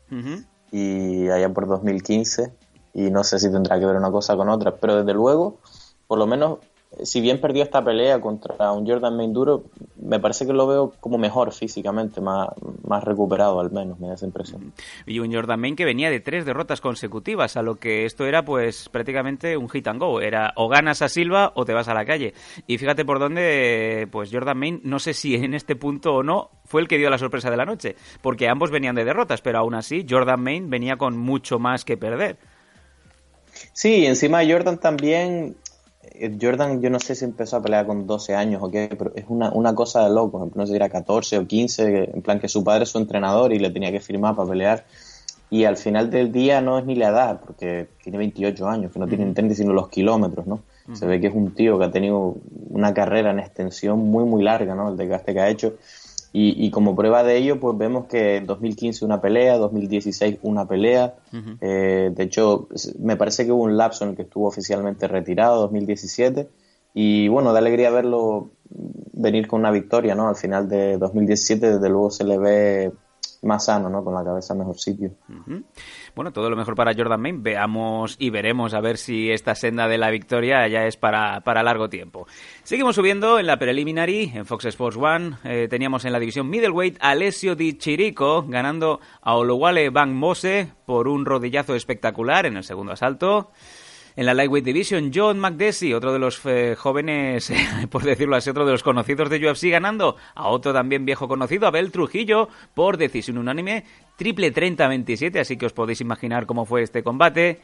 y 0.71 1.29
allá 1.29 1.47
por 1.53 1.67
2015 1.67 2.51
y 2.97 3.11
no 3.11 3.23
sé 3.23 3.37
si 3.37 3.51
tendrá 3.51 3.79
que 3.79 3.85
ver 3.85 3.95
una 3.95 4.11
cosa 4.11 4.35
con 4.35 4.49
otra, 4.49 4.75
pero 4.75 4.97
desde 4.97 5.13
luego, 5.13 5.59
por 6.07 6.17
lo 6.17 6.25
menos 6.25 6.57
si 7.03 7.21
bien 7.21 7.39
perdió 7.39 7.63
esta 7.63 7.83
pelea 7.83 8.19
contra 8.19 8.71
un 8.71 8.87
Jordan 8.87 9.15
Main 9.15 9.33
duro, 9.33 9.65
me 10.01 10.19
parece 10.19 10.47
que 10.47 10.53
lo 10.53 10.65
veo 10.67 10.93
como 10.99 11.17
mejor 11.17 11.53
físicamente, 11.53 12.21
más, 12.21 12.49
más 12.87 13.03
recuperado 13.03 13.59
al 13.59 13.71
menos, 13.71 13.99
me 13.99 14.07
da 14.07 14.13
esa 14.13 14.25
impresión. 14.25 14.73
Y 15.05 15.19
un 15.19 15.31
Jordan 15.31 15.59
Main 15.59 15.75
que 15.75 15.85
venía 15.85 16.09
de 16.09 16.19
tres 16.19 16.45
derrotas 16.45 16.81
consecutivas, 16.81 17.57
a 17.57 17.61
lo 17.61 17.75
que 17.75 18.05
esto 18.05 18.25
era 18.25 18.43
pues 18.43 18.89
prácticamente 18.89 19.57
un 19.57 19.69
hit 19.69 19.87
and 19.87 19.99
go. 19.99 20.21
Era 20.21 20.53
o 20.55 20.69
ganas 20.69 21.01
a 21.01 21.09
Silva 21.09 21.51
o 21.55 21.65
te 21.65 21.73
vas 21.73 21.87
a 21.87 21.93
la 21.93 22.05
calle. 22.05 22.33
Y 22.65 22.77
fíjate 22.77 23.05
por 23.05 23.19
dónde, 23.19 24.07
pues 24.11 24.29
Jordan 24.31 24.57
Main, 24.57 24.81
no 24.83 24.99
sé 24.99 25.13
si 25.13 25.35
en 25.35 25.53
este 25.53 25.75
punto 25.75 26.15
o 26.15 26.23
no, 26.23 26.49
fue 26.65 26.81
el 26.81 26.87
que 26.87 26.97
dio 26.97 27.09
la 27.09 27.17
sorpresa 27.17 27.51
de 27.51 27.57
la 27.57 27.65
noche, 27.65 27.95
porque 28.21 28.47
ambos 28.47 28.71
venían 28.71 28.95
de 28.95 29.05
derrotas, 29.05 29.41
pero 29.41 29.59
aún 29.59 29.75
así 29.75 30.05
Jordan 30.09 30.41
Main 30.41 30.69
venía 30.69 30.97
con 30.97 31.17
mucho 31.17 31.59
más 31.59 31.85
que 31.85 31.97
perder. 31.97 32.37
Sí, 33.73 34.05
encima 34.05 34.41
Jordan 34.47 34.79
también 34.79 35.55
eh, 36.19 36.37
Jordan, 36.39 36.81
yo 36.81 36.89
no 36.89 36.99
sé 36.99 37.15
si 37.15 37.25
empezó 37.25 37.57
a 37.57 37.61
pelear 37.61 37.85
con 37.85 38.07
12 38.07 38.35
años 38.35 38.61
o 38.63 38.69
qué, 38.69 38.89
pero 38.97 39.11
es 39.15 39.25
una, 39.27 39.51
una 39.51 39.75
cosa 39.75 40.03
de 40.03 40.13
loco. 40.13 40.49
No 40.55 40.65
sé 40.65 40.71
si 40.71 40.75
era 40.75 40.89
14 40.89 41.37
o 41.37 41.47
15, 41.47 42.11
en 42.13 42.21
plan 42.21 42.39
que 42.39 42.47
su 42.47 42.63
padre 42.63 42.83
es 42.83 42.89
su 42.89 42.97
entrenador 42.97 43.53
y 43.53 43.59
le 43.59 43.69
tenía 43.69 43.91
que 43.91 43.99
firmar 43.99 44.35
para 44.35 44.49
pelear. 44.49 44.85
Y 45.49 45.63
al 45.63 45.77
final 45.77 46.09
del 46.09 46.31
día 46.31 46.59
no 46.59 46.77
es 46.77 46.85
ni 46.85 46.95
la 46.95 47.09
edad, 47.09 47.39
porque 47.39 47.87
tiene 48.03 48.17
28 48.17 48.67
años, 48.67 48.91
que 48.91 48.99
no 48.99 49.07
tiene 49.07 49.25
ni 49.25 49.55
sino 49.55 49.71
los 49.71 49.87
kilómetros, 49.87 50.45
¿no? 50.45 50.61
Se 50.93 51.05
ve 51.05 51.19
que 51.19 51.27
es 51.27 51.35
un 51.35 51.53
tío 51.53 51.77
que 51.77 51.85
ha 51.85 51.91
tenido 51.91 52.37
una 52.69 52.93
carrera 52.93 53.31
en 53.31 53.39
extensión 53.39 53.99
muy, 53.99 54.23
muy 54.23 54.41
larga, 54.41 54.73
¿no? 54.73 54.89
El 54.89 54.97
desgaste 54.97 55.33
que 55.33 55.39
ha 55.39 55.49
hecho. 55.49 55.75
Y, 56.33 56.65
y, 56.65 56.71
como 56.71 56.95
prueba 56.95 57.23
de 57.23 57.37
ello, 57.37 57.59
pues 57.59 57.77
vemos 57.77 58.05
que 58.05 58.37
en 58.37 58.45
2015 58.45 59.05
una 59.05 59.21
pelea, 59.21 59.57
2016 59.57 60.39
una 60.43 60.67
pelea. 60.67 61.15
Eh, 61.61 62.11
de 62.13 62.23
hecho, 62.23 62.67
me 62.99 63.15
parece 63.15 63.45
que 63.45 63.51
hubo 63.51 63.63
un 63.63 63.77
lapso 63.77 64.03
en 64.03 64.11
el 64.11 64.15
que 64.15 64.23
estuvo 64.23 64.47
oficialmente 64.47 65.07
retirado, 65.07 65.61
2017. 65.61 66.47
Y 66.93 67.27
bueno, 67.27 67.53
da 67.53 67.59
alegría 67.59 67.89
verlo 67.91 68.49
venir 69.13 69.47
con 69.47 69.61
una 69.61 69.71
victoria, 69.71 70.15
¿no? 70.15 70.27
Al 70.27 70.35
final 70.35 70.67
de 70.67 70.97
2017, 70.97 71.73
desde 71.73 71.89
luego 71.89 72.11
se 72.11 72.23
le 72.23 72.37
ve 72.37 72.91
más 73.43 73.65
sano, 73.65 73.89
¿no? 73.89 74.03
Con 74.03 74.13
la 74.13 74.23
cabeza 74.23 74.53
en 74.53 74.59
mejor 74.59 74.79
sitio. 74.79 75.11
Bueno, 76.15 76.31
todo 76.31 76.49
lo 76.49 76.55
mejor 76.55 76.75
para 76.75 76.93
Jordan 76.93 77.21
Main. 77.21 77.43
Veamos 77.43 78.15
y 78.19 78.29
veremos 78.29 78.73
a 78.73 78.81
ver 78.81 78.97
si 78.97 79.31
esta 79.31 79.55
senda 79.55 79.87
de 79.87 79.97
la 79.97 80.09
victoria 80.09 80.67
ya 80.67 80.85
es 80.85 80.97
para, 80.97 81.41
para 81.41 81.63
largo 81.63 81.89
tiempo. 81.89 82.27
Seguimos 82.63 82.95
subiendo 82.95 83.39
en 83.39 83.47
la 83.47 83.57
preliminary 83.57 84.31
en 84.33 84.45
Fox 84.45 84.65
Sports 84.65 84.97
One. 84.97 85.37
Eh, 85.43 85.67
teníamos 85.69 86.05
en 86.05 86.13
la 86.13 86.19
división 86.19 86.49
middleweight 86.49 86.97
Alessio 86.99 87.55
Di 87.55 87.77
Chirico 87.77 88.43
ganando 88.47 88.99
a 89.21 89.35
Olowale 89.35 89.89
Van 89.89 90.13
Mose 90.13 90.71
por 90.85 91.07
un 91.07 91.25
rodillazo 91.25 91.75
espectacular 91.75 92.45
en 92.45 92.57
el 92.57 92.63
segundo 92.63 92.93
asalto. 92.93 93.51
En 94.17 94.25
la 94.25 94.33
Lightweight 94.33 94.65
Division, 94.65 95.11
John 95.13 95.37
McDessie, 95.39 95.93
otro 95.93 96.11
de 96.11 96.17
los 96.17 96.43
eh, 96.45 96.75
jóvenes, 96.75 97.53
por 97.91 98.03
decirlo 98.03 98.35
así, 98.35 98.49
otro 98.49 98.65
de 98.65 98.71
los 98.71 98.81
conocidos 98.81 99.29
de 99.29 99.47
UFC, 99.47 99.69
ganando 99.69 100.17
a 100.33 100.47
otro 100.47 100.73
también 100.73 101.05
viejo 101.05 101.27
conocido, 101.27 101.67
Abel 101.67 101.91
Trujillo, 101.91 102.49
por 102.73 102.97
decisión 102.97 103.37
unánime, 103.37 103.85
triple 104.15 104.51
30-27, 104.51 105.39
así 105.39 105.55
que 105.55 105.67
os 105.67 105.73
podéis 105.73 106.01
imaginar 106.01 106.47
cómo 106.47 106.65
fue 106.65 106.81
este 106.81 107.03
combate. 107.03 107.61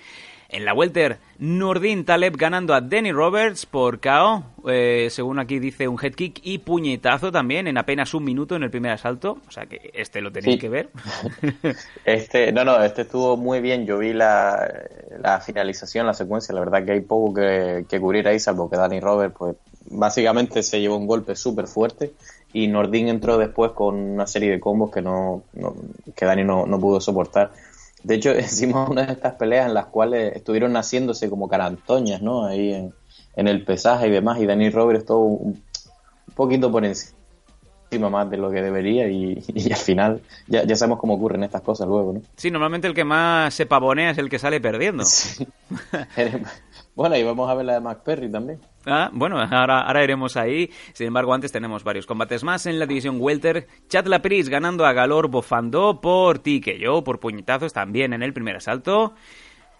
En 0.53 0.65
la 0.65 0.73
Welter, 0.75 1.17
Nurdin 1.39 2.05
Taleb 2.05 2.37
ganando 2.37 2.75
a 2.75 2.81
Danny 2.81 3.11
Roberts 3.11 3.65
por 3.65 3.99
KO, 3.99 4.43
eh, 4.69 5.07
según 5.09 5.39
aquí 5.39 5.57
dice 5.57 5.87
un 5.87 5.97
head 5.99 6.13
kick 6.13 6.39
y 6.43 6.59
puñetazo 6.59 7.31
también 7.31 7.65
en 7.67 7.75
apenas 7.79 8.13
un 8.13 8.23
minuto 8.23 8.55
en 8.55 8.61
el 8.61 8.69
primer 8.69 8.91
asalto, 8.91 9.39
o 9.47 9.51
sea 9.51 9.65
que 9.65 9.89
este 9.95 10.21
lo 10.21 10.31
tenéis 10.31 10.53
Sí. 10.55 10.59
que 10.59 10.69
ver. 10.69 10.89
Este, 12.05 12.51
no, 12.51 12.63
no, 12.63 12.83
este 12.83 13.01
estuvo 13.01 13.35
muy 13.35 13.61
bien. 13.61 13.85
Yo 13.87 13.97
vi 13.97 14.13
la, 14.13 14.71
la 15.19 15.39
finalización, 15.41 16.05
la 16.05 16.13
secuencia. 16.13 16.53
La 16.53 16.59
verdad 16.61 16.85
que 16.85 16.91
hay 16.91 17.01
poco 17.01 17.33
que, 17.33 17.85
que 17.89 17.99
cubrir 17.99 18.27
ahí, 18.27 18.39
salvo 18.39 18.69
que 18.69 18.77
Danny 18.77 18.99
Robert, 18.99 19.33
pues 19.37 19.55
básicamente 19.89 20.61
se 20.61 20.79
llevó 20.81 20.97
un 20.97 21.07
golpe 21.07 21.35
súper 21.35 21.65
fuerte. 21.67 22.13
Y 22.53 22.67
Nordin 22.67 23.07
entró 23.07 23.37
después 23.39 23.71
con 23.71 23.95
una 23.95 24.27
serie 24.27 24.51
de 24.51 24.59
combos 24.59 24.91
que 24.91 25.01
no, 25.01 25.43
no- 25.53 25.73
que 26.15 26.25
Dani 26.25 26.43
no, 26.43 26.67
no 26.67 26.79
pudo 26.79 27.01
soportar. 27.01 27.51
De 28.03 28.15
hecho, 28.15 28.31
hicimos 28.39 28.89
una 28.89 29.05
de 29.05 29.13
estas 29.13 29.35
peleas 29.35 29.67
en 29.67 29.73
las 29.73 29.87
cuales 29.87 30.35
estuvieron 30.35 30.75
haciéndose 30.75 31.29
como 31.29 31.47
carantoñas, 31.47 32.21
¿no? 32.21 32.45
Ahí 32.45 32.73
en, 32.73 32.93
en 33.35 33.47
el 33.47 33.63
pesaje 33.63 34.07
y 34.07 34.11
demás. 34.11 34.39
Y 34.39 34.45
Danny 34.45 34.69
Robert 34.69 34.99
estuvo 34.99 35.25
un, 35.25 35.47
un 36.27 36.33
poquito 36.33 36.71
por 36.71 36.85
encima 36.85 37.13
más 38.09 38.29
de 38.29 38.37
lo 38.37 38.51
que 38.51 38.61
debería. 38.61 39.07
Y, 39.07 39.43
y 39.53 39.71
al 39.71 39.79
final 39.79 40.21
ya, 40.47 40.63
ya 40.63 40.75
sabemos 40.75 40.99
cómo 40.99 41.15
ocurren 41.15 41.43
estas 41.43 41.61
cosas 41.61 41.87
luego, 41.87 42.13
¿no? 42.13 42.21
Sí, 42.35 42.51
normalmente 42.51 42.87
el 42.87 42.93
que 42.93 43.03
más 43.03 43.53
se 43.53 43.65
pavonea 43.65 44.11
es 44.11 44.17
el 44.17 44.29
que 44.29 44.39
sale 44.39 44.59
perdiendo. 44.61 45.03
Bueno, 46.95 47.17
y 47.17 47.23
vamos 47.23 47.49
a 47.49 47.55
ver 47.55 47.65
la 47.65 47.73
de 47.73 47.79
McPerry 47.79 48.29
también. 48.29 48.59
Ah, 48.85 49.09
bueno, 49.13 49.39
ahora, 49.39 49.81
ahora 49.81 50.03
iremos 50.03 50.35
ahí. 50.37 50.69
Sin 50.93 51.07
embargo, 51.07 51.33
antes 51.33 51.51
tenemos 51.51 51.83
varios 51.83 52.05
combates 52.05 52.43
más 52.43 52.65
en 52.65 52.79
la 52.79 52.85
división 52.85 53.17
Welter. 53.19 53.67
Chad 53.87 54.07
Lapris 54.07 54.49
ganando 54.49 54.85
a 54.85 54.93
Galor 54.93 55.29
Bofando 55.29 56.01
por 56.01 56.39
TKO, 56.39 57.03
por 57.03 57.19
puñetazos 57.19 57.73
también 57.73 58.13
en 58.13 58.23
el 58.23 58.33
primer 58.33 58.57
asalto. 58.57 59.13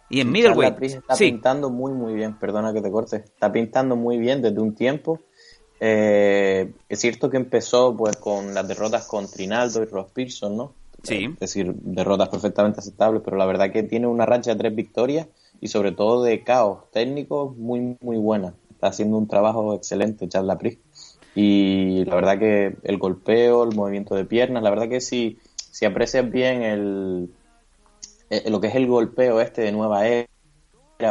Y 0.09 0.21
en 0.21 0.31
middleweight, 0.31 0.81
está 0.83 1.15
sí, 1.15 1.31
pintando 1.31 1.69
muy, 1.69 1.91
muy 1.91 2.13
bien. 2.13 2.37
Perdona 2.37 2.71
que 2.73 2.81
te 2.81 2.91
corte. 2.91 3.17
Está 3.17 3.51
pintando 3.51 3.95
muy 3.95 4.17
bien 4.17 4.41
desde 4.41 4.59
un 4.59 4.75
tiempo. 4.75 5.21
Eh, 5.79 6.71
es 6.87 6.99
cierto 6.99 7.29
que 7.29 7.37
empezó 7.37 7.95
pues 7.97 8.15
con 8.17 8.53
las 8.53 8.67
derrotas 8.67 9.07
con 9.07 9.29
Trinaldo 9.29 9.81
y 9.81 9.85
Ross 9.85 10.11
Pearson, 10.13 10.55
¿no? 10.55 10.73
Sí. 11.03 11.25
Es 11.33 11.39
decir, 11.39 11.73
derrotas 11.73 12.29
perfectamente 12.29 12.79
aceptables, 12.79 13.21
pero 13.25 13.35
la 13.35 13.45
verdad 13.45 13.71
que 13.71 13.83
tiene 13.83 14.07
una 14.07 14.25
racha 14.25 14.51
de 14.51 14.59
tres 14.59 14.75
victorias 14.75 15.27
y 15.59 15.67
sobre 15.67 15.91
todo 15.91 16.23
de 16.23 16.43
caos 16.43 16.89
técnicos 16.91 17.57
muy, 17.57 17.97
muy 18.01 18.17
buena. 18.17 18.53
Está 18.83 18.89
haciendo 18.89 19.17
un 19.17 19.29
trabajo 19.29 19.73
excelente 19.75 20.27
Charles 20.27 20.49
Laprise. 20.49 20.79
Y 21.35 22.03
la 22.03 22.15
verdad 22.15 22.37
que 22.37 22.75
el 22.83 22.97
golpeo, 22.97 23.63
el 23.63 23.73
movimiento 23.73 24.13
de 24.13 24.25
piernas, 24.25 24.61
la 24.61 24.69
verdad 24.71 24.89
que 24.89 24.99
si, 24.99 25.39
si 25.55 25.85
aprecias 25.85 26.29
bien 26.29 26.63
el, 26.63 27.29
eh, 28.29 28.49
lo 28.49 28.59
que 28.59 28.67
es 28.67 28.75
el 28.75 28.87
golpeo 28.87 29.39
este 29.39 29.61
de 29.61 29.71
nueva 29.71 30.05
era 30.05 30.27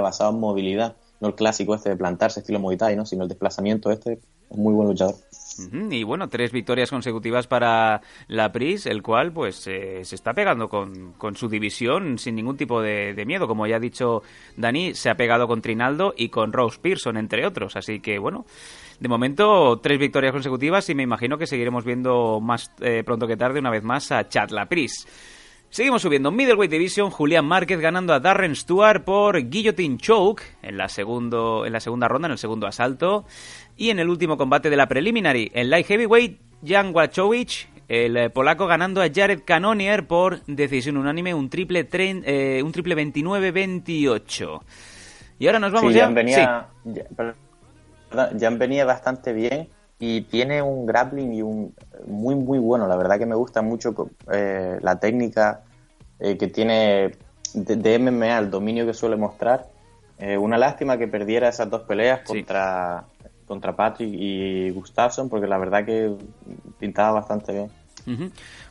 basado 0.03 0.33
en 0.33 0.41
movilidad, 0.41 0.97
no 1.21 1.29
el 1.29 1.35
clásico 1.35 1.75
este 1.75 1.89
de 1.89 1.97
plantarse 1.97 2.41
estilo 2.41 2.61
Muay 2.61 2.77
Thai, 2.77 2.95
¿no? 2.95 3.07
sino 3.07 3.23
el 3.23 3.31
desplazamiento 3.31 3.91
este, 3.91 4.21
es 4.51 4.59
muy 4.59 4.75
buen 4.75 4.89
luchador. 4.89 5.15
Y 5.59 6.03
bueno, 6.05 6.29
tres 6.29 6.53
victorias 6.53 6.91
consecutivas 6.91 7.47
para 7.47 8.01
la 8.29 8.53
Pris, 8.53 8.87
el 8.87 9.03
cual 9.03 9.33
pues 9.33 9.67
eh, 9.67 10.05
se 10.05 10.15
está 10.15 10.33
pegando 10.33 10.69
con, 10.69 11.13
con 11.15 11.37
su 11.37 11.49
división 11.49 12.19
sin 12.19 12.35
ningún 12.35 12.57
tipo 12.57 12.81
de, 12.81 13.15
de 13.15 13.27
miedo. 13.27 13.47
Como 13.47 13.67
ya 13.67 13.77
ha 13.77 13.81
dicho 13.81 14.23
Dani, 14.57 14.95
se 14.95 15.11
ha 15.11 15.17
pegado 15.17 15.47
con 15.47 15.63
Trinaldo 15.63 16.15
y 16.17 16.29
con 16.29 16.53
Rose 16.53 16.79
Pearson, 16.81 17.17
entre 17.17 17.47
otros. 17.47 17.77
Así 17.77 18.01
que 18.01 18.19
bueno, 18.19 18.47
de 19.01 19.09
momento 19.09 19.81
tres 19.83 19.99
victorias 19.99 20.33
consecutivas 20.33 20.89
y 20.89 20.95
me 20.95 21.03
imagino 21.03 21.39
que 21.39 21.47
seguiremos 21.47 21.85
viendo 21.85 22.41
más 22.41 22.71
eh, 22.81 23.03
pronto 23.05 23.27
que 23.27 23.37
tarde 23.37 23.61
una 23.61 23.71
vez 23.71 23.83
más 23.83 24.13
a 24.13 24.29
Chad 24.29 24.51
Lapris. 24.51 25.07
Seguimos 25.73 26.03
subiendo. 26.03 26.31
Middleweight 26.31 26.71
Division, 26.71 27.09
Julián 27.11 27.47
Márquez 27.47 27.81
ganando 27.81 28.13
a 28.13 28.21
Darren 28.21 28.55
Stewart 28.55 29.05
por 29.05 29.49
Guillotine 29.49 29.97
Choke 29.97 30.43
en 30.61 30.77
la, 30.77 30.91
segundo, 30.91 31.65
en 31.65 31.73
la 31.73 31.81
segunda 31.81 32.09
ronda, 32.09 32.27
en 32.29 32.33
el 32.33 32.39
segundo 32.39 32.67
asalto. 32.67 33.25
Y 33.79 33.89
en 33.89 33.99
el 33.99 34.11
último 34.11 34.37
combate 34.37 34.69
de 34.69 34.77
la 34.77 34.87
preliminary, 34.87 35.51
en 35.55 35.71
Light 35.71 35.87
Heavyweight, 35.87 36.39
Jan 36.63 36.95
Wachowicz, 36.95 37.69
el 37.89 38.19
eh, 38.19 38.29
polaco 38.29 38.67
ganando 38.67 39.01
a 39.01 39.07
Jared 39.13 39.41
Cannonier 39.47 40.07
por 40.07 40.45
decisión 40.45 40.99
unánime, 40.99 41.33
un 41.33 41.49
triple, 41.49 41.89
tren- 41.89 42.23
eh, 42.27 42.63
un 42.63 42.71
triple 42.71 42.95
29-28. 42.95 44.61
Y 45.39 45.47
ahora 45.47 45.59
nos 45.59 45.73
vamos 45.73 45.91
Sí, 45.91 45.99
ya. 45.99 46.05
Jan 46.05 46.15
venía, 46.15 46.67
perdón, 47.17 47.35
Jan 48.39 48.59
venía 48.59 48.85
bastante 48.85 49.33
bien 49.33 49.69
y 49.99 50.23
tiene 50.23 50.61
un 50.63 50.85
grappling 50.85 51.33
y 51.33 51.43
un 51.43 51.75
muy 52.07 52.35
muy 52.35 52.59
bueno. 52.59 52.87
La 52.89 52.97
verdad 52.97 53.19
que 53.19 53.27
me 53.27 53.35
gusta 53.35 53.63
mucho 53.63 53.95
eh, 54.33 54.79
la 54.81 54.99
técnica 54.99 55.63
eh, 56.23 56.39
que 56.39 56.47
tiene 56.47 57.13
de, 57.53 57.77
de 57.77 57.99
MMA, 57.99 58.39
el 58.39 58.51
dominio 58.51 58.87
que 58.87 58.95
suele 58.95 59.17
mostrar. 59.17 59.67
Eh, 60.19 60.39
una 60.39 60.57
lástima 60.57 60.97
que 60.97 61.09
perdiera 61.09 61.49
esas 61.49 61.69
dos 61.69 61.83
peleas 61.83 62.21
contra, 62.21 63.05
contra 63.45 63.75
Patrick 63.75 64.11
y 64.13 64.71
Gustafsson, 64.71 65.29
porque 65.29 65.49
la 65.49 65.59
verdad 65.59 65.85
que 65.85 66.15
pintaba 66.79 67.13
bastante 67.13 67.53
bien. 67.53 67.71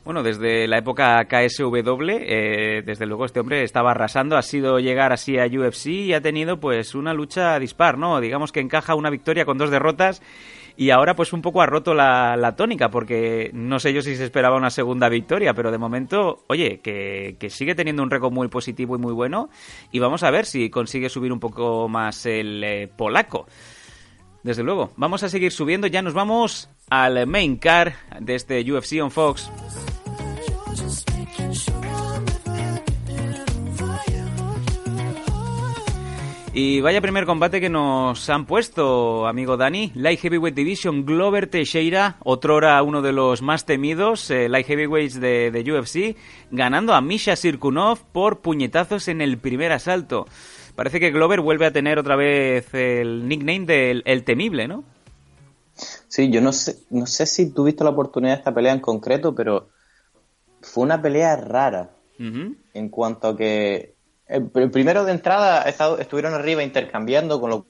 Bueno, 0.03 0.23
desde 0.23 0.67
la 0.67 0.77
época 0.77 1.23
KSW, 1.25 2.09
eh, 2.09 2.83
desde 2.85 3.05
luego 3.05 3.25
este 3.25 3.39
hombre 3.39 3.63
estaba 3.63 3.91
arrasando, 3.91 4.37
ha 4.37 4.41
sido 4.41 4.79
llegar 4.79 5.13
así 5.13 5.37
a 5.37 5.45
UFC 5.45 5.87
y 5.87 6.13
ha 6.13 6.21
tenido 6.21 6.59
pues 6.59 6.95
una 6.95 7.13
lucha 7.13 7.57
dispar, 7.59 7.97
¿no? 7.97 8.19
Digamos 8.19 8.51
que 8.51 8.59
encaja 8.59 8.95
una 8.95 9.09
victoria 9.09 9.45
con 9.45 9.57
dos 9.57 9.71
derrotas 9.71 10.21
y 10.77 10.89
ahora 10.89 11.15
pues 11.15 11.33
un 11.33 11.41
poco 11.41 11.61
ha 11.61 11.65
roto 11.65 11.93
la, 11.93 12.35
la 12.37 12.55
tónica 12.55 12.89
porque 12.89 13.51
no 13.53 13.79
sé 13.79 13.93
yo 13.93 14.01
si 14.01 14.15
se 14.15 14.23
esperaba 14.23 14.57
una 14.57 14.69
segunda 14.69 15.09
victoria, 15.09 15.53
pero 15.53 15.71
de 15.71 15.77
momento, 15.77 16.43
oye, 16.47 16.79
que, 16.81 17.35
que 17.39 17.49
sigue 17.49 17.75
teniendo 17.75 18.03
un 18.03 18.09
récord 18.09 18.31
muy 18.31 18.47
positivo 18.47 18.95
y 18.95 18.99
muy 18.99 19.13
bueno 19.13 19.49
y 19.91 19.99
vamos 19.99 20.23
a 20.23 20.31
ver 20.31 20.45
si 20.45 20.69
consigue 20.69 21.09
subir 21.09 21.31
un 21.31 21.39
poco 21.39 21.87
más 21.87 22.25
el 22.25 22.63
eh, 22.63 22.89
polaco. 22.95 23.47
Desde 24.43 24.63
luego, 24.63 24.91
vamos 24.95 25.21
a 25.23 25.29
seguir 25.29 25.51
subiendo, 25.51 25.85
ya 25.85 26.01
nos 26.01 26.13
vamos 26.13 26.69
al 26.89 27.27
main 27.27 27.57
car 27.57 27.93
de 28.19 28.35
este 28.35 28.59
UFC 28.71 29.01
on 29.01 29.11
Fox. 29.11 29.51
Y 36.53 36.81
vaya 36.81 36.99
primer 36.99 37.25
combate 37.25 37.61
que 37.61 37.69
nos 37.69 38.29
han 38.29 38.45
puesto, 38.45 39.25
amigo 39.25 39.55
Dani. 39.55 39.93
Light 39.95 40.19
Heavyweight 40.19 40.53
Division, 40.53 41.05
Glover 41.05 41.47
Teixeira, 41.47 42.17
otrora 42.25 42.83
uno 42.83 43.01
de 43.01 43.13
los 43.13 43.41
más 43.41 43.63
temidos, 43.63 44.29
eh, 44.29 44.49
Light 44.49 44.67
Heavyweights 44.67 45.21
de, 45.21 45.49
de 45.49 45.71
UFC, 45.71 46.17
ganando 46.51 46.93
a 46.93 46.99
Misha 46.99 47.37
Sirkunov 47.37 47.99
por 48.11 48.41
puñetazos 48.41 49.07
en 49.07 49.21
el 49.21 49.37
primer 49.37 49.71
asalto. 49.71 50.27
Parece 50.75 50.99
que 50.99 51.11
Glover 51.11 51.39
vuelve 51.39 51.67
a 51.67 51.71
tener 51.71 51.97
otra 51.97 52.17
vez 52.17 52.73
el 52.73 53.29
nickname 53.29 53.65
del 53.65 54.03
el 54.05 54.25
temible, 54.25 54.67
¿no? 54.67 54.83
Sí, 56.09 56.29
yo 56.31 56.41
no 56.41 56.51
sé, 56.51 56.79
no 56.89 57.05
sé 57.05 57.27
si 57.27 57.51
tuviste 57.51 57.85
la 57.85 57.91
oportunidad 57.91 58.33
de 58.33 58.39
esta 58.39 58.53
pelea 58.53 58.73
en 58.73 58.81
concreto, 58.81 59.33
pero 59.33 59.69
fue 60.59 60.83
una 60.83 61.01
pelea 61.01 61.37
rara 61.37 61.91
en 62.19 62.89
cuanto 62.89 63.29
a 63.29 63.37
que 63.37 63.95
el 64.31 64.71
primero 64.71 65.03
de 65.05 65.11
entrada 65.11 65.63
estado- 65.63 65.99
estuvieron 65.99 66.33
arriba 66.33 66.63
intercambiando, 66.63 67.39
con 67.41 67.49
lo 67.49 67.65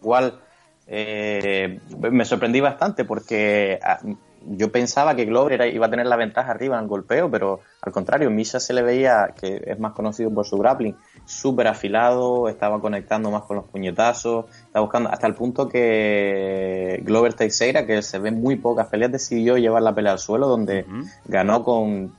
cual 0.00 0.40
eh, 0.86 1.80
me 2.10 2.24
sorprendí 2.24 2.60
bastante 2.60 3.04
porque 3.04 3.78
ah, 3.82 4.00
yo 4.44 4.72
pensaba 4.72 5.14
que 5.14 5.24
Glover 5.24 5.52
era- 5.52 5.66
iba 5.68 5.86
a 5.86 5.90
tener 5.90 6.06
la 6.06 6.16
ventaja 6.16 6.50
arriba 6.50 6.76
en 6.76 6.82
el 6.82 6.88
golpeo, 6.88 7.30
pero 7.30 7.60
al 7.80 7.92
contrario, 7.92 8.28
Misha 8.30 8.58
se 8.58 8.72
le 8.72 8.82
veía 8.82 9.34
que 9.40 9.62
es 9.64 9.78
más 9.78 9.92
conocido 9.92 10.30
por 10.34 10.44
su 10.44 10.58
grappling, 10.58 10.96
súper 11.24 11.68
afilado, 11.68 12.48
estaba 12.48 12.80
conectando 12.80 13.30
más 13.30 13.42
con 13.42 13.56
los 13.58 13.66
puñetazos, 13.66 14.46
estaba 14.66 14.82
buscando 14.84 15.10
hasta 15.10 15.28
el 15.28 15.34
punto 15.34 15.68
que 15.68 17.00
Glover 17.04 17.34
Teixeira, 17.34 17.86
que 17.86 18.02
se 18.02 18.18
ve 18.18 18.32
muy 18.32 18.56
pocas 18.56 18.88
peleas, 18.88 19.12
decidió 19.12 19.56
llevar 19.56 19.82
la 19.82 19.94
pelea 19.94 20.12
al 20.12 20.18
suelo, 20.18 20.48
donde 20.48 20.84
ganó 21.26 21.62
con 21.62 22.12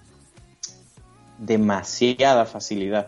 demasiada 1.38 2.46
facilidad. 2.46 3.08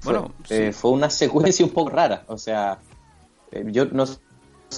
Fue, 0.00 0.12
Bueno, 0.12 0.34
eh, 0.50 0.72
fue 0.72 0.90
una 0.90 1.10
secuencia 1.10 1.64
un 1.64 1.72
poco 1.72 1.90
rara. 1.90 2.24
O 2.28 2.38
sea, 2.38 2.78
eh, 3.52 3.64
yo 3.66 3.86
no 3.86 4.06
sé, 4.06 4.18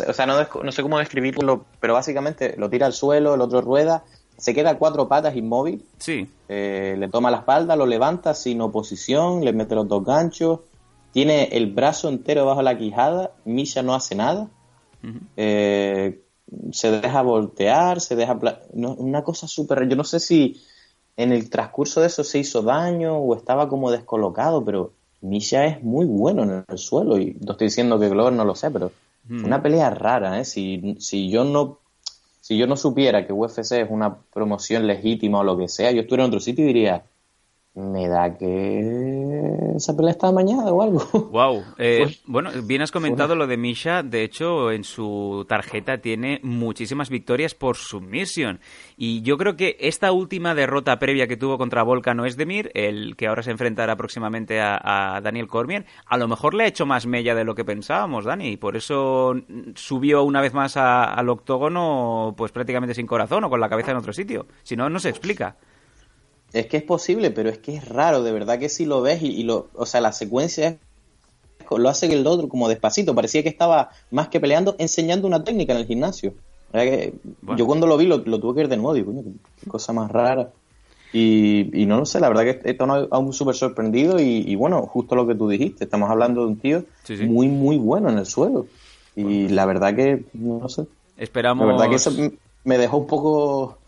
o 0.08 0.12
sea, 0.12 0.26
no, 0.26 0.72
sé 0.72 0.82
cómo 0.82 0.98
describirlo, 0.98 1.64
pero 1.80 1.94
básicamente 1.94 2.54
lo 2.56 2.70
tira 2.70 2.86
al 2.86 2.92
suelo, 2.92 3.34
el 3.34 3.40
otro 3.40 3.60
rueda, 3.60 4.04
se 4.36 4.54
queda 4.54 4.70
a 4.70 4.78
cuatro 4.78 5.08
patas 5.08 5.36
inmóvil, 5.36 5.84
Sí. 5.98 6.28
eh, 6.48 6.94
le 6.98 7.08
toma 7.08 7.30
la 7.30 7.38
espalda, 7.38 7.76
lo 7.76 7.86
levanta 7.86 8.34
sin 8.34 8.60
oposición, 8.60 9.44
le 9.44 9.52
mete 9.52 9.74
los 9.74 9.88
dos 9.88 10.04
ganchos, 10.04 10.60
tiene 11.12 11.44
el 11.52 11.72
brazo 11.72 12.08
entero 12.08 12.46
bajo 12.46 12.62
la 12.62 12.78
quijada, 12.78 13.32
Misha 13.44 13.82
no 13.82 13.94
hace 13.94 14.14
nada, 14.14 14.48
eh, 15.36 16.22
se 16.72 16.90
deja 16.90 17.22
voltear, 17.22 18.00
se 18.00 18.16
deja... 18.16 18.38
no, 18.74 18.94
una 18.94 19.22
cosa 19.22 19.46
súper... 19.48 19.88
Yo 19.88 19.96
no 19.96 20.04
sé 20.04 20.20
si 20.20 20.62
en 21.16 21.32
el 21.32 21.50
transcurso 21.50 22.00
de 22.00 22.06
eso 22.06 22.24
se 22.24 22.38
hizo 22.38 22.62
daño 22.62 23.16
o 23.16 23.36
estaba 23.36 23.68
como 23.68 23.90
descolocado, 23.90 24.64
pero 24.64 24.92
Misha 25.20 25.66
es 25.66 25.82
muy 25.82 26.06
bueno 26.06 26.44
en 26.44 26.64
el 26.66 26.78
suelo 26.78 27.18
y 27.18 27.36
no 27.40 27.52
estoy 27.52 27.66
diciendo 27.66 27.98
que 27.98 28.08
Glover 28.08 28.32
no 28.32 28.44
lo 28.44 28.54
sé, 28.54 28.70
pero 28.70 28.92
Mm. 29.28 29.44
una 29.44 29.62
pelea 29.62 29.90
rara, 29.90 30.40
¿eh? 30.40 30.44
Si, 30.44 30.96
si 30.98 31.30
yo 31.30 31.44
no 31.44 31.78
si 32.40 32.56
yo 32.56 32.66
no 32.66 32.76
supiera 32.76 33.26
que 33.26 33.32
UFC 33.32 33.72
es 33.82 33.90
una 33.90 34.16
promoción 34.32 34.86
legítima 34.86 35.40
o 35.40 35.44
lo 35.44 35.56
que 35.56 35.68
sea, 35.68 35.92
yo 35.92 36.00
estuviera 36.00 36.24
en 36.24 36.30
otro 36.30 36.40
sitio 36.40 36.64
y 36.64 36.68
diría, 36.68 37.04
me 37.74 38.08
da 38.08 38.36
que 38.36 39.74
esa 39.76 39.96
pelea 39.96 40.10
está 40.10 40.28
amañada 40.28 40.72
o 40.72 40.82
algo. 40.82 41.00
Wow. 41.30 41.62
Eh, 41.78 42.16
bueno, 42.26 42.50
bien 42.64 42.82
has 42.82 42.90
comentado 42.90 43.36
lo 43.36 43.46
de 43.46 43.56
Misha. 43.56 44.02
De 44.02 44.24
hecho, 44.24 44.72
en 44.72 44.82
su 44.84 45.46
tarjeta 45.48 45.98
tiene 45.98 46.40
muchísimas 46.42 47.08
victorias 47.08 47.54
por 47.54 47.76
submission. 47.76 48.58
Y 48.96 49.22
yo 49.22 49.38
creo 49.38 49.56
que 49.56 49.76
esta 49.80 50.10
última 50.12 50.54
derrota 50.56 50.98
previa 50.98 51.28
que 51.28 51.36
tuvo 51.36 51.56
contra 51.56 51.84
Volcano 51.84 52.26
Esdemir, 52.26 52.70
el 52.74 53.14
que 53.16 53.28
ahora 53.28 53.42
se 53.44 53.52
enfrentará 53.52 53.94
próximamente 53.96 54.60
a, 54.60 55.16
a 55.16 55.20
Daniel 55.20 55.46
Cormier, 55.46 55.86
a 56.06 56.16
lo 56.16 56.26
mejor 56.26 56.54
le 56.54 56.64
ha 56.64 56.68
hecho 56.68 56.84
más 56.86 57.06
mella 57.06 57.34
de 57.36 57.44
lo 57.44 57.54
que 57.54 57.64
pensábamos, 57.64 58.24
Dani. 58.24 58.48
Y 58.48 58.56
por 58.56 58.76
eso 58.76 59.36
subió 59.76 60.24
una 60.24 60.40
vez 60.40 60.52
más 60.52 60.76
a- 60.76 61.04
al 61.04 61.28
octógono, 61.28 62.34
pues 62.36 62.50
prácticamente 62.50 62.94
sin 62.94 63.06
corazón 63.06 63.44
o 63.44 63.50
con 63.50 63.60
la 63.60 63.68
cabeza 63.68 63.92
en 63.92 63.98
otro 63.98 64.12
sitio. 64.12 64.46
Si 64.64 64.74
no, 64.76 64.90
no 64.90 64.98
se 64.98 65.08
explica. 65.08 65.56
Es 66.52 66.66
que 66.66 66.76
es 66.78 66.82
posible, 66.82 67.30
pero 67.30 67.48
es 67.48 67.58
que 67.58 67.76
es 67.76 67.88
raro, 67.88 68.22
de 68.22 68.32
verdad 68.32 68.58
que 68.58 68.68
si 68.68 68.84
lo 68.84 69.02
ves 69.02 69.22
y, 69.22 69.28
y 69.28 69.42
lo, 69.44 69.68
o 69.74 69.86
sea, 69.86 70.00
la 70.00 70.12
secuencia 70.12 70.68
es, 70.68 70.76
lo 71.70 71.88
hace 71.88 72.12
el 72.12 72.26
otro 72.26 72.48
como 72.48 72.68
despacito, 72.68 73.14
parecía 73.14 73.42
que 73.44 73.48
estaba 73.48 73.90
más 74.10 74.28
que 74.28 74.40
peleando, 74.40 74.74
enseñando 74.78 75.28
una 75.28 75.44
técnica 75.44 75.72
en 75.72 75.78
el 75.78 75.86
gimnasio. 75.86 76.34
Que 76.72 77.12
Yo 77.56 77.66
cuando 77.66 77.86
lo 77.86 77.96
vi 77.96 78.06
lo, 78.06 78.18
lo 78.18 78.38
tuve 78.40 78.54
que 78.54 78.60
ver 78.60 78.68
de 78.68 78.76
nuevo, 78.76 78.94
digo, 78.94 79.12
coño, 79.12 79.22
qué 79.62 79.68
cosa 79.70 79.92
más 79.92 80.10
rara. 80.10 80.50
Y, 81.12 81.82
y 81.82 81.86
no 81.86 81.98
lo 81.98 82.06
sé, 82.06 82.20
la 82.20 82.28
verdad 82.28 82.44
que 82.44 82.70
esto 82.70 82.86
no 82.86 83.08
aún 83.10 83.32
súper 83.32 83.56
sorprendido 83.56 84.20
y, 84.20 84.44
y 84.46 84.54
bueno, 84.54 84.82
justo 84.82 85.16
lo 85.16 85.26
que 85.26 85.34
tú 85.34 85.48
dijiste, 85.48 85.82
estamos 85.84 86.08
hablando 86.08 86.42
de 86.42 86.46
un 86.46 86.56
tío 86.60 86.84
Sí, 87.02 87.16
sí. 87.16 87.24
muy, 87.24 87.48
muy 87.48 87.76
bueno 87.78 88.08
en 88.10 88.18
el 88.18 88.26
suelo. 88.26 88.66
Y 89.16 89.48
la 89.48 89.66
verdad 89.66 89.94
que, 89.94 90.24
no 90.34 90.68
sé, 90.68 90.84
Esperamos. 91.16 91.66
la 91.66 91.72
verdad 91.72 91.90
que 91.90 91.96
eso 91.96 92.12
me 92.62 92.78
dejó 92.78 92.98
un 92.98 93.06
poco 93.08 93.78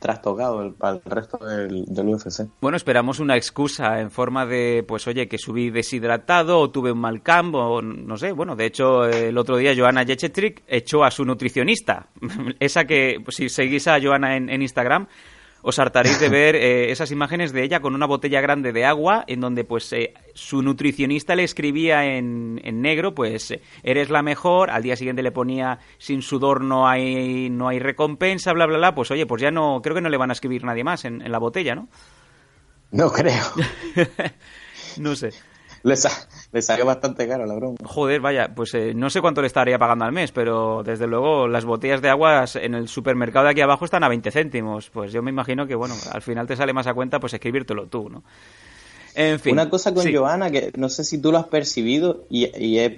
trastocado 0.00 0.62
el, 0.62 0.74
para 0.74 0.96
el 0.96 1.02
resto 1.04 1.38
del, 1.38 1.84
UFC. 1.88 2.48
Bueno, 2.60 2.76
esperamos 2.76 3.20
una 3.20 3.36
excusa 3.36 4.00
en 4.00 4.10
forma 4.10 4.46
de, 4.46 4.84
pues 4.86 5.06
oye, 5.06 5.28
que 5.28 5.38
subí 5.38 5.70
deshidratado 5.70 6.58
o 6.58 6.70
tuve 6.70 6.92
un 6.92 6.98
mal 6.98 7.22
campo, 7.22 7.58
o 7.58 7.82
no 7.82 8.16
sé. 8.16 8.32
Bueno, 8.32 8.56
de 8.56 8.66
hecho, 8.66 9.04
el 9.04 9.36
otro 9.38 9.56
día 9.56 9.74
Joana 9.76 10.04
Jechetrick 10.04 10.62
echó 10.66 11.04
a 11.04 11.10
su 11.10 11.24
nutricionista. 11.24 12.08
Esa 12.60 12.84
que, 12.84 13.22
si 13.28 13.48
seguís 13.48 13.86
a 13.86 14.00
Joana 14.00 14.36
en, 14.36 14.48
en 14.48 14.62
Instagram, 14.62 15.06
os 15.62 15.78
hartaréis 15.78 16.20
de 16.20 16.28
ver 16.28 16.56
eh, 16.56 16.90
esas 16.90 17.10
imágenes 17.10 17.52
de 17.52 17.64
ella 17.64 17.80
con 17.80 17.94
una 17.94 18.06
botella 18.06 18.40
grande 18.40 18.72
de 18.72 18.84
agua 18.84 19.24
en 19.26 19.40
donde 19.40 19.64
pues 19.64 19.92
eh, 19.92 20.14
su 20.34 20.62
nutricionista 20.62 21.34
le 21.34 21.44
escribía 21.44 22.04
en, 22.04 22.60
en 22.62 22.80
negro 22.80 23.14
pues 23.14 23.50
eh, 23.50 23.60
eres 23.82 24.08
la 24.10 24.22
mejor 24.22 24.70
al 24.70 24.82
día 24.82 24.96
siguiente 24.96 25.22
le 25.22 25.32
ponía 25.32 25.78
sin 25.98 26.22
sudor 26.22 26.62
no 26.62 26.88
hay 26.88 27.50
no 27.50 27.68
hay 27.68 27.78
recompensa 27.80 28.52
bla 28.52 28.66
bla 28.66 28.78
bla 28.78 28.94
pues 28.94 29.10
oye 29.10 29.26
pues 29.26 29.42
ya 29.42 29.50
no 29.50 29.80
creo 29.82 29.94
que 29.94 30.00
no 30.02 30.08
le 30.08 30.16
van 30.16 30.30
a 30.30 30.34
escribir 30.34 30.64
nadie 30.64 30.84
más 30.84 31.04
en, 31.04 31.22
en 31.22 31.32
la 31.32 31.38
botella 31.38 31.74
no 31.74 31.88
No 32.90 33.10
creo. 33.10 33.44
no 34.98 35.14
sé 35.16 35.30
Le, 35.88 35.96
sa- 35.96 36.28
le 36.52 36.62
salió 36.62 36.84
bastante 36.86 37.26
caro 37.26 37.46
la 37.46 37.54
broma. 37.54 37.76
Joder, 37.84 38.20
vaya, 38.20 38.52
pues 38.54 38.74
eh, 38.74 38.92
no 38.94 39.10
sé 39.10 39.20
cuánto 39.20 39.40
le 39.40 39.46
estaría 39.46 39.78
pagando 39.78 40.04
al 40.04 40.12
mes, 40.12 40.32
pero 40.32 40.82
desde 40.84 41.06
luego 41.06 41.48
las 41.48 41.64
botellas 41.64 42.00
de 42.02 42.08
agua 42.10 42.44
en 42.54 42.74
el 42.74 42.88
supermercado 42.88 43.46
de 43.46 43.52
aquí 43.52 43.60
abajo 43.60 43.84
están 43.84 44.04
a 44.04 44.08
20 44.08 44.30
céntimos. 44.30 44.90
Pues 44.90 45.12
yo 45.12 45.22
me 45.22 45.30
imagino 45.30 45.66
que, 45.66 45.74
bueno, 45.74 45.94
al 46.12 46.22
final 46.22 46.46
te 46.46 46.56
sale 46.56 46.72
más 46.72 46.86
a 46.86 46.94
cuenta 46.94 47.18
pues 47.20 47.34
escribírtelo 47.34 47.86
tú, 47.86 48.08
¿no? 48.08 48.22
En 49.14 49.40
fin. 49.40 49.52
Una 49.54 49.68
cosa 49.68 49.92
con 49.94 50.04
sí. 50.04 50.14
Johanna 50.14 50.50
que 50.50 50.70
no 50.76 50.88
sé 50.88 51.02
si 51.02 51.20
tú 51.20 51.32
lo 51.32 51.38
has 51.38 51.46
percibido 51.46 52.24
y, 52.30 52.46
y 52.56 52.78
es, 52.78 52.92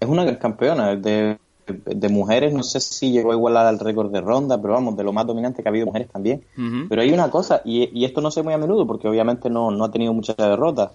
es 0.00 0.08
una 0.08 0.38
campeona 0.38 0.96
de, 0.96 1.36
de 1.66 2.08
mujeres. 2.08 2.52
No 2.54 2.62
sé 2.62 2.80
si 2.80 3.10
llegó 3.12 3.32
a 3.32 3.34
igualar 3.34 3.66
al 3.66 3.78
récord 3.78 4.10
de 4.10 4.20
ronda, 4.20 4.60
pero 4.60 4.74
vamos, 4.74 4.96
de 4.96 5.04
lo 5.04 5.12
más 5.12 5.26
dominante 5.26 5.62
que 5.62 5.68
ha 5.68 5.70
habido 5.70 5.86
mujeres 5.86 6.08
también. 6.08 6.42
Pero 6.88 7.02
hay 7.02 7.10
una 7.12 7.30
cosa, 7.30 7.60
y, 7.64 7.90
y 7.98 8.04
esto 8.04 8.20
no 8.20 8.30
sé 8.30 8.42
muy 8.42 8.54
a 8.54 8.58
menudo 8.58 8.86
porque 8.86 9.08
obviamente 9.08 9.50
no, 9.50 9.70
no 9.70 9.84
ha 9.84 9.90
tenido 9.90 10.12
muchas 10.14 10.36
derrotas. 10.36 10.92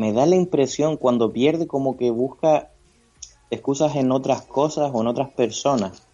Me 0.00 0.14
da 0.14 0.24
la 0.24 0.34
impresión 0.34 0.96
cuando 0.96 1.30
pierde 1.30 1.66
como 1.66 1.98
que 1.98 2.10
busca 2.10 2.70
excusas 3.50 3.96
en 3.96 4.10
otras 4.12 4.40
cosas 4.40 4.90
o 4.94 5.02
en 5.02 5.08
otras 5.08 5.30
personas. 5.32 6.06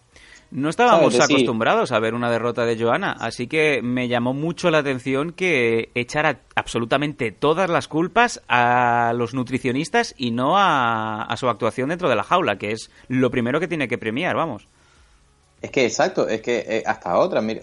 No 0.51 0.67
estábamos 0.67 1.17
acostumbrados 1.17 1.93
a 1.93 1.99
ver 2.01 2.13
una 2.13 2.29
derrota 2.29 2.65
de 2.65 2.77
Joana, 2.77 3.13
así 3.17 3.47
que 3.47 3.81
me 3.81 4.09
llamó 4.09 4.33
mucho 4.33 4.71
la 4.71 4.79
atención 4.79 5.31
que 5.31 5.89
echara 5.95 6.41
absolutamente 6.53 7.31
todas 7.31 7.69
las 7.69 7.87
culpas 7.87 8.41
a 8.49 9.13
los 9.15 9.33
nutricionistas 9.33 10.13
y 10.17 10.31
no 10.31 10.57
a, 10.57 11.23
a 11.23 11.37
su 11.37 11.47
actuación 11.47 11.87
dentro 11.87 12.09
de 12.09 12.17
la 12.17 12.23
jaula, 12.23 12.57
que 12.57 12.73
es 12.73 12.91
lo 13.07 13.31
primero 13.31 13.61
que 13.61 13.69
tiene 13.69 13.87
que 13.87 13.97
premiar, 13.97 14.35
vamos. 14.35 14.67
Es 15.61 15.71
que 15.71 15.85
exacto, 15.85 16.27
es 16.27 16.41
que 16.41 16.57
eh, 16.67 16.83
hasta 16.85 17.17
otra, 17.17 17.39
mira, 17.39 17.61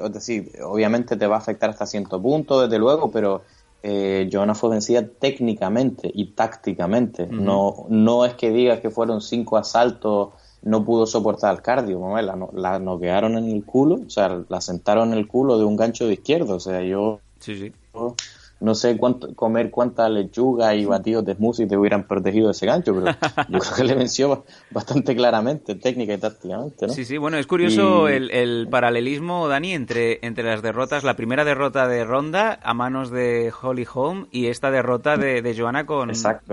obviamente 0.63 1.19
te 1.19 1.27
va 1.27 1.37
a 1.37 1.41
afectar 1.41 1.69
hasta 1.69 1.85
cierto 1.85 2.19
punto, 2.23 2.63
desde 2.63 2.79
luego, 2.79 3.11
pero 3.11 3.43
eh, 3.87 4.29
Johanna 4.33 4.55
fue 4.55 4.71
vencida 4.71 5.07
técnicamente 5.07 6.11
y 6.13 6.33
tácticamente. 6.33 7.27
No 7.27 7.85
no 7.91 8.25
es 8.25 8.33
que 8.35 8.51
digas 8.51 8.81
que 8.81 8.91
fueron 8.91 9.21
cinco 9.21 9.59
asaltos, 9.59 10.31
no 10.63 10.83
pudo 10.85 11.07
soportar 11.07 11.55
el 11.55 11.61
cardio, 11.61 12.01
mamá, 12.01 12.23
la, 12.23 12.35
no- 12.35 12.49
la 12.55 12.79
noquearon 12.79 13.37
en 13.37 13.45
el 13.51 13.63
culo, 13.65 13.97
o 14.07 14.11
sea, 14.11 14.43
la 14.49 14.61
sentaron 14.63 15.13
en 15.13 15.19
el 15.19 15.29
culo 15.29 15.59
de 15.59 15.65
un 15.67 15.77
gancho 15.77 16.07
de 16.07 16.15
izquierdo, 16.15 16.57
o 16.57 16.61
sea, 16.61 16.81
yo 16.83 17.21
Sí, 17.41 17.57
sí. 17.57 17.73
yo 17.93 18.15
no 18.61 18.75
sé 18.75 18.97
cuánto 18.97 19.35
comer 19.35 19.71
cuánta 19.71 20.09
lechuga 20.09 20.75
y 20.75 20.85
batidos 20.85 21.25
de 21.25 21.35
smoothie 21.35 21.67
te 21.67 21.77
hubieran 21.77 22.07
protegido 22.07 22.47
de 22.47 22.53
ese 22.53 22.67
gancho, 22.67 22.95
pero 22.95 23.17
yo 23.49 23.59
creo 23.59 23.75
que 23.77 23.85
le 23.85 23.95
venció 23.95 24.45
bastante 24.71 25.15
claramente, 25.15 25.75
técnica 25.75 26.15
y 26.15 26.19
tácticamente, 26.19 26.87
¿no? 26.87 26.93
Sí, 26.93 27.05
sí, 27.05 27.19
bueno, 27.19 27.37
es 27.37 27.47
curioso 27.47 28.09
Y- 28.09 28.13
el, 28.15 28.31
el 28.31 28.69
paralelismo, 28.71 29.49
Dani, 29.49 29.73
entre, 29.73 30.19
entre 30.27 30.45
las 30.45 30.63
derrotas, 30.63 31.05
la 31.05 31.15
primera 31.17 31.45
derrota 31.45 31.87
de 31.89 32.05
Ronda 32.05 32.59
a 32.63 32.73
manos 32.75 33.11
de 33.11 33.53
Holly 33.61 33.87
Holm 33.93 34.29
y 34.31 34.47
esta 34.47 34.71
derrota 34.71 35.17
de, 35.17 35.43
de 35.43 35.55
Joanna 35.59 35.85
con, 35.85 36.11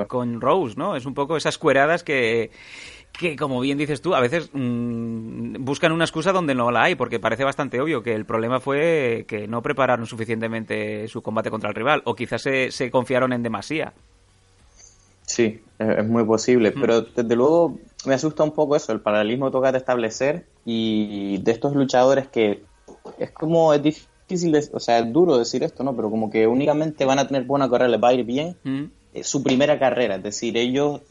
con 0.08 0.42
Rose, 0.42 0.76
¿no? 0.78 0.96
Es 0.96 1.06
un 1.06 1.14
poco 1.14 1.38
esas 1.38 1.58
cueradas 1.58 2.04
que, 2.04 2.52
que, 3.22 3.36
como 3.36 3.62
bien 3.62 3.78
dices 3.78 4.02
tú, 4.02 4.16
a 4.16 4.20
veces 4.20 4.50
mm, 4.52 5.64
buscan 5.64 5.92
una 5.92 6.04
excusa 6.06 6.32
donde 6.32 6.56
no 6.56 6.72
la 6.72 6.84
hay, 6.84 6.96
porque 6.96 7.20
parece 7.20 7.44
bastante 7.44 7.80
obvio 7.80 8.02
que 8.02 8.14
el 8.16 8.26
problema 8.26 8.60
fue 8.60 9.26
que 9.28 9.48
no 9.48 9.62
prepararon 9.62 10.08
suficientemente 10.08 11.08
su 11.08 11.22
combate 11.22 11.52
contra 11.52 11.70
el 11.70 11.76
rival, 11.76 12.02
o 12.06 12.16
quizás 12.16 12.42
se, 12.42 12.72
se 12.72 12.90
confiaron 12.90 13.32
en 13.32 13.44
demasía. 13.44 13.94
Sí, 15.22 15.62
es, 15.78 16.08
muy 16.08 16.26
posible, 16.26 16.72
pero 16.72 17.02
desde 17.02 17.36
luego 17.36 17.78
me 18.06 18.16
asusta 18.16 18.44
un 18.44 18.52
poco 18.52 18.76
eso, 18.76 18.92
el 18.92 19.00
paralelismo 19.02 19.52
toca 19.52 19.72
de 19.72 19.78
establecer 19.78 20.46
y 20.66 21.38
de 21.38 21.52
estos 21.52 21.76
luchadores 21.76 22.28
que 22.28 22.64
es 23.20 23.32
como 23.32 23.74
es 23.74 23.82
difícil, 23.82 24.52
de- 24.52 24.68
o 24.74 24.80
sea, 24.80 25.00
es 25.00 25.14
duro 25.14 25.38
decir 25.38 25.64
esto, 25.64 25.84
¿no? 25.84 25.96
Pero 25.96 26.10
como 26.10 26.30
que 26.30 26.48
únicamente 26.48 27.06
van 27.06 27.20
a 27.20 27.28
tener 27.28 27.44
buena 27.44 27.70
carrera, 27.70 27.90
les 27.90 28.04
va 28.04 28.10
a 28.10 28.14
ir 28.14 28.26
bien 28.26 28.58
Mm. 28.64 28.84
eh, 29.14 29.24
su 29.24 29.44
primera 29.44 29.78
carrera, 29.78 30.16
es 30.16 30.24
decir, 30.24 30.58
ellos 30.58 31.02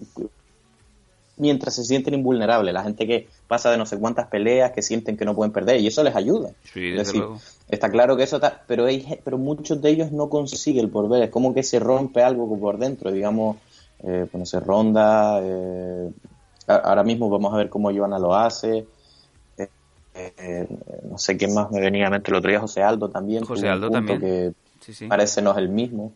mientras 1.41 1.75
se 1.75 1.85
sienten 1.85 2.15
invulnerables, 2.15 2.73
la 2.73 2.83
gente 2.83 3.07
que 3.07 3.29
pasa 3.49 3.71
de 3.71 3.79
no 3.79 3.87
sé 3.87 3.99
cuántas 3.99 4.29
peleas, 4.29 4.73
que 4.73 4.83
sienten 4.83 5.17
que 5.17 5.25
no 5.25 5.35
pueden 5.35 5.53
perder 5.53 5.81
y 5.81 5.87
eso 5.87 6.03
les 6.05 6.15
ayuda. 6.15 6.51
Sí, 6.73 6.91
Es 6.91 6.97
desde 6.97 6.97
decir, 6.99 7.21
luego. 7.21 7.41
Está 7.69 7.89
claro 7.91 8.17
que 8.17 8.25
eso 8.25 8.37
está, 8.37 8.63
pero 8.67 8.87
hay, 8.87 9.19
pero 9.25 9.39
muchos 9.39 9.81
de 9.81 9.91
ellos 9.91 10.13
no 10.13 10.29
consiguen 10.29 10.91
por 10.91 11.09
ver, 11.09 11.25
es 11.25 11.31
como 11.31 11.55
que 11.55 11.63
se 11.63 11.79
rompe 11.81 12.23
algo 12.23 12.59
por 12.59 12.79
dentro, 12.79 13.11
digamos, 13.11 13.57
eh, 14.03 14.27
pues 14.31 14.39
no 14.39 14.47
sé, 14.47 14.61
Ronda, 14.61 15.41
eh, 15.43 16.11
ahora 16.67 17.03
mismo 17.03 17.29
vamos 17.31 17.53
a 17.55 17.57
ver 17.57 17.69
cómo 17.69 17.93
Joana 17.93 18.19
lo 18.19 18.35
hace, 18.35 18.87
eh, 20.15 20.33
eh, 20.39 20.67
no 21.09 21.19
sé 21.19 21.37
quién 21.37 21.55
más 21.55 21.71
me 21.71 21.81
venía 21.81 22.09
a 22.09 22.11
mente 22.11 22.31
el 22.31 22.37
otro 22.37 22.51
día, 22.51 22.61
José 22.61 22.83
Aldo 22.83 23.09
también, 23.09 23.45
José 23.45 23.69
Aldo 23.69 23.91
también. 23.91 24.21
que 24.21 24.53
Sí, 24.81 24.95
sí. 24.95 25.07
parece 25.07 25.43
no 25.43 25.53
es 25.53 25.59
el 25.59 25.69
mismo. 25.69 26.15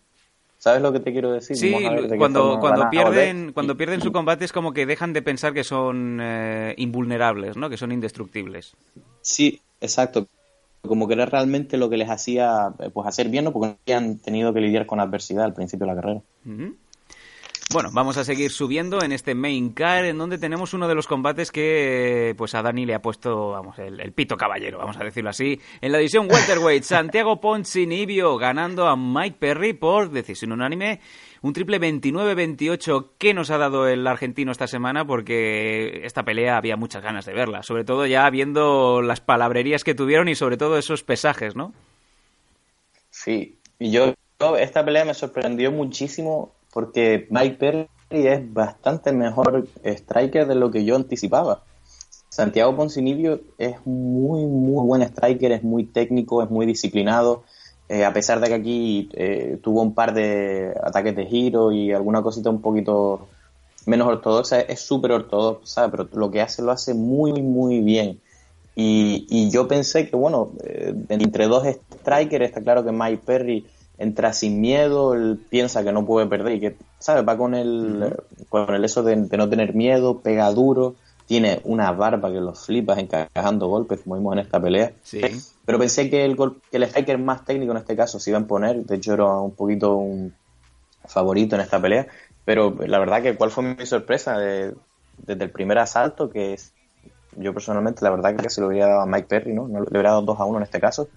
¿Sabes 0.65 0.81
lo 0.81 0.95
que 0.95 1.01
te 1.01 1.12
quiero 1.12 1.31
decir? 1.31 1.59
Sí, 1.59 1.74
ver 1.74 2.16
cuando, 2.16 2.59
pierden 2.91 3.53
cuando 3.53 3.77
pierden 3.77 4.01
su 4.01 4.12
combate 4.12 4.47
es 4.47 4.53
como 4.53 4.73
que 4.73 4.86
dejan 4.86 5.12
de 5.12 5.20
pensar 5.20 5.53
que 5.53 5.62
son 5.62 6.20
eh, 6.23 6.74
invulnerables, 6.78 7.59
¿no? 7.59 7.69
Que 7.69 7.77
son 7.77 7.93
indestructibles. 7.93 8.74
Sí, 9.20 9.61
exacto. 9.82 10.27
Como 10.81 11.07
que 11.07 11.12
era 11.12 11.27
realmente 11.27 11.77
lo 11.77 11.91
que 11.91 11.99
les 11.99 12.09
hacía 12.09 12.73
eh, 12.78 12.89
pues 12.89 13.07
hacer 13.07 13.28
bien, 13.28 13.45
¿no? 13.45 13.53
Porque 13.53 13.69
no 13.69 13.78
habían 13.86 14.19
tenido 14.20 14.55
que 14.55 14.62
lidiar 14.62 14.86
con 14.86 15.01
adversidad 15.01 15.45
al 15.45 15.53
principio 15.53 15.86
de 15.86 15.93
la 15.93 16.01
carrera. 16.01 16.23
Ujú. 16.47 16.74
Bueno, 17.74 17.90
vamos 17.92 18.16
a 18.18 18.24
seguir 18.24 18.52
subiendo 18.52 19.02
en 19.02 19.10
este 19.10 19.34
main 19.34 19.70
car, 19.70 20.05
en 20.05 20.16
donde 20.16 20.38
tenemos 20.38 20.74
uno 20.74 20.86
de 20.86 20.94
los 20.94 21.09
combates 21.09 21.51
que 21.51 22.32
pues 22.38 22.55
a 22.55 22.62
Dani 22.62 22.86
le 22.86 22.94
ha 22.94 23.02
puesto, 23.02 23.51
vamos, 23.51 23.76
el, 23.80 24.12
pito 24.12 24.36
caballero, 24.36 24.78
vamos 24.78 24.96
a 24.96 25.02
decirlo 25.02 25.30
así. 25.30 25.60
En 25.80 25.90
la 25.90 25.98
división 25.98 26.28
welterweight, 26.30 26.84
Santiago 26.84 27.40
Poncinibio 27.40 28.36
ganando 28.36 28.86
a 28.86 28.94
Mike 28.96 29.38
Perry 29.40 29.72
por 29.72 30.12
decisión 30.12 30.52
unánime. 30.52 31.01
Un 31.42 31.52
triple 31.52 31.80
29-28 31.80 33.09
que 33.18 33.34
nos 33.34 33.51
ha 33.51 33.59
dado 33.59 33.88
el 33.88 34.06
argentino 34.06 34.52
esta 34.52 34.68
semana 34.68 35.05
porque 35.05 36.02
esta 36.05 36.22
pelea 36.22 36.56
había 36.56 36.76
muchas 36.76 37.02
ganas 37.02 37.26
de 37.26 37.32
verla. 37.32 37.64
Sobre 37.64 37.82
todo 37.82 38.06
ya 38.06 38.30
viendo 38.30 39.02
las 39.02 39.20
palabrerías 39.20 39.82
que 39.82 39.96
tuvieron 39.96 40.28
y 40.28 40.36
sobre 40.36 40.56
todo 40.56 40.78
esos 40.78 41.02
pesajes, 41.02 41.56
¿no? 41.56 41.72
Sí, 43.10 43.59
y 43.80 43.90
yo 43.90 44.14
esta 44.60 44.84
pelea 44.84 45.05
me 45.05 45.14
sorprendió 45.14 45.72
muchísimo 45.72 46.52
porque 46.74 47.28
Mike 47.30 47.56
Perry 47.56 47.88
es 48.10 48.52
bastante 48.52 49.12
mejor 49.12 49.68
striker 49.84 50.46
de 50.46 50.56
lo 50.56 50.72
que 50.72 50.84
yo 50.84 50.96
anticipaba. 50.96 51.62
Santiago 52.28 52.74
Poncinibio 52.76 53.40
es 53.59 53.76
muy, 53.86 54.44
muy 54.44 54.84
buen 54.84 55.02
striker, 55.02 55.52
es 55.52 55.62
muy 55.62 55.84
técnico, 55.84 56.42
es 56.42 56.51
muy 56.51 56.66
disciplinado. 56.66 57.44
Eh, 57.88 58.05
a 58.05 58.12
pesar 58.12 58.40
de 58.40 58.48
que 58.48 58.55
aquí 58.55 59.09
eh, 59.12 59.59
tuvo 59.62 59.82
un 59.82 59.94
par 59.94 60.14
de 60.14 60.74
ataques 60.82 61.14
de 61.14 61.26
giro 61.26 61.70
y 61.70 61.92
alguna 61.92 62.22
cosita 62.22 62.51
un 62.51 62.60
poquito 62.60 63.28
menos 63.86 64.09
ortodoxa, 64.09 64.60
es 64.60 64.80
súper 64.80 65.12
ortodoxa, 65.12 65.88
pero 65.92 66.09
lo 66.14 66.30
que 66.32 66.40
hace 66.40 66.60
lo 66.62 66.72
hace 66.72 66.92
muy, 66.92 67.40
muy 67.40 67.80
bien. 67.80 68.20
Y, 68.74 69.26
y 69.30 69.51
yo 69.51 69.68
pensé 69.68 70.10
que, 70.10 70.16
bueno, 70.16 70.51
eh, 70.64 70.92
entre 71.10 71.46
dos 71.46 71.64
strikers 72.01 72.46
está 72.46 72.60
claro 72.62 72.84
que 72.84 72.90
Mike 72.90 73.22
Perry 73.24 73.64
entra 73.98 74.32
sin 74.32 74.60
miedo, 74.60 75.14
él 75.14 75.38
piensa 75.48 75.84
que 75.84 75.92
no 75.92 76.04
puede 76.06 76.26
perder 76.26 76.54
y 76.54 76.60
que, 76.60 76.78
¿sabes? 76.98 77.26
Va 77.26 77.36
con 77.36 77.54
el, 77.54 78.14
con 78.48 78.74
el 78.74 78.84
eso 78.84 79.02
de, 79.02 79.16
de 79.16 79.36
no 79.36 79.48
tener 79.48 79.74
miedo, 79.74 80.20
pega 80.22 80.50
duro, 80.50 80.96
tiene 81.26 81.60
una 81.64 81.92
barba 81.92 82.30
que 82.32 82.40
los 82.40 82.66
flipas 82.66 82.98
encajando 82.98 83.68
golpes, 83.68 84.00
como 84.02 84.16
vimos 84.16 84.34
en 84.34 84.40
esta 84.40 84.60
pelea. 84.60 84.92
Sí. 85.02 85.20
Pero 85.64 85.78
pensé 85.78 86.10
que 86.10 86.24
el, 86.24 86.36
gol- 86.36 86.60
que 86.70 86.76
el 86.76 86.82
striker 86.84 87.18
más 87.18 87.44
técnico 87.44 87.72
en 87.72 87.78
este 87.78 87.96
caso 87.96 88.18
se 88.20 88.30
iba 88.30 88.38
a 88.38 88.42
imponer, 88.42 88.84
de 88.84 88.96
hecho 88.96 89.14
era 89.14 89.26
un 89.40 89.54
poquito 89.54 89.96
un 89.96 90.34
favorito 91.06 91.54
en 91.56 91.62
esta 91.62 91.80
pelea, 91.80 92.08
pero 92.44 92.74
la 92.86 92.98
verdad 92.98 93.22
que 93.22 93.36
cuál 93.36 93.50
fue 93.50 93.64
mi 93.64 93.86
sorpresa 93.86 94.38
de- 94.38 94.74
desde 95.16 95.44
el 95.44 95.52
primer 95.52 95.78
asalto, 95.78 96.28
que 96.30 96.54
es, 96.54 96.73
yo 97.36 97.52
personalmente 97.52 98.05
la 98.05 98.11
verdad 98.11 98.36
que 98.36 98.51
se 98.51 98.61
lo 98.61 98.69
hubiera 98.69 98.89
dado 98.89 99.01
a 99.02 99.06
Mike 99.06 99.27
Perry, 99.28 99.52
¿no? 99.52 99.69
No 99.69 99.81
le 99.81 99.89
hubiera 99.90 100.11
dado 100.11 100.23
2 100.23 100.40
a 100.40 100.44
1 100.44 100.59
en 100.59 100.62
este 100.65 100.81
caso. 100.81 101.09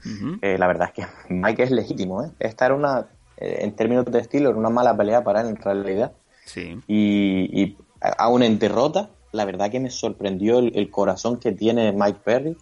Eh, 0.42 0.58
la 0.58 0.68
verdad 0.68 0.90
es 0.90 1.06
que 1.06 1.12
Mike 1.34 1.64
es 1.64 1.72
legítimo, 1.72 2.24
¿eh? 2.24 2.32
Esta 2.40 2.66
era 2.66 2.76
una, 2.76 3.08
eh, 3.38 3.60
en 3.62 3.76
términos 3.76 4.06
de 4.06 4.20
estilo, 4.20 4.50
era 4.50 4.58
una 4.58 4.70
mala 4.70 4.96
pelea 4.96 5.24
para 5.24 5.42
él 5.42 5.48
en 5.48 5.58
realidad. 5.58 6.12
Sí. 6.46 6.80
Y, 6.88 7.62
y 7.62 7.78
aún 8.18 8.44
en 8.44 8.60
derrota, 8.60 9.10
la 9.32 9.46
verdad 9.46 9.70
que 9.70 9.80
me 9.80 9.90
sorprendió 9.90 10.60
el, 10.60 10.72
el 10.76 10.90
corazón 10.90 11.38
que 11.40 11.52
tiene 11.52 11.92
Mike 11.92 12.20
Perry, 12.24 12.58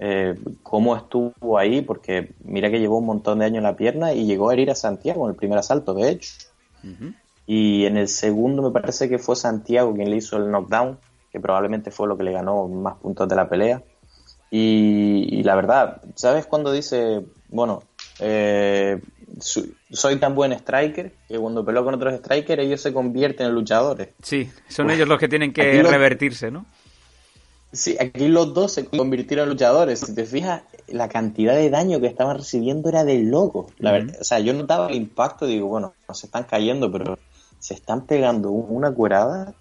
eh, 0.00 0.36
cómo 0.62 0.96
estuvo 0.96 1.58
ahí, 1.58 1.82
porque 1.82 2.32
mira 2.44 2.70
que 2.70 2.78
llevó 2.78 2.98
un 2.98 3.06
montón 3.06 3.40
de 3.40 3.46
años 3.46 3.58
en 3.58 3.64
la 3.64 3.76
pierna 3.76 4.12
y 4.12 4.26
llegó 4.26 4.50
a 4.50 4.52
herir 4.52 4.70
a 4.70 4.76
Santiago 4.76 5.24
en 5.24 5.30
el 5.30 5.36
primer 5.36 5.58
asalto, 5.58 5.94
de 5.94 6.10
hecho. 6.10 6.30
Y 7.46 7.86
en 7.86 7.96
el 7.96 8.08
segundo 8.08 8.62
me 8.62 8.70
parece 8.70 9.08
que 9.08 9.18
fue 9.18 9.34
Santiago 9.34 9.94
quien 9.94 10.10
le 10.10 10.16
hizo 10.16 10.36
el 10.36 10.50
knockdown, 10.50 10.98
que 11.32 11.40
probablemente 11.40 11.90
fue 11.90 12.08
lo 12.08 12.16
que 12.16 12.24
le 12.24 12.32
ganó 12.32 12.68
más 12.68 12.96
puntos 12.96 13.28
de 13.28 13.36
la 13.36 13.48
pelea. 13.48 13.82
Y, 14.50 15.26
y 15.30 15.42
la 15.42 15.54
verdad, 15.56 16.00
¿sabes 16.14 16.46
cuando 16.46 16.72
dice, 16.72 17.22
bueno, 17.48 17.82
eh, 18.20 18.98
su- 19.40 19.74
soy 19.90 20.16
tan 20.16 20.34
buen 20.34 20.52
striker 20.52 21.12
que 21.28 21.38
cuando 21.38 21.64
peleo 21.64 21.84
con 21.84 21.94
otros 21.94 22.14
strikers 22.14 22.62
ellos 22.62 22.80
se 22.80 22.92
convierten 22.92 23.46
en 23.48 23.54
luchadores? 23.54 24.08
Sí, 24.22 24.50
son 24.68 24.86
Uf, 24.86 24.94
ellos 24.94 25.08
los 25.08 25.18
que 25.18 25.28
tienen 25.28 25.52
que 25.52 25.82
lo- 25.82 25.90
revertirse, 25.90 26.50
¿no? 26.50 26.64
Sí, 27.70 27.96
aquí 28.00 28.28
los 28.28 28.54
dos 28.54 28.72
se 28.72 28.86
convirtieron 28.86 29.44
en 29.44 29.50
luchadores. 29.50 30.00
Si 30.00 30.14
te 30.14 30.24
fijas, 30.24 30.62
la 30.88 31.08
cantidad 31.08 31.54
de 31.54 31.68
daño 31.68 32.00
que 32.00 32.06
estaban 32.06 32.38
recibiendo 32.38 32.88
era 32.88 33.04
de 33.04 33.18
loco. 33.18 33.66
La 33.78 33.92
verdad, 33.92 34.16
o 34.20 34.24
sea, 34.24 34.38
yo 34.40 34.54
notaba 34.54 34.88
el 34.88 34.94
impacto 34.96 35.44
digo, 35.46 35.68
bueno, 35.68 35.94
no 36.08 36.14
se 36.14 36.26
están 36.26 36.44
cayendo, 36.44 36.90
pero 36.90 37.18
se 37.58 37.74
están 37.74 38.06
pegando 38.06 38.50
un- 38.50 38.74
una 38.74 38.90
curada. 38.92 39.54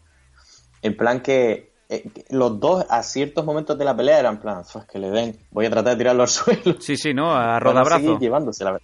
En 0.87 0.97
plan 0.97 1.21
que, 1.21 1.71
eh, 1.89 2.03
que 2.13 2.25
los 2.29 2.59
dos 2.59 2.85
a 2.89 3.03
ciertos 3.03 3.45
momentos 3.45 3.77
de 3.77 3.85
la 3.85 3.95
pelea 3.95 4.19
eran 4.19 4.39
plan, 4.39 4.63
pues 4.71 4.85
que 4.85 4.99
le 4.99 5.09
den, 5.09 5.37
voy 5.51 5.65
a 5.65 5.69
tratar 5.69 5.93
de 5.93 5.97
tirarlo 5.97 6.23
al 6.23 6.29
suelo. 6.29 6.75
Sí, 6.79 6.97
sí, 6.97 7.13
¿no? 7.13 7.33
A 7.35 7.59
rodabrazo. 7.59 8.17
llevándose, 8.19 8.63
la. 8.63 8.79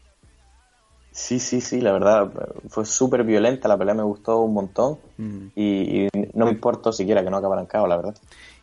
Sí, 1.12 1.40
sí, 1.40 1.62
sí, 1.62 1.80
la 1.80 1.92
verdad, 1.92 2.32
fue 2.70 2.86
súper 2.86 3.24
violenta, 3.24 3.68
la 3.68 3.78
pelea 3.78 3.94
me 3.94 4.02
gustó 4.04 4.40
un 4.40 4.54
montón 4.54 4.98
Mm. 5.18 5.48
y, 5.56 6.06
y 6.06 6.10
no 6.34 6.46
me 6.46 6.52
importó 6.52 6.92
siquiera 6.92 7.24
que 7.24 7.30
no 7.30 7.38
acabaran 7.38 7.68
cao, 7.68 7.86
la 7.86 7.98
verdad. 7.98 8.16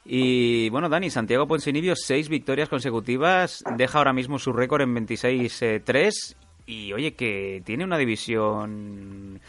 Y 0.04 0.68
bueno, 0.70 0.88
Dani, 0.88 1.10
Santiago 1.10 1.46
Poncinibio, 1.46 1.94
seis 1.94 2.28
victorias 2.28 2.68
consecutivas, 2.68 3.62
deja 3.76 3.98
ahora 3.98 4.12
mismo 4.12 4.38
su 4.40 4.52
récord 4.52 4.80
en 4.82 4.94
26-3 4.96 6.34
y 6.66 6.92
oye, 6.92 7.14
que 7.14 7.62
tiene 7.64 7.84
una 7.84 7.98
división 7.98 9.40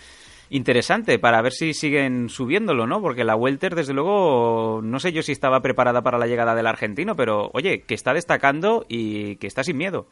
interesante 0.51 1.17
para 1.17 1.41
ver 1.41 1.53
si 1.53 1.73
siguen 1.73 2.29
subiéndolo, 2.29 2.85
¿no? 2.85 3.01
Porque 3.01 3.23
la 3.23 3.35
Welter, 3.35 3.73
desde 3.73 3.93
luego, 3.93 4.81
no 4.83 4.99
sé 4.99 5.11
yo 5.11 5.23
si 5.23 5.31
estaba 5.31 5.61
preparada 5.61 6.01
para 6.03 6.17
la 6.19 6.27
llegada 6.27 6.53
del 6.53 6.67
argentino, 6.67 7.15
pero 7.15 7.49
oye, 7.53 7.81
que 7.81 7.95
está 7.95 8.13
destacando 8.13 8.85
y 8.87 9.37
que 9.37 9.47
está 9.47 9.63
sin 9.63 9.77
miedo. 9.77 10.05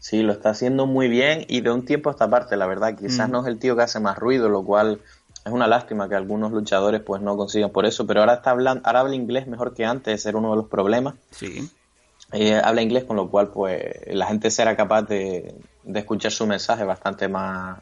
Sí, 0.00 0.22
lo 0.22 0.32
está 0.32 0.50
haciendo 0.50 0.86
muy 0.86 1.08
bien 1.08 1.44
y 1.48 1.60
de 1.60 1.70
un 1.70 1.84
tiempo 1.84 2.10
a 2.10 2.12
esta 2.12 2.28
parte, 2.28 2.56
la 2.56 2.66
verdad. 2.66 2.96
Quizás 2.98 3.28
Mm. 3.28 3.32
no 3.32 3.40
es 3.42 3.46
el 3.46 3.58
tío 3.58 3.76
que 3.76 3.82
hace 3.82 4.00
más 4.00 4.18
ruido, 4.18 4.48
lo 4.48 4.62
cual 4.64 5.00
es 5.44 5.52
una 5.52 5.66
lástima 5.66 6.08
que 6.08 6.14
algunos 6.14 6.52
luchadores 6.52 7.00
pues 7.00 7.22
no 7.22 7.36
consigan 7.36 7.70
por 7.70 7.86
eso, 7.86 8.06
pero 8.06 8.20
ahora 8.20 8.34
está 8.34 8.50
hablando, 8.50 8.82
ahora 8.86 9.00
habla 9.00 9.14
inglés 9.14 9.46
mejor 9.46 9.74
que 9.74 9.84
antes, 9.84 10.24
era 10.26 10.36
uno 10.38 10.50
de 10.50 10.56
los 10.56 10.66
problemas. 10.68 11.14
Sí. 11.30 11.70
Eh, 12.32 12.54
habla 12.62 12.82
inglés, 12.82 13.04
con 13.04 13.16
lo 13.16 13.28
cual 13.30 13.48
pues 13.48 13.82
la 14.06 14.26
gente 14.26 14.50
será 14.50 14.76
capaz 14.76 15.02
de, 15.02 15.54
de 15.84 16.00
escuchar 16.00 16.32
su 16.32 16.46
mensaje 16.46 16.84
bastante 16.84 17.28
más, 17.28 17.78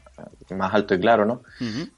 más 0.49 0.73
alto 0.73 0.93
y 0.93 0.99
claro, 0.99 1.25
¿no? 1.25 1.41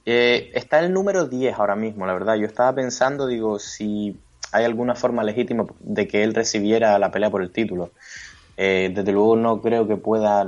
Eh, 0.05 0.51
está 0.53 0.79
el 0.79 0.93
número 0.93 1.25
10 1.25 1.57
ahora 1.57 1.75
mismo, 1.75 2.05
la 2.05 2.13
verdad. 2.13 2.35
Yo 2.35 2.45
estaba 2.45 2.73
pensando, 2.73 3.27
digo, 3.27 3.59
si 3.59 4.17
hay 4.51 4.65
alguna 4.65 4.95
forma 4.95 5.23
legítima 5.23 5.65
de 5.79 6.07
que 6.07 6.23
él 6.23 6.33
recibiera 6.33 6.97
la 6.99 7.11
pelea 7.11 7.29
por 7.29 7.41
el 7.41 7.51
título. 7.51 7.91
Eh, 8.57 8.91
desde 8.95 9.11
luego 9.11 9.35
no 9.35 9.61
creo 9.61 9.87
que 9.87 9.97
pueda 9.97 10.47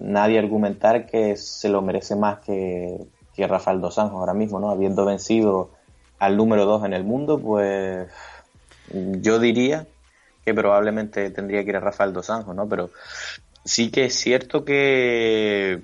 nadie 0.00 0.38
argumentar 0.38 1.06
que 1.06 1.36
se 1.36 1.68
lo 1.68 1.82
merece 1.82 2.16
más 2.16 2.38
que, 2.38 2.98
que 3.34 3.46
Rafael 3.46 3.80
Dos 3.80 3.98
Anjos 3.98 4.18
ahora 4.18 4.32
mismo, 4.32 4.60
¿no? 4.60 4.70
Habiendo 4.70 5.04
vencido 5.04 5.70
al 6.18 6.36
número 6.36 6.64
2 6.64 6.84
en 6.86 6.94
el 6.94 7.04
mundo, 7.04 7.38
pues 7.38 8.08
yo 8.92 9.38
diría 9.38 9.86
que 10.44 10.54
probablemente 10.54 11.30
tendría 11.30 11.64
que 11.64 11.70
ir 11.70 11.76
a 11.76 11.80
Rafael 11.80 12.12
Dos 12.12 12.30
Anjos, 12.30 12.54
¿no? 12.54 12.68
Pero 12.68 12.90
sí 13.64 13.90
que 13.90 14.06
es 14.06 14.14
cierto 14.14 14.64
que 14.64 15.80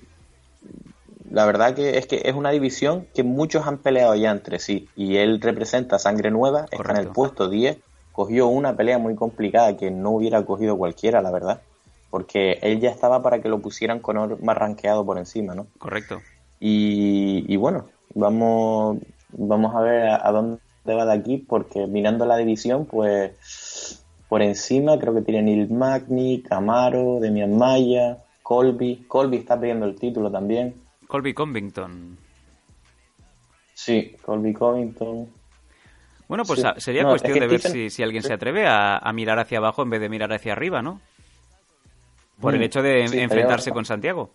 la 1.30 1.46
verdad 1.46 1.74
que 1.74 1.98
es 1.98 2.06
que 2.06 2.22
es 2.24 2.34
una 2.34 2.50
división 2.50 3.06
que 3.14 3.22
muchos 3.22 3.66
han 3.66 3.78
peleado 3.78 4.14
ya 4.16 4.30
entre 4.30 4.58
sí 4.58 4.88
y 4.96 5.16
él 5.16 5.40
representa 5.40 5.98
sangre 5.98 6.30
nueva, 6.30 6.66
está 6.70 6.92
en 6.92 6.98
el 6.98 7.08
puesto 7.08 7.48
10, 7.48 7.78
cogió 8.12 8.48
una 8.48 8.76
pelea 8.76 8.98
muy 8.98 9.14
complicada 9.14 9.76
que 9.76 9.90
no 9.90 10.10
hubiera 10.10 10.44
cogido 10.44 10.76
cualquiera, 10.76 11.22
la 11.22 11.30
verdad, 11.30 11.62
porque 12.10 12.58
él 12.62 12.80
ya 12.80 12.90
estaba 12.90 13.22
para 13.22 13.40
que 13.40 13.48
lo 13.48 13.60
pusieran 13.60 14.00
con 14.00 14.44
más 14.44 14.56
rankeado 14.56 15.04
por 15.06 15.18
encima, 15.18 15.54
¿no? 15.54 15.68
Correcto. 15.78 16.20
Y, 16.58 17.44
y 17.46 17.56
bueno, 17.56 17.88
Vamos, 18.14 18.98
vamos 19.32 19.74
a 19.74 19.80
ver 19.80 20.08
a, 20.08 20.26
a 20.26 20.32
dónde 20.32 20.60
va 20.86 21.06
de 21.06 21.12
aquí, 21.12 21.38
porque 21.38 21.86
mirando 21.86 22.26
la 22.26 22.36
división, 22.36 22.86
pues 22.86 23.32
por 24.30 24.40
encima 24.40 24.98
creo 24.98 25.14
que 25.14 25.20
tiene 25.20 25.42
Neil 25.42 25.68
Magni, 25.70 26.42
Camaro, 26.42 27.20
Demian 27.20 27.58
Maya, 27.58 28.24
Colby. 28.42 29.04
Colby 29.06 29.36
está 29.36 29.60
pidiendo 29.60 29.84
el 29.84 29.96
título 29.98 30.30
también. 30.32 30.74
Colby 31.08 31.34
Covington. 31.34 32.16
Sí, 33.74 34.16
Colby 34.22 34.52
Covington. 34.54 35.34
Bueno, 36.28 36.46
pues 36.46 36.60
Sí. 36.60 36.62
sería 36.78 37.02
No, 37.02 37.10
cuestión 37.10 37.32
es 37.36 37.40
que 37.40 37.40
de 37.40 37.46
ver 37.48 37.60
si, 37.60 37.90
si 37.90 38.02
alguien 38.02 38.22
se 38.22 38.32
atreve 38.32 38.66
a, 38.66 38.96
a 38.98 39.12
mirar 39.12 39.38
hacia 39.38 39.58
abajo 39.58 39.82
en 39.82 39.90
vez 39.90 40.00
de 40.00 40.08
mirar 40.08 40.32
hacia 40.32 40.52
arriba, 40.52 40.80
¿no? 40.80 41.00
Por 42.40 42.54
el 42.56 42.62
Mm, 42.62 42.64
hecho 42.64 42.82
de 42.82 43.04
sí, 43.04 43.18
enfrentarse 43.18 43.72
con 43.72 43.84
Santiago. 43.84 44.30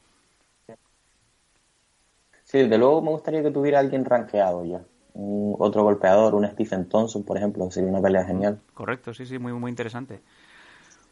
Sí, 2.46 2.60
desde 2.60 2.78
luego 2.78 3.02
me 3.02 3.12
gustaría 3.12 3.44
que 3.44 3.52
tuviera 3.52 3.80
alguien 3.80 4.06
rankeado 4.06 4.64
ya. 4.64 4.86
Un- 5.16 5.56
otro 5.60 5.84
golpeador, 5.84 6.36
un 6.36 6.46
Stephen 6.48 6.88
Thompson, 6.88 7.24
por 7.24 7.38
ejemplo, 7.38 7.70
sería 7.72 7.90
una 7.90 8.02
pelea 8.02 8.24
genial. 8.26 8.60
Correcto, 8.74 9.14
sí, 9.14 9.26
sí, 9.26 9.40
muy, 9.40 9.54
muy 9.54 9.70
interesante. 9.70 10.20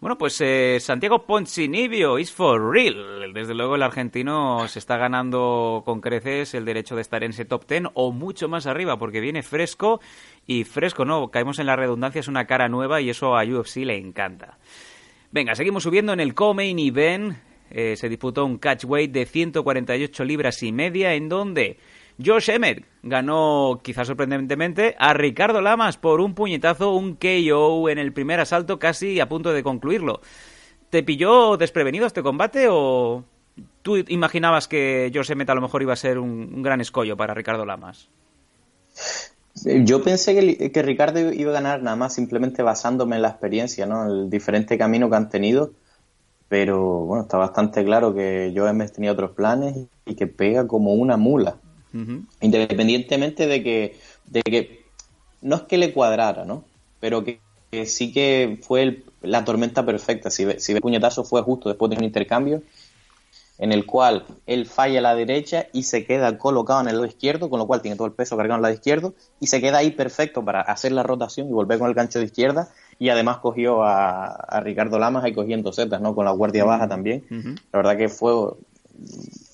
Bueno, 0.01 0.17
pues 0.17 0.41
eh, 0.41 0.79
Santiago 0.81 1.25
Poncinibio 1.25 2.19
is 2.19 2.29
for 2.29 2.61
real. 2.73 3.31
Desde 3.33 3.53
luego 3.53 3.75
el 3.75 3.83
argentino 3.83 4.67
se 4.67 4.79
está 4.79 4.97
ganando 4.97 5.81
con 5.85 6.01
creces 6.01 6.53
el 6.55 6.65
derecho 6.65 6.95
de 6.97 7.01
estar 7.03 7.23
en 7.23 7.31
ese 7.31 7.45
top 7.45 7.65
10 7.65 7.83
o 7.93 8.11
mucho 8.11 8.49
más 8.49 8.67
arriba 8.67 8.97
porque 8.99 9.21
viene 9.21 9.43
fresco 9.43 10.01
y 10.45 10.65
fresco, 10.65 11.05
no, 11.05 11.29
caemos 11.31 11.57
en 11.59 11.67
la 11.67 11.77
redundancia, 11.77 12.19
es 12.19 12.27
una 12.27 12.45
cara 12.47 12.67
nueva 12.67 12.99
y 12.99 13.09
eso 13.09 13.37
a 13.37 13.45
UFC 13.45 13.77
le 13.77 13.95
encanta. 13.97 14.57
Venga, 15.31 15.55
seguimos 15.55 15.83
subiendo 15.83 16.11
en 16.11 16.19
el 16.19 16.33
co-main 16.35 16.77
event. 16.79 17.37
Eh, 17.69 17.95
se 17.95 18.09
disputó 18.09 18.45
un 18.45 18.57
catchweight 18.57 19.09
de 19.11 19.25
148 19.25 20.25
libras 20.25 20.61
y 20.63 20.73
media 20.73 21.13
en 21.13 21.29
donde 21.29 21.79
Josh 22.23 22.49
Emmett 22.49 22.85
ganó, 23.01 23.81
quizás 23.83 24.07
sorprendentemente, 24.07 24.95
a 24.99 25.13
Ricardo 25.13 25.61
Lamas 25.61 25.97
por 25.97 26.21
un 26.21 26.35
puñetazo, 26.35 26.93
un 26.93 27.15
KO 27.15 27.89
en 27.89 27.97
el 27.97 28.13
primer 28.13 28.39
asalto 28.39 28.79
casi 28.79 29.19
a 29.19 29.29
punto 29.29 29.53
de 29.53 29.63
concluirlo. 29.63 30.21
¿Te 30.89 31.03
pilló 31.03 31.57
desprevenido 31.57 32.05
este 32.05 32.21
combate 32.21 32.67
o 32.69 33.23
tú 33.81 33.97
imaginabas 34.07 34.67
que 34.67 35.11
Josh 35.13 35.31
Emmett 35.31 35.49
a 35.49 35.55
lo 35.55 35.61
mejor 35.61 35.81
iba 35.81 35.93
a 35.93 35.97
ser 35.97 36.19
un, 36.19 36.61
gran 36.61 36.81
escollo 36.81 37.17
para 37.17 37.33
Ricardo 37.33 37.65
Lamas? 37.65 38.09
Yo 39.65 40.03
pensé 40.03 40.35
que, 40.35 40.71
que 40.71 40.81
Ricardo 40.81 41.31
iba 41.31 41.51
a 41.51 41.53
ganar 41.53 41.81
nada 41.81 41.95
más 41.95 42.13
simplemente 42.13 42.63
basándome 42.63 43.15
en 43.15 43.21
la 43.23 43.29
experiencia, 43.29 43.85
¿no? 43.85 44.05
El 44.05 44.29
diferente 44.29 44.77
camino 44.77 45.09
que 45.09 45.15
han 45.15 45.29
tenido. 45.29 45.71
Pero 46.47 47.05
bueno, 47.05 47.23
está 47.23 47.37
bastante 47.37 47.83
claro 47.83 48.13
que 48.13 48.53
Joe 48.55 48.69
Emmett 48.69 48.93
tenía 48.93 49.11
otros 49.11 49.31
planes 49.31 49.87
y 50.05 50.15
que 50.15 50.27
pega 50.27 50.67
como 50.67 50.93
una 50.93 51.17
mula. 51.17 51.57
Independientemente 52.41 53.47
de 53.47 53.63
que, 53.63 53.97
de 54.25 54.41
que 54.41 54.85
no 55.41 55.55
es 55.57 55.61
que 55.63 55.77
le 55.77 55.93
cuadrara, 55.93 56.45
¿no? 56.45 56.63
Pero 56.99 57.23
que, 57.23 57.39
que 57.71 57.85
sí 57.85 58.11
que 58.13 58.59
fue 58.61 58.83
el- 58.83 59.03
la 59.21 59.45
tormenta 59.45 59.85
perfecta. 59.85 60.29
Si 60.29 60.45
ve, 60.45 60.59
si 60.59 60.73
ve 60.73 60.81
puñetazo 60.81 61.23
fue 61.23 61.41
justo 61.41 61.69
después 61.69 61.89
de 61.91 61.97
un 61.97 62.03
intercambio 62.03 62.61
en 63.59 63.71
el 63.71 63.85
cual 63.85 64.25
él 64.47 64.65
falla 64.65 64.99
a 64.99 65.01
la 65.01 65.15
derecha 65.15 65.67
y 65.73 65.83
se 65.83 66.05
queda 66.05 66.37
colocado 66.37 66.81
en 66.81 66.87
el 66.87 66.95
lado 66.95 67.05
izquierdo, 67.05 67.49
con 67.49 67.59
lo 67.59 67.67
cual 67.67 67.81
tiene 67.81 67.95
todo 67.95 68.07
el 68.07 68.13
peso 68.13 68.35
cargado 68.35 68.55
en 68.55 68.59
el 68.59 68.63
lado 68.63 68.73
izquierdo 68.73 69.13
y 69.39 69.47
se 69.47 69.61
queda 69.61 69.77
ahí 69.77 69.91
perfecto 69.91 70.43
para 70.43 70.61
hacer 70.61 70.91
la 70.91 71.03
rotación 71.03 71.47
y 71.47 71.51
volver 71.53 71.77
con 71.79 71.87
el 71.87 71.93
gancho 71.93 72.19
de 72.19 72.25
izquierda 72.25 72.69
y 72.99 73.09
además 73.09 73.37
cogió 73.37 73.83
a, 73.83 74.25
a 74.27 74.59
Ricardo 74.61 74.97
Lamas 74.99 75.23
ahí 75.23 75.33
cogiendo 75.33 75.71
setas, 75.71 76.01
¿no? 76.01 76.15
Con 76.15 76.25
la 76.25 76.31
guardia 76.31 76.65
baja 76.65 76.87
también. 76.87 77.23
La 77.71 77.79
verdad 77.79 77.97
que 77.97 78.09
fue 78.09 78.33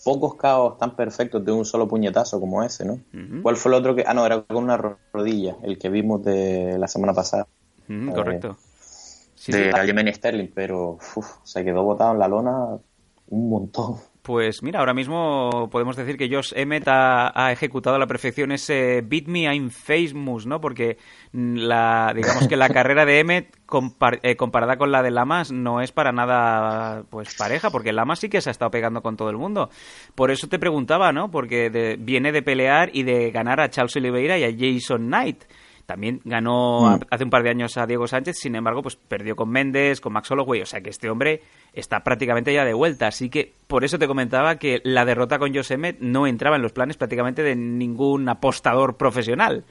pocos 0.09 0.35
caos 0.35 0.77
tan 0.77 0.95
perfectos 0.95 1.43
de 1.45 1.51
un 1.51 1.65
solo 1.65 1.87
puñetazo 1.87 2.39
como 2.39 2.63
ese, 2.63 2.85
¿no? 2.85 2.99
¿Cuál 3.41 3.55
fue 3.57 3.71
el 3.71 3.75
otro 3.79 3.95
que...? 3.95 4.03
Ah, 4.07 4.13
no, 4.13 4.25
era 4.25 4.43
con 4.43 4.63
una 4.63 4.77
ro- 4.77 4.99
rodilla, 5.13 5.57
el 5.63 5.77
que 5.79 5.89
vimos 5.89 6.23
de 6.23 6.77
la 6.79 6.87
semana 6.87 7.13
pasada. 7.13 7.47
Eh, 7.87 8.11
correcto. 8.13 8.57
Sí, 9.35 9.53
de 9.53 9.69
sí. 9.71 10.13
Sterling, 10.13 10.51
pero 10.53 10.91
uf, 11.15 11.37
se 11.43 11.63
quedó 11.65 11.83
botado 11.83 12.13
en 12.13 12.19
la 12.19 12.27
lona 12.27 12.79
un 13.27 13.49
montón. 13.49 13.97
Pues 14.29 14.61
mira, 14.61 14.77
ahora 14.79 14.93
mismo 14.93 15.69
podemos 15.71 15.95
decir 15.95 16.15
que 16.15 16.29
Josh 16.31 16.53
Emmett 16.55 16.87
ha, 16.87 17.31
ha 17.33 17.51
ejecutado 17.51 17.95
a 17.95 17.99
la 17.99 18.05
perfección 18.05 18.51
ese 18.51 19.01
Beat 19.03 19.25
Me 19.25 19.51
I'm 19.51 19.71
Famous, 19.71 20.45
¿no? 20.45 20.61
Porque 20.61 20.99
la, 21.33 22.13
digamos 22.15 22.47
que 22.47 22.55
la 22.55 22.69
carrera 22.69 23.05
de 23.05 23.21
Emmett 23.21 23.57
compar- 23.65 24.19
eh, 24.21 24.35
comparada 24.35 24.77
con 24.77 24.91
la 24.91 25.01
de 25.01 25.09
Lamas 25.09 25.51
no 25.51 25.81
es 25.81 25.91
para 25.91 26.11
nada 26.11 27.05
pues 27.09 27.33
pareja, 27.33 27.71
porque 27.71 27.91
Lamas 27.91 28.19
sí 28.19 28.29
que 28.29 28.39
se 28.39 28.49
ha 28.49 28.51
estado 28.51 28.69
pegando 28.69 29.01
con 29.01 29.17
todo 29.17 29.31
el 29.31 29.37
mundo. 29.37 29.71
Por 30.13 30.29
eso 30.29 30.47
te 30.47 30.59
preguntaba, 30.59 31.11
¿no? 31.11 31.31
Porque 31.31 31.71
de- 31.71 31.97
viene 31.99 32.31
de 32.31 32.43
pelear 32.43 32.91
y 32.93 33.01
de 33.01 33.31
ganar 33.31 33.59
a 33.59 33.71
Charles 33.71 33.95
Oliveira 33.95 34.37
y 34.37 34.43
a 34.43 34.51
Jason 34.55 35.07
Knight. 35.07 35.43
También 35.89 36.21
ganó 36.23 36.81
Mm. 36.81 36.99
hace 37.09 37.23
un 37.23 37.31
par 37.31 37.41
de 37.41 37.49
años 37.49 37.75
a 37.75 37.87
Diego 37.87 38.07
Sánchez, 38.07 38.37
sin 38.37 38.53
embargo, 38.55 38.83
pues 38.83 38.95
perdió 38.95 39.35
con 39.35 39.49
Méndez, 39.49 39.99
con 39.99 40.13
Max 40.13 40.29
Holloway, 40.29 40.61
o 40.61 40.65
sea 40.67 40.81
que 40.81 40.91
este 40.91 41.09
hombre 41.09 41.41
está 41.73 42.03
prácticamente 42.03 42.53
ya 42.53 42.63
de 42.63 42.73
vuelta, 42.75 43.07
así 43.07 43.31
que 43.31 43.53
por 43.65 43.83
eso 43.83 43.97
te 43.97 44.05
comentaba 44.07 44.57
que 44.57 44.81
la 44.83 45.03
derrota 45.03 45.39
con 45.39 45.51
Josh 45.51 45.71
Emmett 45.71 45.99
no 45.99 46.27
entraba 46.27 46.57
en 46.57 46.61
los 46.61 46.73
planes 46.73 46.95
prácticamente 46.95 47.41
de 47.41 47.55
ningún 47.55 48.29
apostador 48.29 48.97
profesional. 48.97 49.63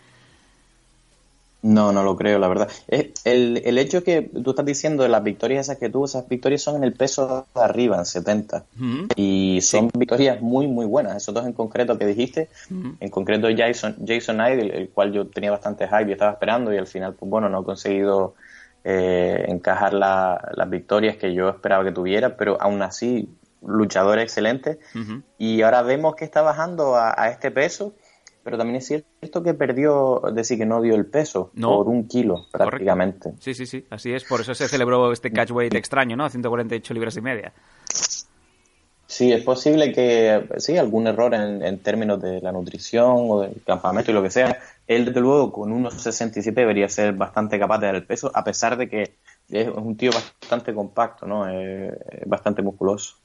No, 1.60 1.92
no 1.92 2.04
lo 2.04 2.16
creo, 2.16 2.38
la 2.38 2.46
verdad. 2.48 2.68
El, 2.86 3.62
el 3.64 3.78
hecho 3.78 4.04
que 4.04 4.22
tú 4.22 4.50
estás 4.50 4.64
diciendo 4.64 5.02
de 5.02 5.08
las 5.08 5.24
victorias 5.24 5.66
esas 5.66 5.78
que 5.78 5.88
tuvo, 5.90 6.04
esas 6.04 6.28
victorias 6.28 6.62
son 6.62 6.76
en 6.76 6.84
el 6.84 6.92
peso 6.92 7.46
de 7.54 7.60
arriba, 7.60 7.98
en 7.98 8.04
70. 8.06 8.64
Y 9.16 9.58
son 9.62 9.90
victorias 9.98 10.40
muy, 10.40 10.68
muy 10.68 10.86
buenas. 10.86 11.16
Esos 11.16 11.34
dos 11.34 11.44
en 11.46 11.52
concreto 11.52 11.98
que 11.98 12.06
dijiste, 12.06 12.48
en 13.00 13.08
concreto 13.10 13.48
Jason, 13.56 13.96
Jason 14.06 14.36
Knight, 14.36 14.72
el, 14.72 14.88
cual 14.90 15.12
yo 15.12 15.26
tenía 15.26 15.50
bastante 15.50 15.88
hype 15.88 16.08
y 16.10 16.12
estaba 16.12 16.32
esperando, 16.32 16.72
y 16.72 16.76
al 16.78 16.86
final, 16.86 17.14
pues 17.14 17.28
bueno, 17.28 17.48
no 17.48 17.62
he 17.62 17.64
conseguido 17.64 18.34
eh, 18.84 19.44
encajar 19.48 19.92
la- 19.94 20.40
las 20.54 20.70
victorias 20.70 21.16
que 21.16 21.34
yo 21.34 21.48
esperaba 21.48 21.82
que 21.84 21.90
tuviera, 21.92 22.36
pero 22.36 22.56
aún 22.60 22.80
así, 22.82 23.28
luchador 23.66 24.20
excelente. 24.20 24.78
Y 25.38 25.62
ahora 25.62 25.82
vemos 25.82 26.14
que 26.14 26.24
está 26.24 26.42
bajando 26.42 26.94
a, 26.94 27.20
a 27.20 27.28
este 27.30 27.50
peso, 27.50 27.94
pero 28.48 28.56
también 28.56 28.76
es 28.76 28.86
cierto 28.86 29.42
que 29.42 29.52
perdió, 29.52 30.26
es 30.26 30.34
decir, 30.34 30.56
que 30.56 30.64
no 30.64 30.80
dio 30.80 30.94
el 30.94 31.04
peso 31.04 31.50
No. 31.52 31.76
por 31.76 31.88
un 31.88 32.08
kilo 32.08 32.46
prácticamente. 32.50 33.34
Sí, 33.40 33.52
sí, 33.52 33.66
sí, 33.66 33.84
así 33.90 34.10
es, 34.14 34.24
por 34.24 34.40
eso 34.40 34.54
se 34.54 34.66
celebró 34.68 35.12
este 35.12 35.30
catchweight 35.30 35.74
extraño, 35.74 36.16
¿no? 36.16 36.24
A 36.24 36.30
148 36.30 36.94
libras 36.94 37.14
y 37.18 37.20
media. 37.20 37.52
Sí, 39.06 39.30
es 39.32 39.42
posible 39.42 39.92
que 39.92 40.48
sí, 40.56 40.78
algún 40.78 41.06
error 41.08 41.34
en, 41.34 41.62
en 41.62 41.78
términos 41.80 42.22
de 42.22 42.40
la 42.40 42.52
nutrición 42.52 43.16
o 43.28 43.40
del 43.42 43.62
campamento 43.66 44.10
y 44.10 44.14
lo 44.14 44.22
que 44.22 44.30
sea. 44.30 44.58
Él, 44.86 45.04
desde 45.04 45.20
luego, 45.20 45.52
con 45.52 45.70
unos 45.70 45.92
67 46.00 46.58
debería 46.58 46.88
ser 46.88 47.12
bastante 47.12 47.58
capaz 47.58 47.78
de 47.80 47.86
dar 47.86 47.96
el 47.96 48.06
peso, 48.06 48.30
a 48.34 48.44
pesar 48.44 48.78
de 48.78 48.88
que 48.88 49.16
es 49.50 49.68
un 49.68 49.94
tío 49.98 50.10
bastante 50.12 50.72
compacto, 50.72 51.26
¿no? 51.26 51.46
Es 51.48 51.92
bastante 52.26 52.62
musculoso. 52.62 53.16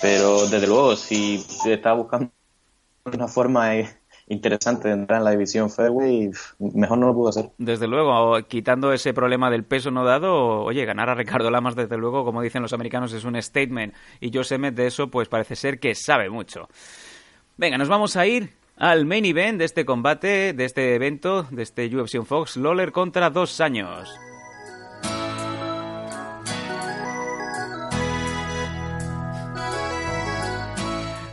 Pero, 0.00 0.48
desde 0.48 0.66
luego, 0.66 0.96
si 0.96 1.44
está 1.66 1.92
buscando 1.92 2.30
una 3.04 3.26
forma 3.26 3.76
eh, 3.76 3.88
interesante 4.32 4.90
entrar 4.90 5.18
en 5.18 5.24
la 5.24 5.30
división 5.30 5.70
Fairway, 5.70 6.30
mejor 6.58 6.98
no 6.98 7.06
lo 7.06 7.14
pudo 7.14 7.28
hacer. 7.28 7.50
Desde 7.58 7.86
luego, 7.86 8.36
quitando 8.48 8.92
ese 8.92 9.12
problema 9.14 9.50
del 9.50 9.64
peso 9.64 9.90
no 9.90 10.04
dado, 10.04 10.62
oye, 10.62 10.84
ganar 10.84 11.10
a 11.10 11.14
Ricardo 11.14 11.50
Lamas, 11.50 11.76
desde 11.76 11.96
luego, 11.96 12.24
como 12.24 12.42
dicen 12.42 12.62
los 12.62 12.72
americanos, 12.72 13.12
es 13.12 13.24
un 13.24 13.40
statement. 13.40 13.94
Y 14.20 14.30
Josh 14.32 14.52
Emmett 14.52 14.74
de 14.74 14.86
eso, 14.86 15.08
pues 15.08 15.28
parece 15.28 15.56
ser 15.56 15.78
que 15.78 15.94
sabe 15.94 16.30
mucho. 16.30 16.68
Venga, 17.56 17.78
nos 17.78 17.88
vamos 17.88 18.16
a 18.16 18.26
ir 18.26 18.54
al 18.76 19.04
main 19.04 19.24
event 19.24 19.58
de 19.58 19.64
este 19.64 19.84
combate, 19.84 20.52
de 20.54 20.64
este 20.64 20.94
evento, 20.94 21.44
de 21.50 21.62
este 21.62 21.94
UFC 21.94 22.24
Fox, 22.24 22.56
Lawler 22.56 22.92
contra 22.92 23.30
dos 23.30 23.60
años. 23.60 24.08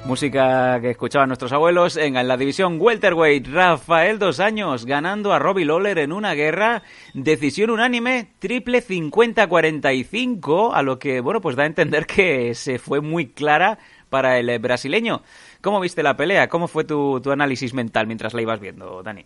Música 0.09 0.79
que 0.81 0.89
escuchaban 0.89 1.29
nuestros 1.29 1.51
abuelos 1.51 1.95
en 1.95 2.15
la 2.27 2.35
división 2.35 2.81
welterweight. 2.81 3.45
Rafael 3.47 4.17
Dos 4.17 4.39
Años 4.39 4.85
ganando 4.87 5.33
a 5.33 5.37
Robbie 5.37 5.65
Lawler 5.65 5.99
en 5.99 6.11
una 6.11 6.33
guerra. 6.33 6.81
Decisión 7.13 7.69
unánime, 7.69 8.31
triple 8.39 8.81
50-45, 8.83 10.71
a 10.73 10.81
lo 10.81 10.97
que, 10.97 11.19
bueno, 11.21 11.41
pues 11.41 11.55
da 11.55 11.61
a 11.61 11.67
entender 11.67 12.07
que 12.07 12.55
se 12.55 12.79
fue 12.79 13.01
muy 13.01 13.27
clara 13.27 13.77
para 14.09 14.39
el 14.39 14.49
eh, 14.49 14.57
brasileño. 14.57 15.21
¿Cómo 15.61 15.79
viste 15.79 16.01
la 16.01 16.17
pelea? 16.17 16.49
¿Cómo 16.49 16.67
fue 16.67 16.85
tu, 16.85 17.21
tu 17.21 17.29
análisis 17.29 17.75
mental 17.75 18.07
mientras 18.07 18.33
la 18.33 18.41
ibas 18.41 18.59
viendo, 18.59 19.03
Dani? 19.03 19.25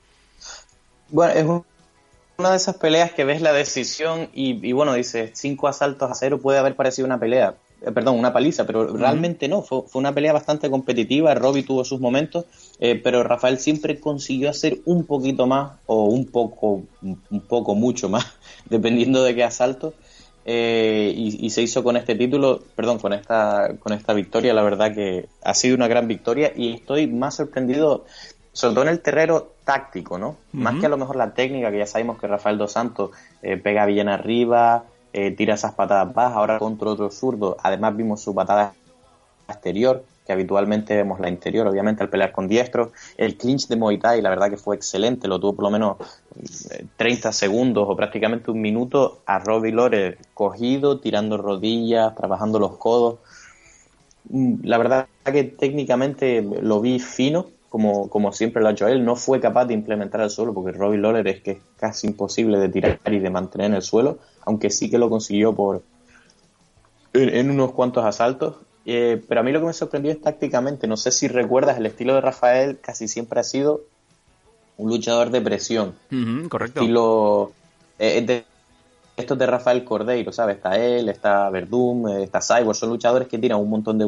Bueno, 1.08 1.34
es 1.34 1.46
un- 1.46 1.64
una 2.36 2.50
de 2.52 2.58
esas 2.58 2.76
peleas 2.76 3.14
que 3.14 3.24
ves 3.24 3.42
la 3.42 3.54
decisión 3.54 4.28
y, 4.34 4.60
y 4.68 4.74
bueno, 4.74 4.94
dices, 4.96 5.32
cinco 5.34 5.70
asaltos 5.70 6.12
a 6.12 6.16
cero 6.16 6.40
puede 6.42 6.60
haber 6.60 6.76
parecido 6.76 7.06
una 7.06 7.20
pelea, 7.20 7.54
eh, 7.86 7.92
perdón, 7.92 8.18
una 8.18 8.32
paliza, 8.32 8.66
pero 8.66 8.96
realmente 8.96 9.48
no, 9.48 9.62
fue, 9.62 9.84
fue 9.88 10.00
una 10.00 10.14
pelea 10.14 10.34
bastante 10.34 10.70
competitiva, 10.70 11.34
Robbie 11.36 11.64
tuvo 11.64 11.84
sus 11.84 12.00
momentos, 12.00 12.46
eh, 12.80 13.00
pero 13.04 13.24
Rafael 13.24 13.60
siempre 13.60 14.00
consiguió 14.00 14.50
hacer 14.50 14.80
un 14.86 15.06
poquito 15.06 15.48
más 15.48 15.74
o 15.86 16.06
un 16.06 16.26
poco, 16.26 16.84
un 17.02 17.42
poco 17.48 17.76
mucho 17.76 18.10
más, 18.10 18.26
dependiendo 18.70 19.24
de 19.24 19.36
qué 19.36 19.44
asalto. 19.44 19.94
eh, 20.46 21.14
y, 21.16 21.46
y 21.46 21.50
se 21.52 21.62
hizo 21.62 21.84
con 21.84 21.96
este 21.96 22.16
título, 22.16 22.62
perdón, 22.76 23.00
con 23.00 23.14
esta, 23.14 23.76
con 23.80 23.94
esta 23.94 24.14
victoria, 24.14 24.54
la 24.54 24.64
verdad 24.64 24.94
que 24.94 25.28
ha 25.42 25.54
sido 25.54 25.76
una 25.76 25.88
gran 25.88 26.08
victoria 26.08 26.52
y 26.56 26.74
estoy 26.74 27.08
más 27.08 27.36
sorprendido 27.36 28.06
sobre 28.54 28.76
todo 28.76 28.84
en 28.86 28.92
el 28.92 29.00
terreno 29.02 29.44
táctico, 29.66 30.20
¿no? 30.20 30.38
Más 30.52 30.80
que 30.80 30.86
a 30.86 30.90
lo 30.90 30.98
mejor 30.98 31.16
la 31.16 31.34
técnica, 31.34 31.72
que 31.72 31.80
ya 31.80 31.88
sabemos 31.88 32.20
que 32.20 32.28
Rafael 32.28 32.58
Dos 32.58 32.74
Santos 32.74 33.10
eh, 33.42 33.58
pega 33.58 33.86
bien 33.88 34.10
arriba, 34.10 34.86
eh, 35.14 35.32
tira 35.32 35.54
esas 35.54 35.74
patadas 35.74 36.14
bajas, 36.14 36.38
ahora 36.38 36.60
contra 36.60 36.90
otro 36.90 37.10
zurdo. 37.12 37.58
Además 37.62 37.96
vimos 37.96 38.22
su 38.22 38.34
patada 38.34 38.74
exterior, 39.48 40.04
que 40.26 40.34
habitualmente 40.34 40.96
vemos 40.96 41.20
la 41.20 41.30
interior, 41.30 41.68
obviamente, 41.68 42.04
al 42.04 42.10
pelear 42.10 42.32
con 42.32 42.48
diestro. 42.48 42.92
El 43.18 43.38
clinch 43.38 43.68
de 43.68 43.76
Muay 43.76 43.98
Thai, 44.00 44.22
la 44.22 44.30
verdad 44.30 44.50
que 44.50 44.58
fue 44.58 44.76
excelente, 44.76 45.28
lo 45.28 45.40
tuvo 45.40 45.54
por 45.56 45.66
lo 45.66 45.72
menos 45.72 45.98
eh, 46.72 46.86
30 46.98 47.32
segundos 47.32 47.86
o 47.88 47.96
prácticamente 47.96 48.52
un 48.52 48.62
minuto 48.62 49.22
a 49.26 49.40
Robbie 49.40 49.72
Lore 49.72 50.18
cogido, 50.34 51.00
tirando 51.00 51.38
rodillas, 51.38 52.16
trabajando 52.16 52.60
los 52.60 52.78
codos. 52.78 53.20
Mm, 54.30 54.66
La 54.66 54.78
verdad 54.78 55.08
que 55.26 55.44
técnicamente 55.44 56.42
lo 56.42 56.82
vi 56.82 57.00
fino, 57.00 57.48
como, 57.74 58.08
como 58.08 58.32
siempre 58.32 58.62
lo 58.62 58.68
ha 58.68 58.74
hecho 58.74 58.88
él. 58.88 59.04
No 59.04 59.16
fue 59.16 59.40
capaz 59.40 59.66
de 59.66 59.74
implementar 59.74 60.22
el 60.22 60.30
suelo, 60.30 60.54
porque 60.54 60.78
Robbie 60.78 61.00
Lawler 61.00 61.28
es 61.28 61.42
que 61.42 61.52
es 61.54 61.58
casi 61.76 62.06
imposible 62.06 62.60
de 62.60 62.70
tirar 62.70 63.00
y 63.08 63.18
de 63.18 63.32
mantener 63.32 63.72
en 63.72 63.74
el 63.74 63.82
suelo, 63.82 64.20
aunque 64.46 64.70
sí 64.70 64.92
que 64.92 65.00
lo 65.00 65.10
consiguió 65.10 65.56
por 65.56 65.82
en, 67.14 67.30
en 67.30 67.50
unos 67.50 67.72
cuantos 67.72 68.06
asaltos. 68.06 68.58
Eh, 68.86 69.20
pero 69.28 69.42
a 69.42 69.44
mí 69.44 69.52
lo 69.52 69.60
que 69.60 69.66
me 69.66 69.74
sorprendió 69.74 70.12
es 70.12 70.22
tácticamente, 70.22 70.86
no 70.86 70.98
sé 70.98 71.10
si 71.10 71.28
recuerdas, 71.28 71.80
el 71.80 71.88
estilo 71.88 72.14
de 72.14 72.22
Rafael 72.22 72.78
casi 72.80 73.08
siempre 73.08 73.40
ha 73.40 73.44
sido 73.44 73.82
un 74.78 74.92
luchador 74.92 75.32
de 75.32 75.42
presión. 75.42 75.96
Correcto. 76.50 76.82
Estilo 76.82 77.54
eh, 77.98 78.22
de 78.22 78.46
estos 79.18 79.36
de 79.36 79.48
Rafael 79.48 79.84
Cordeiro, 79.84 80.32
¿sabes? 80.32 80.58
Está 80.58 80.78
él, 80.78 81.10
está 81.10 81.50
Verdum, 81.50 82.08
eh, 82.08 82.24
está 82.26 82.40
Cyborg, 82.40 82.76
son 82.76 82.90
luchadores 82.90 83.28
que 83.28 83.40
tiran 83.40 83.60
un 83.60 83.72
montón 83.72 83.98
de 83.98 84.06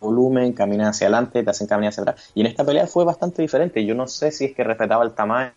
volumen, 0.00 0.52
caminan 0.52 0.88
hacia 0.88 1.06
adelante, 1.08 1.42
te 1.42 1.50
hacen 1.50 1.66
caminar 1.66 1.90
hacia 1.90 2.02
atrás. 2.02 2.30
Y 2.34 2.40
en 2.42 2.46
esta 2.46 2.64
pelea 2.64 2.86
fue 2.86 3.04
bastante 3.04 3.42
diferente. 3.42 3.84
Yo 3.84 3.94
no 3.94 4.06
sé 4.06 4.30
si 4.32 4.46
es 4.46 4.54
que 4.54 4.64
respetaba 4.64 5.04
el 5.04 5.14
tamaño 5.14 5.54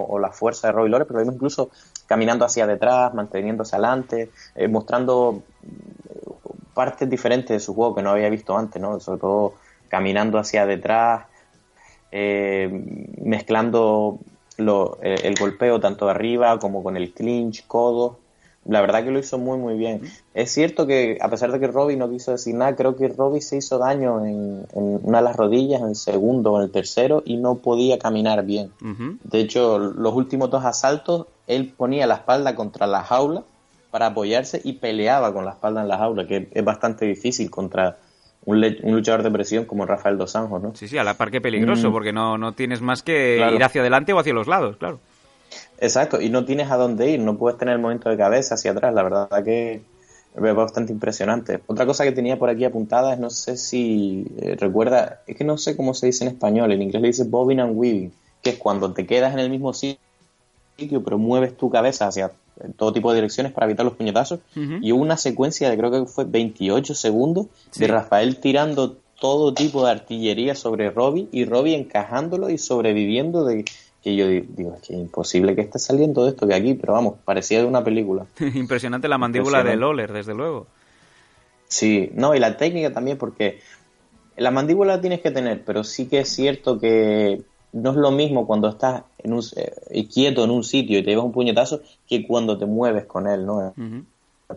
o 0.00 0.18
la 0.18 0.32
fuerza 0.32 0.68
de 0.68 0.72
Robbie 0.72 0.90
Lawler, 0.90 1.06
pero 1.06 1.20
vimos 1.20 1.34
incluso 1.36 1.70
caminando 2.06 2.44
hacia 2.44 2.66
detrás, 2.66 3.14
manteniéndose 3.14 3.76
adelante, 3.76 4.32
eh, 4.54 4.68
mostrando 4.68 5.46
eh, 5.62 6.20
partes 6.74 7.08
diferentes 7.08 7.50
de 7.56 7.60
su 7.60 7.74
juego 7.74 7.94
que 7.94 8.02
no 8.02 8.10
había 8.10 8.28
visto 8.30 8.56
antes, 8.56 8.80
¿no? 8.82 9.00
Sobre 9.00 9.20
todo 9.20 9.54
caminando 9.88 10.38
hacia 10.38 10.66
detrás, 10.66 11.26
eh, 12.10 12.70
mezclando 13.22 14.20
lo- 14.58 15.00
el, 15.02 15.24
el 15.26 15.36
golpeo 15.36 15.80
tanto 15.80 16.06
de 16.06 16.12
arriba 16.12 16.58
como 16.60 16.82
con 16.82 16.96
el 16.96 17.14
clinch, 17.14 17.66
codo. 17.66 18.21
La 18.64 18.80
verdad 18.80 19.02
que 19.02 19.10
lo 19.10 19.18
hizo 19.18 19.38
muy 19.38 19.58
muy 19.58 19.74
bien. 19.74 20.02
Es 20.34 20.52
cierto 20.52 20.86
que 20.86 21.18
a 21.20 21.28
pesar 21.28 21.50
de 21.50 21.58
que 21.58 21.66
Robbie 21.66 21.96
no 21.96 22.08
quiso 22.08 22.30
decir 22.30 22.54
nada, 22.54 22.76
creo 22.76 22.94
que 22.96 23.08
Robbie 23.08 23.40
se 23.40 23.56
hizo 23.56 23.78
daño 23.78 24.24
en, 24.24 24.64
en 24.74 25.00
una 25.02 25.18
de 25.18 25.24
las 25.24 25.34
rodillas, 25.36 25.80
en 25.82 25.88
el 25.88 25.96
segundo 25.96 26.52
o 26.52 26.58
en 26.58 26.64
el 26.64 26.70
tercero 26.70 27.22
y 27.26 27.38
no 27.38 27.56
podía 27.56 27.98
caminar 27.98 28.44
bien. 28.44 28.70
De 29.24 29.40
hecho, 29.40 29.78
los 29.80 30.14
últimos 30.14 30.48
dos 30.50 30.64
asaltos, 30.64 31.26
él 31.48 31.72
ponía 31.76 32.06
la 32.06 32.14
espalda 32.14 32.54
contra 32.54 32.86
la 32.86 33.02
jaula 33.02 33.42
para 33.90 34.06
apoyarse 34.06 34.60
y 34.62 34.74
peleaba 34.74 35.32
con 35.34 35.44
la 35.44 35.50
espalda 35.50 35.82
en 35.82 35.88
la 35.88 35.98
jaula, 35.98 36.26
que 36.26 36.48
es 36.52 36.64
bastante 36.64 37.04
difícil 37.04 37.50
contra 37.50 37.98
un, 38.44 38.64
un 38.84 38.92
luchador 38.94 39.22
de 39.24 39.30
presión 39.32 39.64
como 39.64 39.86
Rafael 39.86 40.16
Dos 40.18 40.34
Anjos, 40.36 40.62
¿no? 40.62 40.74
Sí, 40.76 40.86
sí, 40.88 40.96
a 40.98 41.04
la 41.04 41.14
par 41.14 41.30
que 41.32 41.40
peligroso, 41.40 41.90
Mm. 41.90 41.92
porque 41.92 42.12
no, 42.12 42.38
no 42.38 42.52
tienes 42.52 42.80
más 42.80 43.02
que 43.02 43.34
Claro. 43.38 43.56
ir 43.56 43.62
hacia 43.64 43.80
adelante 43.82 44.12
o 44.12 44.18
hacia 44.20 44.32
los 44.32 44.46
lados, 44.46 44.76
claro. 44.78 45.00
Exacto, 45.78 46.20
y 46.20 46.30
no 46.30 46.44
tienes 46.44 46.70
a 46.70 46.76
dónde 46.76 47.10
ir, 47.10 47.20
no 47.20 47.36
puedes 47.36 47.58
tener 47.58 47.74
el 47.74 47.80
movimiento 47.80 48.08
de 48.08 48.16
cabeza 48.16 48.54
hacia 48.54 48.70
atrás, 48.70 48.94
la 48.94 49.02
verdad 49.02 49.44
que 49.44 49.82
es 50.34 50.54
bastante 50.54 50.92
impresionante. 50.92 51.60
Otra 51.66 51.86
cosa 51.86 52.04
que 52.04 52.12
tenía 52.12 52.38
por 52.38 52.48
aquí 52.48 52.64
apuntada 52.64 53.12
es, 53.12 53.18
no 53.18 53.30
sé 53.30 53.56
si 53.56 54.26
eh, 54.38 54.56
recuerda, 54.58 55.20
es 55.26 55.36
que 55.36 55.44
no 55.44 55.58
sé 55.58 55.76
cómo 55.76 55.94
se 55.94 56.06
dice 56.06 56.24
en 56.24 56.30
español, 56.30 56.72
en 56.72 56.82
inglés 56.82 57.02
le 57.02 57.08
dice 57.08 57.24
bobbing 57.24 57.60
and 57.60 57.76
weaving, 57.76 58.12
que 58.42 58.50
es 58.50 58.56
cuando 58.56 58.92
te 58.92 59.06
quedas 59.06 59.32
en 59.32 59.40
el 59.40 59.50
mismo 59.50 59.72
sitio, 59.74 59.98
pero 61.04 61.18
mueves 61.18 61.56
tu 61.56 61.70
cabeza 61.70 62.06
hacia 62.06 62.32
todo 62.76 62.92
tipo 62.92 63.10
de 63.10 63.16
direcciones 63.16 63.52
para 63.52 63.66
evitar 63.66 63.84
los 63.84 63.94
puñetazos. 63.94 64.40
Y 64.54 64.92
hubo 64.92 65.02
una 65.02 65.16
secuencia 65.16 65.68
de 65.68 65.76
creo 65.76 65.90
que 65.90 66.06
fue 66.06 66.24
28 66.24 66.94
segundos 66.94 67.46
de 67.76 67.86
Rafael 67.86 68.38
tirando 68.38 68.96
todo 69.20 69.54
tipo 69.54 69.84
de 69.84 69.92
artillería 69.92 70.54
sobre 70.54 70.90
Robbie 70.90 71.28
y 71.30 71.44
Robbie 71.44 71.76
encajándolo 71.76 72.50
y 72.50 72.58
sobreviviendo 72.58 73.44
de 73.44 73.64
que 74.02 74.14
yo 74.16 74.26
di- 74.26 74.40
digo, 74.48 74.74
es 74.74 74.82
que 74.82 74.94
es 74.94 75.00
imposible 75.00 75.54
que 75.54 75.60
esté 75.62 75.78
saliendo 75.78 76.24
de 76.24 76.30
esto 76.30 76.46
de 76.46 76.54
aquí, 76.54 76.74
pero 76.74 76.92
vamos, 76.94 77.14
parecía 77.24 77.60
de 77.60 77.66
una 77.66 77.82
película. 77.84 78.26
Impresionante 78.54 79.08
la 79.08 79.18
mandíbula 79.18 79.58
de 79.62 79.72
Impresionante. 79.74 79.80
Lawler, 79.80 80.12
desde 80.12 80.34
luego. 80.34 80.66
Sí, 81.68 82.10
no, 82.14 82.34
y 82.34 82.38
la 82.38 82.56
técnica 82.56 82.92
también, 82.92 83.16
porque 83.16 83.60
la 84.36 84.50
mandíbula 84.50 84.96
la 84.96 85.00
tienes 85.00 85.20
que 85.20 85.30
tener, 85.30 85.64
pero 85.64 85.84
sí 85.84 86.06
que 86.06 86.20
es 86.20 86.28
cierto 86.28 86.78
que 86.78 87.42
no 87.72 87.90
es 87.92 87.96
lo 87.96 88.10
mismo 88.10 88.46
cuando 88.46 88.68
estás 88.68 89.04
en 89.18 89.32
un, 89.32 89.42
eh, 89.56 90.06
quieto 90.08 90.44
en 90.44 90.50
un 90.50 90.62
sitio 90.64 90.98
y 90.98 91.02
te 91.02 91.10
llevas 91.10 91.24
un 91.24 91.32
puñetazo 91.32 91.80
que 92.06 92.26
cuando 92.26 92.58
te 92.58 92.66
mueves 92.66 93.06
con 93.06 93.26
él, 93.26 93.46
¿no? 93.46 93.72
Ujú. 93.76 94.04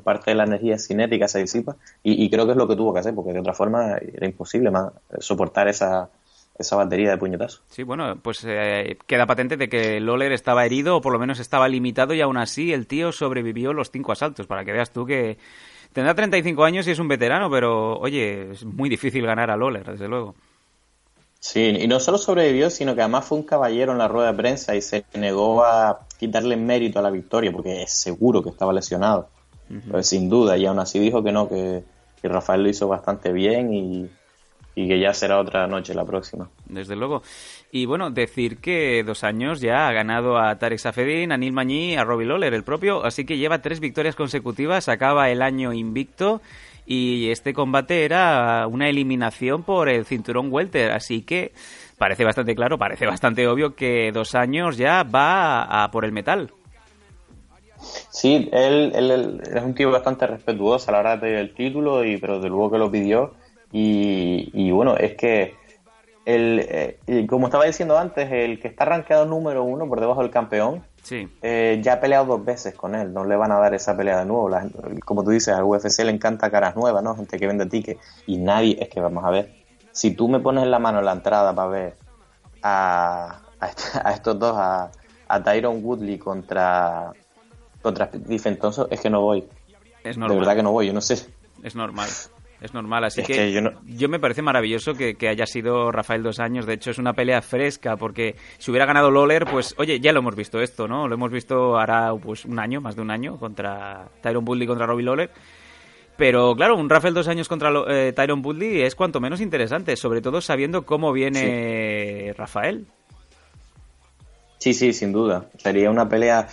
Parte 0.04 0.32
de 0.32 0.36
la 0.36 0.44
energía 0.44 0.78
cinética 0.78 1.30
se 1.30 1.40
disipa 1.40 1.78
y, 2.04 2.22
y 2.26 2.30
creo 2.30 2.46
que 2.46 2.52
es 2.52 2.58
lo 2.58 2.68
que 2.68 2.76
tuvo 2.76 2.94
que 2.94 3.00
hacer, 3.00 3.16
porque 3.16 3.32
de 3.32 3.40
otra 3.40 3.54
forma 3.54 3.96
era 3.98 4.26
imposible 4.26 4.70
más 4.70 4.92
soportar 5.20 5.70
esa, 5.70 6.10
esa 6.58 6.76
batería 6.76 7.12
de 7.12 7.18
puñetazos. 7.18 7.62
Sí, 7.70 7.84
bueno, 7.84 8.18
pues 8.22 8.44
eh, 8.48 8.98
queda 9.08 9.26
patente 9.26 9.58
de 9.58 9.68
que 9.68 10.00
Lawler 10.00 10.32
estaba 10.32 10.66
herido 10.66 10.98
o 10.98 11.02
por 11.02 11.14
lo 11.14 11.20
menos 11.20 11.40
estaba 11.40 11.68
limitado 11.68 12.14
y 12.14 12.22
aún 12.22 12.38
así 12.38 12.72
el 12.72 12.88
tío 12.88 13.12
sobrevivió 13.12 13.74
los 13.74 13.92
cinco 13.92 14.12
asaltos, 14.12 14.48
para 14.48 14.64
que 14.64 14.72
veas 14.72 14.92
tú 14.92 15.06
que 15.06 15.38
tendrá 15.92 16.16
35 16.16 16.64
años 16.64 16.88
y 16.88 16.92
es 16.92 17.00
un 17.00 17.08
veterano, 17.08 17.50
pero 17.50 17.98
oye, 18.00 18.52
es 18.52 18.64
muy 18.64 18.90
difícil 18.90 19.26
ganar 19.26 19.52
a 19.52 19.58
Lawler, 19.58 19.86
desde 19.86 20.08
luego. 20.08 20.36
Sí, 21.40 21.62
y 21.62 21.88
no 21.88 22.00
solo 22.00 22.18
sobrevivió, 22.18 22.70
sino 22.70 22.96
que 22.96 23.02
además 23.02 23.26
fue 23.26 23.38
un 23.38 23.44
caballero 23.44 23.92
en 23.92 24.00
la 24.00 24.08
rueda 24.08 24.32
de 24.32 24.38
prensa 24.38 24.76
y 24.76 24.82
se 24.82 25.06
negó 25.14 25.64
a 25.64 26.08
quitarle 26.18 26.58
mérito 26.58 26.98
a 26.98 27.02
la 27.04 27.12
victoria, 27.12 27.52
porque 27.52 27.84
es 27.84 27.92
seguro 27.92 28.42
que 28.42 28.50
estaba 28.50 28.74
lesionado. 28.74 29.30
Pues 29.90 30.08
sin 30.08 30.30
duda, 30.30 30.58
y 30.58 30.66
aún 30.66 30.80
así 30.80 31.00
dijo 31.00 31.24
que 31.24 31.32
no, 31.32 31.50
que, 31.50 31.84
que 32.22 32.28
Rafael 32.28 32.64
lo 32.64 32.70
hizo 32.70 32.88
bastante 32.88 33.32
bien 33.32 33.74
y, 33.74 34.10
y 34.76 34.88
que 34.88 35.00
ya 35.00 35.14
será 35.14 35.40
otra 35.40 35.66
noche 35.68 35.94
la 35.94 36.04
próxima. 36.06 36.50
Desde 36.66 36.96
luego. 36.96 37.24
Y 37.72 37.86
bueno, 37.86 38.12
decir 38.12 38.58
que 38.58 39.04
dos 39.06 39.24
años 39.24 39.62
ya 39.62 39.88
ha 39.88 39.94
ganado 39.94 40.38
a 40.38 40.58
Tarek 40.58 40.80
Safedin, 40.80 41.32
a 41.32 41.38
Neil 41.38 41.54
Mañí, 41.54 41.96
a 41.96 42.04
Robbie 42.04 42.26
Lawler, 42.28 42.54
el 42.54 42.64
propio, 42.64 43.04
así 43.06 43.26
que 43.26 43.38
lleva 43.38 43.62
tres 43.62 43.80
victorias 43.80 44.16
consecutivas, 44.16 44.90
acaba 44.90 45.30
el 45.30 45.42
año 45.42 45.72
invicto 45.74 46.42
y 46.86 47.30
este 47.32 47.54
combate 47.54 48.06
era 48.06 48.68
una 48.68 48.88
eliminación 48.90 49.64
por 49.64 49.90
el 49.90 50.06
cinturón 50.06 50.52
welter, 50.52 50.92
así 50.92 51.22
que 51.24 51.52
parece 51.98 52.24
bastante 52.24 52.54
claro, 52.54 52.78
parece 52.78 53.06
bastante 53.06 53.48
obvio 53.48 53.76
que 53.76 54.12
dos 54.14 54.36
años 54.36 54.78
ya 54.78 55.04
va 55.04 55.64
a, 55.64 55.86
a 55.86 55.92
por 55.92 56.06
el 56.06 56.12
metal. 56.12 56.52
Sí, 58.10 58.50
él, 58.52 58.92
él- 58.96 59.12
él 59.12 59.42
es 59.56 59.64
un 59.64 59.74
tío 59.76 59.92
bastante 59.92 60.26
respetuoso 60.28 60.90
a 60.90 60.94
la 60.94 61.00
hora 61.00 61.12
de 61.16 61.22
pedir 61.22 61.36
el 61.38 61.54
título, 61.54 62.04
y, 62.06 62.18
pero 62.18 62.40
de 62.40 62.50
luego 62.50 62.72
que 62.72 62.78
lo 62.78 62.92
pidió. 62.92 63.34
Y, 63.78 64.52
y 64.54 64.72
bueno, 64.72 64.96
es 64.96 65.16
que, 65.16 65.54
el, 66.24 66.66
eh, 66.70 67.28
como 67.28 67.48
estaba 67.48 67.66
diciendo 67.66 67.98
antes, 67.98 68.32
el 68.32 68.62
que 68.62 68.70
está 68.70 68.86
rankeado 68.86 69.26
número 69.26 69.64
uno 69.66 69.86
por 69.88 70.00
debajo 70.00 70.22
del 70.22 70.32
campeón, 70.32 70.84
Sí. 71.04 71.28
eh, 71.42 71.80
ya 71.84 71.94
ha 71.94 72.00
peleado 72.00 72.26
dos 72.26 72.46
veces 72.46 72.74
con 72.74 72.96
él, 72.96 73.14
no 73.14 73.26
le 73.26 73.36
van 73.36 73.52
a 73.52 73.60
dar 73.60 73.74
esa 73.76 73.96
pelea 73.98 74.20
de 74.20 74.26
nuevo. 74.26 74.48
La 74.50 74.66
como 75.04 75.24
tú 75.26 75.32
dices, 75.32 75.54
al 75.54 75.64
UFC 75.66 76.00
le 76.06 76.12
encanta 76.12 76.50
caras 76.50 76.76
nuevas, 76.78 77.04
¿no? 77.04 77.16
Gente 77.18 77.38
que 77.38 77.46
vende 77.48 77.66
tickets. 77.66 78.00
Y 78.28 78.38
nadie, 78.38 78.78
es 78.82 78.88
que 78.90 79.02
vamos 79.02 79.24
a 79.26 79.30
ver, 79.30 79.54
si 79.92 80.12
tú 80.16 80.30
me 80.30 80.40
pones 80.40 80.66
la 80.68 80.80
mano 80.80 81.00
en 81.00 81.06
la 81.06 81.12
entrada 81.12 81.54
para 81.54 81.68
ver 81.68 81.94
a, 82.64 83.42
a, 83.60 83.68
est- 83.68 83.96
a 84.04 84.12
estos 84.14 84.40
dos, 84.40 84.56
a, 84.58 84.90
a 85.28 85.44
Tyron 85.44 85.84
Woodley 85.84 86.18
contra, 86.18 87.12
contra 87.82 88.08
Stephen 88.08 88.58
Thompson, 88.58 88.88
es 88.90 89.00
que 89.02 89.10
no 89.10 89.22
voy. 89.22 89.44
Es 90.04 90.16
De 90.16 90.20
normal. 90.22 90.40
verdad 90.40 90.56
que 90.56 90.64
no 90.64 90.72
voy, 90.72 90.88
yo 90.88 90.94
no 90.94 91.02
sé. 91.02 91.26
Es 91.62 91.76
normal. 91.76 92.10
Es 92.66 92.74
normal, 92.74 93.04
así 93.06 93.22
Es 93.22 93.28
que, 93.28 93.34
que 93.34 93.52
yo 93.54 93.62
no- 93.62 93.72
me 94.10 94.20
parece 94.20 94.42
maravilloso 94.42 94.94
que, 94.94 95.16
que 95.16 95.30
haya 95.30 95.46
sido 95.46 95.92
Rafael 95.92 96.22
dos 96.24 96.40
años. 96.40 96.66
De 96.66 96.74
hecho, 96.74 96.92
es 96.92 96.98
una 96.98 97.14
pelea 97.14 97.42
fresca 97.42 97.96
porque 97.96 98.36
si 98.58 98.72
hubiera 98.72 98.86
ganado 98.86 99.10
Lawler, 99.12 99.46
pues 99.46 99.74
oye, 99.78 100.00
ya 100.00 100.12
lo 100.12 100.20
hemos 100.20 100.36
visto 100.36 100.60
esto, 100.62 100.88
¿no? 100.88 101.08
Lo 101.08 101.16
hemos 101.16 101.32
visto 101.32 101.78
hará 101.78 102.12
pues 102.22 102.46
un 102.46 102.60
año, 102.60 102.82
más 102.82 102.96
de 102.96 103.02
un 103.02 103.12
año, 103.12 103.38
contra 103.40 104.10
Tyron 104.22 104.44
Woodley 104.48 104.68
contra 104.68 104.86
Robbie 104.86 105.06
Lawler. 105.06 105.30
Pero 106.18 106.56
claro, 106.56 106.78
un 106.78 106.90
Rafael 106.90 107.14
dos 107.14 107.28
años 107.28 107.48
contra 107.50 107.72
eh, 107.88 108.14
Tyron 108.14 108.42
es 108.62 108.96
cuanto 108.96 109.20
menos 109.20 109.42
interesante, 109.42 109.96
sobre 109.98 110.22
todo 110.22 110.40
sabiendo 110.42 110.84
cómo 110.86 111.12
viene 111.12 112.34
Rafael. 112.38 112.86
Sí, 114.58 114.74
sí, 114.74 114.94
sin 114.94 115.12
duda. 115.12 115.50
Sería 115.58 115.92
una 115.92 116.08
pelea. 116.08 116.48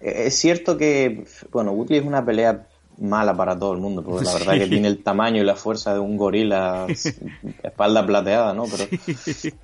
eh, 0.00 0.24
Es 0.26 0.36
cierto 0.36 0.76
que, 0.76 1.24
bueno, 1.52 1.72
Woodley 1.72 1.98
es 2.00 2.04
una 2.06 2.24
pelea 2.24 2.66
mala 3.02 3.36
para 3.36 3.58
todo 3.58 3.72
el 3.74 3.80
mundo, 3.80 4.02
porque 4.02 4.24
la 4.24 4.32
verdad 4.34 4.52
Sí. 4.54 4.58
que 4.60 4.66
tiene 4.68 4.88
el 4.88 5.02
tamaño 5.02 5.42
y 5.42 5.44
la 5.44 5.56
fuerza 5.56 5.92
de 5.92 6.00
un 6.00 6.16
gorila, 6.16 6.86
espalda 7.62 8.06
plateada, 8.06 8.54
¿no? 8.54 8.64
Pero, 8.64 8.84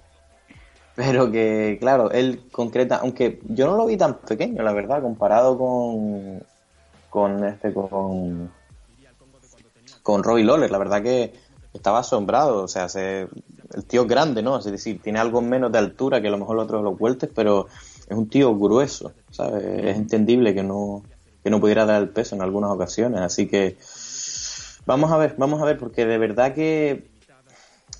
pero 0.95 1.31
que, 1.31 1.79
claro, 1.81 2.11
él 2.11 2.43
concreta, 2.51 2.97
aunque 2.97 3.41
yo 3.49 3.67
no 3.67 3.77
lo 3.77 3.87
vi 3.87 3.97
tan 3.97 4.19
pequeño, 4.19 4.63
la 4.63 4.73
verdad, 4.73 5.01
comparado 5.03 5.57
con, 5.57 6.43
con 7.09 7.45
este, 7.45 7.73
con, 7.73 8.51
con 10.03 10.23
Robbie 10.25 10.45
Lawler, 10.45 10.71
la 10.71 10.79
verdad 10.79 11.03
que 11.03 11.33
estaba 11.73 12.01
asombrado, 12.01 12.65
o 12.65 12.69
sea, 12.69 12.89
se, 12.89 13.29
el 13.75 13.85
tío 13.87 14.03
es 14.03 14.09
grande, 14.09 14.43
¿no? 14.43 14.59
Es 14.59 14.65
decir, 14.65 15.01
tiene 15.01 15.21
algo 15.21 15.41
menos 15.41 15.71
de 15.71 15.79
altura 15.79 16.21
que 16.21 16.29
a 16.29 16.31
lo 16.31 16.39
mejor 16.39 16.57
los 16.57 16.65
otros 16.65 16.83
los 16.83 17.01
welters, 17.01 17.33
pero 17.35 17.67
es 18.09 18.17
un 18.17 18.29
tío 18.29 18.57
grueso, 18.57 19.13
¿sabes? 19.31 19.63
Es 19.65 19.97
entendible 19.97 20.55
que 20.55 20.63
no, 20.65 21.03
que 21.43 21.51
no 21.51 21.61
pudiera 21.61 21.87
dar 21.87 22.03
el 22.03 22.09
peso 22.11 22.35
en 22.35 22.43
algunas 22.43 22.71
ocasiones, 22.71 23.21
así 23.21 23.47
que 23.47 23.77
vamos 24.87 25.11
a 25.13 25.17
ver, 25.17 25.35
vamos 25.39 25.61
a 25.63 25.65
ver, 25.65 25.79
porque 25.79 26.07
de 26.07 26.19
verdad 26.19 26.55
que 26.55 27.09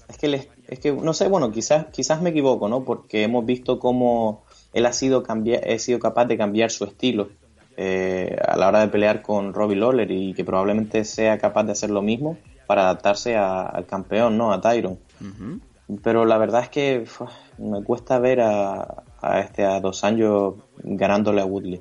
es 0.09 0.17
que 0.19 0.29
les- 0.29 0.49
es 0.69 0.81
que 0.81 0.93
no 0.93 1.13
sé, 1.15 1.29
bueno, 1.29 1.51
quizás 1.51 1.87
quizás 1.93 2.21
me 2.23 2.31
equivoco, 2.31 2.69
¿no? 2.69 2.85
Porque 2.85 3.23
hemos 3.23 3.45
visto 3.47 3.79
cómo 3.79 4.43
él 4.73 4.87
ha 4.87 4.93
sido 4.93 5.23
cambiar, 5.23 5.67
ha 5.69 5.79
sido 5.79 5.99
capaz 5.99 6.27
de 6.27 6.37
cambiar 6.37 6.71
su 6.71 6.85
estilo 6.85 7.31
eh, 7.77 8.37
a 8.47 8.57
la 8.57 8.69
hora 8.69 8.81
de 8.81 8.89
pelear 8.89 9.23
con 9.23 9.55
Robbie 9.55 9.77
Lawler 9.77 10.11
y 10.11 10.35
que 10.35 10.45
probablemente 10.45 11.05
sea 11.05 11.39
capaz 11.39 11.63
de 11.65 11.73
hacer 11.73 11.91
lo 11.91 12.03
mismo 12.03 12.37
para 12.67 12.83
adaptarse 12.83 13.37
a- 13.37 13.63
al 13.63 13.87
campeón, 13.87 14.37
¿no? 14.37 14.53
A 14.53 14.61
Tyron. 14.61 14.99
Pero 16.03 16.25
la 16.27 16.37
verdad 16.39 16.63
es 16.65 16.69
que 16.71 17.01
uf, 17.05 17.23
me 17.59 17.83
cuesta 17.83 18.19
ver 18.19 18.41
a, 18.41 19.05
a 19.23 19.41
este 19.41 19.65
a 19.65 19.81
dos 19.81 20.05
años 20.05 20.55
ganándole 20.77 21.41
a 21.41 21.45
Woodley. 21.47 21.81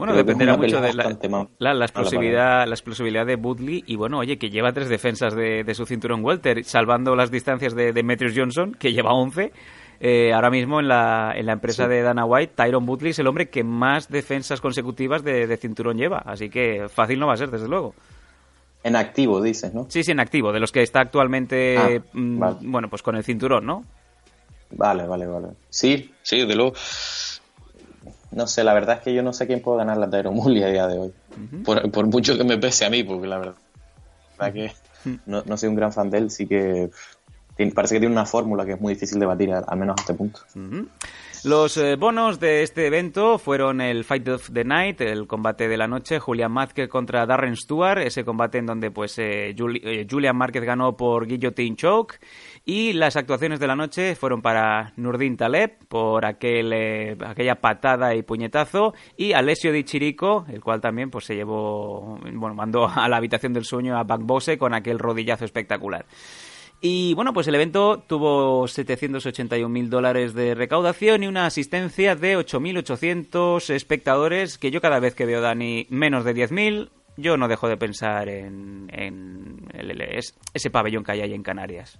Bueno, 0.00 0.14
Creo 0.14 0.24
dependerá 0.24 0.56
mucho 0.56 0.80
de 0.80 0.92
la, 0.94 1.74
la, 1.74 1.84
explosividad, 1.84 2.66
la 2.66 2.74
explosividad 2.74 3.26
de 3.26 3.36
Woodley 3.36 3.84
y 3.86 3.96
bueno, 3.96 4.18
oye, 4.18 4.38
que 4.38 4.50
lleva 4.50 4.72
tres 4.72 4.88
defensas 4.88 5.34
de, 5.36 5.62
de 5.62 5.74
su 5.74 5.86
cinturón 5.86 6.24
welter, 6.24 6.64
salvando 6.64 7.14
las 7.14 7.30
distancias 7.30 7.74
de 7.76 7.92
Demetrius 7.92 8.32
Johnson, 8.34 8.72
que 8.78 8.92
lleva 8.92 9.12
11. 9.12 9.52
Eh, 10.00 10.32
ahora 10.32 10.48
mismo 10.50 10.80
en 10.80 10.88
la, 10.88 11.34
en 11.36 11.44
la 11.44 11.52
empresa 11.52 11.84
Sí. 11.84 11.90
de 11.90 12.00
Dana 12.02 12.24
White, 12.24 12.54
Tyron 12.56 12.88
Woodley 12.88 13.10
es 13.10 13.18
el 13.18 13.26
hombre 13.26 13.50
que 13.50 13.62
más 13.62 14.08
defensas 14.08 14.60
consecutivas 14.62 15.22
de, 15.22 15.46
de 15.46 15.56
cinturón 15.58 15.98
lleva, 15.98 16.22
así 16.24 16.48
que 16.48 16.88
fácil 16.88 17.20
no 17.20 17.26
va 17.26 17.34
a 17.34 17.36
ser, 17.36 17.50
desde 17.50 17.68
luego. 17.68 17.94
En 18.82 18.96
activo, 18.96 19.42
dices, 19.42 19.74
¿no? 19.74 19.84
Sí, 19.90 20.02
sí, 20.02 20.12
en 20.12 20.20
activo, 20.20 20.52
de 20.52 20.60
los 20.60 20.72
que 20.72 20.80
está 20.82 21.00
actualmente, 21.00 21.76
Ah, 21.76 21.88
mm, 22.14 22.38
vale. 22.38 22.56
bueno, 22.62 22.88
pues 22.88 23.02
con 23.02 23.14
el 23.14 23.24
cinturón, 23.24 23.66
¿no? 23.66 23.84
Vale, 24.70 25.06
vale, 25.06 25.26
vale. 25.26 25.48
Sí, 25.68 26.14
sí, 26.22 26.46
de 26.46 26.54
luego. 26.56 26.72
No 28.32 28.46
sé, 28.46 28.62
la 28.64 28.74
verdad 28.74 28.98
es 28.98 29.02
que 29.02 29.14
yo 29.14 29.22
no 29.22 29.32
sé 29.32 29.46
quién 29.46 29.60
puede 29.60 29.78
ganar 29.78 29.96
la 29.96 30.06
Woodley 30.30 30.62
a 30.62 30.68
día 30.68 30.86
de 30.86 30.98
hoy. 30.98 31.12
por, 31.64 31.90
por 31.90 32.06
mucho 32.06 32.36
que 32.36 32.44
me 32.44 32.58
pese 32.58 32.84
a 32.84 32.90
mí, 32.90 33.02
porque 33.02 33.26
la 33.26 33.38
verdad, 33.38 33.54
la 34.38 34.50
verdad 34.50 34.54
que 34.54 34.72
no, 35.26 35.42
no 35.44 35.56
soy 35.56 35.68
un 35.68 35.74
gran 35.74 35.92
fan 35.92 36.10
de 36.10 36.18
él, 36.18 36.30
sí 36.30 36.46
que 36.46 36.90
parece 37.74 37.94
que 37.94 38.00
tiene 38.00 38.14
una 38.14 38.24
fórmula 38.24 38.64
que 38.64 38.72
es 38.72 38.80
muy 38.80 38.94
difícil 38.94 39.20
de 39.20 39.26
batir, 39.26 39.52
al 39.52 39.78
menos 39.78 39.96
a 39.98 40.00
este 40.00 40.14
punto. 40.14 40.40
Los 41.42 41.78
eh, 41.78 41.96
bonos 41.96 42.38
de 42.38 42.62
este 42.62 42.86
evento 42.86 43.38
fueron 43.38 43.80
el 43.80 44.04
Fight 44.04 44.28
of 44.28 44.50
the 44.52 44.62
Night, 44.62 45.00
el 45.00 45.26
combate 45.26 45.68
de 45.68 45.78
la 45.78 45.88
noche, 45.88 46.18
Julian 46.18 46.52
Márquez 46.52 46.86
contra 46.90 47.24
Darren 47.24 47.56
Stewart, 47.56 47.98
ese 48.02 48.26
combate 48.26 48.58
en 48.58 48.66
donde 48.66 48.90
pues 48.90 49.18
eh, 49.18 49.54
eh, 49.56 50.06
Julian 50.08 50.36
Márquez 50.36 50.64
ganó 50.64 50.98
por 50.98 51.26
Guillotine 51.26 51.76
Choke 51.76 52.20
y 52.66 52.92
las 52.92 53.16
actuaciones 53.16 53.58
de 53.58 53.66
la 53.66 53.74
noche 53.74 54.16
fueron 54.16 54.42
para 54.42 54.92
Nurdin 54.96 55.38
Taleb 55.38 55.78
por 55.88 56.26
aquel, 56.26 56.74
eh, 56.74 57.16
aquella 57.24 57.54
patada 57.54 58.14
y 58.14 58.22
puñetazo 58.22 58.92
y 59.16 59.32
Alessio 59.32 59.72
Di 59.72 59.84
Chirico, 59.84 60.44
el 60.46 60.60
cual 60.60 60.82
también 60.82 61.10
pues 61.10 61.24
se 61.24 61.36
llevó, 61.36 62.18
bueno, 62.34 62.54
mandó 62.54 62.86
a 62.86 63.08
la 63.08 63.16
habitación 63.16 63.54
del 63.54 63.64
sueño 63.64 63.96
a 63.96 64.04
Bagbose 64.04 64.58
con 64.58 64.74
aquel 64.74 64.98
rodillazo 64.98 65.46
espectacular. 65.46 66.04
Y 66.82 67.12
bueno, 67.14 67.34
pues 67.34 67.46
el 67.46 67.54
evento 67.54 68.02
tuvo 68.06 68.66
781.000 68.66 69.88
dólares 69.90 70.32
de 70.32 70.54
recaudación 70.54 71.22
y 71.22 71.26
una 71.26 71.44
asistencia 71.44 72.16
de 72.16 72.38
8.800 72.38 73.68
espectadores, 73.74 74.56
que 74.56 74.70
yo 74.70 74.80
cada 74.80 74.98
vez 74.98 75.14
que 75.14 75.26
veo, 75.26 75.42
Dani, 75.42 75.86
menos 75.90 76.24
de 76.24 76.34
10.000, 76.34 76.88
yo 77.18 77.36
no 77.36 77.48
dejo 77.48 77.68
de 77.68 77.76
pensar 77.76 78.30
en, 78.30 78.88
en 78.94 79.68
el- 79.74 79.90
el- 79.90 80.00
es- 80.00 80.34
ese 80.54 80.70
pabellón 80.70 81.04
que 81.04 81.12
hay 81.12 81.20
ahí 81.20 81.34
en 81.34 81.42
Canarias. 81.42 81.98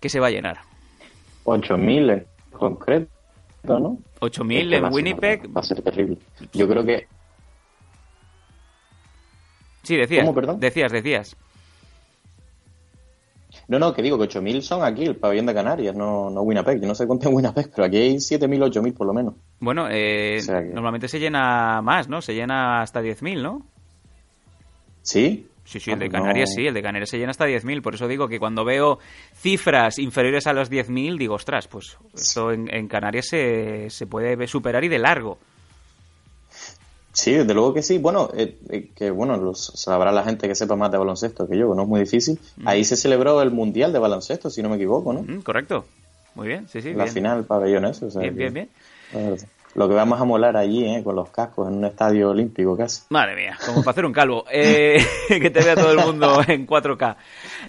Que 0.00 0.10
se 0.10 0.20
va 0.20 0.26
a 0.26 0.30
llenar. 0.30 0.58
8.000 1.44 2.10
en 2.10 2.26
concreto, 2.52 3.08
¿no? 3.64 3.98
8.000 4.20 4.58
Es 4.58 4.68
que 4.68 4.80
va 4.82 4.88
en 4.88 4.92
ser- 4.92 4.92
Winnipeg. 4.92 5.56
Va 5.56 5.60
a 5.60 5.64
ser 5.64 5.80
terrible. 5.80 6.18
Yo 6.52 6.68
creo 6.68 6.84
que 6.84 7.06
Sí, 9.82 9.96
decías. 9.96 10.24
¿Cómo, 10.26 10.34
perdón? 10.34 10.60
Decías, 10.60 10.92
decías. 10.92 11.34
No, 13.68 13.78
no, 13.78 13.92
que 13.92 14.00
digo 14.02 14.16
que 14.18 14.24
8.000 14.24 14.62
son 14.62 14.82
aquí, 14.82 15.04
el 15.04 15.16
pabellón 15.16 15.44
de 15.46 15.52
Canarias, 15.54 15.94
no, 15.94 16.30
no 16.30 16.40
Winnipeg. 16.40 16.80
Yo 16.80 16.88
no 16.88 16.94
sé 16.94 17.06
cuánto 17.06 17.28
es 17.28 17.34
Winnipeg, 17.34 17.70
pero 17.74 17.86
aquí 17.86 17.96
hay 17.98 18.14
7.000, 18.16 18.62
8.000 18.72 18.94
por 18.94 19.06
lo 19.06 19.12
menos. 19.12 19.34
Bueno, 19.60 19.88
eh, 19.90 20.38
O 20.38 20.42
sea 20.42 20.62
que- 20.62 20.68
normalmente 20.70 21.06
se 21.08 21.20
llena 21.20 21.82
más, 21.82 22.08
¿no? 22.08 22.22
Se 22.22 22.34
llena 22.34 22.80
hasta 22.80 23.00
10.000, 23.02 23.42
¿no? 23.42 23.66
¿Sí? 25.02 25.46
Sí, 25.64 25.80
sí, 25.80 25.90
el 25.90 25.98
de 25.98 26.06
Ah, 26.06 26.10
Canarias 26.12 26.48
no. 26.50 26.54
sí, 26.62 26.66
el 26.66 26.72
de 26.72 26.82
Canarias 26.82 27.10
se 27.10 27.18
llena 27.18 27.30
hasta 27.30 27.44
10.000. 27.44 27.82
Por 27.82 27.94
eso 27.94 28.08
digo 28.08 28.26
que 28.26 28.38
cuando 28.38 28.64
veo 28.64 28.98
cifras 29.34 29.98
inferiores 29.98 30.46
a 30.46 30.54
los 30.54 30.70
10.000, 30.70 31.18
digo, 31.18 31.34
ostras, 31.34 31.68
pues 31.68 31.98
esto 32.14 32.52
en, 32.52 32.74
en 32.74 32.88
Canarias 32.88 33.26
se, 33.28 33.90
se 33.90 34.06
puede 34.06 34.46
superar 34.46 34.82
y 34.84 34.88
de 34.88 34.98
largo. 34.98 35.38
Sí, 37.20 37.32
desde 37.32 37.52
luego 37.52 37.74
que 37.74 37.82
sí. 37.82 37.98
Bueno, 37.98 38.30
eh, 38.32 38.56
eh, 38.68 38.90
que 38.94 39.10
bueno, 39.10 39.36
los, 39.36 39.72
sabrá 39.74 40.12
la 40.12 40.22
gente 40.22 40.46
que 40.46 40.54
sepa 40.54 40.76
más 40.76 40.92
de 40.92 40.98
baloncesto 40.98 41.48
que 41.48 41.58
yo, 41.58 41.68
que 41.68 41.74
no 41.76 41.82
es 41.82 41.88
muy 41.88 42.00
difícil. 42.00 42.38
Ahí 42.64 42.84
se 42.84 42.96
celebró 42.96 43.42
el 43.42 43.50
Mundial 43.50 43.92
de 43.92 43.98
Baloncesto, 43.98 44.50
si 44.50 44.62
no 44.62 44.68
me 44.68 44.76
equivoco, 44.76 45.12
¿no? 45.12 45.22
Mm, 45.22 45.42
correcto. 45.42 45.84
Muy 46.36 46.46
bien, 46.46 46.68
sí, 46.68 46.80
sí. 46.80 46.92
la 46.94 47.04
bien. 47.04 47.14
final, 47.14 47.38
el 47.38 47.44
pabellón 47.44 47.86
ese. 47.86 48.04
o 48.04 48.10
sea 48.12 48.22
Bien, 48.22 48.34
que- 48.34 48.38
bien, 48.50 48.54
bien. 48.54 48.68
Lo 49.78 49.88
que 49.88 49.94
vamos 49.94 50.20
a 50.20 50.24
molar 50.24 50.56
allí, 50.56 50.84
¿eh? 50.84 51.04
Con 51.04 51.14
los 51.14 51.30
cascos 51.30 51.68
en 51.68 51.74
un 51.74 51.84
estadio 51.84 52.30
olímpico 52.30 52.76
casi. 52.76 53.02
Madre 53.10 53.36
mía, 53.36 53.56
como 53.64 53.78
para 53.84 53.92
hacer 53.92 54.06
un 54.06 54.12
calvo. 54.12 54.44
Eh, 54.50 54.98
que 55.28 55.50
te 55.50 55.62
vea 55.62 55.76
todo 55.76 55.92
el 55.92 55.98
mundo 55.98 56.42
en 56.48 56.66
4K. 56.66 57.14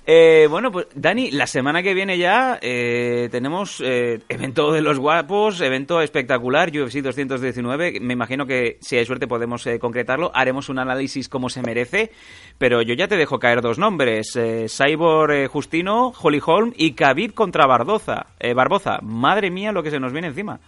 Eh, 0.07 0.47
bueno, 0.49 0.71
pues 0.71 0.87
Dani, 0.95 1.29
la 1.29 1.45
semana 1.45 1.83
que 1.83 1.93
viene 1.93 2.17
ya 2.17 2.57
eh, 2.63 3.29
tenemos 3.29 3.79
eh, 3.85 4.21
evento 4.27 4.71
de 4.71 4.81
los 4.81 4.97
guapos, 4.97 5.61
evento 5.61 6.01
espectacular, 6.01 6.69
UFC 6.69 6.95
219. 7.03 7.99
Me 7.99 8.13
imagino 8.13 8.47
que 8.47 8.79
si 8.81 8.97
hay 8.97 9.05
suerte 9.05 9.27
podemos 9.27 9.67
eh, 9.67 9.77
concretarlo. 9.77 10.31
Haremos 10.33 10.67
un 10.69 10.79
análisis 10.79 11.29
como 11.29 11.47
se 11.47 11.61
merece. 11.61 12.11
Pero 12.57 12.81
yo 12.81 12.95
ya 12.95 13.07
te 13.07 13.17
dejo 13.17 13.37
caer 13.37 13.61
dos 13.61 13.77
nombres. 13.77 14.35
Eh, 14.35 14.65
Cyborg 14.67 15.47
Justino, 15.47 16.11
Holly 16.19 16.41
Holm 16.43 16.73
y 16.75 16.93
Khabib 16.93 17.35
contra 17.35 17.67
Barboza. 17.67 18.25
Eh, 18.39 18.55
Barboza. 18.55 18.97
Madre 19.03 19.51
mía 19.51 19.71
lo 19.71 19.83
que 19.83 19.91
se 19.91 19.99
nos 19.99 20.11
viene 20.11 20.29
encima. 20.29 20.59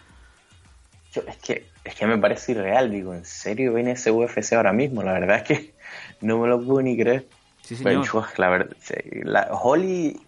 Yo, 1.11 1.21
es 1.27 1.37
que 1.37 1.73
es 1.83 1.95
que 1.95 2.05
me 2.07 2.17
parece 2.17 2.53
irreal, 2.53 2.89
digo, 2.91 3.13
¿en 3.13 3.25
serio 3.25 3.73
viene 3.73 3.91
ese 3.93 4.11
UFC 4.11 4.55
ahora 4.55 4.73
mismo? 4.73 5.03
La 5.03 5.13
verdad 5.13 5.37
es 5.37 5.43
que 5.43 5.75
no 6.21 6.39
me 6.39 6.47
lo 6.47 6.63
puedo 6.65 6.81
ni 6.81 6.97
creer. 6.97 7.29
Sí, 7.63 7.75
Pero, 7.81 8.01
señor. 8.01 8.07
uf, 8.13 8.37
la 8.39 8.49
verdad, 8.49 8.77
la, 9.23 9.49
Holly 9.61 10.27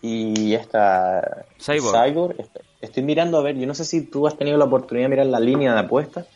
y 0.00 0.54
esta 0.54 1.46
Cyborg. 1.58 2.04
Cyborg, 2.08 2.40
est- 2.40 2.58
estoy 2.80 3.02
mirando 3.02 3.38
a 3.38 3.42
ver, 3.42 3.56
yo 3.58 3.66
no 3.66 3.74
sé 3.74 3.84
si 3.84 4.06
tú 4.10 4.26
has 4.26 4.36
tenido 4.36 4.58
la 4.58 4.66
oportunidad 4.66 5.06
de 5.06 5.10
mirar 5.10 5.26
la 5.26 5.40
línea 5.40 5.72
de 5.74 5.80
apuestas, 5.80 6.26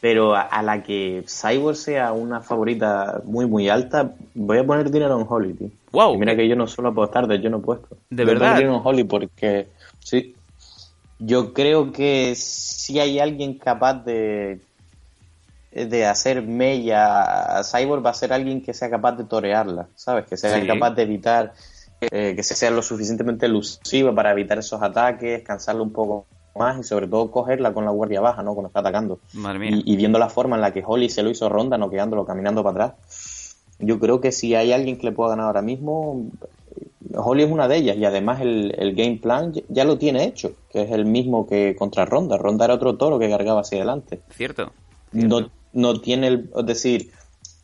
pero 0.00 0.34
a, 0.36 0.42
a 0.42 0.62
la 0.62 0.82
que 0.82 1.24
Cyborg 1.28 1.76
sea 1.76 2.12
una 2.12 2.42
favorita 2.42 3.22
muy 3.24 3.46
muy 3.46 3.68
alta, 3.68 4.16
voy 4.34 4.58
a 4.58 4.66
poner 4.66 4.90
dinero 4.90 5.20
en 5.20 5.26
Holly, 5.28 5.54
tío. 5.54 5.70
Wow. 5.92 6.12
Y 6.12 6.18
mira 6.18 6.36
que 6.36 6.48
yo 6.48 6.56
no 6.56 6.66
suelo 6.68 6.90
apostar, 6.90 7.26
de 7.28 7.40
yo 7.42 7.50
no 7.50 7.58
he 7.58 7.62
puesto. 7.62 7.98
¿De 8.10 8.24
Voy 8.24 8.32
a 8.34 8.38
verdad? 8.38 8.38
poner 8.38 8.56
dinero 8.56 8.76
en 8.76 8.82
Holly 8.84 9.04
porque 9.04 9.72
sí. 10.00 10.37
Yo 11.18 11.52
creo 11.52 11.92
que 11.92 12.34
si 12.36 12.98
hay 13.00 13.18
alguien 13.18 13.54
capaz 13.58 13.94
de 14.04 14.60
de 15.70 16.06
hacer 16.06 16.42
mella 16.42 17.58
a 17.58 17.62
Cyborg 17.62 18.04
va 18.04 18.10
a 18.10 18.14
ser 18.14 18.32
alguien 18.32 18.62
que 18.62 18.72
sea 18.72 18.88
capaz 18.88 19.12
de 19.12 19.24
torearla, 19.24 19.86
¿sabes? 19.94 20.24
Que 20.26 20.36
sea 20.36 20.58
Sí. 20.60 20.66
capaz 20.66 20.90
de 20.90 21.02
evitar 21.02 21.52
eh, 22.00 22.32
que 22.34 22.42
se 22.42 22.54
sea 22.54 22.70
lo 22.70 22.80
suficientemente 22.80 23.46
elusiva 23.46 24.14
para 24.14 24.32
evitar 24.32 24.58
esos 24.58 24.80
ataques, 24.80 25.42
cansarla 25.42 25.82
un 25.82 25.92
poco 25.92 26.26
más 26.56 26.78
y 26.78 26.82
sobre 26.84 27.06
todo 27.06 27.30
cogerla 27.30 27.72
con 27.74 27.84
la 27.84 27.90
guardia 27.90 28.20
baja, 28.20 28.42
¿no? 28.42 28.54
Cuando 28.54 28.68
está 28.68 28.80
atacando. 28.80 29.18
Madre 29.34 29.58
mía. 29.58 29.70
Y, 29.72 29.92
y 29.92 29.96
viendo 29.96 30.18
la 30.18 30.28
forma 30.28 30.56
en 30.56 30.62
la 30.62 30.72
que 30.72 30.82
Holly 30.84 31.08
se 31.10 31.22
lo 31.22 31.30
hizo 31.30 31.48
ronda, 31.48 31.76
noqueándolo, 31.76 32.24
caminando 32.24 32.62
para 32.64 32.86
atrás. 32.86 33.56
Yo 33.78 33.98
creo 34.00 34.20
que 34.20 34.32
si 34.32 34.54
hay 34.54 34.72
alguien 34.72 34.96
que 34.98 35.06
le 35.06 35.12
pueda 35.12 35.30
ganar 35.30 35.46
ahora 35.46 35.62
mismo, 35.62 36.26
Holly 37.14 37.42
es 37.44 37.50
una 37.50 37.68
de 37.68 37.76
ellas 37.76 37.96
y 37.96 38.04
además 38.04 38.40
el, 38.40 38.74
el 38.78 38.94
game 38.94 39.16
plan 39.22 39.52
ya- 39.68 39.84
lo 39.84 39.98
tiene 39.98 40.24
hecho, 40.24 40.52
que 40.70 40.82
es 40.82 40.90
el 40.90 41.04
mismo 41.04 41.46
que 41.46 41.74
contra 41.76 42.04
Ronda. 42.04 42.36
Ronda 42.36 42.64
era 42.66 42.74
otro 42.74 42.96
toro 42.96 43.18
que 43.18 43.28
cargaba 43.30 43.60
hacia 43.62 43.78
adelante. 43.78 44.20
Cierto. 44.30 44.72
No, 45.12 45.50
no 45.72 46.00
tiene, 46.00 46.26
el, 46.28 46.50
es 46.56 46.66
decir, 46.66 47.10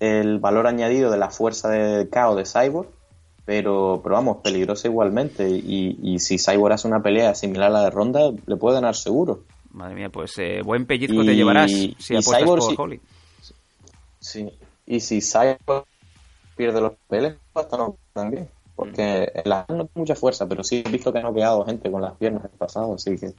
el 0.01 0.39
valor 0.39 0.67
añadido 0.67 1.11
de 1.11 1.19
la 1.19 1.31
fuerza 1.31 1.69
de 1.69 2.09
KO 2.09 2.35
de 2.37 2.45
Cyborg, 2.47 2.89
pero, 3.45 4.01
pero 4.03 4.15
vamos, 4.15 4.39
peligrosa 4.43 4.89
igualmente. 4.89 5.49
Y, 5.51 5.99
y 6.03 6.19
si 6.21 6.39
Cyborg 6.39 6.73
hace 6.75 6.89
una 6.89 7.03
pelea 7.03 7.35
similar 7.35 7.69
a 7.71 7.73
la 7.75 7.83
de 7.85 7.91
Ronda, 7.91 8.31
le 8.47 8.57
puede 8.57 8.77
ganar 8.77 8.95
seguro. 8.97 9.45
Madre 9.73 9.95
mía, 9.97 10.09
pues 10.09 10.33
eh, 10.39 10.63
buen 10.65 10.87
pellizco 10.87 11.25
te 11.25 11.35
llevarás 11.37 11.71
si 11.71 11.95
y 12.15 12.17
apuestas 12.17 12.39
Cyborg 12.43 12.61
por 12.63 12.71
sí- 12.71 12.77
Holly. 12.79 13.01
Sí. 14.21 14.49
Y 14.87 15.01
si 15.01 15.21
Cyborg 15.21 15.85
pierde 16.57 16.81
los 16.81 16.93
peleas, 17.09 17.37
hasta 17.55 17.77
no 17.77 17.97
también. 18.13 18.49
Porque 18.77 19.31
en 19.35 19.49
la 19.49 19.65
no 19.69 19.87
tiene 19.87 19.91
mucha 19.95 20.15
fuerza, 20.15 20.49
pero 20.49 20.65
sí 20.65 20.83
he 20.85 20.91
visto 20.91 21.13
que 21.13 21.19
ha 21.19 21.23
noqueado 21.23 21.65
gente 21.65 21.91
con 21.91 22.03
las 22.03 22.15
piernas 22.17 22.45
el 22.45 22.51
pasado, 22.51 22.95
así 22.95 23.17
que. 23.17 23.33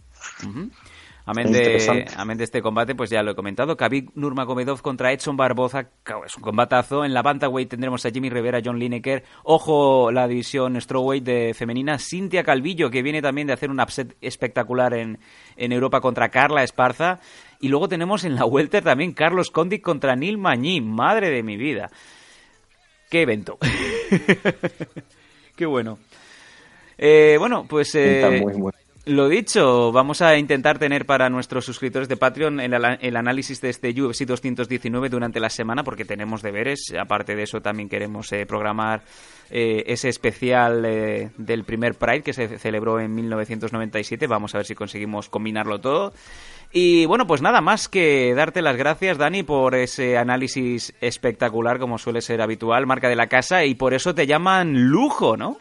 Amén 1.28 1.52
de, 1.52 1.58
Interesante. 1.58 2.06
amén 2.18 2.38
de 2.38 2.44
este 2.44 2.62
combate, 2.62 2.94
pues 2.94 3.10
ya 3.10 3.24
lo 3.24 3.32
he 3.32 3.36
comentado. 3.36 3.76
Khabib 3.76 4.12
Nurmagomedov 4.14 4.82
contra 4.84 5.12
Edson 5.12 5.36
Barboza. 5.36 5.88
Es 6.24 6.38
un 6.38 6.44
combatazo. 6.44 7.04
En 7.04 7.16
la 7.16 7.24
bantamweight 7.24 7.68
tendremos 7.68 8.06
a 8.06 8.12
Jimmy 8.12 8.30
Rivera, 8.30 8.62
John 8.64 8.78
Lineker. 8.78 9.24
Ojo, 9.44 10.12
la 10.12 10.28
división 10.28 10.80
strawweight 10.80 11.24
de 11.24 11.54
femenina. 11.56 11.98
Cintia 11.98 12.44
Calvillo, 12.44 12.92
que 12.92 13.02
viene 13.02 13.24
también 13.24 13.48
de 13.48 13.54
hacer 13.54 13.72
un 13.72 13.82
upset 13.82 14.16
espectacular 14.22 14.94
en, 14.94 15.18
en 15.58 15.72
Europa 15.72 16.00
contra 16.00 16.30
Carla 16.30 16.64
Esparza. 16.64 17.20
Y 17.60 17.70
luego 17.70 17.90
tenemos 17.90 18.24
en 18.24 18.36
la 18.36 18.46
welter 18.46 18.84
también 18.84 19.14
Carlos 19.14 19.50
Condit 19.50 19.82
contra 19.82 20.16
Neil 20.16 20.38
Mañí. 20.38 20.80
Madre 20.80 21.32
de 21.32 21.42
mi 21.42 21.58
vida. 21.58 21.90
Qué 23.10 23.24
evento. 23.24 23.58
Qué 25.56 25.66
bueno. 25.66 25.98
Eh, 26.98 27.36
bueno, 27.40 27.66
pues 27.68 27.94
eh, 27.96 28.40
muy, 28.42 28.54
muy- 28.54 28.72
lo 29.08 29.30
dicho, 29.30 29.92
vamos 29.92 30.24
a 30.24 30.36
intentar 30.36 30.80
tener 30.80 31.06
para 31.06 31.30
nuestros 31.30 31.64
suscriptores 31.64 32.08
de 32.10 32.18
Patreon 32.18 32.60
el, 32.60 32.74
el 33.02 33.16
análisis 33.16 33.62
de 33.62 33.70
este 33.70 33.90
UFC 34.02 34.22
219 34.26 35.10
durante 35.10 35.40
la 35.40 35.52
semana 35.52 35.84
porque 35.84 36.06
tenemos 36.06 36.42
deberes. 36.42 36.92
Aparte 37.00 37.36
de 37.36 37.44
eso, 37.44 37.62
también 37.62 37.88
queremos 37.88 38.32
eh, 38.32 38.48
programar 38.48 39.04
eh, 39.52 39.84
ese 39.86 40.10
especial 40.10 40.84
eh, 40.86 41.30
del 41.38 41.66
primer 41.66 41.94
Pride 41.94 42.24
que 42.24 42.34
se 42.34 42.58
celebró 42.58 43.00
en 43.00 43.14
1997. 43.14 44.26
Vamos 44.26 44.56
a 44.56 44.58
ver 44.58 44.66
si 44.66 44.74
conseguimos 44.74 45.30
combinarlo 45.30 45.80
todo. 45.80 46.12
Y 46.78 47.06
bueno, 47.06 47.26
pues 47.26 47.42
nada 47.42 47.62
más 47.62 47.88
que 47.88 48.34
darte 48.36 48.62
las 48.62 48.76
gracias, 48.76 49.18
Dani, 49.18 49.44
por 49.44 49.76
ese 49.76 50.18
análisis 50.18 50.94
espectacular, 51.00 51.80
como 51.80 51.98
suele 51.98 52.20
ser 52.20 52.42
habitual, 52.42 52.86
marca 52.86 53.08
de 53.08 53.16
la 53.16 53.28
casa, 53.28 53.64
y 53.64 53.76
por 53.76 53.94
eso 53.94 54.14
te 54.14 54.28
llaman 54.28 54.90
lujo, 54.90 55.38
¿no? 55.38 55.58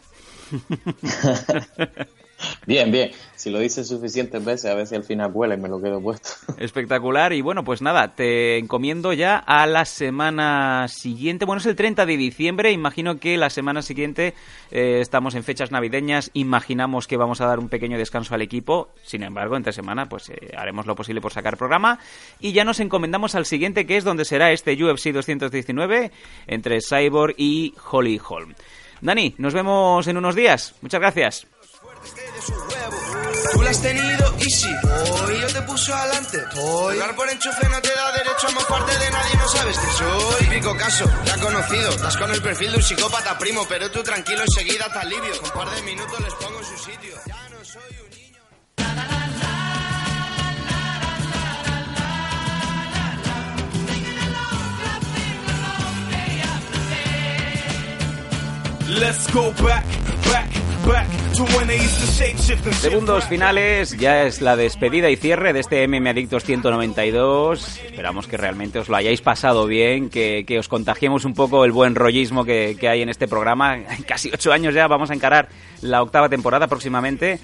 Bien, 2.66 2.90
bien. 2.90 3.10
Si 3.36 3.50
lo 3.50 3.58
dices 3.58 3.88
suficientes 3.88 4.44
veces, 4.44 4.70
a 4.70 4.86
si 4.86 4.94
al 4.94 5.04
final 5.04 5.30
vuela 5.30 5.54
y 5.54 5.58
me 5.58 5.68
lo 5.68 5.80
quedo 5.80 6.00
puesto. 6.00 6.30
Espectacular. 6.58 7.32
Y 7.32 7.42
bueno, 7.42 7.64
pues 7.64 7.82
nada, 7.82 8.14
te 8.14 8.58
encomiendo 8.58 9.12
ya 9.12 9.36
a 9.36 9.66
la 9.66 9.84
semana 9.84 10.86
siguiente. 10.88 11.44
Bueno, 11.44 11.60
es 11.60 11.66
el 11.66 11.76
30 11.76 12.06
de 12.06 12.16
diciembre. 12.16 12.72
Imagino 12.72 13.18
que 13.18 13.36
la 13.36 13.50
semana 13.50 13.82
siguiente 13.82 14.34
eh, 14.70 15.00
estamos 15.00 15.34
en 15.34 15.44
fechas 15.44 15.70
navideñas. 15.70 16.30
Imaginamos 16.32 17.06
que 17.06 17.16
vamos 17.16 17.40
a 17.40 17.46
dar 17.46 17.58
un 17.58 17.68
pequeño 17.68 17.98
descanso 17.98 18.34
al 18.34 18.42
equipo. 18.42 18.88
Sin 19.02 19.22
embargo, 19.22 19.56
entre 19.56 19.72
semana, 19.72 20.06
pues 20.06 20.30
eh, 20.30 20.52
haremos 20.56 20.86
lo 20.86 20.94
posible 20.94 21.20
por 21.20 21.32
sacar 21.32 21.56
programa. 21.56 21.98
Y 22.40 22.52
ya 22.52 22.64
nos 22.64 22.80
encomendamos 22.80 23.34
al 23.34 23.46
siguiente, 23.46 23.86
que 23.86 23.96
es 23.96 24.04
donde 24.04 24.24
será 24.24 24.52
este 24.52 24.72
UFC 24.82 25.12
219 25.12 26.10
entre 26.46 26.80
Cyborg 26.80 27.34
y 27.36 27.74
Holly 27.90 28.20
Holm. 28.26 28.54
Dani, 29.00 29.34
nos 29.36 29.52
vemos 29.52 30.06
en 30.06 30.16
unos 30.16 30.34
días. 30.34 30.74
Muchas 30.80 31.00
gracias. 31.00 31.46
Tú 33.52 33.62
la 33.62 33.70
has 33.70 33.80
tenido 33.80 34.34
easy, 34.38 34.74
hoy 35.22 35.40
yo 35.40 35.46
te 35.46 35.62
puso 35.62 35.94
adelante. 35.94 36.38
Hoy 36.56 36.94
jugar 36.96 37.14
por 37.14 37.28
enchufe 37.30 37.68
no 37.68 37.80
te 37.80 37.94
da 37.94 38.12
derecho 38.12 38.48
a 38.48 38.50
mofarte 38.50 38.98
de 38.98 39.10
nadie, 39.10 39.36
no 39.36 39.48
sabes 39.48 39.78
que 39.78 39.92
soy. 39.92 40.46
Típico 40.46 40.76
caso, 40.76 41.04
ya 41.24 41.38
conocido. 41.38 41.90
Estás 41.90 42.16
con 42.16 42.30
el 42.32 42.42
perfil 42.42 42.72
de 42.72 42.76
un 42.78 42.82
psicópata 42.82 43.38
primo, 43.38 43.64
pero 43.68 43.90
tú 43.90 44.02
tranquilo 44.02 44.42
enseguida 44.42 44.92
te 44.92 44.98
alivio. 44.98 45.32
Con 45.40 45.44
un 45.44 45.64
par 45.64 45.76
de 45.76 45.82
minutos 45.82 46.20
les 46.20 46.34
pongo 46.34 46.58
en 46.58 46.64
su 46.64 46.76
sitio. 46.78 47.14
Ya 47.26 47.48
no 47.50 47.64
soy 47.64 47.82
un 48.04 48.10
niño. 48.10 48.42
Let's 59.00 59.26
go 59.32 59.50
back, 59.64 59.84
back, 60.30 60.50
Segundos 62.72 63.24
finales, 63.24 63.96
ya 63.96 64.24
es 64.24 64.42
la 64.42 64.54
despedida 64.54 65.08
y 65.08 65.16
cierre 65.16 65.54
de 65.54 65.60
este 65.60 65.88
MM 65.88 66.06
Adictos 66.08 66.44
192. 66.44 67.80
Esperamos 67.86 68.26
que 68.26 68.36
realmente 68.36 68.78
os 68.78 68.90
lo 68.90 68.96
hayáis 68.96 69.22
pasado 69.22 69.66
bien, 69.66 70.10
que, 70.10 70.44
que 70.46 70.58
os 70.58 70.68
contagiemos 70.68 71.24
un 71.24 71.32
poco 71.32 71.64
el 71.64 71.72
buen 71.72 71.94
rollismo 71.94 72.44
que, 72.44 72.76
que 72.78 72.88
hay 72.88 73.00
en 73.00 73.08
este 73.08 73.26
programa. 73.26 73.78
Casi 74.06 74.30
ocho 74.32 74.52
años 74.52 74.74
ya, 74.74 74.86
vamos 74.86 75.10
a 75.10 75.14
encarar 75.14 75.48
la 75.80 76.02
octava 76.02 76.28
temporada 76.28 76.66
próximamente. 76.66 77.40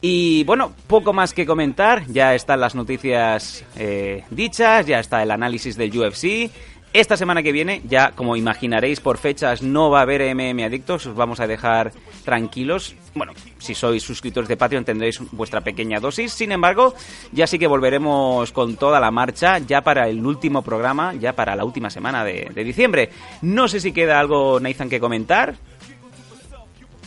Y 0.00 0.44
bueno, 0.44 0.72
poco 0.86 1.12
más 1.12 1.34
que 1.34 1.44
comentar, 1.44 2.06
ya 2.06 2.34
están 2.34 2.60
las 2.60 2.74
noticias 2.74 3.64
eh, 3.76 4.24
dichas, 4.30 4.86
ya 4.86 5.00
está 5.00 5.22
el 5.22 5.30
análisis 5.30 5.76
del 5.76 5.96
UFC. 5.96 6.50
Esta 6.94 7.18
semana 7.18 7.42
que 7.42 7.52
viene, 7.52 7.82
ya 7.86 8.12
como 8.12 8.34
imaginaréis 8.36 9.00
por 9.00 9.18
fechas, 9.18 9.62
no 9.62 9.90
va 9.90 9.98
a 9.98 10.02
haber 10.02 10.34
MM 10.34 10.64
Adictos, 10.64 11.06
os 11.06 11.14
vamos 11.14 11.38
a 11.38 11.46
dejar 11.46 11.92
tranquilos. 12.28 12.94
Bueno, 13.14 13.32
si 13.56 13.74
sois 13.74 14.02
suscriptores 14.02 14.50
de 14.50 14.58
Patreon 14.58 14.84
tendréis 14.84 15.18
vuestra 15.32 15.62
pequeña 15.62 15.98
dosis. 15.98 16.30
Sin 16.30 16.52
embargo, 16.52 16.92
ya 17.32 17.46
sí 17.46 17.58
que 17.58 17.66
volveremos 17.66 18.52
con 18.52 18.76
toda 18.76 19.00
la 19.00 19.10
marcha, 19.10 19.56
ya 19.60 19.80
para 19.80 20.06
el 20.08 20.20
último 20.26 20.60
programa, 20.60 21.14
ya 21.14 21.32
para 21.32 21.56
la 21.56 21.64
última 21.64 21.88
semana 21.88 22.24
de, 22.24 22.52
diciembre. 22.62 23.08
No 23.40 23.66
sé 23.66 23.80
si 23.80 23.92
queda 23.92 24.20
algo, 24.20 24.60
Nathan, 24.60 24.90
que 24.90 25.00
comentar. 25.00 25.56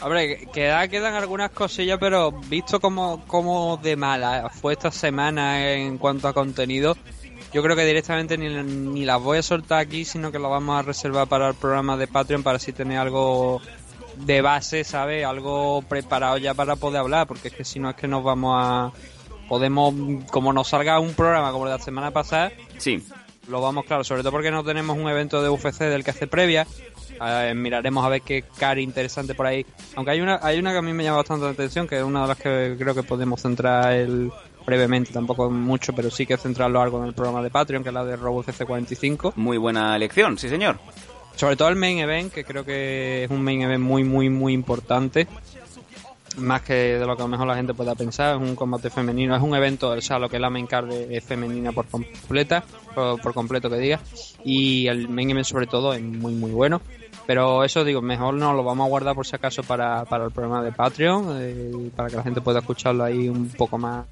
Hombre, 0.02 0.48
queda, 0.52 0.88
quedan 0.88 1.14
algunas 1.14 1.52
cosillas, 1.52 2.00
pero 2.00 2.32
visto 2.32 2.80
como, 2.80 3.24
como 3.28 3.78
de 3.78 3.96
mala 3.96 4.50
fue 4.50 4.74
esta 4.74 4.90
semana 4.90 5.72
en 5.72 6.00
cuanto 6.00 6.28
a 6.28 6.34
contenido, 6.34 6.98
yo 7.54 7.62
creo 7.62 7.76
que 7.76 7.86
directamente 7.86 8.40
ni, 8.40 8.50
ni 8.50 9.06
las 9.06 9.22
voy 9.22 9.38
a 9.38 9.44
soltar 9.44 9.78
aquí, 9.78 10.04
sino 10.04 10.32
que 10.32 10.40
lo 10.40 10.50
vamos 10.50 10.80
a 10.80 10.82
reservar 10.82 11.28
para 11.28 11.50
el 11.50 11.54
programa 11.54 11.96
de 11.96 12.08
Patreon 12.08 12.42
para 12.42 12.56
así 12.56 12.74
tener 12.74 12.98
algo 12.98 13.62
de 14.26 14.42
base, 14.42 14.84
¿sabes? 14.84 15.26
Algo 15.26 15.82
preparado 15.84 16.38
ya 16.38 16.54
para 16.54 16.76
poder 16.76 17.02
hablar, 17.02 17.28
porque 17.28 17.50
es 17.50 17.54
que 17.54 17.64
si 17.66 17.80
no 17.80 17.90
es 17.90 17.96
que 17.96 18.08
nos 18.08 18.24
vamos 18.24 18.56
a... 18.58 18.92
Podemos, 19.48 19.94
como 20.32 20.54
nos 20.54 20.70
salga 20.70 21.00
un 21.00 21.14
programa 21.14 21.52
como 21.52 21.66
el 21.66 21.72
de 21.74 21.78
la 21.78 21.84
semana 21.84 22.12
pasada, 22.12 22.52
Sí. 22.78 23.04
lo 23.50 23.60
vamos 23.62 23.84
claro, 23.86 24.04
sobre 24.06 24.22
todo 24.22 24.32
porque 24.32 24.50
no 24.50 24.64
tenemos 24.64 24.98
un 24.98 25.10
evento 25.10 25.42
de 25.44 25.50
UFC 25.50 25.80
del 25.82 26.04
que 26.06 26.12
hace 26.12 26.26
previa. 26.28 26.66
Eh, 27.22 27.54
miraremos 27.54 28.06
a 28.06 28.10
ver 28.10 28.22
qué 28.22 28.44
cari 28.58 28.82
interesante 28.82 29.36
por 29.36 29.46
ahí. 29.46 29.66
Aunque 29.96 30.12
hay 30.12 30.22
una, 30.22 30.40
hay 30.42 30.58
una 30.58 30.72
que 30.72 30.78
a 30.78 30.82
mí 30.82 30.94
me 30.94 31.04
llama 31.04 31.18
bastante 31.18 31.46
la 31.46 31.52
atención, 31.52 31.86
que 31.86 31.98
es 31.98 32.04
una 32.04 32.22
de 32.22 32.28
las 32.30 32.38
que 32.38 32.76
creo 32.80 32.96
que 32.96 33.04
podemos 33.04 33.42
centrar 33.42 33.92
el, 33.92 34.32
brevemente, 34.66 35.12
tampoco 35.12 35.50
mucho, 35.50 35.94
pero 35.94 36.10
sí 36.10 36.26
que 36.26 36.38
centrarlo 36.38 36.82
algo 36.82 37.00
en 37.02 37.08
el 37.08 37.14
programa 37.14 37.44
de 37.44 37.50
Patreon, 37.50 37.84
que 37.84 37.90
es 37.90 37.94
la 37.94 38.06
de 38.06 38.16
Robo 38.16 38.44
CC 38.44 38.66
45. 38.66 39.34
Muy 39.36 39.58
buena 39.58 39.96
elección, 39.96 40.38
sí 40.38 40.48
señor. 40.48 40.78
Sobre 41.42 41.56
todo 41.56 41.70
el 41.70 41.76
main 41.76 41.98
event, 41.98 42.32
que 42.32 42.44
creo 42.44 42.64
que 42.64 43.24
es 43.24 43.32
un 43.32 43.44
main 43.44 43.64
event 43.64 43.84
muy, 43.84 44.04
muy, 44.04 44.30
muy 44.30 44.54
importante. 44.54 45.28
Más 46.38 46.62
que 46.62 47.00
de 47.00 47.04
lo 47.04 47.16
que 47.16 47.24
a 47.24 47.26
lo 47.26 47.30
mejor 47.30 47.48
la 47.48 47.56
gente 47.56 47.74
pueda 47.74 47.96
pensar, 47.96 48.36
es 48.36 48.42
un 48.48 48.56
combate 48.56 48.92
femenino, 48.92 49.36
es 49.36 49.42
un 49.42 49.56
evento, 49.56 49.90
o 49.90 50.02
sea, 50.02 50.20
lo 50.20 50.30
que 50.30 50.36
es 50.36 50.42
la 50.42 50.52
main 50.52 50.68
card 50.68 50.92
es 50.92 51.24
femenina 51.24 51.72
por 51.72 51.88
completa, 51.88 52.64
por, 52.94 53.20
por 53.20 53.34
completo 53.34 53.72
que 53.72 53.78
diga, 53.78 54.00
y 54.46 54.86
el 54.86 55.10
main 55.10 55.32
event 55.32 55.48
sobre 55.48 55.66
todo 55.66 55.96
es 55.96 56.04
muy 56.04 56.36
muy 56.36 56.52
bueno. 56.52 56.80
Pero 57.26 57.64
eso 57.64 57.84
digo, 57.84 58.04
mejor 58.04 58.36
no 58.36 58.54
lo 58.54 58.64
vamos 58.64 58.86
a 58.86 58.90
guardar 58.90 59.16
por 59.16 59.26
si 59.26 59.36
acaso 59.36 59.64
para, 59.64 60.06
para 60.06 60.26
el 60.26 60.32
programa 60.32 60.62
de 60.62 60.72
Patreon, 60.72 61.38
eh, 61.42 61.92
para 61.96 62.08
que 62.12 62.18
la 62.18 62.24
gente 62.24 62.42
pueda 62.42 62.60
escucharlo 62.60 63.04
ahí 63.04 63.28
un 63.28 63.50
poco 63.50 63.80
más. 63.80 64.06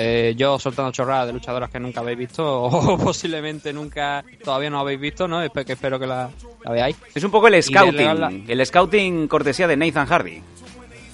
Eh, 0.00 0.34
yo 0.36 0.58
soltando 0.60 0.92
chorradas 0.92 1.26
de 1.26 1.32
luchadoras 1.32 1.68
que 1.70 1.80
nunca 1.80 2.00
habéis 2.00 2.18
visto, 2.18 2.62
o 2.62 2.96
posiblemente 2.96 3.72
nunca, 3.72 4.24
todavía 4.44 4.70
no 4.70 4.78
habéis 4.78 5.00
visto, 5.00 5.26
¿no? 5.26 5.44
Espe- 5.44 5.64
que 5.64 5.72
espero 5.72 5.98
que 5.98 6.06
la, 6.06 6.30
la 6.64 6.70
veáis. 6.70 6.96
Es 7.14 7.24
un 7.24 7.30
poco 7.32 7.48
el 7.48 7.54
scouting, 7.62 8.44
el 8.48 8.64
scouting 8.66 9.26
cortesía 9.28 9.66
de 9.66 9.76
Nathan 9.76 10.06
Hardy. 10.06 10.40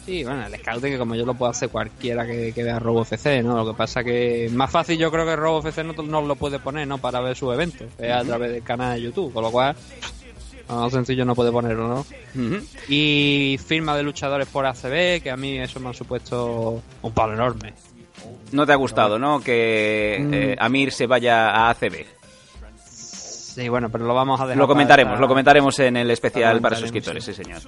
Sí, 0.04 0.22
bueno, 0.22 0.46
el 0.46 0.54
scouting 0.60 0.92
que 0.92 0.98
como 0.98 1.14
yo 1.14 1.24
lo 1.24 1.32
puedo 1.32 1.50
hacer 1.50 1.70
cualquiera 1.70 2.26
que, 2.26 2.52
que 2.52 2.62
vea 2.62 2.78
Robo 2.78 3.02
FC, 3.02 3.42
¿no? 3.42 3.56
Lo 3.56 3.72
que 3.72 3.76
pasa 3.78 4.04
que 4.04 4.50
más 4.52 4.70
fácil 4.70 4.98
yo 4.98 5.10
creo 5.10 5.24
que 5.24 5.34
Robo 5.34 5.60
FC 5.60 5.82
no, 5.82 5.94
no 6.02 6.20
lo 6.20 6.36
puede 6.36 6.58
poner, 6.58 6.86
¿no? 6.86 6.98
Para 6.98 7.20
ver 7.22 7.34
su 7.34 7.50
evento, 7.50 7.86
es 7.98 8.12
a 8.12 8.22
través 8.22 8.52
del 8.52 8.62
canal 8.62 8.96
de 8.96 9.00
YouTube, 9.02 9.32
con 9.32 9.42
lo 9.42 9.50
cual 9.50 9.74
más 10.68 10.92
sencillo 10.92 11.24
no 11.24 11.34
puede 11.34 11.50
ponerlo, 11.52 11.88
¿no? 11.88 12.06
Y 12.88 13.58
firma 13.66 13.96
de 13.96 14.02
luchadores 14.02 14.46
por 14.48 14.66
ACB, 14.66 15.22
que 15.22 15.30
a 15.30 15.36
mí 15.38 15.56
eso 15.58 15.80
me 15.80 15.88
ha 15.88 15.94
supuesto 15.94 16.82
un 17.00 17.12
palo 17.12 17.32
enorme. 17.32 17.72
No 18.54 18.64
te 18.66 18.72
ha 18.72 18.76
gustado, 18.76 19.18
¿no? 19.18 19.40
Que 19.40 20.18
Mm. 20.20 20.34
eh, 20.34 20.56
Amir 20.58 20.92
se 20.92 21.06
vaya 21.06 21.50
a 21.50 21.70
ACB. 21.70 22.06
Sí, 22.84 23.68
bueno, 23.68 23.88
pero 23.88 24.04
lo 24.04 24.14
vamos 24.14 24.40
a 24.40 24.46
dejar 24.46 24.58
Lo 24.58 24.66
comentaremos, 24.66 25.12
para- 25.12 25.20
lo 25.20 25.28
comentaremos 25.28 25.78
en 25.78 25.96
el 25.96 26.10
especial 26.10 26.60
para 26.60 26.76
suscriptores, 26.76 27.24
sí, 27.24 27.34
señor. 27.34 27.60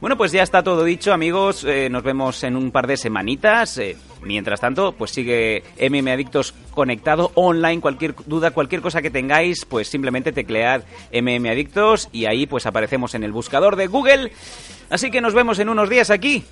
Bueno, 0.00 0.16
pues 0.16 0.32
ya 0.32 0.42
está 0.42 0.64
todo 0.64 0.82
dicho, 0.82 1.12
amigos. 1.12 1.62
Eh, 1.64 1.88
nos 1.88 2.02
vemos 2.02 2.42
en 2.42 2.56
un 2.56 2.72
par 2.72 2.88
de 2.88 2.96
semanitas. 2.96 3.78
Eh, 3.78 3.96
mientras 4.22 4.60
tanto, 4.60 4.92
pues 4.92 5.12
sigue 5.12 5.62
MM 5.78 6.10
Adictos 6.10 6.54
conectado 6.72 7.30
online. 7.36 7.80
Cualquier 7.80 8.14
duda, 8.26 8.50
cualquier 8.50 8.80
cosa 8.80 9.00
que 9.00 9.10
tengáis, 9.10 9.64
pues 9.64 9.86
simplemente 9.86 10.32
teclead 10.32 10.82
MM 11.12 11.48
Adictos 11.48 12.08
y 12.10 12.26
ahí 12.26 12.46
pues 12.46 12.66
aparecemos 12.66 13.14
en 13.14 13.22
el 13.22 13.30
buscador 13.30 13.76
de 13.76 13.86
Google. 13.86 14.32
Así 14.90 15.10
que 15.12 15.20
nos 15.20 15.34
vemos 15.34 15.60
en 15.60 15.68
unos 15.68 15.88
días 15.88 16.10
aquí, 16.10 16.44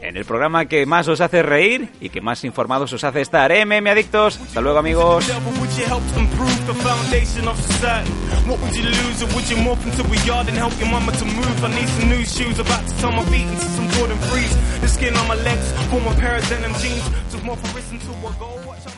en 0.00 0.16
el 0.16 0.24
programa 0.24 0.66
que 0.66 0.86
más 0.86 1.08
os 1.08 1.20
hace 1.20 1.42
reír 1.42 1.90
y 2.00 2.08
que 2.10 2.20
más 2.20 2.44
informados 2.44 2.92
os 2.92 3.04
hace 3.04 3.20
estar. 3.20 3.50
MM 3.52 3.88
Adictos. 3.88 4.38
Hasta 4.38 4.60
luego, 4.60 4.78
amigos. 4.78 5.26
Devil, 5.26 5.52
would 5.60 5.70
you 5.76 5.86
help 5.86 6.02
improve 6.16 6.66
the 6.66 6.74
foundation 6.74 7.48
of 7.48 7.56
society? 7.60 8.10
What 8.46 8.60
would 8.60 8.74
you 8.74 8.84
lose 8.84 9.22
or 9.22 9.28
would 9.34 9.48
you 9.50 9.56
morph 9.56 9.84
into 9.84 10.02
a 10.04 10.26
yard 10.26 10.48
and 10.48 10.56
help 10.56 10.72
your 10.78 10.90
mama 10.90 11.12
to 11.12 11.24
move? 11.24 11.64
I 11.64 11.68
need 11.74 11.88
some 11.88 12.08
new 12.08 12.24
shoes, 12.24 12.58
about 12.58 12.86
to 12.86 12.94
turn 13.00 13.14
my 13.16 13.24
feet 13.24 13.46
into 13.48 13.68
some 13.76 13.88
Jordan 13.90 14.18
3s. 14.30 14.80
The 14.80 14.88
skin 14.88 15.16
on 15.16 15.28
my 15.28 15.36
legs 15.36 15.72
form 15.90 16.06
a 16.06 16.14
pair 16.14 16.36
of 16.36 16.48
denim 16.48 16.72
jeans. 16.80 17.04
Just 17.30 17.44
More 17.44 17.56
for 17.56 17.74
listen 17.74 17.98
to 17.98 18.10
a 18.10 18.32
go. 18.38 18.48
Watch 18.66 18.84
how 18.84 18.90
many 18.90 18.97